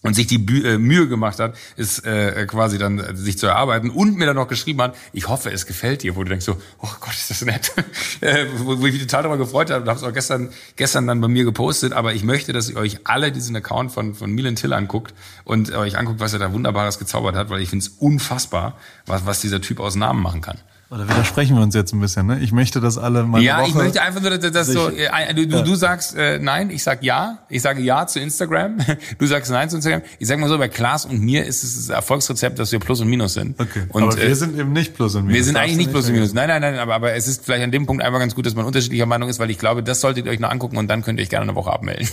und 0.07 0.15
sich 0.15 0.27
die 0.27 0.39
Bü 0.39 0.63
äh, 0.63 0.79
Mühe 0.79 1.09
gemacht 1.09 1.39
hat, 1.41 1.57
es 1.77 1.99
äh, 2.01 2.47
quasi 2.47 2.79
dann 2.79 2.99
äh, 2.99 3.17
sich 3.17 3.39
zu 3.39 3.47
erarbeiten 3.47 3.91
und 3.91 4.17
mir 4.17 4.27
dann 4.27 4.37
noch 4.37 4.49
geschrieben 4.49 4.81
hat, 4.83 4.97
ich 5.13 5.29
hoffe, 5.29 5.51
es 5.51 5.67
gefällt 5.67 6.03
dir, 6.03 6.17
wo 6.17 6.23
du 6.23 6.31
denkst 6.31 6.47
so, 6.47 6.57
oh 6.81 6.89
Gott, 7.01 7.15
ist 7.15 7.31
das 7.31 7.43
nett, 7.43 7.73
äh, 8.21 8.47
wo, 8.59 8.81
wo 8.81 8.87
ich 8.87 8.93
mich 8.93 9.03
total 9.03 9.25
darüber 9.25 9.39
gefreut 9.39 9.71
habe, 9.71 9.85
habe 9.87 9.99
es 9.99 10.05
auch 10.05 10.13
gestern 10.13 10.51
gestern 10.77 11.07
dann 11.07 11.21
bei 11.21 11.29
mir 11.29 11.45
gepostet, 11.45 11.93
aber 11.93 12.15
ich 12.15 12.23
möchte, 12.23 12.53
dass 12.53 12.71
ihr 12.71 12.77
euch 12.77 13.01
alle 13.05 13.33
diesen 13.33 13.57
Account 13.57 13.93
von 13.93 14.15
von 14.15 14.31
Milan 14.31 14.57
Till 14.57 14.73
anguckt 14.73 15.15
und 15.45 15.73
euch 15.73 15.99
anguckt, 15.99 16.21
was 16.21 16.33
er 16.33 16.39
da 16.39 16.53
wunderbares 16.53 16.99
gezaubert 16.99 17.35
hat, 17.35 17.51
weil 17.51 17.61
ich 17.61 17.71
finde 17.71 17.85
es 17.85 17.89
unfassbar, 17.99 18.79
was 19.07 19.27
was 19.27 19.41
dieser 19.41 19.61
Typ 19.61 19.81
aus 19.81 19.97
Namen 19.97 20.23
machen 20.23 20.41
kann. 20.41 20.59
Oder 20.89 21.09
widersprechen 21.09 21.57
wir 21.57 21.65
uns 21.65 21.75
jetzt 21.75 21.93
ein 21.93 22.01
bisschen, 22.01 22.29
ne? 22.29 22.39
Ich 22.39 22.53
möchte, 22.53 22.81
dass 22.81 22.97
alle 22.97 23.25
mal 23.25 23.43
Ja, 23.43 23.67
ich 23.67 23.75
möchte 23.75 24.01
einfach 24.01 24.21
nur, 24.21 24.39
dass, 24.39 24.69
so, 24.69 24.89
äh, 24.89 25.35
du, 25.35 25.49
du, 25.49 25.65
du 25.65 25.75
sagst 25.75 26.15
äh, 26.15 26.39
nein, 26.39 26.71
ich 26.71 26.85
sag 26.85 27.03
ja, 27.03 27.39
ich 27.49 27.61
sage 27.61 27.83
ja 27.83 28.07
zu 28.07 28.21
Instagram, 28.21 28.79
du 29.19 29.27
sagst 29.27 29.51
nein 29.51 29.69
zu 29.69 29.77
Instagram. 29.77 30.03
Ich 30.21 30.29
sag 30.29 30.39
mal 30.39 30.49
so, 30.49 30.57
bei 30.59 30.69
Klaas 30.69 31.05
und 31.05 31.19
mir 31.19 31.45
ist 31.45 31.65
es 31.65 31.75
das 31.75 31.89
Erfolgsrezept, 31.89 32.61
dass 32.61 32.71
wir 32.71 32.79
Plus 32.79 33.01
und 33.01 33.09
Minus 33.09 33.35
sind. 33.35 33.59
Okay. 33.59 33.83
Und, 33.89 34.05
aber 34.05 34.17
wir 34.17 34.23
äh, 34.23 34.35
sind 34.37 34.57
eben 34.57 34.73
nicht 34.73 34.95
Plus 34.95 35.17
und 35.17 35.25
Minus. 35.25 35.35
wir 35.35 35.45
sind 35.45 35.57
eigentlich 35.57 35.77
nicht 35.77 35.91
Plus 35.91 36.07
und. 36.07 36.13
Minus. 36.13 36.35
Nein, 36.35 36.47
nein, 36.47 36.61
nein, 36.61 36.79
aber, 36.79 36.95
aber 36.95 37.15
es 37.15 37.27
ist 37.27 37.45
vielleicht 37.45 37.65
an 37.65 37.73
dem 37.73 37.87
Punkt 37.87 38.05
einfach 38.05 38.21
ganz 38.21 38.37
gut, 38.37 38.47
dass 38.47 38.55
man 38.55 38.65
unterschiedlicher 38.65 39.07
Meinung 39.07 39.29
ist, 39.29 39.41
weil 39.41 39.51
ich 39.51 39.59
glaube, 39.59 39.83
das 39.83 40.01
solltet 40.01 40.27
ihr 40.27 40.31
euch 40.31 40.41
noch 40.41 40.53
angucken 40.53 40.77
und 40.77 40.87
dann 40.87 41.03
könnt 41.03 41.19
ihr 41.19 41.25
euch 41.25 41.31
gerne 41.31 41.43
eine 41.43 41.57
Woche 41.57 41.73
abmelden. 41.73 42.09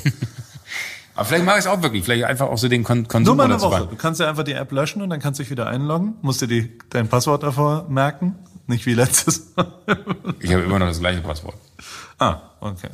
aber 1.15 1.25
vielleicht 1.25 1.45
mache 1.45 1.59
ich 1.59 1.65
es 1.65 1.67
auch 1.67 1.83
wirklich, 1.83 2.05
vielleicht 2.05 2.23
einfach 2.23 2.47
auch 2.47 2.57
so 2.57 2.67
den 2.67 2.83
Kon 2.83 3.01
Nur 3.01 3.07
Konsum 3.07 3.37
mal 3.37 3.43
eine 3.43 3.61
Woche. 3.61 3.87
Du 3.87 3.97
kannst 3.97 4.19
ja 4.19 4.27
einfach 4.27 4.43
die 4.43 4.53
App 4.53 4.71
löschen 4.71 5.03
und 5.03 5.11
dann 5.11 5.19
kannst 5.19 5.39
du 5.39 5.43
dich 5.43 5.51
wieder 5.51 5.67
einloggen. 5.67 6.15
Musst 6.23 6.41
dir 6.41 6.47
die, 6.47 6.75
dein 6.89 7.07
Passwort 7.07 7.43
davor 7.43 7.85
merken. 7.87 8.33
Nicht 8.67 8.85
wie 8.85 8.93
letztes 8.93 9.53
Mal. 9.55 9.67
Ich 10.39 10.51
habe 10.53 10.63
immer 10.63 10.79
noch 10.79 10.87
das 10.87 10.99
gleiche 10.99 11.21
Passwort. 11.21 11.55
ah, 12.19 12.37
okay. 12.59 12.89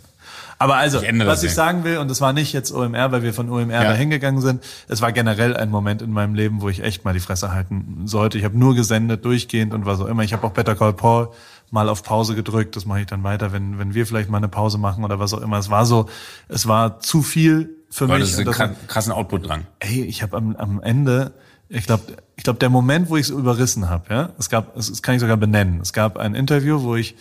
Aber 0.62 0.76
also, 0.76 1.02
Ich 1.02 1.26
was 1.26 1.42
ich 1.44 1.54
sagen 1.54 1.86
will, 1.86 2.00
und 2.00 2.10
das 2.10 2.20
war 2.20 2.34
nicht 2.34 2.52
jetzt 2.52 2.74
OMR, 2.74 3.14
weil 3.14 3.24
wir 3.24 3.34
von 3.34 3.50
OMR 3.50 3.72
Ja. 3.82 3.84
da 3.84 3.94
hingegangen 3.94 4.42
sind, 4.42 4.62
es 4.90 5.02
war 5.02 5.14
generell 5.14 5.56
ein 5.56 5.70
Moment 5.70 6.02
in 6.02 6.12
meinem 6.12 6.36
Leben, 6.36 6.60
wo 6.62 6.68
ich 6.68 6.84
echt 6.84 7.06
mal 7.06 7.14
die 7.14 7.22
Fresse 7.22 7.54
halten 7.54 8.02
sollte. 8.08 8.38
Ich 8.38 8.44
habe 8.44 8.58
nur 8.58 8.76
gesendet, 8.76 9.24
durchgehend 9.24 9.74
und 9.74 9.86
was 9.86 10.02
auch 10.02 10.08
immer. 10.08 10.24
Ich 10.24 10.34
habe 10.34 10.46
auch 10.46 10.52
Better 10.52 10.76
Call 10.76 10.92
Paul 10.94 11.30
mal 11.72 11.88
auf 11.88 12.04
Pause 12.04 12.36
gedrückt. 12.36 12.76
Das 12.76 12.86
mache 12.86 13.00
ich 13.02 13.06
dann 13.06 13.24
weiter, 13.24 13.54
wenn, 13.54 13.80
wenn 13.80 13.94
wir 13.94 14.06
vielleicht 14.06 14.30
mal 14.30 14.38
eine 14.40 14.50
Pause 14.50 14.78
machen 14.80 15.06
oder 15.06 15.18
was 15.20 15.34
auch 15.34 15.42
immer. 15.42 15.60
Es 15.60 15.70
war 15.70 15.86
so, 15.86 16.10
es 16.50 16.68
war 16.68 17.00
zu 17.00 17.22
viel 17.22 17.70
für 17.90 18.10
Weil 18.10 18.20
mich. 18.20 18.32
das 18.36 18.40
ist 18.40 18.60
ein 18.60 18.76
krassen 18.88 19.14
Output 19.14 19.48
dran. 19.48 19.66
ey, 19.80 20.04
ich 20.04 20.24
habe 20.24 20.36
am, 20.36 20.58
am 20.58 20.82
Ende, 20.82 21.32
ich 21.70 21.86
glaube, 21.86 22.18
ich 22.36 22.44
glaube, 22.44 22.60
der 22.60 22.70
Moment, 22.70 23.10
wo 23.10 23.18
ich 23.18 23.28
es 23.28 23.30
überrissen 23.30 23.90
habe, 23.90 24.14
ja, 24.14 24.30
es 24.40 24.50
gab, 24.50 24.76
es, 24.76 24.90
das 24.90 25.04
kann 25.04 25.16
ich 25.16 25.22
sogar 25.22 25.38
benennen. 25.38 25.80
Es 25.82 25.94
gab 25.94 26.18
ein 26.18 26.34
Interview, 26.34 26.82
wo 26.82 26.96
ich, 26.96 27.16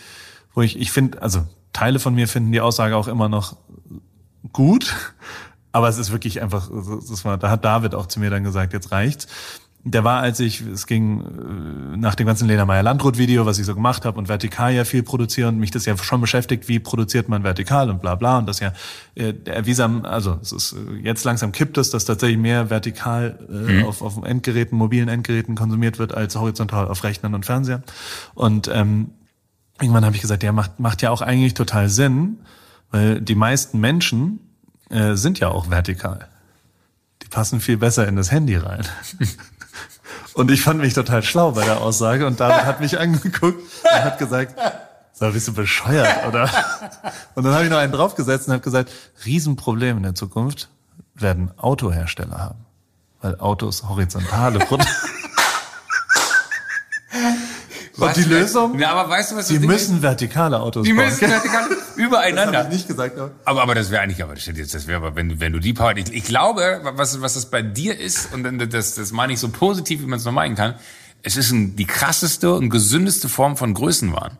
wo 0.54 0.62
ich, 0.62 0.78
ich 0.78 0.90
finde, 0.90 1.20
also 1.22 1.46
Teile 1.72 1.98
von 1.98 2.14
mir 2.14 2.28
finden 2.28 2.50
die 2.50 2.62
Aussage 2.62 2.96
auch 2.96 3.08
immer 3.08 3.28
noch 3.28 3.56
gut, 4.52 4.94
aber 5.72 5.88
es 5.88 5.98
ist 5.98 6.10
wirklich 6.10 6.40
einfach, 6.40 6.70
das 6.70 7.24
war, 7.24 7.36
da 7.36 7.50
hat 7.50 7.64
David 7.64 7.94
auch 7.94 8.06
zu 8.06 8.20
mir 8.20 8.30
dann 8.30 8.42
gesagt, 8.42 8.72
jetzt 8.72 8.90
reicht's. 8.90 9.28
Der 9.90 10.04
war, 10.04 10.20
als 10.20 10.38
ich, 10.40 10.60
es 10.60 10.86
ging 10.86 11.20
äh, 11.20 11.96
nach 11.96 12.14
dem 12.14 12.26
ganzen 12.26 12.46
Lena 12.48 12.64
Meyer 12.64 12.82
Landrut 12.82 13.16
Video, 13.16 13.46
was 13.46 13.58
ich 13.58 13.66
so 13.66 13.74
gemacht 13.74 14.04
habe 14.04 14.18
und 14.18 14.28
vertikal 14.28 14.72
ja 14.74 14.84
viel 14.84 15.02
produzieren 15.02 15.54
und 15.54 15.60
mich 15.60 15.70
das 15.70 15.86
ja 15.86 15.96
schon 15.96 16.20
beschäftigt, 16.20 16.68
wie 16.68 16.78
produziert 16.78 17.28
man 17.28 17.42
vertikal 17.44 17.88
und 17.90 18.00
bla 18.00 18.14
bla 18.14 18.38
und 18.38 18.46
das 18.46 18.60
ja, 18.60 18.72
äh, 19.14 19.32
der 19.32 19.66
wie 19.66 19.74
sam- 19.74 20.04
also 20.04 20.38
es 20.42 20.52
ist 20.52 20.72
äh, 20.74 20.96
jetzt 21.02 21.24
langsam 21.24 21.52
kippt 21.52 21.78
es, 21.78 21.90
dass 21.90 22.04
tatsächlich 22.04 22.38
mehr 22.38 22.70
vertikal 22.70 23.38
äh, 23.50 23.82
auf, 23.84 24.02
auf 24.02 24.22
Endgeräten, 24.22 24.76
mobilen 24.76 25.08
Endgeräten 25.08 25.54
konsumiert 25.54 25.98
wird 25.98 26.14
als 26.14 26.36
horizontal 26.36 26.88
auf 26.88 27.04
Rechnern 27.04 27.34
und 27.34 27.46
Fernseher 27.46 27.82
und 28.34 28.68
ähm, 28.72 29.10
irgendwann 29.80 30.04
habe 30.04 30.16
ich 30.16 30.22
gesagt, 30.22 30.42
ja, 30.42 30.52
macht, 30.52 30.80
macht 30.80 31.02
ja 31.02 31.10
auch 31.10 31.22
eigentlich 31.22 31.54
total 31.54 31.88
Sinn, 31.88 32.38
weil 32.90 33.20
die 33.20 33.34
meisten 33.34 33.78
Menschen 33.80 34.40
äh, 34.90 35.14
sind 35.14 35.38
ja 35.40 35.48
auch 35.48 35.70
vertikal. 35.70 36.26
Die 37.22 37.28
passen 37.28 37.60
viel 37.60 37.76
besser 37.76 38.06
in 38.08 38.16
das 38.16 38.30
Handy 38.30 38.56
rein. 38.56 38.84
Und 40.38 40.52
ich 40.52 40.62
fand 40.62 40.78
mich 40.78 40.94
total 40.94 41.24
schlau 41.24 41.50
bei 41.50 41.64
der 41.64 41.80
Aussage 41.80 42.24
und 42.24 42.38
David 42.38 42.64
hat 42.64 42.80
mich 42.80 42.96
angeguckt 43.00 43.60
und 43.82 44.04
hat 44.04 44.20
gesagt, 44.20 44.54
so, 45.12 45.32
bist 45.32 45.48
du 45.48 45.52
bescheuert, 45.52 46.28
oder? 46.28 46.48
Und 47.34 47.42
dann 47.42 47.52
habe 47.54 47.64
ich 47.64 47.70
noch 47.70 47.78
einen 47.78 47.92
draufgesetzt 47.92 48.46
und 48.46 48.52
habe 48.52 48.62
gesagt, 48.62 48.92
Riesenproblem 49.24 49.96
in 49.96 50.02
der 50.04 50.14
Zukunft 50.14 50.68
werden 51.16 51.50
Autohersteller 51.58 52.38
haben. 52.38 52.66
Weil 53.20 53.40
Autos 53.40 53.88
horizontale 53.88 54.60
Produkte. 54.60 54.92
Und 57.98 58.16
die 58.16 58.22
Lösung? 58.22 58.78
Ja, 58.78 58.92
aber 58.92 59.10
weißt 59.10 59.32
du, 59.32 59.36
was 59.36 59.46
das 59.46 59.54
Die 59.54 59.58
Ding 59.58 59.68
müssen 59.70 60.02
vertikale 60.02 60.60
Autos 60.60 60.86
ist? 60.86 60.90
Die 60.90 60.94
bauen. 60.96 61.06
müssen 61.06 61.28
vertikal 61.28 61.68
das 61.68 61.96
übereinander. 61.96 62.58
habe 62.58 62.68
ich 62.68 62.74
nicht 62.74 62.88
gesagt. 62.88 63.18
Aber 63.18 63.32
Aber, 63.44 63.62
aber 63.62 63.74
das 63.74 63.90
wäre 63.90 64.02
eigentlich, 64.02 64.22
aber 64.22 64.34
das 64.34 64.46
jetzt, 64.46 64.74
das 64.74 64.86
wäre 64.86 64.98
aber, 64.98 65.16
wenn 65.16 65.28
du, 65.30 65.40
wenn 65.40 65.52
du 65.52 65.58
die 65.58 65.72
Power, 65.74 65.96
ich, 65.96 66.12
ich 66.12 66.24
glaube, 66.24 66.80
was, 66.94 67.20
was 67.20 67.34
das 67.34 67.46
bei 67.46 67.62
dir 67.62 67.98
ist, 67.98 68.32
und 68.32 68.44
dann, 68.44 68.58
das, 68.70 68.94
das 68.94 69.12
meine 69.12 69.32
ich 69.32 69.40
so 69.40 69.48
positiv, 69.48 70.00
wie 70.02 70.06
man 70.06 70.18
es 70.18 70.24
nur 70.24 70.32
meinen 70.32 70.54
kann, 70.54 70.74
es 71.22 71.36
ist 71.36 71.50
ein, 71.50 71.74
die 71.76 71.86
krasseste 71.86 72.54
und 72.54 72.70
gesündeste 72.70 73.28
Form 73.28 73.56
von 73.56 73.74
Größenwahn. 73.74 74.38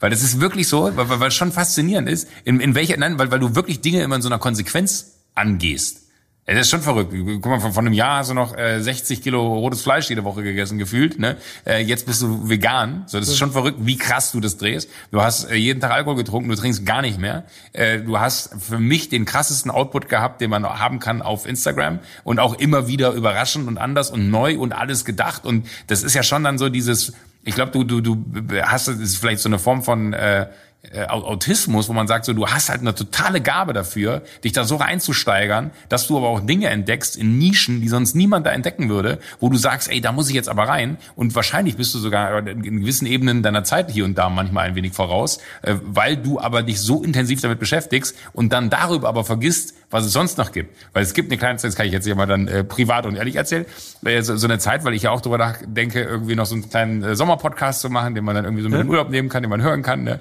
Weil 0.00 0.10
das 0.10 0.22
ist 0.22 0.40
wirklich 0.40 0.68
so, 0.68 0.84
weil, 0.96 1.08
weil, 1.08 1.20
weil 1.20 1.28
es 1.28 1.34
schon 1.34 1.52
faszinierend 1.52 2.08
ist, 2.08 2.28
in, 2.44 2.60
in 2.60 2.74
welcher, 2.74 2.96
nein, 2.96 3.18
weil, 3.18 3.30
weil 3.30 3.38
du 3.40 3.54
wirklich 3.54 3.80
Dinge 3.80 4.02
immer 4.02 4.16
in 4.16 4.22
so 4.22 4.28
einer 4.28 4.38
Konsequenz 4.38 5.12
angehst. 5.34 6.05
Das 6.54 6.60
ist 6.60 6.70
schon 6.70 6.82
verrückt. 6.82 7.12
Guck 7.12 7.46
mal, 7.46 7.60
von, 7.60 7.72
von 7.72 7.86
einem 7.86 7.92
Jahr 7.92 8.18
hast 8.18 8.30
du 8.30 8.34
noch 8.34 8.56
äh, 8.56 8.80
60 8.80 9.20
Kilo 9.20 9.42
rotes 9.58 9.82
Fleisch 9.82 10.08
jede 10.08 10.22
Woche 10.22 10.44
gegessen, 10.44 10.78
gefühlt. 10.78 11.18
Ne? 11.18 11.36
Äh, 11.66 11.82
jetzt 11.82 12.06
bist 12.06 12.22
du 12.22 12.48
vegan. 12.48 13.02
So, 13.06 13.18
das 13.18 13.28
ist 13.28 13.36
schon 13.36 13.50
verrückt, 13.50 13.78
wie 13.80 13.96
krass 13.96 14.30
du 14.30 14.38
das 14.38 14.56
drehst. 14.56 14.88
Du 15.10 15.22
hast 15.22 15.50
äh, 15.50 15.56
jeden 15.56 15.80
Tag 15.80 15.90
Alkohol 15.90 16.14
getrunken, 16.14 16.48
du 16.48 16.54
trinkst 16.54 16.86
gar 16.86 17.02
nicht 17.02 17.18
mehr. 17.18 17.44
Äh, 17.72 17.98
du 17.98 18.20
hast 18.20 18.54
für 18.60 18.78
mich 18.78 19.08
den 19.08 19.24
krassesten 19.24 19.72
Output 19.72 20.08
gehabt, 20.08 20.40
den 20.40 20.50
man 20.50 20.64
haben 20.64 21.00
kann 21.00 21.20
auf 21.20 21.46
Instagram. 21.46 21.98
Und 22.22 22.38
auch 22.38 22.54
immer 22.54 22.86
wieder 22.86 23.10
überraschend 23.10 23.66
und 23.66 23.76
anders 23.76 24.10
und 24.12 24.30
neu 24.30 24.56
und 24.56 24.72
alles 24.72 25.04
gedacht. 25.04 25.46
Und 25.46 25.66
das 25.88 26.04
ist 26.04 26.14
ja 26.14 26.22
schon 26.22 26.44
dann 26.44 26.58
so 26.58 26.68
dieses, 26.68 27.12
ich 27.42 27.56
glaube, 27.56 27.72
du, 27.72 27.82
du, 27.82 28.00
du 28.00 28.62
hast, 28.62 28.86
das 28.86 28.98
ist 28.98 29.16
vielleicht 29.16 29.40
so 29.40 29.48
eine 29.48 29.58
Form 29.58 29.82
von... 29.82 30.12
Äh, 30.12 30.46
äh, 30.92 31.06
Au- 31.08 31.24
Autismus, 31.24 31.88
wo 31.88 31.92
man 31.92 32.06
sagt, 32.06 32.24
so 32.24 32.32
du 32.32 32.46
hast 32.46 32.68
halt 32.68 32.80
eine 32.80 32.94
totale 32.94 33.40
Gabe 33.40 33.72
dafür, 33.72 34.22
dich 34.44 34.52
da 34.52 34.64
so 34.64 34.76
reinzusteigern, 34.76 35.70
dass 35.88 36.06
du 36.06 36.16
aber 36.16 36.28
auch 36.28 36.40
Dinge 36.40 36.68
entdeckst 36.68 37.16
in 37.16 37.38
Nischen, 37.38 37.80
die 37.80 37.88
sonst 37.88 38.14
niemand 38.14 38.46
da 38.46 38.50
entdecken 38.50 38.88
würde, 38.88 39.18
wo 39.40 39.48
du 39.48 39.56
sagst, 39.56 39.90
ey, 39.90 40.00
da 40.00 40.12
muss 40.12 40.28
ich 40.28 40.34
jetzt 40.34 40.48
aber 40.48 40.68
rein. 40.68 40.98
Und 41.14 41.34
wahrscheinlich 41.34 41.76
bist 41.76 41.94
du 41.94 41.98
sogar 41.98 42.46
in 42.46 42.62
gewissen 42.80 43.06
Ebenen 43.06 43.42
deiner 43.42 43.64
Zeit 43.64 43.90
hier 43.90 44.04
und 44.04 44.16
da 44.18 44.28
manchmal 44.28 44.68
ein 44.68 44.74
wenig 44.74 44.92
voraus, 44.92 45.38
äh, 45.62 45.74
weil 45.82 46.16
du 46.16 46.40
aber 46.40 46.62
dich 46.62 46.80
so 46.80 47.02
intensiv 47.02 47.40
damit 47.40 47.58
beschäftigst 47.58 48.16
und 48.32 48.52
dann 48.52 48.70
darüber 48.70 49.08
aber 49.08 49.24
vergisst, 49.24 49.74
was 49.90 50.04
es 50.04 50.12
sonst 50.12 50.36
noch 50.38 50.50
gibt. 50.52 50.76
Weil 50.92 51.02
es 51.04 51.14
gibt 51.14 51.30
eine 51.30 51.38
kleine 51.38 51.58
Zeit, 51.58 51.68
das 51.68 51.76
kann 51.76 51.86
ich 51.86 51.92
jetzt 51.92 52.04
hier 52.04 52.16
mal 52.16 52.26
dann 52.26 52.48
äh, 52.48 52.64
privat 52.64 53.06
und 53.06 53.16
ehrlich 53.16 53.36
erzählen, 53.36 53.66
äh, 54.04 54.20
so, 54.22 54.36
so 54.36 54.46
eine 54.46 54.58
Zeit, 54.58 54.84
weil 54.84 54.94
ich 54.94 55.02
ja 55.02 55.10
auch 55.10 55.20
darüber 55.20 55.38
nachdenke, 55.38 56.02
irgendwie 56.02 56.34
noch 56.34 56.46
so 56.46 56.54
einen 56.56 56.68
kleinen 56.68 57.02
äh, 57.04 57.14
Sommerpodcast 57.16 57.80
zu 57.80 57.90
machen, 57.90 58.14
den 58.14 58.24
man 58.24 58.34
dann 58.34 58.44
irgendwie 58.44 58.62
so 58.62 58.68
mit 58.68 58.80
in 58.80 58.86
den 58.86 58.90
Urlaub 58.90 59.10
nehmen 59.10 59.28
kann, 59.28 59.42
den 59.42 59.50
man 59.50 59.62
hören 59.62 59.82
kann. 59.82 60.02
Ne? 60.04 60.20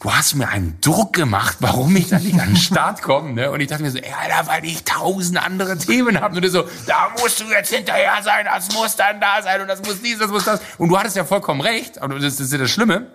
Du 0.00 0.12
hast 0.12 0.34
mir 0.34 0.48
einen 0.48 0.80
Druck 0.80 1.12
gemacht, 1.12 1.56
warum 1.60 1.94
ich 1.96 2.08
da 2.08 2.18
nicht 2.18 2.38
an 2.38 2.48
den 2.48 2.56
Start 2.56 3.02
komme. 3.02 3.32
Ne? 3.32 3.50
Und 3.50 3.60
ich 3.60 3.68
dachte 3.68 3.82
mir 3.82 3.90
so, 3.90 3.98
ey, 3.98 4.12
Alter, 4.12 4.48
weil 4.48 4.64
ich 4.64 4.84
tausend 4.84 5.44
andere 5.44 5.76
Themen 5.78 6.20
habe. 6.20 6.36
Und 6.36 6.44
du 6.44 6.50
so, 6.50 6.64
da 6.86 7.12
musst 7.20 7.40
du 7.40 7.44
jetzt 7.44 7.72
hinterher 7.72 8.22
sein, 8.22 8.46
das 8.46 8.72
muss 8.74 8.96
dann 8.96 9.20
da 9.20 9.42
sein 9.42 9.60
und 9.60 9.68
das 9.68 9.82
muss 9.82 10.00
dies, 10.00 10.18
das 10.18 10.30
muss 10.30 10.44
das. 10.44 10.60
Und 10.78 10.88
du 10.88 10.98
hattest 10.98 11.16
ja 11.16 11.24
vollkommen 11.24 11.60
recht. 11.60 11.98
Und 11.98 12.22
das 12.22 12.40
ist 12.40 12.52
ja 12.52 12.58
das 12.58 12.70
Schlimme. 12.70 13.12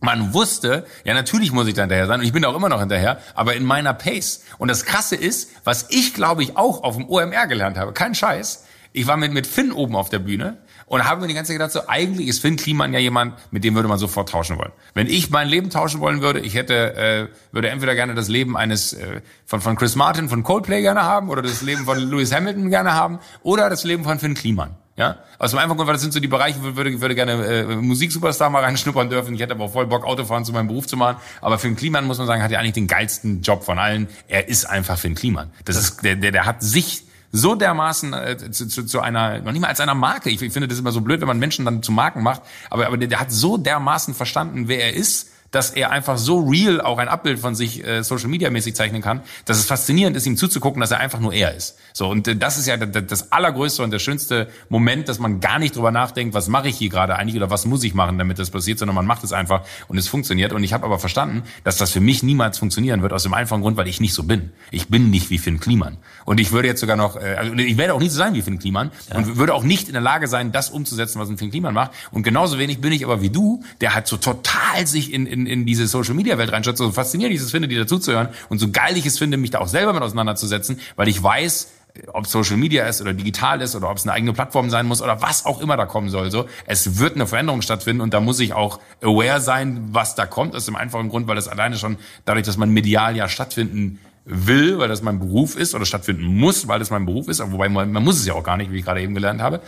Man 0.00 0.34
wusste, 0.34 0.86
ja 1.04 1.14
natürlich 1.14 1.52
muss 1.52 1.66
ich 1.66 1.74
da 1.74 1.82
hinterher 1.82 2.06
sein 2.06 2.20
und 2.20 2.26
ich 2.26 2.32
bin 2.32 2.44
auch 2.44 2.54
immer 2.54 2.68
noch 2.68 2.80
hinterher, 2.80 3.18
aber 3.34 3.54
in 3.54 3.64
meiner 3.64 3.94
Pace. 3.94 4.44
Und 4.58 4.68
das 4.68 4.84
Krasse 4.84 5.16
ist, 5.16 5.50
was 5.64 5.86
ich 5.88 6.12
glaube 6.12 6.42
ich 6.42 6.56
auch 6.56 6.82
auf 6.82 6.96
dem 6.96 7.08
OMR 7.08 7.46
gelernt 7.46 7.78
habe, 7.78 7.94
kein 7.94 8.14
Scheiß, 8.14 8.66
ich 8.92 9.06
war 9.06 9.16
mit, 9.16 9.32
mit 9.32 9.46
Finn 9.46 9.72
oben 9.72 9.96
auf 9.96 10.10
der 10.10 10.18
Bühne 10.18 10.58
und 10.86 11.04
habe 11.04 11.20
mir 11.20 11.26
die 11.26 11.34
ganze 11.34 11.52
Zeit 11.52 11.58
gedacht, 11.58 11.72
so 11.72 11.88
eigentlich 11.88 12.28
ist 12.28 12.40
Finn 12.40 12.56
Kliman 12.56 12.92
ja 12.92 13.00
jemand, 13.00 13.34
mit 13.52 13.64
dem 13.64 13.74
würde 13.74 13.88
man 13.88 13.98
sofort 13.98 14.28
tauschen 14.28 14.58
wollen. 14.58 14.72
Wenn 14.94 15.08
ich 15.08 15.30
mein 15.30 15.48
Leben 15.48 15.68
tauschen 15.68 16.00
wollen 16.00 16.22
würde, 16.22 16.40
ich 16.40 16.54
hätte, 16.54 16.94
äh, 16.94 17.26
würde 17.52 17.68
entweder 17.70 17.94
gerne 17.94 18.14
das 18.14 18.28
Leben 18.28 18.56
eines 18.56 18.92
äh, 18.92 19.20
von, 19.44 19.60
von 19.60 19.76
Chris 19.76 19.96
Martin, 19.96 20.28
von 20.28 20.42
Coldplay 20.42 20.82
gerne 20.82 21.02
haben 21.02 21.28
oder 21.28 21.42
das 21.42 21.62
Leben 21.62 21.84
von 21.84 21.98
Lewis 21.98 22.32
Hamilton 22.32 22.70
gerne 22.70 22.94
haben 22.94 23.18
oder 23.42 23.68
das 23.68 23.84
Leben 23.84 24.04
von 24.04 24.18
Finn 24.18 24.34
Kliman. 24.34 24.76
Ja, 24.96 25.18
aus 25.38 25.50
dem 25.50 25.58
einfachen 25.58 25.76
Grund, 25.76 25.88
weil 25.88 25.94
das 25.94 26.02
sind 26.02 26.14
so 26.14 26.20
die 26.20 26.28
Bereiche, 26.28 26.62
wo 26.62 26.68
ich 26.68 26.76
würde, 26.76 27.00
würde 27.02 27.14
gerne 27.14 27.32
äh, 27.44 27.76
Musiksuperstar 27.76 28.48
mal 28.48 28.62
reinschnuppern 28.64 29.10
dürfen. 29.10 29.34
Ich 29.34 29.40
hätte 29.42 29.52
aber 29.52 29.64
auch 29.64 29.72
voll 29.72 29.86
Bock, 29.86 30.06
Autofahren 30.06 30.46
zu 30.46 30.52
meinem 30.52 30.68
Beruf 30.68 30.86
zu 30.86 30.96
machen. 30.96 31.18
Aber 31.42 31.58
Finn 31.58 31.76
Kliman, 31.76 32.06
muss 32.06 32.16
man 32.16 32.26
sagen, 32.26 32.42
hat 32.42 32.50
ja 32.50 32.60
eigentlich 32.60 32.72
den 32.72 32.86
geilsten 32.86 33.42
Job 33.42 33.62
von 33.62 33.78
allen. 33.78 34.08
Er 34.26 34.48
ist 34.48 34.64
einfach 34.64 34.98
Finn 34.98 35.14
Kliman. 35.14 35.50
Das 35.66 35.76
ist, 35.76 36.02
der, 36.02 36.16
der, 36.16 36.32
der 36.32 36.46
hat 36.46 36.62
sich 36.62 37.05
so 37.36 37.54
dermaßen 37.54 38.12
äh, 38.12 38.36
zu, 38.50 38.66
zu, 38.66 38.84
zu 38.84 39.00
einer, 39.00 39.40
noch 39.40 39.52
nicht 39.52 39.60
mal 39.60 39.68
als 39.68 39.80
einer 39.80 39.94
Marke. 39.94 40.30
Ich, 40.30 40.40
ich 40.40 40.52
finde 40.52 40.68
das 40.68 40.78
immer 40.78 40.92
so 40.92 41.00
blöd, 41.00 41.20
wenn 41.20 41.28
man 41.28 41.38
Menschen 41.38 41.64
dann 41.64 41.82
zu 41.82 41.92
Marken 41.92 42.22
macht. 42.22 42.42
Aber, 42.70 42.86
aber 42.86 42.96
der, 42.96 43.08
der 43.08 43.20
hat 43.20 43.30
so 43.30 43.56
dermaßen 43.56 44.14
verstanden, 44.14 44.68
wer 44.68 44.82
er 44.82 44.94
ist, 44.94 45.30
dass 45.56 45.70
er 45.70 45.90
einfach 45.90 46.18
so 46.18 46.40
real 46.40 46.82
auch 46.82 46.98
ein 46.98 47.08
Abbild 47.08 47.38
von 47.38 47.54
sich 47.54 47.82
äh, 47.82 48.04
Social 48.04 48.28
Media 48.28 48.50
mäßig 48.50 48.76
zeichnen 48.76 49.00
kann, 49.00 49.22
dass 49.46 49.56
es 49.56 49.64
faszinierend 49.64 50.14
ist, 50.14 50.26
ihm 50.26 50.36
zuzugucken, 50.36 50.82
dass 50.82 50.90
er 50.90 51.00
einfach 51.00 51.18
nur 51.18 51.32
er 51.32 51.54
ist. 51.54 51.78
So 51.94 52.10
und 52.10 52.28
äh, 52.28 52.36
das 52.36 52.58
ist 52.58 52.66
ja 52.66 52.76
das, 52.76 53.32
allergrößte 53.32 53.82
und 53.82 53.90
der 53.90 53.98
schönste 53.98 54.48
Moment, 54.68 55.08
dass 55.08 55.18
man 55.18 55.40
gar 55.40 55.58
nicht 55.58 55.74
drüber 55.74 55.90
nachdenkt, 55.92 56.34
was 56.34 56.48
mache 56.48 56.68
ich 56.68 56.76
hier 56.76 56.90
gerade 56.90 57.16
eigentlich 57.16 57.36
oder 57.36 57.48
was 57.48 57.64
muss 57.64 57.82
ich 57.84 57.94
machen, 57.94 58.18
damit 58.18 58.38
das 58.38 58.50
passiert, 58.50 58.78
sondern 58.78 58.94
man 58.94 59.06
macht 59.06 59.24
es 59.24 59.32
einfach 59.32 59.62
und 59.88 59.96
es 59.96 60.08
funktioniert. 60.08 60.52
Und 60.52 60.62
ich 60.62 60.74
habe 60.74 60.84
aber 60.84 60.98
verstanden, 60.98 61.42
dass 61.64 61.78
das 61.78 61.90
für 61.90 62.00
mich 62.00 62.22
niemals 62.22 62.58
funktionieren 62.58 63.00
wird 63.00 63.14
aus 63.14 63.22
dem 63.22 63.32
einfachen 63.32 63.62
Grund, 63.62 63.78
weil 63.78 63.88
ich 63.88 63.98
nicht 63.98 64.12
so 64.12 64.24
bin. 64.24 64.50
Ich 64.70 64.88
bin 64.88 65.08
nicht 65.08 65.30
wie 65.30 65.38
Finn 65.38 65.58
Kliman 65.58 65.96
und 66.26 66.38
ich 66.38 66.52
würde 66.52 66.68
jetzt 66.68 66.82
sogar 66.82 66.96
noch, 66.96 67.16
äh, 67.16 67.36
also 67.36 67.54
ich 67.54 67.78
werde 67.78 67.94
auch 67.94 68.00
nicht 68.00 68.12
so 68.12 68.18
sein 68.18 68.34
wie 68.34 68.42
Finn 68.42 68.58
Kliman 68.58 68.90
und 69.14 69.38
würde 69.38 69.54
auch 69.54 69.62
nicht 69.62 69.88
in 69.88 69.94
der 69.94 70.02
Lage 70.02 70.28
sein, 70.28 70.52
das 70.52 70.68
umzusetzen, 70.68 71.18
was 71.18 71.30
ein 71.30 71.38
Finn 71.38 71.50
Kliman 71.50 71.72
macht. 71.72 71.92
Und 72.10 72.24
genauso 72.24 72.58
wenig 72.58 72.82
bin 72.82 72.92
ich 72.92 73.06
aber 73.06 73.22
wie 73.22 73.30
du, 73.30 73.62
der 73.80 73.94
halt 73.94 74.06
so 74.06 74.18
total 74.18 74.86
sich 74.86 75.14
in, 75.14 75.24
in, 75.24 75.45
in 75.46 75.66
diese 75.66 75.86
Social 75.86 76.14
Media 76.14 76.38
Welt 76.38 76.52
reinschaut, 76.52 76.76
so 76.76 76.90
faszinierend 76.90 77.36
ich 77.36 77.42
es 77.42 77.50
finde, 77.50 77.68
die 77.68 77.76
dazuzuhören 77.76 78.28
und 78.48 78.58
so 78.58 78.70
geil 78.70 78.96
ich 78.96 79.06
es 79.06 79.18
finde, 79.18 79.36
mich 79.36 79.50
da 79.50 79.60
auch 79.60 79.68
selber 79.68 79.92
mit 79.92 80.02
auseinanderzusetzen, 80.02 80.80
weil 80.96 81.08
ich 81.08 81.22
weiß, 81.22 81.68
ob 82.12 82.26
Social 82.26 82.56
Media 82.56 82.84
ist 82.86 83.00
oder 83.00 83.12
digital 83.12 83.60
ist 83.60 83.74
oder 83.74 83.90
ob 83.90 83.96
es 83.96 84.04
eine 84.04 84.12
eigene 84.12 84.32
Plattform 84.32 84.70
sein 84.70 84.86
muss 84.86 85.02
oder 85.02 85.22
was 85.22 85.46
auch 85.46 85.60
immer 85.60 85.76
da 85.76 85.86
kommen 85.86 86.08
soll. 86.08 86.30
So, 86.30 86.46
es 86.66 86.98
wird 86.98 87.14
eine 87.14 87.26
Veränderung 87.26 87.62
stattfinden 87.62 88.02
und 88.02 88.14
da 88.14 88.20
muss 88.20 88.40
ich 88.40 88.52
auch 88.52 88.80
aware 89.02 89.40
sein, 89.40 89.88
was 89.92 90.14
da 90.14 90.26
kommt. 90.26 90.54
Aus 90.54 90.66
dem 90.66 90.76
einfachen 90.76 91.08
Grund, 91.08 91.26
weil 91.26 91.36
das 91.36 91.48
alleine 91.48 91.76
schon 91.76 91.96
dadurch, 92.24 92.44
dass 92.44 92.56
man 92.56 92.70
medial 92.70 93.16
ja 93.16 93.28
stattfinden 93.28 93.98
will, 94.24 94.78
weil 94.78 94.88
das 94.88 95.02
mein 95.02 95.20
Beruf 95.20 95.56
ist 95.56 95.74
oder 95.74 95.86
stattfinden 95.86 96.24
muss, 96.24 96.66
weil 96.66 96.80
das 96.80 96.90
mein 96.90 97.06
Beruf 97.06 97.28
ist, 97.28 97.40
wobei 97.52 97.68
man, 97.68 97.92
man 97.92 98.02
muss 98.02 98.18
es 98.18 98.26
ja 98.26 98.34
auch 98.34 98.42
gar 98.42 98.56
nicht, 98.56 98.72
wie 98.72 98.78
ich 98.78 98.84
gerade 98.84 99.00
eben 99.00 99.14
gelernt 99.14 99.40
habe. 99.40 99.60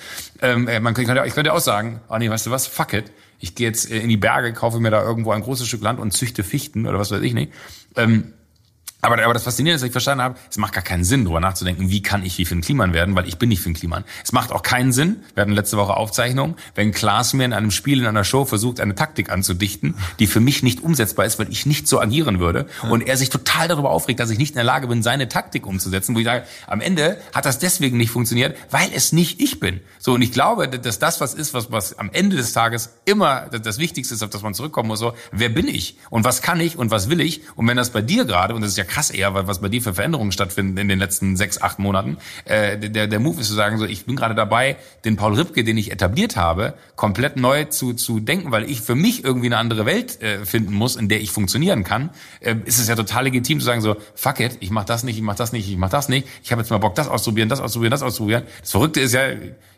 Ähm, 0.43 0.67
äh, 0.67 0.81
man 0.81 0.95
könnte, 0.95 1.23
ich 1.27 1.35
könnte 1.35 1.53
auch 1.53 1.61
sagen, 1.61 2.01
oh 2.09 2.19
nee, 2.19 2.29
weißt 2.29 2.47
du 2.47 2.51
was, 2.51 2.67
fuck 2.67 2.93
it, 2.93 3.13
ich 3.39 3.55
gehe 3.55 3.67
jetzt 3.67 3.91
äh, 3.91 3.99
in 3.99 4.09
die 4.09 4.17
Berge, 4.17 4.53
kaufe 4.53 4.81
mir 4.81 4.91
da 4.91 5.03
irgendwo 5.03 5.33
ein 5.33 5.43
großes 5.43 5.67
Stück 5.67 5.83
Land 5.83 6.01
und 6.01 6.13
züchte 6.13 6.43
Fichten 6.43 6.87
oder 6.87 6.99
was 6.99 7.11
weiß 7.11 7.23
ich 7.23 7.35
nicht. 7.35 7.53
Ähm, 7.97 8.35
aber, 9.01 9.23
aber 9.23 9.33
das 9.33 9.45
Faszinierende 9.45 9.77
ist, 9.77 9.83
dass 9.83 9.87
ich 9.87 9.93
verstanden 9.93 10.25
habe, 10.25 10.35
es 10.51 10.59
macht 10.59 10.73
gar 10.73 10.83
keinen 10.83 11.05
Sinn, 11.05 11.25
darüber 11.25 11.39
nachzudenken, 11.39 11.89
wie 11.89 12.03
kann 12.03 12.25
ich 12.25 12.37
wie 12.39 12.45
für 12.45 12.57
ein 12.57 12.63
Kliman 12.63 12.93
werden, 12.93 13.15
weil 13.15 13.29
ich 13.29 13.39
bin 13.39 13.49
nicht 13.49 13.63
für 13.63 13.71
ein 13.71 13.75
Kliman. 13.75 14.05
Es 14.25 14.33
macht 14.33 14.51
auch 14.51 14.63
keinen 14.63 14.93
Sinn, 14.93 15.23
wir 15.35 15.43
hatten 15.43 15.53
letzte 15.53 15.77
Woche 15.77 15.97
Aufzeichnungen, 15.97 16.57
wenn 16.75 16.91
Klaas 16.93 17.33
mir 17.33 17.45
in 17.45 17.53
einem 17.53 17.71
Spiel, 17.71 18.01
in 18.01 18.07
einer 18.07 18.25
Show 18.25 18.45
versucht, 18.45 18.81
eine 18.81 18.97
Taktik 18.97 19.31
anzudichten, 19.31 19.95
die 20.19 20.27
für 20.27 20.41
mich 20.41 20.65
nicht 20.65 20.83
umsetzbar 20.83 21.27
ist, 21.27 21.39
weil 21.39 21.49
ich 21.51 21.65
nicht 21.65 21.87
so 21.87 22.01
agieren 22.01 22.41
würde. 22.41 22.67
Und 22.91 23.07
er 23.07 23.17
sich 23.17 23.31
total 23.31 23.69
darüber 23.69 23.91
aufregt, 23.91 24.19
dass 24.19 24.31
ich 24.31 24.39
nicht 24.39 24.51
in 24.51 24.57
der 24.57 24.65
Lage 24.65 24.89
bin, 24.89 25.05
seine 25.05 25.29
Taktik 25.29 25.67
umzusetzen, 25.67 26.17
wo 26.17 26.19
ich 26.19 26.25
sage, 26.25 26.45
am 26.67 26.81
Ende 26.81 27.21
hat 27.33 27.47
das 27.47 27.61
deswegen 27.61 27.99
nicht 27.99 28.11
funktioniert, 28.11 28.57
weil 28.71 28.89
es 28.93 29.13
nicht 29.13 29.41
ich 29.41 29.61
bin. 29.61 29.81
So, 30.01 30.15
und 30.15 30.23
ich 30.23 30.33
glaube, 30.33 30.69
dass 30.69 30.99
das 30.99 31.21
was 31.21 31.35
ist, 31.35 31.55
was, 31.55 31.71
was 31.71 31.99
am 31.99 32.11
Ende 32.13 32.37
des 32.37 32.53
Tages 32.53 32.95
immer 33.05 33.43
das 33.47 33.79
Wichtigste 33.79 34.15
ist, 34.15 34.25
auf 34.25 34.31
das 34.31 34.43
man 34.43 34.55
zurückkommen 34.55 34.89
muss, 34.89 34.99
so, 34.99 35.15
wer 35.31 35.51
bin 35.51 35.69
ich? 35.69 35.99
Und 36.11 36.25
was 36.25 36.43
kann 36.43 36.59
ich? 36.59 36.77
Und 36.77 36.91
was 36.91 37.09
will 37.09 37.21
ich? 37.21 37.43
Und 37.55 37.69
wenn 37.69 37.77
das 37.77 37.91
bei 37.91 38.03
dir 38.03 38.25
gerade, 38.25 38.55
und 38.55 38.63
das 38.63 38.73
ist 38.73 38.77
ja 38.77 38.88
krass 38.89 39.11
eher, 39.11 39.35
was 39.35 39.61
bei 39.61 39.69
dir 39.69 39.81
für 39.81 39.95
Veränderungen 39.95 40.33
stattfinden 40.33 40.77
in 40.79 40.89
den 40.89 40.99
letzten 40.99 41.37
sechs, 41.37 41.61
acht 41.61 41.79
Monaten. 41.79 42.17
Äh, 42.45 42.79
der, 42.79 43.07
der 43.07 43.21
Move 43.21 43.41
ist 43.41 43.49
zu 43.49 43.55
sagen, 43.55 43.79
so 43.79 43.85
ich 43.85 44.07
bin 44.07 44.17
gerade 44.17 44.35
dabei, 44.35 44.77
den 45.05 45.17
Paul 45.17 45.35
Ripke, 45.35 45.63
den 45.63 45.79
ich 45.79 45.93
etabliert 45.93 46.37
habe, 46.37 46.75
komplett 46.97 47.37
neu 47.37 47.65
zu, 47.65 47.93
zu 47.93 48.19
denken, 48.21 48.51
weil 48.51 48.69
ich 48.69 48.81
für 48.81 48.95
mich 48.95 49.23
irgendwie 49.23 49.47
eine 49.47 49.59
andere 49.59 49.87
Welt 49.87 50.21
äh, 50.21 50.45
finden 50.45 50.75
muss, 50.75 50.97
in 50.97 51.09
der 51.09 51.21
ich 51.21 51.31
funktionieren 51.31 51.85
kann. 51.85 52.11
Äh, 52.41 52.57
ist 52.65 52.79
es 52.79 52.89
ja 52.89 52.97
total 52.97 53.25
legitim 53.25 53.61
zu 53.61 53.67
sagen, 53.67 53.81
so, 53.81 53.97
fuck 54.15 54.41
it, 54.41 54.59
ich 54.61 54.71
mach 54.71 54.85
das 54.85 55.05
nicht, 55.05 55.17
ich 55.17 55.23
mach 55.23 55.37
das 55.37 55.53
nicht, 55.53 55.69
ich 55.69 55.77
mach 55.77 55.91
das 55.91 56.09
nicht. 56.09 56.27
Ich 56.43 56.51
habe 56.51 56.63
jetzt 56.63 56.71
mal 56.71 56.79
Bock, 56.79 56.95
das 56.95 57.09
auszuprobieren, 57.09 57.49
das 57.49 57.61
auszuprobieren, 57.61 57.91
das 57.91 58.03
auszuprobieren. 58.03 58.45
Das 58.61 58.71
Verrückte 58.71 59.01
ist 59.01 59.13
ja, 59.15 59.23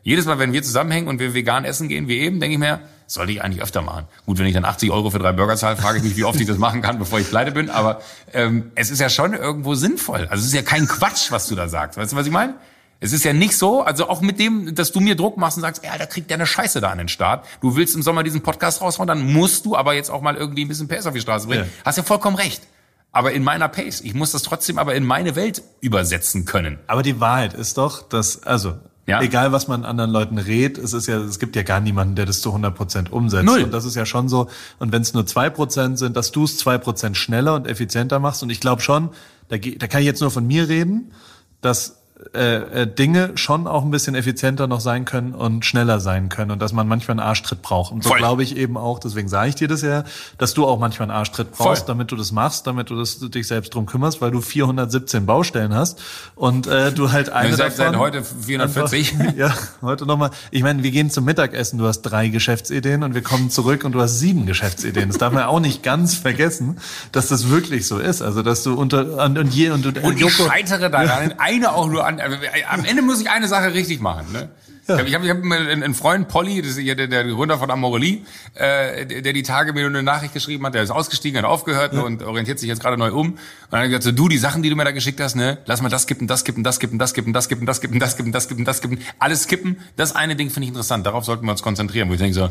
jedes 0.03 0.25
Mal, 0.25 0.39
wenn 0.39 0.53
wir 0.53 0.63
zusammenhängen 0.63 1.09
und 1.09 1.19
wir 1.19 1.35
vegan 1.35 1.65
essen 1.65 1.89
gehen, 1.89 2.09
wie 2.09 2.19
eben, 2.19 2.41
denke 2.41 2.55
ich 2.55 2.59
mir, 2.59 2.81
sollte 3.07 3.33
ich 3.33 3.43
eigentlich 3.43 3.63
öfter 3.63 3.83
machen. 3.83 4.07
Gut, 4.25 4.39
wenn 4.39 4.47
ich 4.47 4.55
dann 4.55 4.65
80 4.65 4.91
Euro 4.91 5.11
für 5.11 5.19
drei 5.19 5.33
Burger 5.33 5.57
zahle, 5.57 5.77
frage 5.77 5.99
ich 5.99 6.05
mich, 6.05 6.17
wie 6.17 6.25
oft 6.25 6.41
ich 6.41 6.47
das 6.47 6.59
machen 6.59 6.81
kann, 6.81 6.99
bevor 6.99 7.19
ich 7.19 7.29
pleite 7.29 7.51
bin. 7.53 7.69
Aber 7.69 8.01
ähm, 8.33 8.71
es 8.77 8.91
ist 8.91 9.01
ja 9.01 9.09
schon 9.09 9.35
irgendwo 9.35 9.75
sinnvoll. 9.75 10.29
Also 10.31 10.43
es 10.43 10.47
ist 10.47 10.55
ja 10.55 10.63
kein 10.63 10.87
Quatsch, 10.87 11.31
was 11.31 11.49
du 11.49 11.55
da 11.55 11.69
sagst. 11.69 11.99
Weißt 11.99 12.13
du, 12.13 12.17
was 12.17 12.27
ich 12.27 12.33
meine? 12.33 12.55
Es 13.01 13.13
ist 13.13 13.25
ja 13.25 13.33
nicht 13.33 13.57
so, 13.57 13.83
also 13.83 14.09
auch 14.09 14.21
mit 14.21 14.39
dem, 14.39 14.75
dass 14.75 14.93
du 14.93 15.01
mir 15.01 15.17
Druck 15.17 15.39
machst 15.39 15.57
und 15.57 15.63
sagst, 15.63 15.83
ja, 15.83 15.97
da 15.97 16.05
kriegt 16.05 16.29
der 16.29 16.37
eine 16.37 16.47
Scheiße 16.47 16.81
da 16.81 16.91
an 16.91 16.99
den 16.99 17.09
Start. 17.09 17.47
Du 17.63 17.75
willst 17.75 17.95
im 17.97 18.03
Sommer 18.03 18.23
diesen 18.23 18.43
Podcast 18.43 18.83
raushauen, 18.83 19.09
dann 19.09 19.33
musst 19.33 19.65
du 19.65 19.75
aber 19.75 19.95
jetzt 19.95 20.11
auch 20.11 20.21
mal 20.21 20.37
irgendwie 20.37 20.65
ein 20.65 20.69
bisschen 20.69 20.87
PS 20.87 21.07
auf 21.07 21.15
die 21.15 21.21
Straße 21.21 21.49
bringen. 21.49 21.65
Ja. 21.65 21.85
Hast 21.87 21.97
ja 21.97 22.05
vollkommen 22.05 22.37
recht. 22.37 22.63
Aber 23.11 23.33
in 23.33 23.43
meiner 23.43 23.69
Pace. 23.69 24.03
Ich 24.03 24.15
muss 24.15 24.33
das 24.33 24.43
trotzdem 24.43 24.79
aber 24.79 24.95
in 24.95 25.05
meine 25.05 25.35
Welt 25.35 25.63
übersetzen 25.81 26.45
können. 26.45 26.79
Aber 26.87 27.03
die 27.03 27.19
Wahrheit 27.19 27.55
ist 27.55 27.79
doch, 27.79 28.09
dass, 28.09 28.45
also 28.45 28.77
ja. 29.11 29.21
Egal, 29.21 29.53
was 29.53 29.69
man 29.69 29.85
anderen 29.85 30.11
Leuten 30.11 30.39
redet, 30.39 30.79
es 30.79 30.93
ist 30.93 31.07
ja, 31.07 31.19
es 31.19 31.39
gibt 31.39 31.57
ja 31.57 31.63
gar 31.63 31.81
niemanden, 31.81 32.15
der 32.15 32.27
das 32.27 32.41
zu 32.41 32.51
100 32.51 32.75
Prozent 32.75 33.13
umsetzt. 33.13 33.45
Null. 33.45 33.65
Und 33.65 33.75
das 33.75 33.85
ist 33.85 33.97
ja 33.97 34.07
schon 34.07 34.29
so. 34.29 34.49
Und 34.79 34.93
wenn 34.93 35.03
es 35.03 35.13
nur 35.13 35.27
zwei 35.27 35.51
Prozent 35.51 35.99
sind, 35.99 36.17
dass 36.17 36.33
du 36.33 36.45
es 36.45 36.57
zwei 36.57 36.79
Prozent 36.79 37.17
schneller 37.17 37.55
und 37.55 37.67
effizienter 37.67 38.19
machst. 38.19 38.43
Und 38.43 38.51
ich 38.51 38.61
glaube 38.61 38.83
schon, 38.83 39.11
da, 39.49 39.57
da 39.59 39.87
kann 39.87 40.01
ich 40.01 40.07
jetzt 40.07 40.21
nur 40.21 40.31
von 40.31 40.47
mir 40.47 40.69
reden, 40.69 41.13
dass 41.61 42.00
äh, 42.35 42.83
äh, 42.83 42.87
Dinge 42.87 43.33
schon 43.37 43.67
auch 43.67 43.83
ein 43.83 43.91
bisschen 43.91 44.15
effizienter 44.15 44.67
noch 44.67 44.81
sein 44.81 45.05
können 45.05 45.35
und 45.35 45.65
schneller 45.65 46.01
sein 46.01 46.29
können 46.29 46.51
und 46.51 46.61
dass 46.61 46.73
man 46.73 46.87
manchmal 46.87 47.19
einen 47.19 47.27
Arschtritt 47.27 47.63
braucht. 47.63 47.93
Und 47.93 48.05
so 48.05 48.11
glaube 48.11 48.43
ich 48.43 48.57
eben 48.57 48.77
auch, 48.77 48.99
deswegen 48.99 49.27
sage 49.29 49.49
ich 49.49 49.55
dir 49.55 49.69
das 49.69 49.81
ja, 49.81 50.05
dass 50.37 50.53
du 50.53 50.67
auch 50.67 50.79
manchmal 50.79 51.09
einen 51.09 51.19
Arschtritt 51.19 51.53
brauchst, 51.53 51.87
Voll. 51.87 51.95
damit 51.95 52.13
du 52.13 52.17
das 52.17 52.31
machst, 52.31 52.67
damit 52.67 52.91
du 52.91 52.97
das, 52.97 53.19
dich 53.19 53.47
selbst 53.49 53.75
drum 53.75 53.87
kümmerst, 53.87 54.21
weil 54.21 54.31
du 54.31 54.43
417 54.43 55.25
Baustellen 55.25 55.75
hast 55.75 56.01
und 56.35 56.67
äh, 56.67 56.93
du 56.93 57.11
halt 57.11 57.31
eine 57.31 57.57
davon... 57.57 57.73
Seit 57.77 57.97
heute 57.97 58.23
440. 58.23 59.15
Einfach, 59.19 59.37
ja, 59.37 59.55
heute 59.81 60.05
nochmal. 60.05 60.31
Ich 60.51 60.63
meine, 60.63 60.83
wir 60.83 60.91
gehen 60.91 61.11
zum 61.11 61.25
Mittagessen, 61.25 61.79
du 61.79 61.87
hast 61.87 62.03
drei 62.03 62.29
Geschäftsideen 62.29 63.03
und 63.03 63.15
wir 63.15 63.23
kommen 63.23 63.51
zurück 63.51 63.83
und 63.85 63.93
du 63.93 64.01
hast 64.01 64.19
sieben 64.19 64.45
Geschäftsideen. 64.45 65.09
Das 65.09 65.19
darf 65.19 65.33
man 65.33 65.45
auch 65.45 65.61
nicht 65.61 65.83
ganz 65.83 66.15
vergessen, 66.15 66.79
dass 67.13 67.29
das 67.29 67.49
wirklich 67.49 67.87
so 67.89 67.99
ist. 67.99 68.21
Also, 68.21 68.43
dass 68.43 68.63
du 68.63 68.75
unter... 68.75 69.25
Und, 69.25 69.39
und, 69.39 69.55
je, 69.55 69.71
und, 69.71 69.87
und, 69.87 69.99
und 70.03 70.21
ich 70.21 70.37
scheitere 70.37 70.91
daran, 70.91 71.35
eine 71.39 71.73
auch 71.73 71.89
nur 71.89 72.10
an 72.19 72.33
äh, 72.33 72.65
am 72.69 72.85
Ende 72.85 73.03
muss 73.03 73.21
ich 73.21 73.31
eine 73.31 73.49
Sache 73.49 73.73
richtig 73.75 74.01
machen. 74.01 74.33
Ne? 74.33 74.49
Ja. 74.87 75.05
Ich 75.05 75.15
habe 75.15 75.25
ich 75.25 75.31
hab 75.31 75.43
einen 75.43 75.95
Freund, 75.95 76.29
Polly, 76.29 76.63
das 76.63 76.77
ist 76.77 76.87
der, 76.87 77.07
der 77.07 77.25
Gründer 77.25 77.59
von 77.59 77.71
Amorelie, 77.71 78.23
äh, 78.55 79.07
der 79.07 79.33
die 79.33 79.43
Tage 79.43 79.73
mir 79.73 79.87
eine 79.87 80.03
Nachricht 80.03 80.35
geschrieben 80.35 80.67
hat, 80.67 80.75
der 80.75 80.83
ist 80.83 80.91
ausgestiegen, 80.91 81.39
hat 81.39 81.45
aufgehört 81.45 81.93
ja. 81.93 82.01
und 82.01 82.23
orientiert 82.23 82.59
sich 82.59 82.69
jetzt 82.69 82.81
gerade 82.81 82.97
neu 82.97 83.13
um. 83.13 83.33
Und 83.33 83.39
dann 83.71 83.81
hat 83.81 83.87
gesagt, 83.87 84.05
so, 84.05 84.13
du, 84.13 84.29
die 84.29 84.39
Sachen, 84.39 84.63
die 84.63 84.71
du 84.71 84.77
mir 84.77 84.85
da 84.85 84.91
geschickt 84.91 85.21
hast, 85.21 85.37
ne, 85.37 85.59
lass 85.67 85.81
mal 85.81 85.89
das 85.91 86.07
kippen, 86.07 86.27
das 86.27 86.45
kippen, 86.45 86.65
das 86.65 86.81
kippen, 86.81 86.99
das 86.99 87.15
kippen, 87.15 87.33
das 87.33 87.49
kippen, 87.49 87.67
das 87.67 87.81
kippen, 87.81 88.01
das 88.01 88.17
kippen, 88.17 88.33
das 88.33 88.49
kippen, 88.49 88.65
das 88.65 88.81
kippen, 88.81 88.99
alles 89.19 89.47
kippen. 89.47 89.77
Das 89.97 90.17
eine 90.17 90.35
Ding 90.35 90.51
finde 90.51 90.65
ich 90.65 90.71
interessant, 90.71 91.07
darauf 91.07 91.25
sollten 91.25 91.47
wir 91.47 91.53
uns 91.53 91.63
konzentrieren, 91.63 92.09
wo 92.09 92.15
ich 92.15 92.19
denke 92.19 92.35
so, 92.35 92.51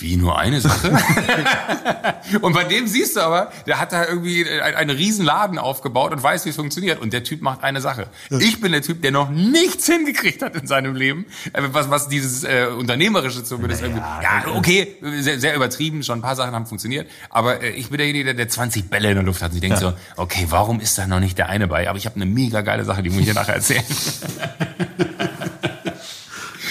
wie 0.00 0.16
nur 0.16 0.38
eine 0.38 0.60
Sache? 0.60 0.90
und 2.40 2.52
bei 2.52 2.64
dem 2.64 2.86
siehst 2.86 3.16
du 3.16 3.20
aber, 3.20 3.52
der 3.66 3.80
hat 3.80 3.92
da 3.92 4.06
irgendwie 4.06 4.48
einen 4.48 4.90
riesen 4.90 5.24
Laden 5.24 5.58
aufgebaut 5.58 6.12
und 6.12 6.22
weiß, 6.22 6.44
wie 6.44 6.50
es 6.50 6.56
funktioniert. 6.56 7.00
Und 7.00 7.12
der 7.12 7.24
Typ 7.24 7.42
macht 7.42 7.62
eine 7.62 7.80
Sache. 7.80 8.08
Ich 8.30 8.60
bin 8.60 8.72
der 8.72 8.82
Typ, 8.82 9.02
der 9.02 9.10
noch 9.10 9.30
nichts 9.30 9.86
hingekriegt 9.86 10.42
hat 10.42 10.56
in 10.56 10.66
seinem 10.66 10.94
Leben, 10.94 11.26
äh, 11.52 11.62
was, 11.72 11.90
was 11.90 12.08
dieses 12.08 12.44
äh, 12.44 12.66
Unternehmerische 12.66 13.44
zumindest 13.44 13.82
naja, 13.82 14.42
irgendwie. 14.44 14.78
Ja, 14.78 14.86
okay, 14.86 14.96
sehr, 15.22 15.40
sehr 15.40 15.54
übertrieben, 15.54 16.02
schon 16.02 16.18
ein 16.18 16.22
paar 16.22 16.36
Sachen 16.36 16.54
haben 16.54 16.66
funktioniert. 16.66 17.08
Aber 17.28 17.62
äh, 17.62 17.70
ich 17.70 17.88
bin 17.88 17.98
derjenige, 17.98 18.24
der, 18.24 18.34
der 18.34 18.48
20 18.48 18.90
Bälle 18.90 19.10
in 19.10 19.16
der 19.16 19.24
Luft 19.24 19.42
hat. 19.42 19.50
Und 19.50 19.56
ich 19.56 19.60
denke 19.60 19.80
ja. 19.80 19.90
so, 19.90 19.92
okay, 20.16 20.46
warum 20.48 20.80
ist 20.80 20.98
da 20.98 21.06
noch 21.06 21.20
nicht 21.20 21.38
der 21.38 21.48
eine 21.48 21.68
bei? 21.68 21.88
Aber 21.88 21.98
ich 21.98 22.06
habe 22.06 22.16
eine 22.16 22.26
mega 22.26 22.60
geile 22.60 22.84
Sache, 22.84 23.02
die 23.02 23.10
muss 23.10 23.20
ich 23.20 23.26
dir 23.26 23.34
nachher 23.34 23.54
erzählen. 23.54 23.84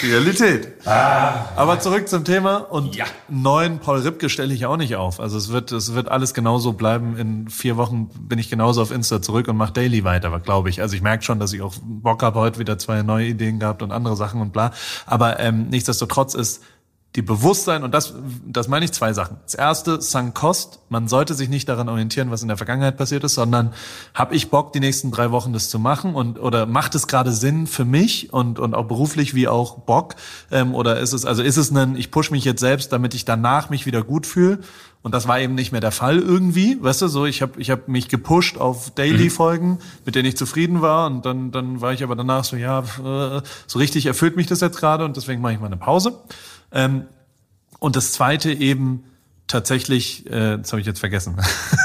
Realität. 0.02 0.68
Ah. 0.86 1.46
Aber 1.56 1.80
zurück 1.80 2.08
zum 2.08 2.24
Thema 2.24 2.56
und 2.58 2.96
ja. 2.96 3.04
neuen 3.28 3.78
Paul 3.78 4.00
Ripke 4.00 4.28
stelle 4.28 4.54
ich 4.54 4.66
auch 4.66 4.76
nicht 4.76 4.96
auf. 4.96 5.20
Also 5.20 5.38
es 5.38 5.50
wird, 5.50 5.72
es 5.72 5.94
wird 5.94 6.08
alles 6.08 6.34
genauso 6.34 6.72
bleiben. 6.72 7.16
In 7.16 7.48
vier 7.48 7.76
Wochen 7.76 8.08
bin 8.20 8.38
ich 8.38 8.50
genauso 8.50 8.82
auf 8.82 8.90
Insta 8.90 9.22
zurück 9.22 9.48
und 9.48 9.56
mache 9.56 9.72
Daily 9.72 10.04
weiter, 10.04 10.38
glaube 10.40 10.70
ich. 10.70 10.80
Also 10.80 10.96
ich 10.96 11.02
merke 11.02 11.24
schon, 11.24 11.38
dass 11.38 11.52
ich 11.52 11.62
auch 11.62 11.74
Bock 11.82 12.22
habe, 12.22 12.38
heute 12.38 12.58
wieder 12.58 12.78
zwei 12.78 13.02
neue 13.02 13.26
Ideen 13.28 13.58
gehabt 13.58 13.82
und 13.82 13.92
andere 13.92 14.16
Sachen 14.16 14.40
und 14.40 14.52
bla. 14.52 14.72
Aber 15.06 15.40
ähm, 15.40 15.68
nichtsdestotrotz 15.68 16.34
ist 16.34 16.62
die 17.16 17.22
Bewusstsein, 17.22 17.82
und 17.82 17.92
das, 17.92 18.14
das 18.46 18.68
meine 18.68 18.84
ich 18.84 18.92
zwei 18.92 19.12
Sachen. 19.12 19.38
Das 19.44 19.54
erste, 19.54 20.00
Sunk 20.00 20.32
Cost. 20.34 20.78
Man 20.90 21.08
sollte 21.08 21.34
sich 21.34 21.48
nicht 21.48 21.68
daran 21.68 21.88
orientieren, 21.88 22.30
was 22.30 22.42
in 22.42 22.48
der 22.48 22.56
Vergangenheit 22.56 22.96
passiert 22.96 23.24
ist, 23.24 23.34
sondern 23.34 23.72
habe 24.14 24.36
ich 24.36 24.48
Bock, 24.50 24.72
die 24.72 24.78
nächsten 24.78 25.10
drei 25.10 25.32
Wochen 25.32 25.52
das 25.52 25.70
zu 25.70 25.80
machen 25.80 26.14
und 26.14 26.38
oder 26.38 26.66
macht 26.66 26.94
es 26.94 27.08
gerade 27.08 27.32
Sinn 27.32 27.66
für 27.66 27.84
mich 27.84 28.32
und 28.32 28.60
und 28.60 28.74
auch 28.74 28.86
beruflich 28.86 29.34
wie 29.34 29.48
auch 29.48 29.78
Bock 29.78 30.14
ähm, 30.52 30.74
oder 30.74 31.00
ist 31.00 31.12
es 31.12 31.24
also 31.24 31.42
ist 31.42 31.56
es 31.56 31.72
ein, 31.72 31.96
ich 31.96 32.12
push 32.12 32.30
mich 32.30 32.44
jetzt 32.44 32.60
selbst, 32.60 32.92
damit 32.92 33.14
ich 33.14 33.24
danach 33.24 33.70
mich 33.70 33.86
wieder 33.86 34.02
gut 34.02 34.26
fühle 34.26 34.60
und 35.02 35.14
das 35.14 35.26
war 35.26 35.40
eben 35.40 35.54
nicht 35.54 35.72
mehr 35.72 35.80
der 35.80 35.92
Fall 35.92 36.18
irgendwie, 36.18 36.76
weißt 36.80 37.02
du, 37.02 37.08
so 37.08 37.24
ich 37.24 37.42
habe 37.42 37.60
ich 37.60 37.70
habe 37.70 37.82
mich 37.86 38.08
gepusht 38.08 38.58
auf 38.58 38.90
Daily 38.90 39.30
Folgen, 39.30 39.78
mit 40.04 40.14
denen 40.14 40.28
ich 40.28 40.36
zufrieden 40.36 40.80
war 40.82 41.06
und 41.06 41.24
dann 41.24 41.50
dann 41.50 41.80
war 41.80 41.92
ich 41.92 42.02
aber 42.02 42.16
danach 42.16 42.44
so 42.44 42.56
ja, 42.56 42.80
äh, 42.80 43.42
so 43.66 43.78
richtig 43.78 44.06
erfüllt 44.06 44.36
mich 44.36 44.46
das 44.46 44.60
jetzt 44.60 44.78
gerade 44.78 45.04
und 45.04 45.16
deswegen 45.16 45.40
mache 45.40 45.54
ich 45.54 45.60
mal 45.60 45.66
eine 45.66 45.76
Pause. 45.76 46.20
Ähm, 46.72 47.06
und 47.78 47.96
das 47.96 48.12
zweite 48.12 48.52
eben 48.52 49.04
tatsächlich, 49.46 50.26
äh, 50.26 50.58
das 50.58 50.72
habe 50.72 50.80
ich 50.80 50.86
jetzt 50.86 51.00
vergessen. 51.00 51.36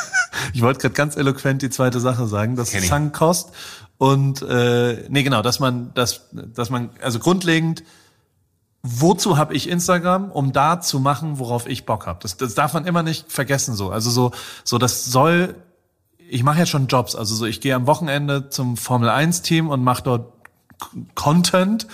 ich 0.54 0.62
wollte 0.62 0.80
gerade 0.80 0.94
ganz 0.94 1.16
eloquent 1.16 1.62
die 1.62 1.70
zweite 1.70 2.00
Sache 2.00 2.28
sagen, 2.28 2.56
das 2.56 2.74
ist 2.74 2.88
Sunk 2.88 3.14
Cost. 3.14 3.52
Und 3.98 4.42
äh, 4.42 5.06
nee, 5.10 5.24
genau, 5.24 5.42
dass 5.42 5.60
man, 5.60 5.94
dass, 5.94 6.30
dass 6.32 6.70
man, 6.70 6.90
also 7.02 7.20
grundlegend, 7.20 7.84
wozu 8.84 9.38
habe 9.38 9.56
ich 9.56 9.70
Instagram, 9.70 10.32
um 10.32 10.52
da 10.52 10.80
zu 10.80 11.00
machen, 11.00 11.40
worauf 11.40 11.68
ich 11.68 11.86
Bock 11.86 12.06
habe. 12.06 12.20
Das, 12.22 12.38
das 12.38 12.54
darf 12.54 12.74
man 12.74 12.86
immer 12.86 13.04
nicht 13.04 13.32
vergessen 13.32 13.74
so. 13.74 13.90
Also 13.90 14.12
so, 14.12 14.32
so 14.64 14.78
das 14.78 15.06
soll, 15.06 15.56
ich 16.30 16.44
mache 16.44 16.60
ja 16.60 16.66
schon 16.66 16.88
Jobs, 16.88 17.16
also 17.16 17.36
so 17.36 17.46
ich 17.46 17.62
gehe 17.62 17.74
am 17.74 17.88
Wochenende 17.88 18.50
zum 18.50 18.78
Formel 18.78 19.10
1 19.10 19.42
Team 19.42 19.70
und 19.70 19.84
mache 19.84 20.04
dort 20.04 20.34
Content 21.16 21.88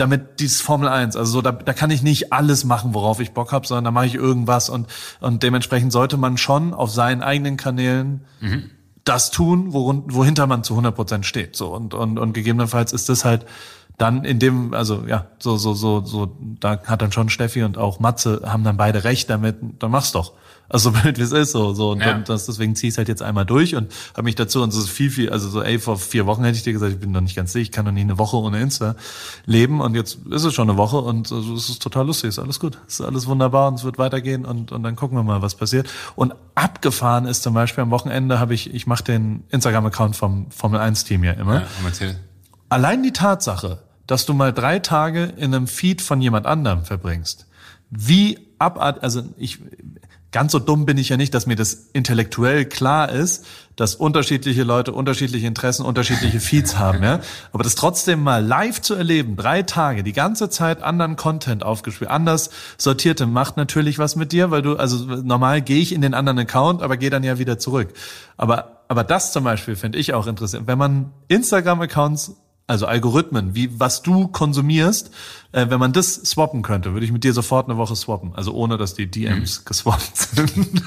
damit 0.00 0.40
dieses 0.40 0.60
Formel 0.60 0.88
1, 0.88 1.16
also 1.16 1.30
so, 1.30 1.42
da, 1.42 1.52
da 1.52 1.72
kann 1.72 1.90
ich 1.90 2.02
nicht 2.02 2.32
alles 2.32 2.64
machen, 2.64 2.94
worauf 2.94 3.20
ich 3.20 3.32
Bock 3.32 3.52
habe, 3.52 3.66
sondern 3.66 3.84
da 3.84 3.90
mache 3.90 4.06
ich 4.06 4.14
irgendwas 4.14 4.68
und, 4.68 4.86
und 5.20 5.42
dementsprechend 5.42 5.92
sollte 5.92 6.16
man 6.16 6.38
schon 6.38 6.74
auf 6.74 6.90
seinen 6.90 7.22
eigenen 7.22 7.56
Kanälen 7.56 8.24
mhm. 8.40 8.70
das 9.04 9.30
tun, 9.30 9.72
worun, 9.72 10.04
wohinter 10.08 10.46
man 10.46 10.64
zu 10.64 10.72
100 10.72 10.94
Prozent 10.94 11.26
steht. 11.26 11.54
So 11.54 11.74
und, 11.74 11.94
und, 11.94 12.18
und 12.18 12.32
gegebenenfalls 12.32 12.92
ist 12.92 13.08
das 13.08 13.24
halt 13.24 13.46
dann 14.00 14.24
in 14.24 14.38
dem, 14.38 14.72
also 14.72 15.04
ja, 15.06 15.26
so, 15.38 15.56
so, 15.56 15.74
so, 15.74 16.04
so, 16.04 16.36
da 16.60 16.80
hat 16.86 17.02
dann 17.02 17.12
schon 17.12 17.28
Steffi 17.28 17.62
und 17.62 17.76
auch 17.76 18.00
Matze 18.00 18.42
haben 18.46 18.64
dann 18.64 18.76
beide 18.78 19.04
recht 19.04 19.28
damit, 19.28 19.56
dann 19.78 19.90
mach's 19.90 20.12
doch. 20.12 20.32
Also 20.72 20.90
so 20.92 21.00
blöd 21.00 21.18
wie 21.18 21.22
es 21.22 21.32
ist, 21.32 21.50
so, 21.50 21.74
so. 21.74 21.90
Und 21.90 21.98
Ja. 22.00 22.12
dann, 22.12 22.22
das, 22.24 22.46
deswegen 22.46 22.76
zieh 22.76 22.88
ich 22.88 22.96
halt 22.96 23.08
jetzt 23.08 23.22
einmal 23.22 23.44
durch 23.44 23.74
und 23.74 23.92
habe 24.12 24.22
mich 24.22 24.36
dazu, 24.36 24.62
und 24.62 24.70
so 24.70 24.80
ist 24.80 24.88
viel, 24.88 25.10
viel, 25.10 25.28
also 25.30 25.48
so, 25.50 25.62
ey, 25.62 25.80
vor 25.80 25.98
vier 25.98 26.26
Wochen 26.26 26.44
hätte 26.44 26.56
ich 26.56 26.62
dir 26.62 26.72
gesagt, 26.72 26.92
ich 26.92 27.00
bin 27.00 27.10
noch 27.10 27.20
nicht 27.20 27.34
ganz 27.34 27.52
sicher, 27.52 27.62
ich 27.62 27.72
kann 27.72 27.84
noch 27.84 27.92
nicht 27.92 28.04
eine 28.04 28.18
Woche 28.18 28.36
ohne 28.36 28.60
Insta 28.62 28.94
leben 29.46 29.80
und 29.80 29.96
jetzt 29.96 30.18
ist 30.30 30.44
es 30.44 30.54
schon 30.54 30.70
eine 30.70 30.78
Woche 30.78 30.98
und 30.98 31.30
also, 31.32 31.54
es 31.54 31.68
ist 31.68 31.82
total 31.82 32.06
lustig, 32.06 32.28
ist 32.28 32.38
alles 32.38 32.60
gut, 32.60 32.78
ist 32.86 33.00
alles 33.00 33.26
wunderbar 33.26 33.66
und 33.68 33.74
es 33.74 33.84
wird 33.84 33.98
weitergehen 33.98 34.44
und, 34.46 34.70
und 34.70 34.82
dann 34.84 34.94
gucken 34.96 35.18
wir 35.18 35.24
mal, 35.24 35.42
was 35.42 35.56
passiert. 35.56 35.88
Und 36.14 36.34
abgefahren 36.54 37.26
ist 37.26 37.42
zum 37.42 37.52
Beispiel 37.52 37.82
am 37.82 37.90
Wochenende 37.90 38.38
habe 38.38 38.54
ich, 38.54 38.72
ich 38.72 38.86
mache 38.86 39.02
den 39.04 39.42
Instagram-Account 39.50 40.14
vom 40.14 40.50
Formel 40.52 40.80
1-Team 40.80 41.24
ja 41.24 41.32
immer 41.32 41.62
Ja, 41.62 41.66
allein 42.68 43.02
die 43.02 43.12
Tatsache, 43.12 43.78
dass 44.10 44.26
du 44.26 44.34
mal 44.34 44.52
drei 44.52 44.80
Tage 44.80 45.32
in 45.36 45.54
einem 45.54 45.68
Feed 45.68 46.02
von 46.02 46.20
jemand 46.20 46.44
anderem 46.44 46.84
verbringst, 46.84 47.46
wie 47.90 48.38
abart, 48.58 49.04
also 49.04 49.22
ich, 49.36 49.58
ganz 50.32 50.50
so 50.50 50.58
dumm 50.58 50.84
bin 50.84 50.98
ich 50.98 51.10
ja 51.10 51.16
nicht, 51.16 51.32
dass 51.32 51.46
mir 51.46 51.54
das 51.54 51.74
intellektuell 51.92 52.64
klar 52.64 53.10
ist, 53.10 53.46
dass 53.76 53.94
unterschiedliche 53.94 54.64
Leute 54.64 54.92
unterschiedliche 54.92 55.46
Interessen, 55.46 55.84
unterschiedliche 55.84 56.40
Feeds 56.40 56.76
haben, 56.76 57.04
ja. 57.04 57.20
Aber 57.52 57.62
das 57.62 57.76
trotzdem 57.76 58.20
mal 58.22 58.44
live 58.44 58.80
zu 58.80 58.94
erleben, 58.94 59.36
drei 59.36 59.62
Tage, 59.62 60.02
die 60.02 60.12
ganze 60.12 60.50
Zeit 60.50 60.82
anderen 60.82 61.14
Content 61.14 61.62
aufgespielt, 61.62 62.10
anders 62.10 62.50
sortierte, 62.78 63.26
macht 63.26 63.56
natürlich 63.56 64.00
was 64.00 64.16
mit 64.16 64.32
dir, 64.32 64.50
weil 64.50 64.62
du, 64.62 64.76
also 64.76 65.04
normal 65.04 65.62
gehe 65.62 65.80
ich 65.80 65.92
in 65.92 66.02
den 66.02 66.14
anderen 66.14 66.40
Account, 66.40 66.82
aber 66.82 66.96
gehe 66.96 67.10
dann 67.10 67.22
ja 67.22 67.38
wieder 67.38 67.60
zurück. 67.60 67.92
Aber, 68.36 68.82
aber 68.88 69.04
das 69.04 69.32
zum 69.32 69.44
Beispiel 69.44 69.76
finde 69.76 69.98
ich 69.98 70.14
auch 70.14 70.26
interessant. 70.26 70.66
Wenn 70.66 70.78
man 70.78 71.12
Instagram-Accounts 71.28 72.34
also 72.70 72.86
Algorithmen, 72.86 73.54
wie 73.54 73.78
was 73.80 74.02
du 74.02 74.28
konsumierst, 74.28 75.10
äh, 75.52 75.66
wenn 75.68 75.80
man 75.80 75.92
das 75.92 76.14
swappen 76.14 76.62
könnte, 76.62 76.92
würde 76.92 77.04
ich 77.04 77.12
mit 77.12 77.24
dir 77.24 77.32
sofort 77.32 77.68
eine 77.68 77.76
Woche 77.76 77.96
swappen. 77.96 78.32
Also 78.34 78.52
ohne, 78.54 78.78
dass 78.78 78.94
die 78.94 79.10
DMs 79.10 79.64
geswappt 79.64 80.16
sind. 80.16 80.52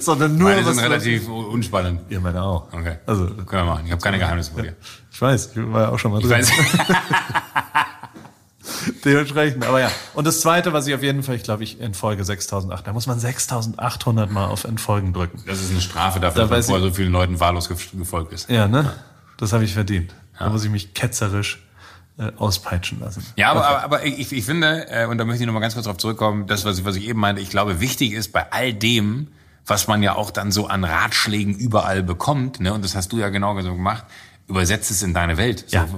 sondern, 0.00 0.38
nur 0.38 0.50
Meine 0.50 0.64
sind 0.64 0.78
relativ 0.78 1.28
unspannend. 1.28 2.00
Ja, 2.08 2.20
meine 2.20 2.42
auch. 2.42 2.68
Okay. 2.72 2.96
Also 3.06 3.26
Können 3.26 3.48
wir 3.66 3.74
machen. 3.74 3.82
Ich 3.86 3.92
habe 3.92 4.00
keine 4.00 4.18
Geheimnisse 4.18 4.52
vor 4.52 4.62
dir. 4.62 4.76
ich 5.12 5.20
weiß, 5.20 5.50
ich 5.54 5.72
war 5.72 5.82
ja 5.82 5.88
auch 5.90 5.98
schon 5.98 6.12
mal 6.12 6.20
Ich 6.20 6.26
drin. 6.28 6.38
weiß. 6.38 6.52
Dementsprechend, 9.04 9.64
aber 9.64 9.80
ja. 9.80 9.90
Und 10.14 10.26
das 10.26 10.40
zweite, 10.40 10.72
was 10.72 10.86
ich 10.88 10.94
auf 10.94 11.02
jeden 11.02 11.22
Fall, 11.22 11.36
ich 11.36 11.44
glaube, 11.44 11.62
ich 11.62 11.80
in 11.80 11.94
Folge 11.94 12.24
6008, 12.24 12.84
da 12.86 12.92
muss 12.92 13.06
man 13.06 13.20
6800 13.20 14.30
mal 14.30 14.46
auf 14.46 14.64
Entfolgen 14.64 15.12
drücken. 15.12 15.40
Das 15.46 15.60
ist 15.60 15.70
eine 15.70 15.80
Strafe 15.80 16.18
dafür, 16.18 16.46
Da 16.46 16.56
dass 16.56 16.68
man 16.68 16.80
vor 16.80 16.88
so 16.88 16.92
vielen 16.94 17.12
Leuten 17.12 17.38
wahllos 17.38 17.70
gef- 17.70 17.96
gefolgt 17.96 18.32
ist. 18.32 18.50
Ja, 18.50 18.66
ne? 18.66 18.92
Das 19.36 19.52
habe 19.52 19.64
ich 19.64 19.72
verdient. 19.74 20.14
Da 20.38 20.50
muss 20.50 20.64
ich 20.64 20.70
mich 20.70 20.94
ketzerisch 20.94 21.62
äh, 22.18 22.32
auspeitschen 22.36 23.00
lassen. 23.00 23.24
Ja, 23.36 23.50
aber, 23.50 23.66
aber, 23.66 23.82
aber 23.82 24.06
ich, 24.06 24.32
ich 24.32 24.44
finde, 24.44 24.88
äh, 24.88 25.06
und 25.06 25.18
da 25.18 25.24
möchte 25.24 25.42
ich 25.42 25.46
noch 25.46 25.52
mal 25.52 25.60
ganz 25.60 25.74
kurz 25.74 25.86
drauf 25.86 25.98
zurückkommen, 25.98 26.46
das, 26.46 26.64
was 26.64 26.78
ich, 26.78 26.84
was 26.84 26.96
ich 26.96 27.08
eben 27.08 27.20
meinte, 27.20 27.42
ich 27.42 27.50
glaube, 27.50 27.80
wichtig 27.80 28.12
ist 28.12 28.32
bei 28.32 28.50
all 28.52 28.72
dem, 28.72 29.28
was 29.66 29.88
man 29.88 30.02
ja 30.02 30.14
auch 30.14 30.30
dann 30.30 30.52
so 30.52 30.66
an 30.66 30.84
Ratschlägen 30.84 31.54
überall 31.54 32.02
bekommt, 32.02 32.60
ne, 32.60 32.72
und 32.72 32.84
das 32.84 32.94
hast 32.94 33.12
du 33.12 33.18
ja 33.18 33.28
genau 33.28 33.60
so 33.60 33.74
gemacht, 33.74 34.04
übersetzt 34.48 34.90
es 34.92 35.02
in 35.02 35.12
deine 35.12 35.36
Welt. 35.36 35.64
Ja. 35.70 35.88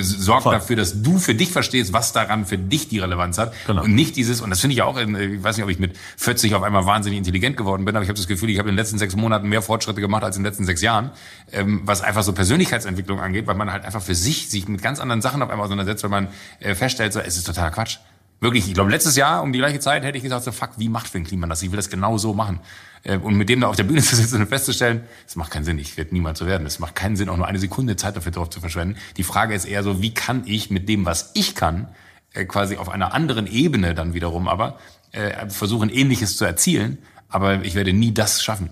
Sorg 0.00 0.44
Voll. 0.44 0.54
dafür, 0.54 0.76
dass 0.76 1.02
du 1.02 1.18
für 1.18 1.34
dich 1.34 1.50
verstehst, 1.50 1.92
was 1.92 2.12
daran 2.12 2.46
für 2.46 2.56
dich 2.56 2.88
die 2.88 2.98
Relevanz 2.98 3.36
hat. 3.36 3.52
Genau. 3.66 3.82
Und 3.82 3.94
nicht 3.94 4.16
dieses, 4.16 4.40
und 4.40 4.48
das 4.48 4.60
finde 4.60 4.72
ich 4.72 4.78
ja 4.78 4.84
auch, 4.86 4.96
in, 4.96 5.14
ich 5.14 5.42
weiß 5.42 5.56
nicht, 5.56 5.64
ob 5.64 5.70
ich 5.70 5.78
mit 5.78 5.96
40 6.16 6.54
auf 6.54 6.62
einmal 6.62 6.86
wahnsinnig 6.86 7.18
intelligent 7.18 7.58
geworden 7.58 7.84
bin, 7.84 7.94
aber 7.94 8.02
ich 8.02 8.08
habe 8.08 8.16
das 8.16 8.26
Gefühl, 8.26 8.48
ich 8.48 8.58
habe 8.58 8.70
in 8.70 8.74
den 8.74 8.78
letzten 8.78 8.98
sechs 8.98 9.16
Monaten 9.16 9.48
mehr 9.48 9.60
Fortschritte 9.60 10.00
gemacht 10.00 10.24
als 10.24 10.36
in 10.36 10.42
den 10.42 10.50
letzten 10.50 10.64
sechs 10.64 10.80
Jahren, 10.80 11.10
ähm, 11.52 11.82
was 11.84 12.00
einfach 12.00 12.22
so 12.22 12.32
Persönlichkeitsentwicklung 12.32 13.20
angeht, 13.20 13.46
weil 13.46 13.54
man 13.54 13.70
halt 13.70 13.84
einfach 13.84 14.02
für 14.02 14.14
sich 14.14 14.48
sich 14.48 14.66
mit 14.66 14.80
ganz 14.80 14.98
anderen 14.98 15.20
Sachen 15.20 15.42
auf 15.42 15.50
einmal 15.50 15.66
auseinandersetzt, 15.66 16.02
weil 16.02 16.10
man 16.10 16.28
äh, 16.60 16.74
feststellt, 16.74 17.12
so, 17.12 17.20
es 17.20 17.36
ist 17.36 17.46
totaler 17.46 17.70
Quatsch. 17.70 17.98
Wirklich, 18.40 18.66
ich 18.66 18.74
glaube, 18.74 18.90
letztes 18.90 19.16
Jahr 19.16 19.42
um 19.42 19.52
die 19.52 19.58
gleiche 19.58 19.80
Zeit 19.80 20.02
hätte 20.02 20.16
ich 20.16 20.24
gesagt, 20.24 20.44
so, 20.44 20.52
fuck, 20.52 20.70
wie 20.78 20.88
macht 20.88 21.08
Finn 21.08 21.24
Kliman 21.24 21.50
das? 21.50 21.62
Ich 21.62 21.70
will 21.70 21.76
das 21.76 21.90
genau 21.90 22.16
so 22.16 22.32
machen. 22.32 22.60
Äh, 23.02 23.18
Und 23.18 23.34
mit 23.34 23.50
dem 23.50 23.60
da 23.60 23.68
auf 23.68 23.76
der 23.76 23.84
Bühne 23.84 24.02
zu 24.02 24.16
sitzen 24.16 24.40
und 24.40 24.48
festzustellen, 24.48 25.04
es 25.26 25.36
macht 25.36 25.50
keinen 25.50 25.64
Sinn, 25.64 25.78
ich 25.78 25.96
werde 25.96 26.14
niemals 26.14 26.38
so 26.38 26.46
werden. 26.46 26.66
Es 26.66 26.78
macht 26.78 26.94
keinen 26.94 27.16
Sinn, 27.16 27.28
auch 27.28 27.36
nur 27.36 27.46
eine 27.46 27.58
Sekunde 27.58 27.96
Zeit 27.96 28.16
dafür 28.16 28.32
drauf 28.32 28.48
zu 28.48 28.60
verschwenden. 28.60 28.96
Die 29.18 29.24
Frage 29.24 29.54
ist 29.54 29.66
eher 29.66 29.82
so, 29.82 30.00
wie 30.00 30.14
kann 30.14 30.42
ich 30.46 30.70
mit 30.70 30.88
dem, 30.88 31.04
was 31.04 31.32
ich 31.34 31.54
kann, 31.54 31.88
äh, 32.32 32.46
quasi 32.46 32.76
auf 32.78 32.88
einer 32.88 33.12
anderen 33.12 33.46
Ebene 33.46 33.94
dann 33.94 34.14
wiederum 34.14 34.48
aber 34.48 34.78
äh, 35.12 35.48
versuchen, 35.48 35.90
Ähnliches 35.90 36.36
zu 36.36 36.44
erzielen, 36.46 36.98
aber 37.28 37.62
ich 37.64 37.74
werde 37.74 37.92
nie 37.92 38.14
das 38.14 38.42
schaffen. 38.42 38.70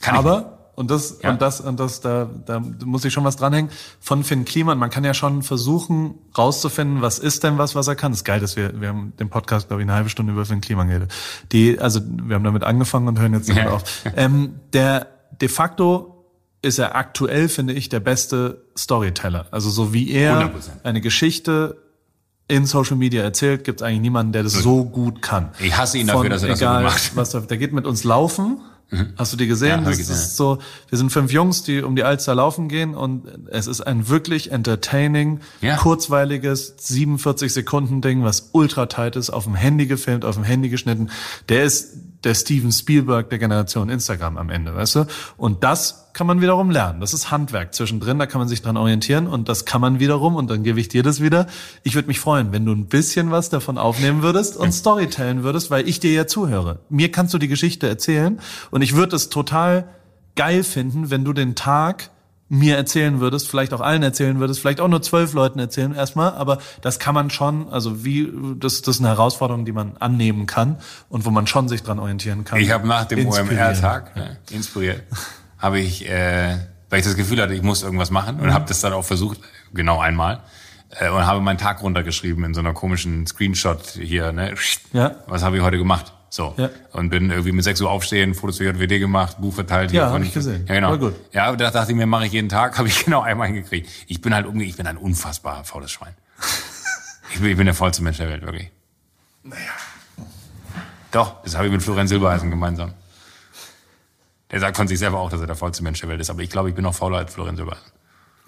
Kann. 0.00 0.16
Aber, 0.16 0.57
und 0.78 0.90
das, 0.90 1.18
Ja. 1.22 1.30
und 1.30 1.42
das, 1.42 1.60
und 1.60 1.78
das, 1.80 2.00
da, 2.00 2.30
da 2.46 2.60
muss 2.84 3.04
ich 3.04 3.12
schon 3.12 3.24
was 3.24 3.36
dranhängen, 3.36 3.70
von 4.00 4.24
Finn 4.24 4.44
Kliman, 4.44 4.78
man 4.78 4.90
kann 4.90 5.04
ja 5.04 5.12
schon 5.12 5.42
versuchen, 5.42 6.14
rauszufinden, 6.36 7.02
was 7.02 7.18
ist 7.18 7.44
denn 7.44 7.58
was, 7.58 7.74
was 7.74 7.88
er 7.88 7.96
kann. 7.96 8.12
Das 8.12 8.20
ist 8.20 8.24
geil, 8.24 8.40
dass 8.40 8.56
wir, 8.56 8.80
wir 8.80 8.88
haben 8.88 9.12
den 9.18 9.28
Podcast, 9.28 9.68
glaube 9.68 9.82
ich, 9.82 9.86
eine 9.88 9.94
halbe 9.94 10.08
Stunde 10.08 10.32
über 10.32 10.44
Finn 10.46 10.60
Kliman 10.60 10.88
geredet. 10.88 11.12
Die, 11.52 11.78
also, 11.78 12.00
wir 12.04 12.36
haben 12.36 12.44
damit 12.44 12.64
angefangen 12.64 13.08
und 13.08 13.18
hören 13.18 13.34
jetzt 13.34 13.48
damit 13.48 13.64
Ja. 13.64 13.70
auf. 13.72 13.82
Ähm, 14.16 14.54
der, 14.72 15.06
de 15.40 15.48
facto 15.48 16.24
ist 16.62 16.78
er 16.78 16.96
aktuell, 16.96 17.48
finde 17.48 17.72
ich, 17.74 17.88
der 17.88 18.00
beste 18.00 18.64
Storyteller. 18.76 19.46
Also, 19.50 19.70
so 19.70 19.92
wie 19.92 20.10
er 20.12 20.40
100%. 20.50 20.50
eine 20.84 21.00
Geschichte 21.00 21.76
in 22.48 22.64
Social 22.66 22.96
Media 22.96 23.22
erzählt, 23.22 23.62
gibt 23.64 23.80
es 23.80 23.86
eigentlich 23.86 24.00
niemanden, 24.00 24.32
der 24.32 24.42
das 24.42 24.54
so 24.54 24.84
gut 24.84 25.20
kann. 25.20 25.50
Ich 25.60 25.76
hasse 25.76 25.98
ihn 25.98 26.06
dafür, 26.06 26.30
dass 26.30 26.42
er 26.42 26.48
das 26.48 26.58
so 26.60 26.64
egal, 26.64 26.82
gut 26.84 26.92
macht. 26.92 27.16
Was, 27.16 27.46
der 27.46 27.58
geht 27.58 27.72
mit 27.74 27.86
uns 27.86 28.04
laufen. 28.04 28.60
Hast 29.18 29.34
du 29.34 29.36
die 29.36 29.44
Ja, 29.44 29.48
gesehen? 29.50 29.76
hab 29.80 29.84
das 29.84 29.98
gesehen, 29.98 30.14
ist 30.14 30.36
so, 30.36 30.58
wir 30.88 30.96
sind 30.98 31.10
fünf 31.10 31.30
Jungs, 31.30 31.62
die 31.62 31.82
um 31.82 31.94
die 31.94 32.04
Alster 32.04 32.34
laufen 32.34 32.68
gehen 32.68 32.94
und 32.94 33.26
es 33.50 33.66
ist 33.66 33.82
ein 33.82 34.08
wirklich 34.08 34.50
entertaining, 34.50 35.40
Ja. 35.60 35.76
kurzweiliges 35.76 36.74
47 36.78 37.52
Sekunden 37.52 38.00
Ding, 38.00 38.24
was 38.24 38.48
ultra 38.52 38.86
tight 38.86 39.16
ist, 39.16 39.28
auf 39.30 39.44
dem 39.44 39.54
Handy 39.54 39.86
gefilmt, 39.86 40.24
auf 40.24 40.36
dem 40.36 40.44
Handy 40.44 40.70
geschnitten. 40.70 41.10
Der 41.50 41.64
ist 41.64 41.90
der 42.24 42.34
Steven 42.34 42.72
Spielberg 42.72 43.28
der 43.30 43.38
Generation 43.38 43.90
Instagram 43.90 44.38
am 44.38 44.48
Ende, 44.50 44.74
weißt 44.74 44.96
du? 44.96 45.04
Und 45.36 45.62
das 45.62 46.07
kann 46.18 46.26
man 46.26 46.40
wiederum 46.40 46.68
lernen. 46.68 47.00
Das 47.00 47.14
ist 47.14 47.30
Handwerk 47.30 47.72
zwischendrin, 47.72 48.18
da 48.18 48.26
kann 48.26 48.40
man 48.40 48.48
sich 48.48 48.60
dran 48.60 48.76
orientieren 48.76 49.28
und 49.28 49.48
das 49.48 49.64
kann 49.64 49.80
man 49.80 50.00
wiederum 50.00 50.34
und 50.34 50.50
dann 50.50 50.64
gebe 50.64 50.80
ich 50.80 50.88
dir 50.88 51.04
das 51.04 51.22
wieder. 51.22 51.46
Ich 51.84 51.94
würde 51.94 52.08
mich 52.08 52.18
freuen, 52.18 52.50
wenn 52.50 52.64
du 52.64 52.72
ein 52.72 52.86
bisschen 52.86 53.30
was 53.30 53.50
davon 53.50 53.78
aufnehmen 53.78 54.20
würdest 54.20 54.56
und 54.56 54.72
Storytellen 54.72 55.44
würdest, 55.44 55.70
weil 55.70 55.88
ich 55.88 56.00
dir 56.00 56.12
ja 56.12 56.26
zuhöre. 56.26 56.80
Mir 56.88 57.12
kannst 57.12 57.34
du 57.34 57.38
die 57.38 57.46
Geschichte 57.46 57.88
erzählen 57.88 58.40
und 58.72 58.82
ich 58.82 58.96
würde 58.96 59.14
es 59.14 59.28
total 59.28 59.90
geil 60.34 60.64
finden, 60.64 61.08
wenn 61.08 61.24
du 61.24 61.32
den 61.32 61.54
Tag 61.54 62.10
mir 62.48 62.76
erzählen 62.76 63.20
würdest, 63.20 63.48
vielleicht 63.48 63.72
auch 63.72 63.80
allen 63.80 64.02
erzählen 64.02 64.40
würdest, 64.40 64.58
vielleicht 64.58 64.80
auch 64.80 64.88
nur 64.88 65.02
zwölf 65.02 65.34
Leuten 65.34 65.60
erzählen 65.60 65.94
erstmal, 65.94 66.32
aber 66.32 66.58
das 66.80 66.98
kann 66.98 67.14
man 67.14 67.30
schon, 67.30 67.68
also 67.68 68.04
wie, 68.04 68.28
das, 68.58 68.82
das 68.82 68.96
ist 68.96 69.00
eine 69.00 69.10
Herausforderung, 69.10 69.64
die 69.64 69.72
man 69.72 69.96
annehmen 69.98 70.46
kann 70.46 70.78
und 71.10 71.26
wo 71.26 71.30
man 71.30 71.46
schon 71.46 71.68
sich 71.68 71.84
dran 71.84 72.00
orientieren 72.00 72.44
kann. 72.44 72.58
Ich 72.58 72.72
habe 72.72 72.88
nach 72.88 73.04
dem. 73.04 73.24
OMR-Tag, 73.28 74.16
ne, 74.16 74.38
inspiriert, 74.50 75.02
habe 75.58 75.80
ich, 75.80 76.08
äh, 76.08 76.56
weil 76.90 77.00
ich 77.00 77.04
das 77.04 77.16
Gefühl 77.16 77.40
hatte, 77.42 77.54
ich 77.54 77.62
muss 77.62 77.82
irgendwas 77.82 78.10
machen 78.10 78.36
Mhm. 78.36 78.42
und 78.44 78.54
habe 78.54 78.64
das 78.68 78.80
dann 78.80 78.92
auch 78.92 79.04
versucht, 79.04 79.40
genau 79.74 80.00
einmal, 80.00 80.40
äh, 81.00 81.08
und 81.10 81.26
habe 81.26 81.40
meinen 81.40 81.58
Tag 81.58 81.82
runtergeschrieben 81.82 82.44
in 82.44 82.54
so 82.54 82.60
einer 82.60 82.72
komischen 82.72 83.26
Screenshot 83.26 83.84
hier, 83.88 84.32
ne? 84.32 84.54
Ja. 84.92 85.16
Was 85.26 85.42
habe 85.42 85.56
ich 85.56 85.62
heute 85.62 85.78
gemacht? 85.78 86.12
So. 86.30 86.54
Ja. 86.58 86.68
Und 86.92 87.08
bin 87.10 87.30
irgendwie 87.30 87.52
mit 87.52 87.64
6 87.64 87.80
Uhr 87.80 87.90
aufstehen, 87.90 88.34
Fotos 88.34 88.58
für 88.58 88.64
JWD 88.64 88.98
gemacht, 88.98 89.38
Buch 89.40 89.54
verteilt. 89.54 89.90
Ja, 89.92 90.02
hier 90.02 90.04
hab 90.06 90.12
von- 90.12 90.22
ich 90.22 90.34
gesehen. 90.34 90.66
Ja, 90.68 90.74
genau. 90.74 90.90
War 90.90 90.98
gut. 90.98 91.14
Ja, 91.32 91.54
das 91.56 91.72
dachte 91.72 91.92
ich 91.92 91.96
mir, 91.96 92.06
mache 92.06 92.26
ich 92.26 92.32
jeden 92.32 92.48
Tag, 92.50 92.76
habe 92.78 92.88
ich 92.88 93.04
genau 93.04 93.22
einmal 93.22 93.46
hingekriegt. 93.48 93.88
Ich 94.06 94.20
bin 94.20 94.34
halt 94.34 94.44
irgendwie, 94.46 94.66
ich 94.66 94.76
bin 94.76 94.86
ein 94.86 94.96
unfassbar 94.98 95.64
faules 95.64 95.90
Schwein. 95.90 96.14
ich, 97.32 97.40
bin, 97.40 97.50
ich 97.50 97.56
bin 97.56 97.64
der 97.66 97.74
faulste 97.74 98.02
Mensch 98.02 98.18
der 98.18 98.28
Welt, 98.28 98.42
wirklich. 98.42 98.70
Naja. 99.42 99.60
Doch, 101.10 101.42
das 101.42 101.54
habe 101.56 101.66
ich 101.66 101.72
mit 101.72 101.82
Florian 101.82 102.06
Silbereisen 102.08 102.50
gemeinsam. 102.50 102.92
Der 104.50 104.60
sagt 104.60 104.76
von 104.76 104.88
sich 104.88 104.98
selber 104.98 105.18
auch, 105.18 105.30
dass 105.30 105.40
er 105.40 105.46
der 105.46 105.56
faulste 105.56 105.82
Mensch 105.82 106.00
der 106.00 106.08
Welt 106.08 106.20
ist, 106.20 106.30
aber 106.30 106.40
ich 106.40 106.50
glaube, 106.50 106.68
ich 106.68 106.74
bin 106.74 106.84
noch 106.84 106.94
fauler 106.94 107.18
als 107.18 107.34
Florian 107.34 107.56
Silbereisen. 107.56 107.92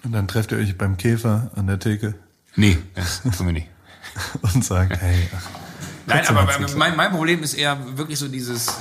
Und 0.03 0.13
dann 0.13 0.27
trefft 0.27 0.51
ihr 0.51 0.57
euch 0.57 0.77
beim 0.77 0.97
Käfer 0.97 1.51
an 1.55 1.67
der 1.67 1.79
Theke 1.79 2.15
Nee, 2.55 2.77
das 2.95 3.21
tun 3.21 3.47
wir 3.47 3.53
nicht. 3.53 3.67
und 4.41 4.65
sagt, 4.65 4.99
hey, 4.99 5.29
Nein, 6.05 6.27
aber 6.27 6.47
mein, 6.75 6.95
mein 6.97 7.11
Problem 7.11 7.43
ist 7.43 7.53
eher 7.53 7.97
wirklich 7.97 8.19
so 8.19 8.27
dieses, 8.27 8.75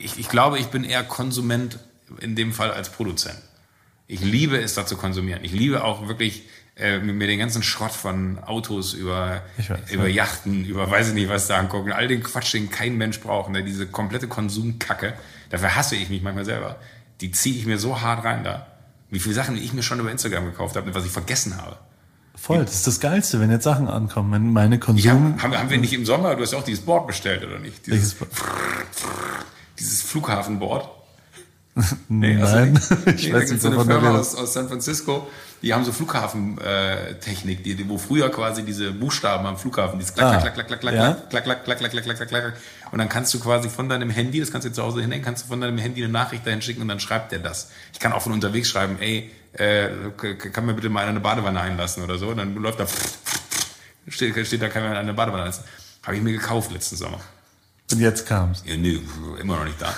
ich, 0.00 0.18
ich 0.18 0.28
glaube, 0.28 0.58
ich 0.58 0.68
bin 0.68 0.84
eher 0.84 1.02
Konsument 1.02 1.78
in 2.20 2.36
dem 2.36 2.52
Fall 2.52 2.70
als 2.70 2.90
Produzent. 2.90 3.38
Ich 4.06 4.20
liebe 4.20 4.58
es, 4.58 4.74
da 4.74 4.86
zu 4.86 4.96
konsumieren. 4.96 5.42
Ich 5.42 5.52
liebe 5.52 5.84
auch 5.84 6.08
wirklich 6.08 6.44
äh, 6.76 6.98
mir 6.98 7.26
den 7.26 7.38
ganzen 7.38 7.62
Schrott 7.62 7.92
von 7.92 8.38
Autos 8.38 8.94
über, 8.94 9.42
weiß, 9.56 9.90
über. 9.90 10.08
Yachten, 10.08 10.64
über 10.64 10.90
weiß 10.90 11.08
ich 11.08 11.14
nicht 11.14 11.28
was 11.28 11.46
da 11.46 11.58
angucken, 11.58 11.92
all 11.92 12.08
den 12.08 12.22
Quatsch, 12.22 12.54
den 12.54 12.70
kein 12.70 12.96
Mensch 12.96 13.20
braucht, 13.20 13.50
ne? 13.50 13.64
diese 13.64 13.86
komplette 13.86 14.28
Konsumkacke, 14.28 15.14
dafür 15.54 15.74
hasse 15.76 15.96
ich 15.96 16.08
mich 16.10 16.22
manchmal 16.22 16.44
selber. 16.44 16.76
Die 17.20 17.30
ziehe 17.30 17.56
ich 17.58 17.66
mir 17.66 17.78
so 17.78 18.00
hart 18.00 18.24
rein 18.24 18.44
da. 18.44 18.66
Wie 19.10 19.20
viele 19.20 19.34
Sachen 19.34 19.56
ich 19.56 19.72
mir 19.72 19.82
schon 19.82 20.00
über 20.00 20.10
Instagram 20.10 20.44
gekauft 20.46 20.76
habe, 20.76 20.94
was 20.94 21.04
ich 21.04 21.12
vergessen 21.12 21.56
habe. 21.56 21.76
voll, 22.36 22.64
das 22.64 22.74
ist 22.74 22.86
das 22.86 22.98
Geilste, 23.00 23.40
wenn 23.40 23.50
jetzt 23.50 23.62
Sachen 23.64 23.86
ankommen, 23.88 24.32
wenn 24.32 24.52
meine 24.52 24.78
Konsum... 24.80 25.40
haben, 25.40 25.52
wir- 25.52 25.58
haben 25.60 25.70
wir 25.70 25.78
nicht 25.78 25.92
im 25.92 26.04
Sommer, 26.04 26.34
du 26.34 26.42
hast 26.42 26.52
auch 26.54 26.64
dieses 26.64 26.84
Board 26.84 27.06
bestellt, 27.06 27.44
oder 27.44 27.58
nicht? 27.60 27.86
Dieses, 27.86 28.16
dieses 29.78 30.02
Flughafenboard. 30.02 30.88
Nee, 32.08 32.40
also, 32.40 32.54
Nein, 32.54 32.80
nee, 33.04 33.12
ich 33.16 33.30
da 33.30 33.36
weiß 33.36 33.50
nicht, 33.50 33.60
so 33.62 33.68
eine 33.68 33.84
Firma 33.84 34.16
aus, 34.18 34.36
aus 34.36 34.52
San 34.52 34.68
Francisco, 34.68 35.26
die 35.60 35.74
haben 35.74 35.84
so 35.84 35.90
Flughafentechnik, 35.90 37.64
die, 37.64 37.88
wo 37.88 37.98
früher 37.98 38.30
quasi 38.30 38.62
diese 38.64 38.92
Buchstaben 38.92 39.44
am 39.46 39.56
Flughafen, 39.56 39.98
dieses 39.98 40.14
klack, 40.14 40.34
Ah, 40.36 40.40
klack, 40.40 40.54
klack, 40.54 40.66
klack, 40.68 40.80
klack, 40.80 40.94
ja. 40.94 41.12
klack, 41.30 41.42
klack, 41.44 41.64
klack, 41.64 41.78
klack, 41.78 41.90
klack, 41.90 42.04
klack, 42.04 42.16
klack, 42.16 42.28
klack. 42.28 42.52
Und 42.94 42.98
dann 42.98 43.08
kannst 43.08 43.34
du 43.34 43.40
quasi 43.40 43.68
von 43.68 43.88
deinem 43.88 44.08
Handy, 44.08 44.38
das 44.38 44.52
kannst 44.52 44.66
du 44.66 44.68
jetzt 44.68 44.76
zu 44.76 44.82
Hause 44.84 45.00
hinhängen, 45.00 45.24
kannst 45.24 45.42
du 45.42 45.48
von 45.48 45.60
deinem 45.60 45.78
Handy 45.78 46.04
eine 46.04 46.12
Nachricht 46.12 46.46
dahin 46.46 46.62
schicken 46.62 46.80
und 46.80 46.86
dann 46.86 47.00
schreibt 47.00 47.32
der 47.32 47.40
das. 47.40 47.72
Ich 47.92 47.98
kann 47.98 48.12
auch 48.12 48.22
von 48.22 48.30
unterwegs 48.30 48.68
schreiben, 48.68 48.98
ey, 49.00 49.32
äh, 49.54 49.88
kann 50.52 50.64
mir 50.64 50.74
bitte 50.74 50.90
mal 50.90 51.04
eine 51.04 51.18
Badewanne 51.18 51.60
einlassen 51.60 52.04
oder 52.04 52.18
so. 52.18 52.28
Und 52.28 52.36
dann 52.36 52.54
läuft 52.54 52.78
da, 52.78 52.86
steht, 54.06 54.46
steht 54.46 54.62
da, 54.62 54.68
kann 54.68 54.84
mir 54.84 54.96
eine 54.96 55.12
Badewanne 55.12 55.42
einlassen. 55.42 55.64
Habe 56.04 56.18
ich 56.18 56.22
mir 56.22 56.34
gekauft 56.34 56.70
letzten 56.70 56.94
Sommer. 56.94 57.18
Und 57.90 57.98
jetzt 57.98 58.28
kam's. 58.28 58.62
Ja, 58.64 58.76
nee, 58.76 59.00
immer 59.40 59.56
noch 59.56 59.64
nicht 59.64 59.82
da. 59.82 59.92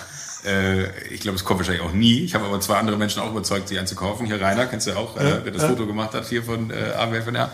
Äh, 0.46 0.86
ich 1.12 1.20
glaube, 1.20 1.36
es 1.36 1.44
kommt 1.44 1.60
wahrscheinlich 1.60 1.84
auch 1.84 1.92
nie. 1.92 2.24
Ich 2.24 2.34
habe 2.34 2.46
aber 2.46 2.62
zwei 2.62 2.78
andere 2.78 2.96
Menschen 2.96 3.20
auch 3.20 3.30
überzeugt, 3.30 3.68
sie 3.68 3.78
einzukaufen. 3.78 4.24
Hier 4.24 4.40
Rainer, 4.40 4.64
kennst 4.64 4.86
du 4.86 4.92
ja 4.92 4.96
auch, 4.96 5.18
äh, 5.18 5.42
der 5.42 5.52
das 5.52 5.64
Foto 5.64 5.86
gemacht 5.86 6.14
hat 6.14 6.26
hier 6.26 6.42
von 6.42 6.70
äh, 6.70 6.94
AWFNR. 6.96 7.50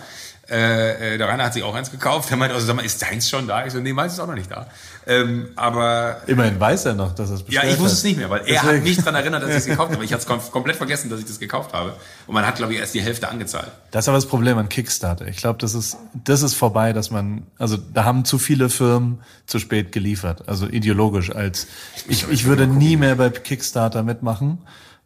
Äh, 0.50 1.14
äh, 1.14 1.18
der 1.18 1.28
Rainer 1.28 1.44
hat 1.44 1.54
sich 1.54 1.62
auch 1.62 1.74
eins 1.74 1.90
gekauft. 1.90 2.28
Der 2.28 2.36
meinte, 2.36 2.54
also, 2.54 2.66
sag 2.66 2.74
mal, 2.74 2.84
ist 2.84 3.00
deins 3.00 3.30
schon 3.30 3.46
da? 3.46 3.64
Ich 3.64 3.72
so, 3.72 3.78
nee, 3.78 3.92
meins 3.92 4.14
ist 4.14 4.18
auch 4.20 4.26
noch 4.26 4.34
nicht 4.34 4.50
da. 4.50 4.66
Ähm, 5.06 5.50
aber 5.54 6.22
Immerhin 6.26 6.58
weiß 6.58 6.86
er 6.86 6.94
noch, 6.94 7.14
dass 7.14 7.30
er 7.30 7.36
es 7.36 7.40
ja, 7.42 7.46
bestellt 7.46 7.72
ich 7.74 7.78
wusste 7.78 7.96
es 7.98 8.04
nicht 8.04 8.16
mehr, 8.16 8.28
weil 8.28 8.42
er 8.46 8.62
hat 8.62 8.70
Deswegen. 8.70 8.84
mich 8.84 8.96
daran 8.96 9.14
erinnert, 9.14 9.42
dass 9.44 9.50
ich 9.50 9.56
es 9.56 9.66
gekauft 9.66 9.92
habe. 9.92 10.02
Ich 10.12 10.12
hatte 10.12 10.22
es 10.22 10.26
kom 10.26 10.40
komplett 10.50 10.76
vergessen, 10.76 11.10
dass 11.10 11.20
ich 11.20 11.26
das 11.26 11.38
gekauft 11.38 11.72
habe. 11.72 11.94
Und 12.26 12.34
man 12.34 12.44
hat, 12.44 12.56
glaube 12.56 12.74
ich, 12.74 12.80
erst 12.80 12.92
die 12.92 13.00
Hälfte 13.00 13.28
angezahlt. 13.28 13.70
Das 13.92 14.04
ist 14.04 14.08
aber 14.08 14.18
das 14.18 14.26
Problem 14.26 14.58
an 14.58 14.68
Kickstarter. 14.68 15.28
Ich 15.28 15.36
glaube, 15.36 15.60
das 15.60 15.74
ist, 15.74 15.96
das 16.12 16.42
ist 16.42 16.54
vorbei, 16.54 16.92
dass 16.92 17.12
man, 17.12 17.46
also 17.58 17.76
da 17.76 18.04
haben 18.04 18.24
zu 18.24 18.38
viele 18.38 18.68
Firmen 18.68 19.20
zu 19.46 19.60
spät 19.60 19.92
geliefert. 19.92 20.48
Also 20.48 20.66
ideologisch 20.66 21.30
als, 21.30 21.68
ich, 22.08 22.28
ich 22.28 22.44
würde 22.46 22.66
nie 22.66 22.96
mehr 22.96 23.14
bei 23.14 23.30
Kickstarter 23.30 24.02
mitmachen, 24.02 24.58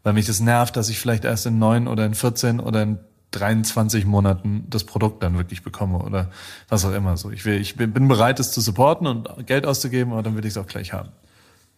weil 0.02 0.14
mich 0.14 0.26
das 0.26 0.40
nervt, 0.40 0.76
dass 0.76 0.88
ich 0.88 0.98
vielleicht 0.98 1.24
erst 1.24 1.44
in 1.44 1.58
neun 1.58 1.88
oder 1.88 2.06
in 2.06 2.14
14 2.14 2.58
oder 2.58 2.82
in 2.82 2.98
23 3.32 4.06
Monaten 4.06 4.66
das 4.70 4.84
Produkt 4.84 5.22
dann 5.22 5.36
wirklich 5.36 5.62
bekomme 5.62 5.98
oder 5.98 6.30
was 6.68 6.84
auch 6.84 6.92
immer 6.94 7.16
so. 7.16 7.30
Ich 7.30 7.44
will, 7.44 7.60
ich 7.60 7.76
bin 7.76 8.08
bereit, 8.08 8.40
es 8.40 8.52
zu 8.52 8.60
supporten 8.60 9.06
und 9.06 9.28
Geld 9.46 9.66
auszugeben, 9.66 10.12
aber 10.12 10.22
dann 10.22 10.36
will 10.36 10.44
ich 10.44 10.52
es 10.52 10.58
auch 10.58 10.66
gleich 10.66 10.92
haben. 10.92 11.10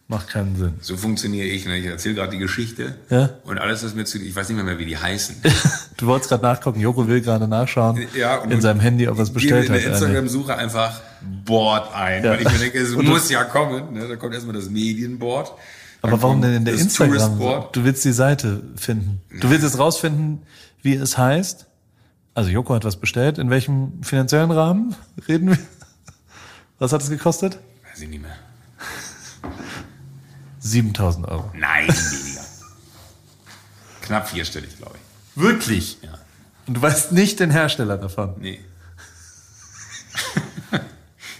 Macht 0.07 0.29
keinen 0.29 0.55
Sinn. 0.55 0.73
So 0.81 0.97
funktioniere 0.97 1.45
ich. 1.45 1.67
Ne? 1.67 1.77
Ich 1.77 1.85
erzähle 1.85 2.15
gerade 2.15 2.31
die 2.31 2.39
Geschichte. 2.39 2.95
Ja. 3.11 3.29
Und 3.43 3.59
alles, 3.59 3.83
was 3.83 3.93
mir 3.93 4.05
zu... 4.05 4.17
Ich 4.17 4.35
weiß 4.35 4.49
nicht 4.49 4.55
mehr, 4.55 4.65
mehr 4.65 4.79
wie 4.79 4.85
die 4.85 4.97
heißen. 4.97 5.35
Du 5.97 6.07
wolltest 6.07 6.29
gerade 6.29 6.43
nachgucken, 6.43 6.79
Joko 6.79 7.09
will 7.09 7.19
gerade 7.19 7.45
nachschauen 7.45 8.07
Ja, 8.17 8.37
und 8.37 8.51
in 8.51 8.61
seinem 8.61 8.79
Handy, 8.79 9.09
ob 9.09 9.17
er 9.17 9.23
es 9.23 9.33
bestellt 9.33 9.63
Gebe 9.63 9.73
hat. 9.73 9.79
in 9.83 9.89
der. 9.89 9.99
Instagram-Suche 9.99 10.55
einfach 10.55 11.01
Board 11.43 11.93
ein. 11.93 12.23
Ja. 12.23 12.31
Weil 12.31 12.41
ich 12.41 12.49
mir 12.49 12.57
denke, 12.57 12.79
es 12.79 12.95
muss 12.95 13.29
ja 13.29 13.43
kommen. 13.43 13.93
Ne? 13.93 14.07
Da 14.07 14.15
kommt 14.15 14.33
erstmal 14.33 14.55
das 14.55 14.69
Medienboard. 14.69 15.51
Aber 16.01 16.21
warum 16.21 16.41
denn 16.41 16.53
in 16.53 16.65
der 16.65 16.75
Instagram? 16.75 17.37
Du 17.73 17.83
willst 17.83 18.05
die 18.05 18.13
Seite 18.13 18.63
finden. 18.77 19.21
Du 19.41 19.49
willst 19.49 19.63
jetzt 19.63 19.77
rausfinden, 19.77 20.41
wie 20.81 20.95
es 20.95 21.17
heißt. 21.17 21.67
Also 22.33 22.49
Joko 22.49 22.73
hat 22.73 22.85
was 22.85 22.97
bestellt. 22.97 23.37
In 23.37 23.49
welchem 23.49 24.01
finanziellen 24.03 24.51
Rahmen 24.51 24.95
reden 25.27 25.49
wir? 25.49 25.57
Was 26.77 26.93
hat 26.93 27.01
es 27.01 27.09
gekostet? 27.09 27.59
Weiß 27.89 28.01
ich 28.01 28.09
nicht 28.09 28.21
mehr. 28.21 28.37
7000 30.59 31.27
Euro. 31.27 31.51
Nein, 31.55 31.87
weniger. 31.87 32.45
Knapp 34.01 34.29
vierstellig, 34.29 34.77
glaube 34.77 34.95
ich. 34.95 35.41
Wirklich? 35.41 35.97
Ja. 36.01 36.17
Und 36.67 36.75
du 36.75 36.81
weißt 36.81 37.11
nicht 37.11 37.39
den 37.39 37.51
Hersteller 37.51 37.97
davon. 37.97 38.35
Nee. 38.39 38.59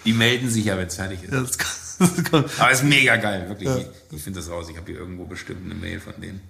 die 0.05 0.13
melden 0.13 0.49
sich 0.49 0.65
ja, 0.65 0.77
wenn 0.77 0.87
es 0.87 0.95
fertig 0.95 1.23
ist. 1.23 1.33
Das, 1.33 1.97
das 1.99 2.23
kommt. 2.29 2.59
Aber 2.59 2.71
ist 2.71 2.83
mega 2.83 3.15
geil, 3.17 3.47
wirklich. 3.47 3.69
Ich, 3.69 4.17
ich 4.17 4.23
finde 4.23 4.39
das 4.39 4.49
raus. 4.49 4.67
Ich 4.69 4.77
habe 4.77 4.91
hier 4.91 4.99
irgendwo 4.99 5.25
bestimmt 5.25 5.63
eine 5.65 5.75
Mail 5.75 5.99
von 5.99 6.13
denen. 6.19 6.41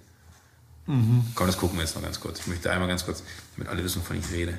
Mhm. 0.90 1.26
Komm, 1.34 1.46
das 1.46 1.56
gucken 1.56 1.78
wir 1.78 1.84
jetzt 1.84 1.94
noch 1.94 2.02
ganz 2.02 2.18
kurz. 2.20 2.40
Ich 2.40 2.46
möchte 2.46 2.70
einmal 2.70 2.88
ganz 2.88 3.04
kurz, 3.04 3.22
damit 3.56 3.68
alle 3.70 3.84
wissen, 3.84 4.00
wovon 4.00 4.18
ich 4.18 4.30
rede. 4.32 4.58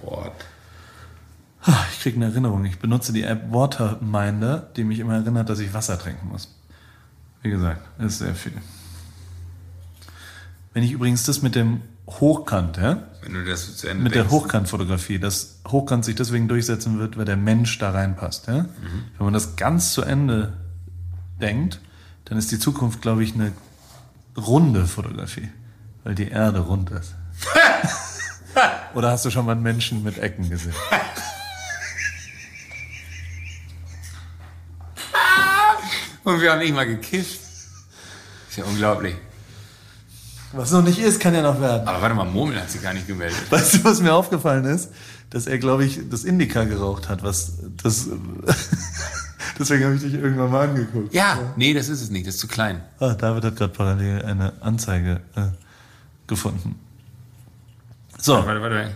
Board. 0.00 0.32
Ah, 1.62 1.84
Ich 1.92 2.00
kriege 2.00 2.16
eine 2.16 2.26
Erinnerung. 2.26 2.64
Ich 2.64 2.78
benutze 2.78 3.12
die 3.12 3.22
App 3.22 3.52
Waterminder, 3.52 4.70
die 4.76 4.84
mich 4.84 4.98
immer 4.98 5.14
erinnert, 5.14 5.48
dass 5.48 5.58
ich 5.58 5.74
Wasser 5.74 5.98
trinken 5.98 6.28
muss. 6.28 6.54
Wie 7.42 7.50
gesagt, 7.50 7.82
ist 8.00 8.18
sehr 8.18 8.34
viel. 8.34 8.52
Wenn 10.72 10.82
ich 10.84 10.92
übrigens 10.92 11.24
das 11.24 11.42
mit 11.42 11.54
dem 11.54 11.82
Hochkant, 12.06 12.76
ja, 12.76 13.02
Wenn 13.22 13.34
du 13.34 13.44
das 13.44 13.76
zu 13.76 13.88
Ende 13.88 14.02
mit 14.04 14.14
der 14.14 14.22
denkst. 14.22 14.34
Hochkantfotografie, 14.34 15.18
dass 15.18 15.60
Hochkant 15.68 16.04
sich 16.04 16.14
deswegen 16.16 16.48
durchsetzen 16.48 16.98
wird, 16.98 17.16
weil 17.16 17.24
der 17.24 17.36
Mensch 17.36 17.78
da 17.78 17.90
reinpasst. 17.90 18.46
Ja? 18.46 18.66
Wenn 19.16 19.24
man 19.24 19.32
das 19.34 19.56
ganz 19.56 19.92
zu 19.92 20.02
Ende 20.02 20.54
denkt, 21.40 21.80
dann 22.24 22.38
ist 22.38 22.50
die 22.52 22.58
Zukunft, 22.58 23.00
glaube 23.02 23.22
ich, 23.24 23.34
eine 23.34 23.52
runde 24.46 24.86
Fotografie, 24.86 25.48
weil 26.04 26.14
die 26.14 26.28
Erde 26.28 26.60
rund 26.60 26.90
ist. 26.90 27.14
Oder 28.94 29.10
hast 29.12 29.24
du 29.24 29.30
schon 29.30 29.46
mal 29.46 29.52
einen 29.52 29.62
Menschen 29.62 30.02
mit 30.02 30.18
Ecken 30.18 30.50
gesehen? 30.50 30.74
Und 36.24 36.40
wir 36.40 36.52
haben 36.52 36.58
nicht 36.58 36.74
mal 36.74 36.86
gekifft. 36.86 37.40
Ist 38.48 38.56
ja 38.58 38.64
unglaublich. 38.64 39.14
Was 40.52 40.72
noch 40.72 40.82
nicht 40.82 40.98
ist, 40.98 41.20
kann 41.20 41.34
ja 41.34 41.42
noch 41.42 41.60
werden. 41.60 41.86
Aber 41.86 42.02
warte 42.02 42.14
mal, 42.14 42.24
Murmel 42.24 42.60
hat 42.60 42.70
sich 42.70 42.82
gar 42.82 42.92
nicht 42.92 43.06
gemeldet. 43.06 43.38
Weißt 43.50 43.74
du, 43.74 43.84
was 43.84 44.00
mir 44.00 44.12
aufgefallen 44.12 44.64
ist? 44.64 44.90
Dass 45.30 45.46
er, 45.46 45.58
glaube 45.58 45.84
ich, 45.84 46.00
das 46.10 46.24
Indica 46.24 46.64
geraucht 46.64 47.08
hat, 47.08 47.22
was 47.22 47.52
das. 47.82 48.08
Deswegen 49.60 49.84
habe 49.84 49.94
ich 49.94 50.00
dich 50.00 50.14
irgendwann 50.14 50.50
mal 50.50 50.68
angeguckt. 50.70 51.12
Ja, 51.12 51.52
nee, 51.54 51.74
das 51.74 51.90
ist 51.90 52.00
es 52.00 52.08
nicht. 52.08 52.26
Das 52.26 52.36
ist 52.36 52.40
zu 52.40 52.48
klein. 52.48 52.80
Ah, 52.98 53.12
David 53.12 53.44
hat 53.44 53.56
gerade 53.56 53.72
parallel 53.74 54.22
eine 54.24 54.54
Anzeige 54.62 55.20
äh, 55.36 55.48
gefunden. 56.26 56.80
So, 58.16 58.34
Warte, 58.34 58.62
warte. 58.62 58.94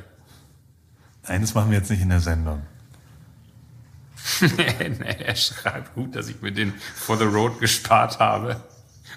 nein, 1.28 1.40
das 1.42 1.52
machen 1.52 1.70
wir 1.70 1.76
jetzt 1.76 1.90
nicht 1.90 2.00
in 2.00 2.08
der 2.08 2.20
Sendung. 2.20 2.62
nee, 4.40 5.16
er 5.18 5.36
schreibt 5.36 5.94
gut, 5.94 6.16
dass 6.16 6.28
ich 6.28 6.40
mir 6.40 6.50
den 6.50 6.72
For 6.94 7.18
the 7.18 7.24
Road 7.24 7.60
gespart 7.60 8.18
habe. 8.18 8.56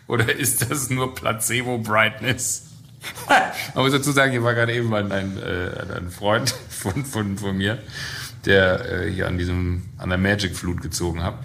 Oder 0.07 0.36
ist 0.36 0.69
das 0.69 0.90
nur 0.90 1.15
Placebo 1.15 1.78
Brightness? 1.78 2.64
Man 3.74 3.86
muss 3.86 3.94
dazu 3.94 4.11
sagen, 4.11 4.34
hier 4.34 4.44
war 4.44 4.53
gerade 4.53 4.74
eben 4.74 4.94
ein, 4.94 5.14
ein, 5.14 5.38
äh, 5.38 5.95
ein 5.95 6.11
Freund 6.11 6.49
von, 6.69 7.06
von, 7.06 7.38
von 7.38 7.56
mir, 7.56 7.82
der 8.48 9.03
äh, 9.03 9.11
hier 9.11 9.28
an 9.28 9.38
diesem, 9.38 9.84
an 9.98 10.10
der 10.10 10.18
Magic 10.18 10.56
Flute 10.56 10.82
gezogen 10.82 11.22
hat. 11.24 11.36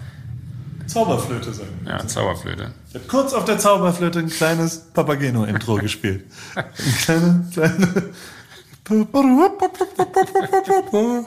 Zauberflöte 0.87 1.53
sagen. 1.53 1.69
Ja, 1.85 2.05
Zauberflöte. 2.05 2.71
Ich 2.89 2.95
habe 2.95 3.05
kurz 3.07 3.33
auf 3.33 3.45
der 3.45 3.57
Zauberflöte 3.59 4.19
ein 4.19 4.29
kleines 4.29 4.79
Papageno-Intro 4.93 5.75
gespielt. 5.81 6.25
Ein 6.55 6.65
kleine, 7.03 7.45
kleine. 7.53 8.03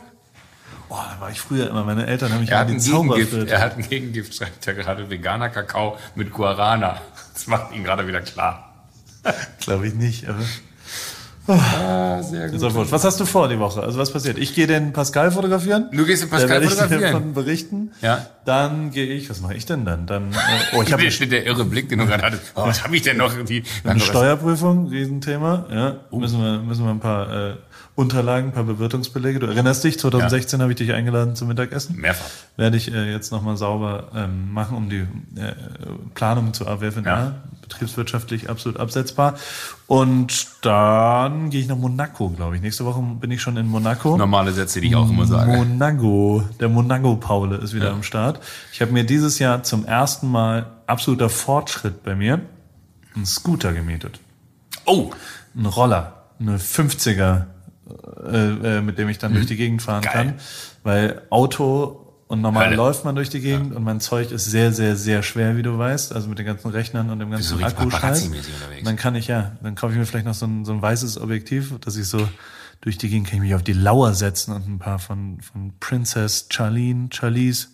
Oh, 0.89 0.95
da 1.11 1.21
war 1.21 1.31
ich 1.31 1.41
früher 1.41 1.69
immer. 1.69 1.85
Meine 1.85 2.07
Eltern 2.07 2.33
haben 2.33 2.41
mich 2.41 2.51
Er 2.51 2.61
hat, 2.61 2.69
ein 2.69 2.79
Gegengift, 2.79 2.93
Zauberflöte. 2.95 3.53
er 3.53 3.61
hat 3.61 3.77
ein 3.77 3.89
Gegengift, 3.89 4.35
schreibt 4.35 4.67
er 4.67 4.75
gerade, 4.75 5.11
veganer 5.11 5.49
Kakao 5.49 5.99
mit 6.15 6.33
Guarana. 6.33 7.01
Das 7.33 7.47
macht 7.49 7.75
ihn 7.75 7.83
gerade 7.83 8.07
wieder 8.07 8.21
klar. 8.21 8.73
Glaube 9.59 9.89
ich 9.89 9.95
nicht, 9.95 10.29
aber. 10.29 10.39
Ah, 11.49 12.23
sehr 12.23 12.51
wurscht. 12.75 12.93
Was 12.93 13.05
hast 13.05 13.21
du 13.21 13.25
vor 13.25 13.49
die 13.49 13.59
Woche? 13.59 13.83
Also 13.83 13.99
was 13.99 14.11
passiert? 14.13 14.39
Ich 14.39 14.55
gehe 14.55 14.67
den 14.67 14.93
Pascal 14.93 15.31
fotografieren. 15.31 15.89
Du 15.93 16.05
gehst 16.05 16.23
den 16.23 16.31
Pascal 16.31 16.51
werde 16.51 16.67
ich 16.67 16.73
fotografieren. 16.73 17.13
davon 17.13 17.35
berichten. 17.35 17.91
Ja. 18.03 18.27
Dann 18.47 18.93
gehe 18.93 19.07
ich, 19.07 19.29
was 19.29 19.41
mache 19.41 19.55
ich 19.55 19.67
denn 19.67 19.85
dann? 19.85 20.07
Dann, 20.07 20.33
äh, 20.33 20.37
oh, 20.77 20.83
ich 20.83 20.93
habe 20.93 21.03
der 21.03 21.47
irre 21.47 21.65
Blick, 21.65 21.89
den 21.89 21.99
du 21.99 22.07
gerade 22.07 22.23
hattest. 22.23 22.53
Oh, 22.55 22.65
was 22.65 22.85
habe 22.85 22.95
ich 22.95 23.03
denn 23.03 23.17
noch? 23.17 23.35
Die, 23.45 23.65
eine 23.85 23.99
Steuerprüfung, 24.01 24.87
Riesenthema. 24.87 25.67
Ja, 25.71 25.97
müssen 26.17 26.41
wir, 26.41 26.61
müssen 26.61 26.85
wir 26.85 26.93
ein 26.93 27.01
paar 27.01 27.51
äh, 27.51 27.57
Unterlagen, 27.97 28.49
ein 28.49 28.53
paar 28.53 28.65
Bewirtungsbelege. 28.65 29.41
Du 29.41 29.47
erinnerst 29.47 29.83
dich, 29.83 29.99
2016 29.99 30.61
habe 30.61 30.71
ich 30.71 30.77
dich 30.77 30.93
eingeladen 30.93 31.35
zum 31.35 31.49
Mittagessen. 31.49 31.97
Mehrfach. 31.97 32.27
Werde 32.57 32.77
ich 32.77 32.93
äh, 32.93 33.11
jetzt 33.11 33.33
nochmal 33.33 33.57
sauber 33.57 34.09
ähm, 34.15 34.53
machen, 34.53 34.77
um 34.77 34.89
die 34.89 35.01
äh, 35.01 35.55
Planung 36.15 36.55
zu 36.55 36.69
AWFNR. 36.69 37.05
Ja. 37.05 37.35
Betriebswirtschaftlich 37.63 38.49
absolut 38.49 38.79
absetzbar. 38.79 39.35
Und 39.87 40.47
dann 40.63 41.51
gehe 41.51 41.61
ich 41.61 41.69
nach 41.69 41.77
Monaco, 41.77 42.29
glaube 42.31 42.57
ich. 42.57 42.63
Nächste 42.63 42.85
Woche 42.85 43.01
bin 43.21 43.31
ich 43.31 43.41
schon 43.41 43.57
in 43.57 43.67
Monaco. 43.67 44.17
Normale 44.17 44.53
Sätze, 44.53 44.81
die 44.81 44.89
ich 44.89 44.97
auch 44.97 45.09
immer 45.09 45.27
sage. 45.27 45.53
Monaco, 45.53 46.45
der 46.61 46.69
Monaco-Paule 46.69 47.57
ist 47.57 47.75
wieder 47.75 47.91
am 47.91 48.03
Start. 48.03 48.36
Ich 48.73 48.81
habe 48.81 48.93
mir 48.93 49.05
dieses 49.05 49.39
Jahr 49.39 49.63
zum 49.63 49.85
ersten 49.85 50.29
Mal 50.31 50.67
absoluter 50.87 51.29
Fortschritt 51.29 52.03
bei 52.03 52.15
mir 52.15 52.41
einen 53.15 53.27
Scooter 53.27 53.73
gemietet. 53.73 54.21
Oh, 54.85 55.11
Einen 55.57 55.67
Roller, 55.67 56.25
eine 56.39 56.59
50er, 56.59 57.47
äh, 58.25 58.77
äh, 58.79 58.81
mit 58.83 58.99
dem 58.99 59.09
ich 59.09 59.19
dann 59.19 59.33
durch 59.35 59.47
die 59.47 59.57
Gegend 59.57 59.83
fahren 59.83 60.01
Mhm. 60.01 60.05
Geil. 60.05 60.13
kann. 60.13 60.35
Weil 60.83 61.23
Auto 61.31 62.03
und 62.29 62.41
normal 62.41 62.67
Hölle. 62.67 62.77
läuft 62.77 63.05
man 63.05 63.15
durch 63.15 63.29
die 63.31 63.41
Gegend 63.41 63.75
und 63.75 63.83
mein 63.85 64.01
Zeug 64.01 64.33
ist 64.33 64.45
sehr, 64.47 64.73
sehr, 64.73 64.97
sehr 64.97 65.23
schwer, 65.23 65.57
wie 65.57 65.63
du 65.63 65.79
weißt. 65.79 66.13
Also 66.13 66.29
mit 66.29 66.39
den 66.39 66.47
ganzen 66.47 66.71
Rechnern 66.71 67.11
und 67.11 67.19
dem 67.21 67.31
ganzen 67.31 67.55
unterwegs. 68.57 68.85
Dann 68.85 68.97
kann 68.97 69.15
ich 69.15 69.29
ja, 69.29 69.53
dann 69.63 69.75
kaufe 69.77 69.93
ich 69.93 69.99
mir 69.99 70.07
vielleicht 70.07 70.27
noch 70.27 70.35
so 70.35 70.47
ein, 70.47 70.65
so 70.65 70.73
ein 70.73 70.83
weißes 70.83 71.21
Objektiv, 71.21 71.73
dass 71.81 71.97
ich 71.97 72.07
so 72.09 72.29
durch 72.83 72.99
die 72.99 73.09
Gegend 73.09 73.29
kann 73.29 73.37
ich 73.37 73.43
mich 73.43 73.55
auf 73.55 73.63
die 73.63 73.73
Lauer 73.73 74.13
setzen 74.15 74.53
und 74.53 74.69
ein 74.69 74.79
paar 74.79 74.99
von, 74.99 75.41
von 75.41 75.73
Princess 75.81 76.47
Charlene, 76.51 77.09
Charlize 77.13 77.69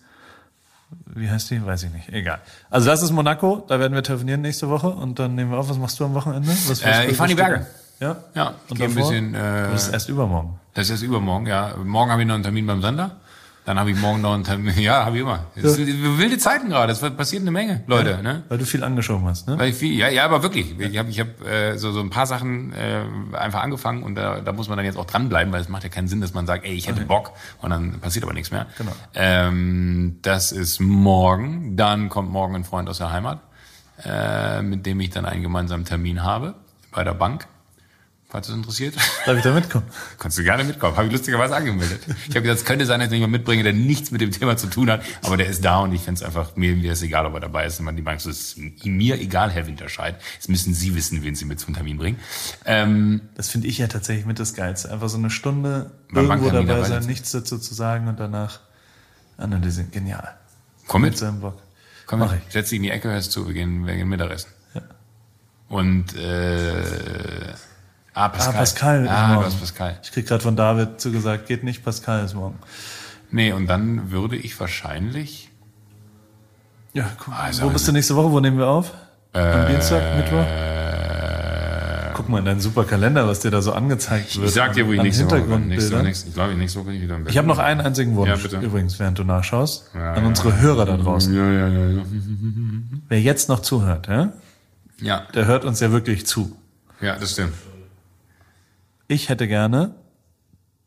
Wie 1.14 1.30
heißt 1.30 1.50
die? 1.50 1.64
Weiß 1.64 1.82
ich 1.84 1.92
nicht. 1.92 2.08
Egal. 2.10 2.40
Also 2.70 2.88
das 2.88 3.02
ist 3.02 3.10
Monaco. 3.10 3.64
Da 3.68 3.78
werden 3.78 3.94
wir 3.94 4.02
telefonieren 4.02 4.40
nächste 4.40 4.68
Woche 4.68 4.88
und 4.88 5.18
dann 5.18 5.34
nehmen 5.34 5.50
wir 5.50 5.58
auf. 5.58 5.68
Was 5.68 5.78
machst 5.78 5.98
du 6.00 6.04
am 6.04 6.14
Wochenende? 6.14 6.48
Was 6.48 6.82
Äh, 6.82 7.10
ich 7.10 7.16
fahr 7.16 7.26
in 7.26 7.30
die 7.30 7.34
Berge. 7.42 7.66
Ja? 8.00 8.16
Ja, 8.34 8.54
ich 8.66 8.70
Und 8.70 8.76
gehe 8.78 8.86
ein 8.88 8.94
bisschen. 8.94 9.34
Äh, 9.34 9.38
Das 9.70 9.86
ist 9.86 9.92
erst 9.92 10.08
übermorgen. 10.08 10.58
Das 10.74 10.84
ist 10.86 10.90
erst 10.90 11.02
übermorgen, 11.02 11.46
ja. 11.46 11.74
Morgen 11.84 12.10
habe 12.10 12.22
ich 12.22 12.28
noch 12.28 12.34
einen 12.34 12.42
Termin 12.42 12.66
beim 12.66 12.82
Sender. 12.82 13.16
Dann 13.64 13.78
habe 13.78 13.92
ich 13.92 13.96
morgen 13.96 14.20
noch 14.20 14.34
einen 14.34 14.44
Termin. 14.44 14.74
Ja, 14.82 15.04
habe 15.04 15.16
ich 15.16 15.22
immer. 15.22 15.46
Sind 15.54 16.18
wilde 16.18 16.38
Zeiten 16.38 16.68
gerade. 16.68 16.92
Es 16.92 16.98
passiert 16.98 17.42
eine 17.42 17.52
Menge, 17.52 17.84
Leute. 17.86 18.20
Ne? 18.22 18.42
Weil 18.48 18.58
du 18.58 18.64
viel 18.64 18.82
angeschoben 18.82 19.26
hast, 19.26 19.46
ne? 19.46 19.58
Weil 19.58 19.70
ich 19.70 19.76
viel, 19.76 19.96
ja, 19.96 20.08
ja, 20.08 20.24
aber 20.24 20.42
wirklich. 20.42 20.78
Ich 20.78 20.98
habe 20.98 21.10
ich 21.10 21.20
hab, 21.20 21.46
äh, 21.46 21.76
so, 21.76 21.92
so 21.92 22.00
ein 22.00 22.10
paar 22.10 22.26
Sachen 22.26 22.72
äh, 22.72 23.04
einfach 23.36 23.62
angefangen 23.62 24.02
und 24.02 24.16
da, 24.16 24.40
da 24.40 24.52
muss 24.52 24.68
man 24.68 24.78
dann 24.78 24.84
jetzt 24.84 24.98
auch 24.98 25.04
dranbleiben, 25.04 25.52
weil 25.52 25.60
es 25.60 25.68
macht 25.68 25.84
ja 25.84 25.88
keinen 25.90 26.08
Sinn, 26.08 26.20
dass 26.20 26.34
man 26.34 26.46
sagt, 26.46 26.64
ey, 26.64 26.72
ich 26.72 26.88
hätte 26.88 27.02
Bock 27.02 27.32
und 27.60 27.70
dann 27.70 28.00
passiert 28.00 28.24
aber 28.24 28.34
nichts 28.34 28.50
mehr. 28.50 28.66
Genau. 28.78 28.92
Ähm, 29.14 30.18
das 30.22 30.50
ist 30.50 30.80
morgen. 30.80 31.76
Dann 31.76 32.08
kommt 32.08 32.30
morgen 32.30 32.56
ein 32.56 32.64
Freund 32.64 32.88
aus 32.88 32.98
der 32.98 33.12
Heimat, 33.12 33.40
äh, 34.04 34.62
mit 34.62 34.86
dem 34.86 34.98
ich 34.98 35.10
dann 35.10 35.24
einen 35.24 35.42
gemeinsamen 35.42 35.84
Termin 35.84 36.24
habe 36.24 36.54
bei 36.90 37.04
der 37.04 37.14
Bank. 37.14 37.46
Falls 38.32 38.48
es 38.48 38.54
interessiert. 38.54 38.96
Darf 39.26 39.36
ich 39.36 39.42
da 39.42 39.52
mitkommen? 39.52 39.84
Kannst 40.18 40.38
du 40.38 40.42
gerne 40.42 40.64
mitkommen. 40.64 40.96
Habe 40.96 41.06
ich 41.08 41.12
lustigerweise 41.12 41.54
angemeldet. 41.54 42.00
Ich 42.06 42.30
habe 42.30 42.40
gesagt, 42.40 42.60
es 42.60 42.64
könnte 42.64 42.86
sein, 42.86 42.98
dass 42.98 43.08
ich 43.08 43.12
jemand 43.12 43.32
mitbringe, 43.32 43.62
der 43.62 43.74
nichts 43.74 44.10
mit 44.10 44.22
dem 44.22 44.30
Thema 44.30 44.56
zu 44.56 44.68
tun 44.68 44.90
hat, 44.90 45.02
aber 45.22 45.36
der 45.36 45.48
ist 45.48 45.62
da 45.62 45.80
und 45.80 45.92
ich 45.92 46.00
finde 46.00 46.18
es 46.18 46.22
einfach, 46.22 46.56
mir, 46.56 46.74
mir 46.74 46.94
ist 46.94 47.02
egal, 47.02 47.26
ob 47.26 47.34
er 47.34 47.40
dabei 47.40 47.66
ist. 47.66 47.78
Und 47.78 47.94
die 47.94 48.00
Bank 48.00 48.22
so, 48.22 48.30
es 48.30 48.54
ist 48.54 48.84
mir 48.86 49.20
egal, 49.20 49.50
Herr 49.50 49.66
Winterscheid. 49.66 50.16
Jetzt 50.36 50.48
müssen 50.48 50.72
Sie 50.72 50.94
wissen, 50.94 51.22
wen 51.22 51.34
Sie 51.34 51.44
mit 51.44 51.60
zum 51.60 51.74
Termin 51.74 51.98
bringen. 51.98 52.18
Ähm, 52.64 53.20
Das 53.34 53.50
finde 53.50 53.66
ich 53.68 53.76
ja 53.76 53.86
tatsächlich 53.86 54.24
mit 54.24 54.38
das 54.38 54.54
Geilste. 54.54 54.90
Einfach 54.90 55.10
so 55.10 55.18
eine 55.18 55.28
Stunde 55.28 55.90
irgendwo 56.10 56.48
dabei 56.48 56.64
dabei 56.64 56.88
sein, 56.88 57.04
nichts 57.04 57.32
dazu 57.32 57.58
zu 57.58 57.74
sagen 57.74 58.08
und 58.08 58.18
danach 58.18 58.60
analysieren. 59.36 59.90
Genial. 59.90 60.36
komm 60.86 61.02
Mit 61.02 61.10
mit. 61.10 61.18
seinem 61.18 61.40
Bock. 61.40 61.60
Komm 62.06 62.20
Mach 62.20 62.32
mit. 62.32 62.40
ich. 62.46 62.52
Setz 62.54 62.70
dich 62.70 62.78
in 62.78 62.84
die 62.84 62.90
Ecke, 62.92 63.10
hörst 63.10 63.30
zu, 63.30 63.46
wir 63.46 63.52
gehen, 63.52 63.86
wir 63.86 63.94
gehen 63.94 64.08
Mittagessen. 64.08 64.48
Ja. 64.72 64.80
Und, 65.68 66.16
äh, 66.16 67.52
ah, 68.14 68.28
Pascal. 68.28 68.54
Ah, 68.54 68.58
Pascal. 68.58 69.08
Ah, 69.08 69.34
du 69.36 69.44
hast 69.44 69.60
Pascal. 69.60 69.98
Ich 70.02 70.12
krieg 70.12 70.26
gerade 70.26 70.42
von 70.42 70.56
David 70.56 71.00
zugesagt, 71.00 71.46
geht 71.46 71.64
nicht, 71.64 71.84
Pascal 71.84 72.24
ist 72.24 72.34
morgen. 72.34 72.58
Nee, 73.30 73.52
und 73.52 73.66
dann 73.66 74.10
würde 74.10 74.36
ich 74.36 74.58
wahrscheinlich, 74.60 75.50
Ja, 76.92 77.10
guck, 77.18 77.34
Also, 77.38 77.62
wo 77.64 77.70
bist 77.70 77.88
du 77.88 77.92
nächste 77.92 78.14
Woche? 78.16 78.30
Wo 78.30 78.40
nehmen 78.40 78.58
wir 78.58 78.68
auf? 78.68 78.92
Am 79.32 79.66
Dienstag, 79.68 80.16
Mittwoch? 80.16 80.44
äh, 80.46 82.10
Guck 82.14 82.28
mal 82.28 82.40
in 82.40 82.44
deinen 82.44 82.60
super 82.60 82.84
Kalender, 82.84 83.26
was 83.26 83.40
dir 83.40 83.50
da 83.50 83.62
so 83.62 83.72
angezeigt 83.72 84.36
wird. 84.36 84.48
ich 84.48 84.52
sag 84.54 84.74
dir, 84.74 84.86
wo 84.86 84.92
ich 84.92 85.00
nächste 85.02 85.24
Woche 85.30 85.40
bin. 85.40 85.68
Nächste, 85.68 86.02
nächste, 86.02 86.28
ich 86.28 86.34
glaube, 86.34 86.54
nächste 86.54 86.78
Woche 86.80 86.88
bin 86.88 86.96
ich 86.96 87.02
wieder 87.02 87.16
im 87.16 87.26
Ich 87.26 87.38
habe 87.38 87.48
noch 87.48 87.58
einen 87.58 87.80
einzigen 87.80 88.14
Wunsch, 88.16 88.28
Ja, 88.28 88.36
bitte. 88.36 88.58
übrigens, 88.58 88.98
während 88.98 89.18
du 89.18 89.24
nachschaust, 89.24 89.90
Ja, 89.94 90.12
an 90.12 90.22
ja. 90.22 90.28
unsere 90.28 90.60
Hörer 90.60 90.84
da 90.84 90.98
draußen. 90.98 91.34
Ja, 91.34 91.50
ja, 91.50 91.68
ja, 91.68 91.86
ja. 91.96 92.02
Wer 93.08 93.20
jetzt 93.22 93.48
noch 93.48 93.60
zuhört, 93.60 94.08
ja, 94.08 94.34
Ja, 95.00 95.22
der 95.34 95.46
hört 95.46 95.64
uns 95.64 95.80
ja 95.80 95.90
wirklich 95.90 96.26
zu. 96.26 96.54
ja, 97.00 97.16
das 97.16 97.32
stimmt. 97.32 97.54
Ich 99.12 99.28
hätte 99.28 99.46
gerne, 99.46 99.94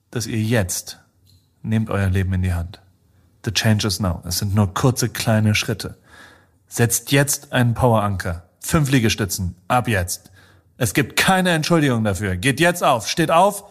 dass 0.09 0.25
ihr 0.25 0.41
jetzt 0.41 0.99
nehmt 1.61 1.91
euer 1.91 2.09
Leben 2.09 2.33
in 2.33 2.41
die 2.41 2.55
Hand. 2.55 2.81
The 3.45 3.51
change 3.51 3.85
is 3.85 3.99
now. 3.99 4.23
Es 4.25 4.39
sind 4.39 4.55
nur 4.55 4.73
kurze 4.73 5.09
kleine 5.09 5.53
Schritte. 5.53 5.99
Setzt 6.67 7.11
jetzt 7.11 7.53
einen 7.53 7.75
Poweranker. 7.75 8.49
Fünf 8.59 8.89
Liegestützen. 8.89 9.55
Ab 9.67 9.87
jetzt. 9.87 10.31
Es 10.77 10.95
gibt 10.95 11.17
keine 11.17 11.51
Entschuldigung 11.51 12.03
dafür. 12.03 12.35
Geht 12.35 12.59
jetzt 12.59 12.83
auf. 12.83 13.07
Steht 13.07 13.29
auf. 13.29 13.65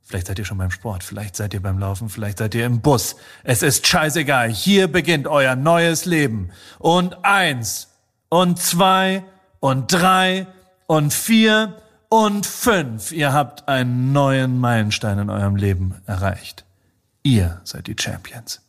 Vielleicht 0.00 0.28
seid 0.28 0.38
ihr 0.38 0.46
schon 0.46 0.56
beim 0.56 0.70
Sport. 0.70 1.04
Vielleicht 1.04 1.36
seid 1.36 1.52
ihr 1.52 1.60
beim 1.60 1.78
Laufen. 1.78 2.08
Vielleicht 2.08 2.38
seid 2.38 2.54
ihr 2.54 2.64
im 2.64 2.80
Bus. 2.80 3.16
Es 3.42 3.62
ist 3.62 3.86
scheißegal. 3.86 4.48
Hier 4.48 4.88
beginnt 4.88 5.26
euer 5.26 5.56
neues 5.56 6.06
Leben. 6.06 6.52
Und 6.78 7.22
eins. 7.22 7.88
Und 8.30 8.58
zwei. 8.58 9.24
Und 9.60 9.92
drei. 9.92 10.46
Und 10.86 11.12
vier. 11.12 11.82
Und 12.16 12.46
fünf. 12.46 13.10
Ihr 13.10 13.32
habt 13.32 13.66
einen 13.68 14.12
neuen 14.12 14.60
Meilenstein 14.60 15.18
in 15.18 15.30
eurem 15.30 15.56
Leben 15.56 16.00
erreicht. 16.06 16.64
Ihr 17.24 17.60
seid 17.64 17.88
die 17.88 17.96
Champions. 17.98 18.60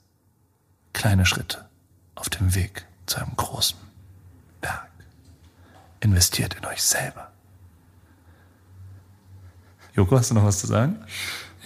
Kleine 0.93 1.27
Schritte 1.27 1.63
auf 2.15 2.27
dem 2.27 2.55
Weg 2.55 2.87
zu 3.05 3.17
einem 3.17 3.35
großen 3.35 3.77
Berg. 4.61 4.89
Investiert 5.99 6.55
in 6.55 6.65
euch 6.65 6.81
selber. 6.81 7.29
Joko, 9.93 10.17
hast 10.17 10.31
du 10.31 10.33
noch 10.33 10.45
was 10.45 10.57
zu 10.57 10.65
sagen? 10.65 11.05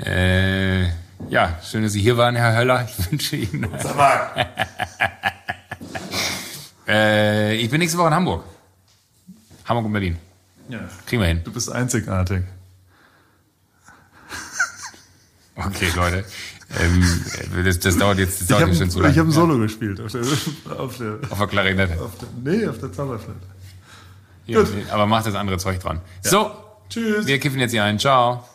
Äh, 0.03 0.84
ja, 1.30 1.60
schön, 1.64 1.84
dass 1.84 1.93
Sie 1.93 2.01
hier 2.01 2.18
waren, 2.18 2.35
Herr 2.35 2.57
Höller. 2.57 2.89
Ich 2.89 3.10
wünsche 3.10 3.38
Ihnen. 3.38 3.69
äh, 6.89 7.56
ich 7.56 7.69
bin 7.69 7.80
nächste 7.80 7.97
Woche 7.97 8.10
in 8.10 8.15
Hamburg. 8.15 8.43
Hamburg 9.64 9.85
und 9.85 9.93
Berlin. 9.93 10.18
Ja. 10.69 10.79
Kriegen 11.05 11.21
wir 11.21 11.27
hin. 11.27 11.41
Du 11.43 11.51
bist 11.51 11.69
einzigartig. 11.71 12.43
Okay, 15.55 15.89
Leute. 15.95 16.23
Ähm, 16.79 17.25
das, 17.65 17.79
das 17.79 17.97
dauert 17.97 18.17
jetzt, 18.19 18.35
das 18.35 18.41
Ich 18.43 18.47
dauert 18.47 18.61
habe 18.61 18.71
jetzt 18.71 18.79
schon 18.79 18.89
zu 18.91 19.01
lange. 19.01 19.15
hab 19.17 19.25
ein 19.25 19.31
Solo 19.31 19.57
gespielt 19.57 19.99
auf 19.99 20.11
der, 20.11 20.21
auf 20.79 20.97
der, 20.97 21.19
Auf 21.29 21.37
der 21.37 21.47
Klarinette. 21.47 21.99
auf 22.01 22.11
der, 22.17 22.27
nee, 22.41 22.65
auf 22.67 22.77
der 22.79 22.93
Zauberflöte. 22.93 23.39
Ja, 24.45 24.59
aber 24.91 25.05
macht 25.05 25.25
das 25.25 25.35
andere 25.35 25.57
Zeug 25.57 25.79
dran. 25.81 25.99
So, 26.21 26.51
Tschüss. 26.89 27.25
wir 27.27 27.39
kiffen 27.39 27.59
jetzt 27.59 27.71
hier 27.71 27.83
ein. 27.83 27.99
Ciao. 27.99 28.47